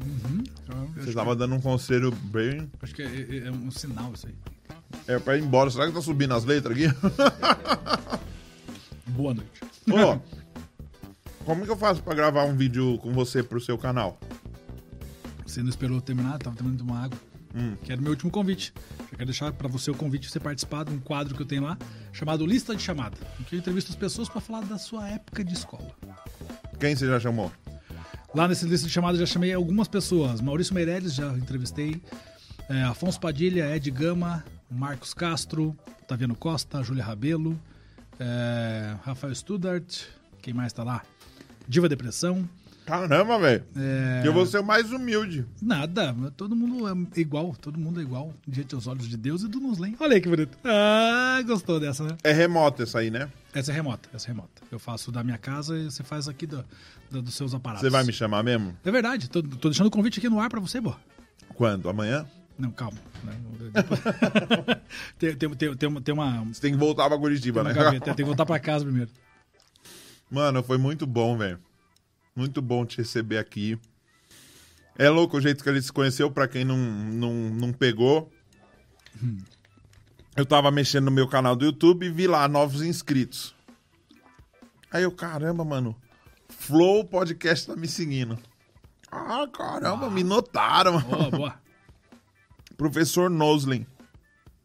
Então, 0.64 0.88
Você 0.96 1.14
tava 1.14 1.36
dando 1.36 1.56
um 1.56 1.62
conselho 1.62 2.12
bem. 2.12 2.68
que, 2.80 2.86
acho 2.86 2.96
que 2.96 3.02
é, 3.02 3.06
é- 3.06 3.48
é 3.48 3.52
um 3.52 3.70
sinal 3.72 4.14
isso 4.14 4.28
aí. 4.28 4.36
É 5.08 5.20
pra 5.20 5.38
ir 5.38 5.44
embora. 5.44 5.70
Será 5.70 5.88
que 5.88 5.94
tá 5.94 6.02
subindo 6.02 6.34
as 6.34 6.46
letras 6.46 6.78
aqui? 6.78 6.88
Boa 9.08 9.34
noite. 9.34 9.52
Ô, 9.90 10.20
como 11.44 11.66
que 11.66 11.72
eu 11.72 11.78
faço 11.78 12.02
pra 12.02 12.14
gravar 12.14 12.46
um 12.46 12.56
vídeo 12.56 12.98
com 13.00 13.14
você 13.14 13.44
pro 13.44 13.60
seu 13.60 13.78
canal? 13.78 14.18
Você 15.46 15.62
não 15.62 15.70
esperou 15.70 16.00
terminar, 16.02 16.40
tava 16.40 16.56
terminando 16.56 16.80
de 16.82 16.88
tomar 16.88 17.04
água. 17.06 17.20
Hum. 17.54 17.76
Que 17.84 17.92
era 17.92 18.00
o 18.00 18.04
meu 18.04 18.12
último 18.12 18.32
convite. 18.32 18.74
Já 19.12 19.18
quero 19.18 19.26
deixar 19.26 19.52
para 19.54 19.68
você 19.68 19.92
o 19.92 19.96
convite 19.96 20.24
de 20.24 20.30
você 20.32 20.40
participar 20.40 20.86
de 20.86 20.94
um 20.94 21.00
quadro 21.00 21.36
que 21.36 21.42
eu 21.42 21.46
tenho 21.46 21.64
lá, 21.64 21.78
chamado 22.12 22.46
Lista 22.46 22.76
de 22.76 22.82
Chamada, 22.82 23.18
em 23.40 23.44
que 23.44 23.56
eu 23.56 23.60
entrevisto 23.60 23.92
as 23.92 23.98
pessoas 23.98 24.28
para 24.30 24.42
falar 24.42 24.62
da 24.66 24.78
sua 24.78 25.08
época 25.10 25.44
de 25.44 25.54
escola. 25.54 25.92
Quem 26.80 26.96
você 26.96 27.08
já 27.08 27.20
chamou? 27.20 27.52
Lá 28.34 28.48
nesse 28.48 28.66
lista 28.66 28.86
de 28.88 28.94
chamada 28.94 29.16
eu 29.16 29.26
já 29.26 29.32
chamei 29.34 29.54
algumas 29.54 29.88
pessoas. 29.88 30.42
Maurício 30.42 30.74
Meirelles, 30.74 31.14
já 31.14 31.28
entrevistei. 31.34 32.02
é, 32.70 32.84
Afonso 32.84 33.20
Padilha, 33.20 33.76
Ed 33.76 33.90
Gama, 33.92 34.44
Marcos 34.70 35.14
Castro, 35.14 35.76
Taviano 36.08 36.36
Costa, 36.36 36.84
Júlia 36.84 37.04
Rabelo, 37.04 37.60
é, 38.20 38.96
Rafael 39.04 39.34
Studart, 39.34 40.04
quem 40.42 40.54
mais 40.54 40.74
tá 40.74 40.84
lá? 40.84 41.02
Diva 41.68 41.88
Depressão. 41.88 42.48
Caramba, 42.86 43.40
velho. 43.40 43.64
É, 43.76 44.22
Eu 44.26 44.32
vou 44.32 44.46
ser 44.46 44.60
o 44.60 44.64
mais 44.64 44.92
humilde. 44.92 45.46
Nada, 45.62 46.14
todo 46.38 46.56
mundo 46.56 46.88
é 46.88 47.20
igual, 47.20 47.56
todo 47.60 47.80
mundo 47.80 48.00
é 48.00 48.04
igual 48.04 48.32
diante 48.48 48.76
dos 48.76 48.86
olhos 48.86 49.08
de 49.08 49.18
Deus 49.18 49.42
e 49.42 49.48
do 49.48 49.60
Nuslen. 49.60 49.96
Olha 50.00 50.14
aí 50.16 50.22
que 50.22 50.30
bonito. 50.30 50.56
Ah, 50.64 51.42
gostou 51.48 51.80
dessa, 51.80 52.04
né? 52.04 52.16
É 52.24 52.32
remoto 52.32 52.84
essa 52.84 53.00
aí, 53.00 53.10
né? 53.10 53.28
Essa 53.54 53.72
é 53.72 53.76
remota, 53.76 54.08
essa 54.14 54.28
é 54.28 54.32
remota. 54.32 54.62
Eu 54.72 54.78
faço 54.78 55.12
da 55.12 55.24
minha 55.24 55.38
casa 55.38 55.78
e 55.78 55.86
você 55.86 56.04
faz 56.04 56.28
aqui 56.28 56.46
do, 56.46 56.64
do- 57.10 57.22
dos 57.24 57.34
seus 57.34 57.54
aparatos. 57.56 57.82
Você 57.82 57.90
vai 57.90 58.04
me 58.04 58.14
chamar 58.14 58.44
mesmo? 58.44 58.76
É 58.86 58.92
verdade, 58.92 59.30
tô, 59.30 59.42
tô 59.42 59.70
deixando 59.70 59.88
o 59.88 59.92
convite 59.92 60.20
aqui 60.20 60.30
no 60.30 60.40
ar 60.40 60.50
pra 60.50 60.60
você, 60.60 60.80
boa. 60.80 60.98
Quando? 61.56 61.90
Amanhã? 61.90 62.26
Não, 62.60 62.70
calma. 62.72 62.98
né? 63.24 63.34
tem, 65.18 65.36
tem, 65.36 65.50
tem, 65.50 65.76
tem 65.76 65.90
uma, 65.90 66.02
tem 66.02 66.14
uma, 66.14 66.44
Você 66.46 66.62
tem 66.62 66.72
que 66.72 66.78
voltar 66.78 67.08
pra 67.10 67.18
Curitiba, 67.18 67.64
né? 67.64 67.74
gaveta, 67.74 68.06
tem 68.06 68.16
que 68.16 68.24
voltar 68.24 68.46
pra 68.46 68.60
casa 68.60 68.86
primeiro. 68.86 69.10
Mano, 70.30 70.62
foi 70.64 70.78
muito 70.78 71.06
bom, 71.06 71.38
velho. 71.38 71.60
Muito 72.36 72.62
bom 72.62 72.86
te 72.86 72.98
receber 72.98 73.38
aqui. 73.38 73.80
É 74.98 75.10
louco 75.10 75.38
o 75.38 75.42
jeito 75.42 75.64
que 75.64 75.70
ele 75.70 75.82
se 75.82 75.92
conheceu, 75.92 76.30
pra 76.30 76.50
quem 76.50 76.66
não, 76.66 76.78
não, 76.78 77.34
não 77.34 77.72
pegou. 77.72 78.30
Eu 80.36 80.46
tava 80.46 80.70
mexendo 80.70 81.06
no 81.06 81.12
meu 81.12 81.30
canal 81.30 81.56
do 81.56 81.64
YouTube 81.64 82.06
e 82.06 82.10
vi 82.10 82.28
lá 82.28 82.46
novos 82.50 82.82
inscritos. 82.82 83.56
Aí 84.92 85.04
eu, 85.04 85.12
caramba, 85.14 85.64
mano. 85.64 85.96
Flow 86.50 87.06
Podcast 87.06 87.68
tá 87.68 87.76
me 87.76 87.88
seguindo. 87.88 88.38
Ah, 89.10 89.48
caramba, 89.48 90.10
me 90.10 90.24
notaram, 90.24 90.94
mano. 90.94 91.08
Boa, 91.08 91.32
boa. 91.32 91.56
Professor 92.76 93.30
Noslin. 93.30 93.86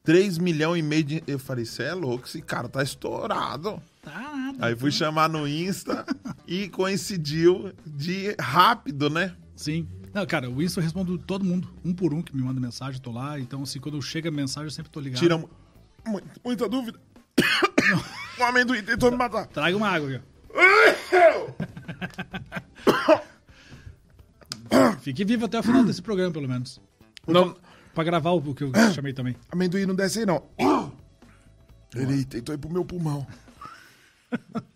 3 0.03 0.39
milhões 0.39 0.81
e 0.81 0.83
meio 0.87 1.05
de. 1.05 1.23
Eu 1.27 1.39
falei, 1.39 1.65
você 1.65 1.85
é 1.85 1.95
louco, 1.95 2.27
esse 2.27 2.41
cara 2.41 2.69
tá 2.69 2.83
estourado. 2.83 3.83
Tá 4.03 4.13
nada. 4.35 4.67
Aí 4.67 4.75
fui 4.77 4.91
chamar 4.91 5.29
no 5.29 5.47
Insta 5.47 6.05
e 6.47 6.69
coincidiu 6.69 7.73
de 7.87 8.35
rápido, 8.41 9.11
né? 9.11 9.35
Sim. 9.55 9.87
Não, 10.15 10.25
cara, 10.27 10.49
o 10.51 10.63
Insta 10.63 10.81
eu 10.81 10.85
respondo 10.85 11.19
todo 11.19 11.45
mundo, 11.45 11.69
um 11.85 11.93
por 11.95 12.13
um 12.15 12.23
que 12.23 12.35
me 12.35 12.43
manda 12.43 12.61
mensagem, 12.61 13.01
tô 13.01 13.13
lá. 13.13 13.39
Então, 13.39 13.63
assim, 13.63 13.79
quando 13.79 14.01
chega 14.01 14.29
a 14.29 14.33
mensagem, 14.33 14.67
eu 14.67 14.71
sempre 14.71 14.91
tô 14.91 14.99
ligado. 15.01 15.21
Tira 15.21 15.37
mu- 15.39 15.51
mu- 16.07 16.23
muita 16.45 16.69
dúvida. 16.69 16.99
o 18.39 18.43
amendoim 18.43 18.83
tentou 18.83 19.11
me 19.11 19.17
matar. 19.19 19.47
Traga 19.47 19.77
uma 19.77 19.89
água 19.89 20.09
aqui. 20.17 20.25
Fique 25.03 25.25
vivo 25.25 25.47
até 25.47 25.59
o 25.59 25.63
final 25.63 25.85
desse 25.85 26.03
programa, 26.03 26.33
pelo 26.33 26.49
menos. 26.49 26.81
Não, 27.27 27.57
Pra 28.01 28.05
gravar 28.05 28.31
o 28.31 28.55
que 28.55 28.65
eu 28.65 28.73
chamei 28.95 29.13
também. 29.13 29.37
amendoim 29.53 29.85
não 29.85 29.95
desce 29.95 30.21
aí, 30.21 30.27
não. 30.27 30.43
Ele 31.95 32.25
tentou 32.25 32.55
ir 32.55 32.59
pro 32.59 32.71
meu 32.71 32.83
pulmão. 32.83 33.27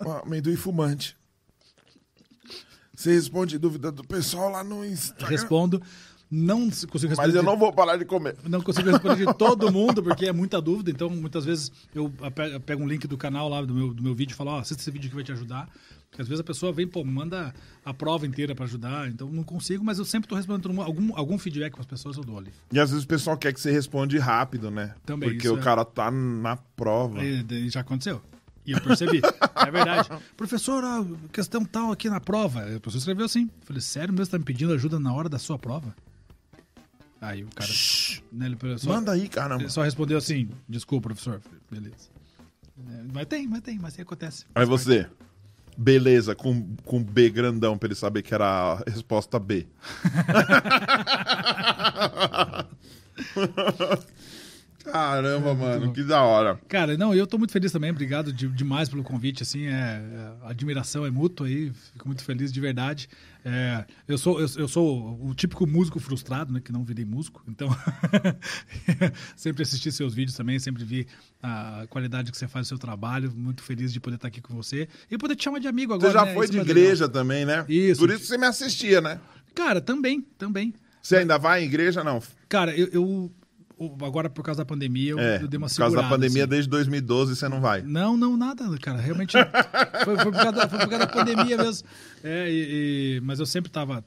Um 0.04 0.10
amendoim 0.26 0.56
fumante. 0.56 1.16
Você 2.94 3.14
responde 3.14 3.56
dúvida 3.58 3.90
do 3.90 4.04
pessoal 4.04 4.50
lá 4.50 4.62
no 4.62 4.84
Instagram. 4.84 5.28
Respondo. 5.28 5.82
Não 6.30 6.68
consigo 6.68 6.92
responder. 7.08 7.16
Mas 7.28 7.34
eu 7.34 7.42
não 7.42 7.56
vou 7.56 7.72
parar 7.72 7.96
de 7.96 8.04
comer. 8.04 8.36
Não 8.44 8.60
consigo 8.60 8.90
responder 8.90 9.24
de 9.26 9.32
todo 9.38 9.72
mundo, 9.72 10.02
porque 10.02 10.26
é 10.26 10.32
muita 10.32 10.60
dúvida. 10.60 10.90
Então, 10.90 11.08
muitas 11.08 11.44
vezes 11.46 11.72
eu 11.94 12.10
pe- 12.10 12.60
pego 12.60 12.82
um 12.82 12.88
link 12.88 13.06
do 13.06 13.16
canal 13.16 13.48
lá, 13.48 13.62
do 13.62 13.72
meu, 13.72 13.94
do 13.94 14.02
meu 14.02 14.14
vídeo 14.14 14.34
e 14.34 14.36
falo, 14.36 14.50
ó, 14.50 14.58
assista 14.58 14.82
esse 14.82 14.90
vídeo 14.90 15.08
que 15.08 15.14
vai 15.14 15.24
te 15.24 15.32
ajudar. 15.32 15.66
Porque 16.14 16.22
às 16.22 16.28
vezes 16.28 16.40
a 16.40 16.44
pessoa 16.44 16.72
vem, 16.72 16.86
pô, 16.86 17.02
manda 17.02 17.52
a 17.84 17.92
prova 17.92 18.24
inteira 18.24 18.54
pra 18.54 18.66
ajudar. 18.66 19.08
Então, 19.08 19.28
não 19.28 19.42
consigo, 19.42 19.84
mas 19.84 19.98
eu 19.98 20.04
sempre 20.04 20.28
tô 20.28 20.36
respondendo. 20.36 20.80
Algum, 20.80 21.10
algum 21.16 21.36
feedback 21.36 21.72
com 21.72 21.80
as 21.80 21.86
pessoas 21.86 22.16
eu 22.16 22.22
dou 22.22 22.38
ali. 22.38 22.52
E 22.70 22.78
às 22.78 22.90
vezes 22.90 23.04
o 23.04 23.08
pessoal 23.08 23.36
quer 23.36 23.52
que 23.52 23.60
você 23.60 23.72
responde 23.72 24.16
rápido, 24.16 24.70
né? 24.70 24.94
Também, 25.04 25.30
Porque 25.30 25.48
o 25.48 25.58
é- 25.58 25.60
cara 25.60 25.84
tá 25.84 26.12
na 26.12 26.54
prova. 26.56 27.20
E, 27.24 27.44
e 27.50 27.68
já 27.68 27.80
aconteceu. 27.80 28.22
E 28.64 28.70
eu 28.70 28.80
percebi. 28.80 29.20
é 29.56 29.70
verdade. 29.72 30.08
Professor, 30.36 30.84
questão 31.32 31.64
tal 31.64 31.90
aqui 31.90 32.08
na 32.08 32.20
prova. 32.20 32.60
O 32.60 32.80
professor 32.80 32.98
escreveu 32.98 33.24
assim. 33.26 33.50
Eu 33.60 33.66
falei, 33.66 33.82
sério 33.82 34.14
mesmo? 34.14 34.26
Você 34.26 34.30
tá 34.30 34.38
me 34.38 34.44
pedindo 34.44 34.72
ajuda 34.72 35.00
na 35.00 35.12
hora 35.12 35.28
da 35.28 35.40
sua 35.40 35.58
prova? 35.58 35.96
Aí 37.20 37.42
o 37.42 37.48
cara. 37.52 37.70
Né, 38.30 38.46
ele 38.46 38.78
só, 38.78 38.90
Manda 38.90 39.10
aí, 39.10 39.28
caramba. 39.28 39.64
ele 39.64 39.70
só 39.70 39.82
respondeu 39.82 40.16
assim: 40.16 40.48
desculpa, 40.68 41.08
professor. 41.08 41.40
Falei, 41.40 41.60
Beleza. 41.82 42.08
É, 42.88 43.02
Mas 43.12 43.26
tem, 43.26 43.48
mas 43.48 43.60
tem, 43.62 43.78
mas 43.80 43.94
tem, 43.94 44.02
acontece. 44.04 44.44
Aí 44.54 44.64
você. 44.64 45.08
Beleza, 45.76 46.34
com, 46.34 46.74
com 46.84 47.02
B 47.02 47.30
grandão 47.30 47.76
pra 47.76 47.88
ele 47.88 47.94
saber 47.94 48.22
que 48.22 48.34
era 48.34 48.46
a 48.46 48.90
resposta 48.90 49.38
B. 49.38 49.66
Caramba, 54.84 55.54
mano, 55.54 55.92
que 55.92 56.02
da 56.02 56.22
hora. 56.22 56.60
Cara, 56.68 56.96
não, 56.96 57.14
eu 57.14 57.26
tô 57.26 57.38
muito 57.38 57.52
feliz 57.52 57.72
também, 57.72 57.90
obrigado 57.90 58.32
de- 58.32 58.48
demais 58.48 58.88
pelo 58.88 59.02
convite, 59.02 59.42
assim, 59.42 59.66
é, 59.66 59.70
é, 59.70 60.32
a 60.46 60.50
admiração 60.50 61.04
é 61.06 61.10
mútua 61.10 61.46
aí, 61.46 61.72
fico 61.92 62.06
muito 62.06 62.22
feliz 62.22 62.52
de 62.52 62.60
verdade. 62.60 63.08
É, 63.44 63.84
eu, 64.08 64.16
sou, 64.18 64.40
eu, 64.40 64.46
eu 64.56 64.68
sou 64.68 65.18
o 65.22 65.34
típico 65.34 65.66
músico 65.66 65.98
frustrado, 66.00 66.52
né, 66.52 66.60
que 66.62 66.72
não 66.72 66.84
virei 66.84 67.04
músico, 67.04 67.42
então 67.48 67.68
sempre 69.36 69.62
assisti 69.62 69.90
seus 69.92 70.14
vídeos 70.14 70.36
também, 70.36 70.58
sempre 70.58 70.84
vi 70.84 71.06
a 71.42 71.86
qualidade 71.90 72.30
que 72.30 72.38
você 72.38 72.48
faz 72.48 72.66
do 72.66 72.68
seu 72.68 72.78
trabalho, 72.78 73.32
muito 73.34 73.62
feliz 73.62 73.92
de 73.92 74.00
poder 74.00 74.16
estar 74.16 74.28
aqui 74.28 74.40
com 74.40 74.54
você 74.54 74.88
e 75.10 75.18
poder 75.18 75.36
te 75.36 75.44
chamar 75.44 75.58
de 75.60 75.68
amigo 75.68 75.92
agora, 75.92 76.08
Você 76.12 76.18
já 76.18 76.24
né, 76.24 76.34
foi 76.34 76.48
de 76.48 76.58
é 76.58 76.62
legal. 76.62 76.76
igreja 76.76 77.08
também, 77.08 77.44
né? 77.44 77.64
Isso. 77.68 78.00
Por 78.00 78.10
isso 78.10 78.20
que 78.20 78.26
você 78.26 78.38
me 78.38 78.46
assistia, 78.46 79.00
né? 79.00 79.20
Cara, 79.54 79.80
também, 79.80 80.22
também. 80.38 80.74
Você 81.02 81.16
ainda 81.16 81.38
vai 81.38 81.62
em 81.62 81.66
igreja, 81.66 82.02
não? 82.02 82.22
Cara, 82.48 82.74
eu, 82.76 82.88
eu- 82.92 83.32
agora 84.04 84.30
por 84.30 84.42
causa 84.44 84.62
da 84.62 84.64
pandemia, 84.66 85.10
eu, 85.12 85.18
É, 85.18 85.42
eu 85.42 85.48
dei 85.48 85.58
uma 85.58 85.68
por 85.68 85.76
causa 85.76 85.90
segurada. 85.90 86.02
da 86.02 86.08
pandemia, 86.08 86.42
assim. 86.44 86.50
desde 86.50 86.70
2012 86.70 87.36
você 87.36 87.48
não 87.48 87.60
vai. 87.60 87.82
Não, 87.82 88.16
não, 88.16 88.36
nada, 88.36 88.64
cara. 88.78 89.00
Realmente 89.00 89.32
foi, 90.04 90.16
foi 90.16 90.24
por, 90.24 90.32
causa 90.32 90.52
da, 90.52 90.68
foi 90.68 90.78
por 90.78 90.88
causa 90.88 90.98
da 90.98 91.12
pandemia 91.12 91.56
mesmo. 91.58 91.86
É, 92.22 92.50
e- 92.50 93.16
e- 93.16 93.20
mas 93.20 93.40
eu 93.40 93.46
sempre 93.46 93.70
tava 93.70 94.02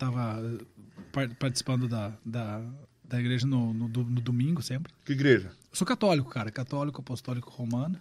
par- 1.12 1.30
participando 1.40 1.88
da, 1.88 2.12
da, 2.26 2.62
da 3.04 3.20
igreja 3.20 3.46
no, 3.46 3.74
no, 3.74 3.88
no 3.88 4.22
domingo, 4.22 4.62
sempre. 4.62 4.94
Que 5.06 5.14
igreja? 5.14 5.48
Eu 5.50 5.76
sou 5.76 5.86
católico, 5.88 6.30
cara. 6.30 6.50
Católico, 6.52 7.02
apostólico 7.02 7.50
romano. 7.50 7.98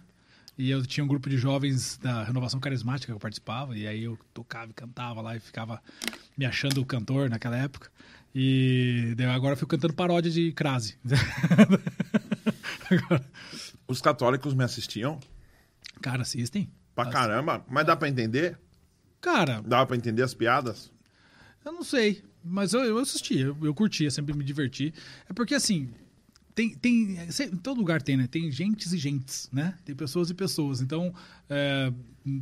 E 0.57 0.71
eu 0.71 0.83
tinha 0.85 1.03
um 1.03 1.07
grupo 1.07 1.29
de 1.29 1.37
jovens 1.37 1.97
da 2.01 2.23
Renovação 2.23 2.59
Carismática 2.59 3.11
que 3.11 3.15
eu 3.15 3.19
participava. 3.19 3.77
E 3.77 3.85
aí 3.85 4.03
eu 4.05 4.17
tocava 4.33 4.71
e 4.71 4.73
cantava 4.73 5.21
lá 5.21 5.35
e 5.35 5.39
ficava 5.39 5.79
me 6.35 6.45
achando 6.45 6.81
o 6.81 6.85
cantor 6.85 7.29
naquela 7.29 7.55
época. 7.57 7.91
E 8.39 9.15
agora 9.33 9.53
eu 9.53 9.57
fico 9.57 9.69
cantando 9.71 9.95
paródia 9.95 10.29
de 10.31 10.51
crase. 10.51 10.95
Agora, 12.91 13.25
Os 13.87 13.99
católicos 13.99 14.53
me 14.53 14.63
assistiam 14.63 15.19
cara, 16.01 16.21
assistem? 16.21 16.69
pra 16.93 17.07
caramba, 17.09 17.65
mas 17.67 17.85
dá 17.85 17.95
pra 17.95 18.07
entender? 18.07 18.55
Cara, 19.19 19.61
Dá 19.65 19.83
pra 19.85 19.97
entender 19.97 20.21
as 20.21 20.35
piadas? 20.35 20.91
Eu 21.65 21.71
não 21.71 21.83
sei, 21.83 22.23
mas 22.43 22.73
eu, 22.73 22.81
eu 22.83 22.99
assisti, 22.99 23.39
eu, 23.39 23.57
eu 23.63 23.73
curtia, 23.73 24.11
sempre 24.11 24.35
me 24.37 24.43
diverti. 24.43 24.93
É 25.27 25.33
porque 25.33 25.55
assim, 25.55 25.89
tem, 26.57 26.71
tem 26.71 27.19
em 27.39 27.57
todo 27.57 27.77
lugar 27.77 28.01
tem, 28.01 28.17
né? 28.17 28.25
Tem 28.25 28.51
gentes 28.51 28.91
e 28.91 28.97
gentes, 28.97 29.47
né? 29.53 29.77
Tem 29.85 29.95
pessoas 29.95 30.31
e 30.31 30.33
pessoas. 30.33 30.81
Então, 30.81 31.13
é, 31.47 31.93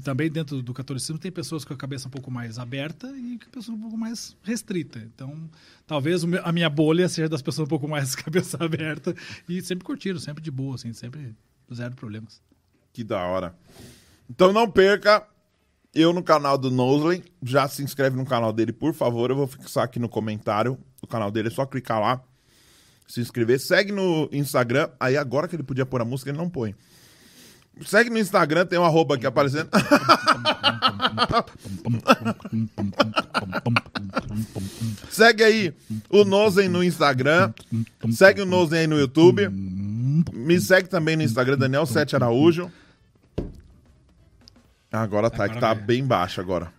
também 0.06 0.32
dentro 0.32 0.62
do 0.62 0.74
catolicismo 0.74 1.20
tem 1.20 1.30
pessoas 1.30 1.66
com 1.66 1.74
a 1.74 1.76
cabeça 1.76 2.08
um 2.08 2.12
pouco 2.12 2.32
mais 2.32 2.58
aberta 2.58 3.08
e 3.08 3.38
pessoas 3.52 3.78
um 3.78 3.82
pouco 3.82 3.98
mais 3.98 4.34
restrita. 4.42 5.00
Então, 5.00 5.50
talvez 5.86 6.24
o 6.24 6.30
a 6.46 6.54
minha 6.54 6.70
bolha 6.70 7.10
seja 7.10 7.28
das 7.28 7.42
pessoas 7.42 7.66
um 7.66 7.70
pouco 7.70 7.90
mais 7.90 8.16
cabeça 8.16 8.58
aberta 8.64 9.14
e 9.50 9.62
sempre 9.62 9.84
curtiram, 9.84 10.18
sempre 10.18 10.42
de 10.42 10.50
boa, 10.50 10.76
assim, 10.76 10.94
sempre 10.94 11.36
zero 11.74 11.94
problemas. 11.94 12.42
Que 12.94 13.04
da 13.04 13.22
hora. 13.22 13.54
Então 14.30 14.54
não 14.54 14.72
perca 14.72 15.28
eu 15.94 16.14
no 16.14 16.24
canal 16.24 16.58
do 16.58 16.72
Nosley. 16.72 17.22
Já 17.44 17.68
se 17.68 17.84
inscreve 17.84 18.16
no 18.16 18.26
canal 18.26 18.54
dele, 18.54 18.72
por 18.72 18.94
favor. 18.94 19.30
Eu 19.30 19.36
vou 19.36 19.48
fixar 19.48 19.84
aqui 19.84 20.00
no 20.00 20.08
comentário 20.08 20.80
do 21.02 21.08
canal 21.08 21.30
dele. 21.30 21.50
É 21.50 21.52
só 21.52 21.66
clicar 21.66 22.00
lá, 22.00 22.24
se 23.08 23.22
inscrever. 23.22 23.60
Segue 23.60 23.92
no 23.92 24.28
Instagram. 24.32 24.90
Aí 25.00 25.16
agora 25.18 25.48
que 25.48 25.56
ele 25.56 25.64
podia 25.64 25.86
pôr 25.86 26.02
a 26.02 26.06
música, 26.06 26.30
ele 26.32 26.38
não 26.38 26.50
põe. 26.50 26.76
Segue 27.86 28.10
no 28.10 28.18
Instagram, 28.18 28.66
tem 28.66 28.80
um 28.80 28.86
arroba 28.86 29.16
aqui 29.16 29.26
aparecendo. 29.28 29.70
Segue 35.10 35.44
aí 35.44 35.74
o 36.10 36.24
Nozen 36.24 36.70
no 36.70 36.84
Instagram. 36.84 37.54
Segue 38.12 38.42
o 38.42 38.46
Nozen 38.46 38.80
aí 38.80 38.88
no 38.88 38.98
YouTube. 39.00 39.48
Me 39.50 40.60
segue 40.60 40.88
também 40.90 41.16
no 41.16 41.24
Instagram, 41.24 41.58
Daniel 41.58 41.86
Sete 41.86 42.16
Araújo. 42.16 42.72
Agora 44.92 45.30
tá, 45.30 45.50
que 45.50 45.60
tá 45.60 45.76
bem 45.76 46.06
baixo 46.06 46.40
agora. 46.40 46.72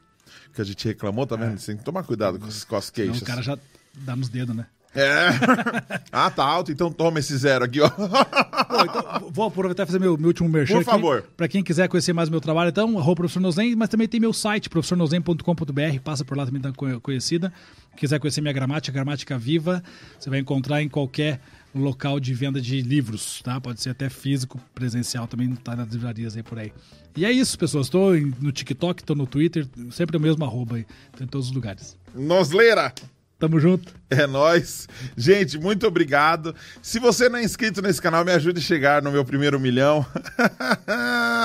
Que 0.55 0.63
a 0.63 0.65
gente 0.65 0.87
reclamou, 0.89 1.27
tá 1.27 1.37
vendo? 1.37 1.61
Tem 1.61 1.77
que 1.77 1.85
tomar 1.85 2.03
cuidado 2.03 2.39
com, 2.39 2.47
as- 2.47 2.65
com 2.65 2.77
as 2.77 2.89
Então, 2.89 3.05
queixas. 3.05 3.23
o 3.23 3.25
cara 3.27 3.43
já 3.43 3.59
dá 3.95 4.17
nos 4.17 4.29
dedos, 4.31 4.57
né? 4.57 4.67
É. 4.97 5.29
ah, 6.11 6.31
tá 6.31 6.45
alto, 6.45 6.73
então 6.73 6.91
toma 6.91 7.19
esse 7.21 7.37
zero 7.37 7.65
aqui, 7.65 7.81
ó. 7.81 7.87
Então, 7.87 9.31
vou 9.31 9.47
aproveitar 9.47 9.83
e 9.83 9.87
fazer 9.87 9.99
meu, 9.99 10.17
meu 10.17 10.29
último 10.29 10.49
merchan 10.49 10.77
Por 10.77 10.85
favor. 10.85 11.23
Para 11.37 11.47
quem 11.49 11.63
quiser 11.63 11.89
conhecer 11.89 12.13
mais 12.13 12.29
o 12.29 12.33
meu 12.33 12.41
trabalho, 12.41 12.71
então, 12.71 12.99
arroba 12.99 13.17
professor 13.17 13.41
Nozen, 13.41 13.77
mas 13.77 13.89
também 13.89 14.09
tem 14.09 14.19
meu 14.19 14.33
site, 14.33 14.69
professornozen.com.br, 14.71 16.01
passa 16.03 16.25
por 16.25 16.37
lá 16.37 16.47
também, 16.47 16.61
tá 16.63 16.73
co- 16.73 17.01
conhecida. 17.01 17.53
Quiser 17.97 18.19
conhecer 18.19 18.41
minha 18.41 18.53
gramática, 18.53 18.93
gramática 18.95 19.39
viva, 19.39 19.83
você 20.19 20.29
vai 20.31 20.39
encontrar 20.39 20.83
em 20.83 20.89
qualquer 20.89 21.41
local 21.75 22.19
de 22.19 22.33
venda 22.35 22.61
de 22.61 22.81
livros, 22.81 23.41
tá? 23.43 23.61
Pode 23.61 23.81
ser 23.83 23.91
até 23.91 24.09
físico, 24.09 24.59
presencial, 24.75 25.27
também 25.27 25.55
tá 25.57 25.77
nas 25.77 25.89
livrarias 25.89 26.37
aí 26.37 26.43
por 26.43 26.59
aí. 26.59 26.73
E 27.17 27.25
é 27.25 27.33
isso, 27.33 27.59
pessoas. 27.59 27.87
Estou 27.87 28.15
no 28.15 28.53
TikTok, 28.53 29.03
estou 29.03 29.17
no 29.17 29.27
Twitter, 29.27 29.67
sempre 29.91 30.17
o 30.17 30.21
mesmo 30.21 30.45
arroba 30.45 30.77
aí, 30.77 30.87
em 31.21 31.27
todos 31.27 31.49
os 31.49 31.55
lugares. 31.55 31.97
Nosleira. 32.15 32.93
Tamo 33.39 33.61
junto. 33.61 33.93
É 34.09 34.27
nóis. 34.27 34.89
Gente, 35.17 35.59
muito 35.59 35.87
obrigado. 35.87 36.55
Se 36.81 36.99
você 36.99 37.29
não 37.29 37.39
é 37.39 37.45
inscrito 37.45 37.83
nesse 37.83 38.01
canal, 38.01 38.25
me 38.25 38.33
ajude 38.33 38.61
a 38.61 38.63
chegar 38.63 39.03
no 39.03 39.13
meu 39.13 39.25
primeiro 39.25 39.61
milhão. 39.61 40.07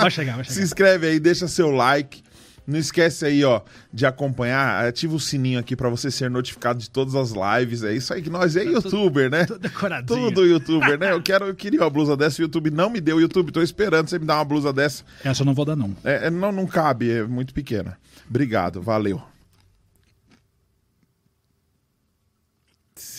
Vai 0.02 0.10
chegar, 0.10 0.36
vai 0.36 0.44
chegar. 0.46 0.56
Se 0.56 0.62
inscreve 0.62 1.08
aí, 1.08 1.20
deixa 1.20 1.48
seu 1.48 1.70
like. 1.70 2.24
Não 2.66 2.78
esquece 2.78 3.26
aí, 3.26 3.44
ó, 3.44 3.62
de 3.92 4.06
acompanhar. 4.06 4.86
Ativa 4.86 5.16
o 5.16 5.20
sininho 5.20 5.60
aqui 5.60 5.76
pra 5.76 5.90
você 5.90 6.10
ser 6.10 6.30
notificado 6.30 6.80
de 6.80 6.90
todas 6.90 7.16
as 7.16 7.32
lives. 7.32 7.84
É 7.84 7.94
isso 7.94 8.14
aí 8.14 8.22
que 8.22 8.30
nós 8.30 8.56
é 8.56 8.64
youtuber, 8.64 9.30
né? 9.30 9.46
Tudo 9.46 9.60
decoradinho. 9.60 10.06
Tudo 10.30 10.46
youtuber, 10.46 10.98
né? 10.98 11.12
Eu 11.12 11.22
quero, 11.22 11.46
eu 11.48 11.56
queria 11.56 11.82
uma 11.82 11.90
blusa 11.90 12.16
dessa, 12.16 12.40
o 12.40 12.44
YouTube 12.44 12.70
não 12.72 12.90
me 12.90 13.02
deu. 13.02 13.20
YouTube, 13.20 13.52
tô 13.52 13.62
esperando 13.62 14.08
você 14.08 14.18
me 14.20 14.26
dar 14.26 14.36
uma 14.36 14.46
blusa 14.46 14.72
dessa. 14.72 15.04
Essa 15.26 15.42
eu 15.42 15.46
não 15.46 15.54
vou 15.54 15.66
dar, 15.66 15.76
não. 15.76 15.94
É, 16.04 16.28
é, 16.28 16.30
não, 16.30 16.52
não 16.52 16.66
cabe, 16.68 17.12
é 17.12 17.24
muito 17.24 17.54
pequena. 17.54 17.98
Obrigado, 18.30 18.82
valeu. 18.82 19.22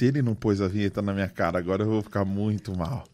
Se 0.02 0.06
ele 0.08 0.20
não 0.20 0.34
pôs 0.34 0.60
a 0.60 0.66
vinheta 0.66 1.00
na 1.00 1.14
minha 1.14 1.28
cara, 1.28 1.56
agora 1.60 1.84
eu 1.84 1.88
vou 1.88 2.02
ficar 2.02 2.24
muito 2.24 2.76
mal. 2.76 3.04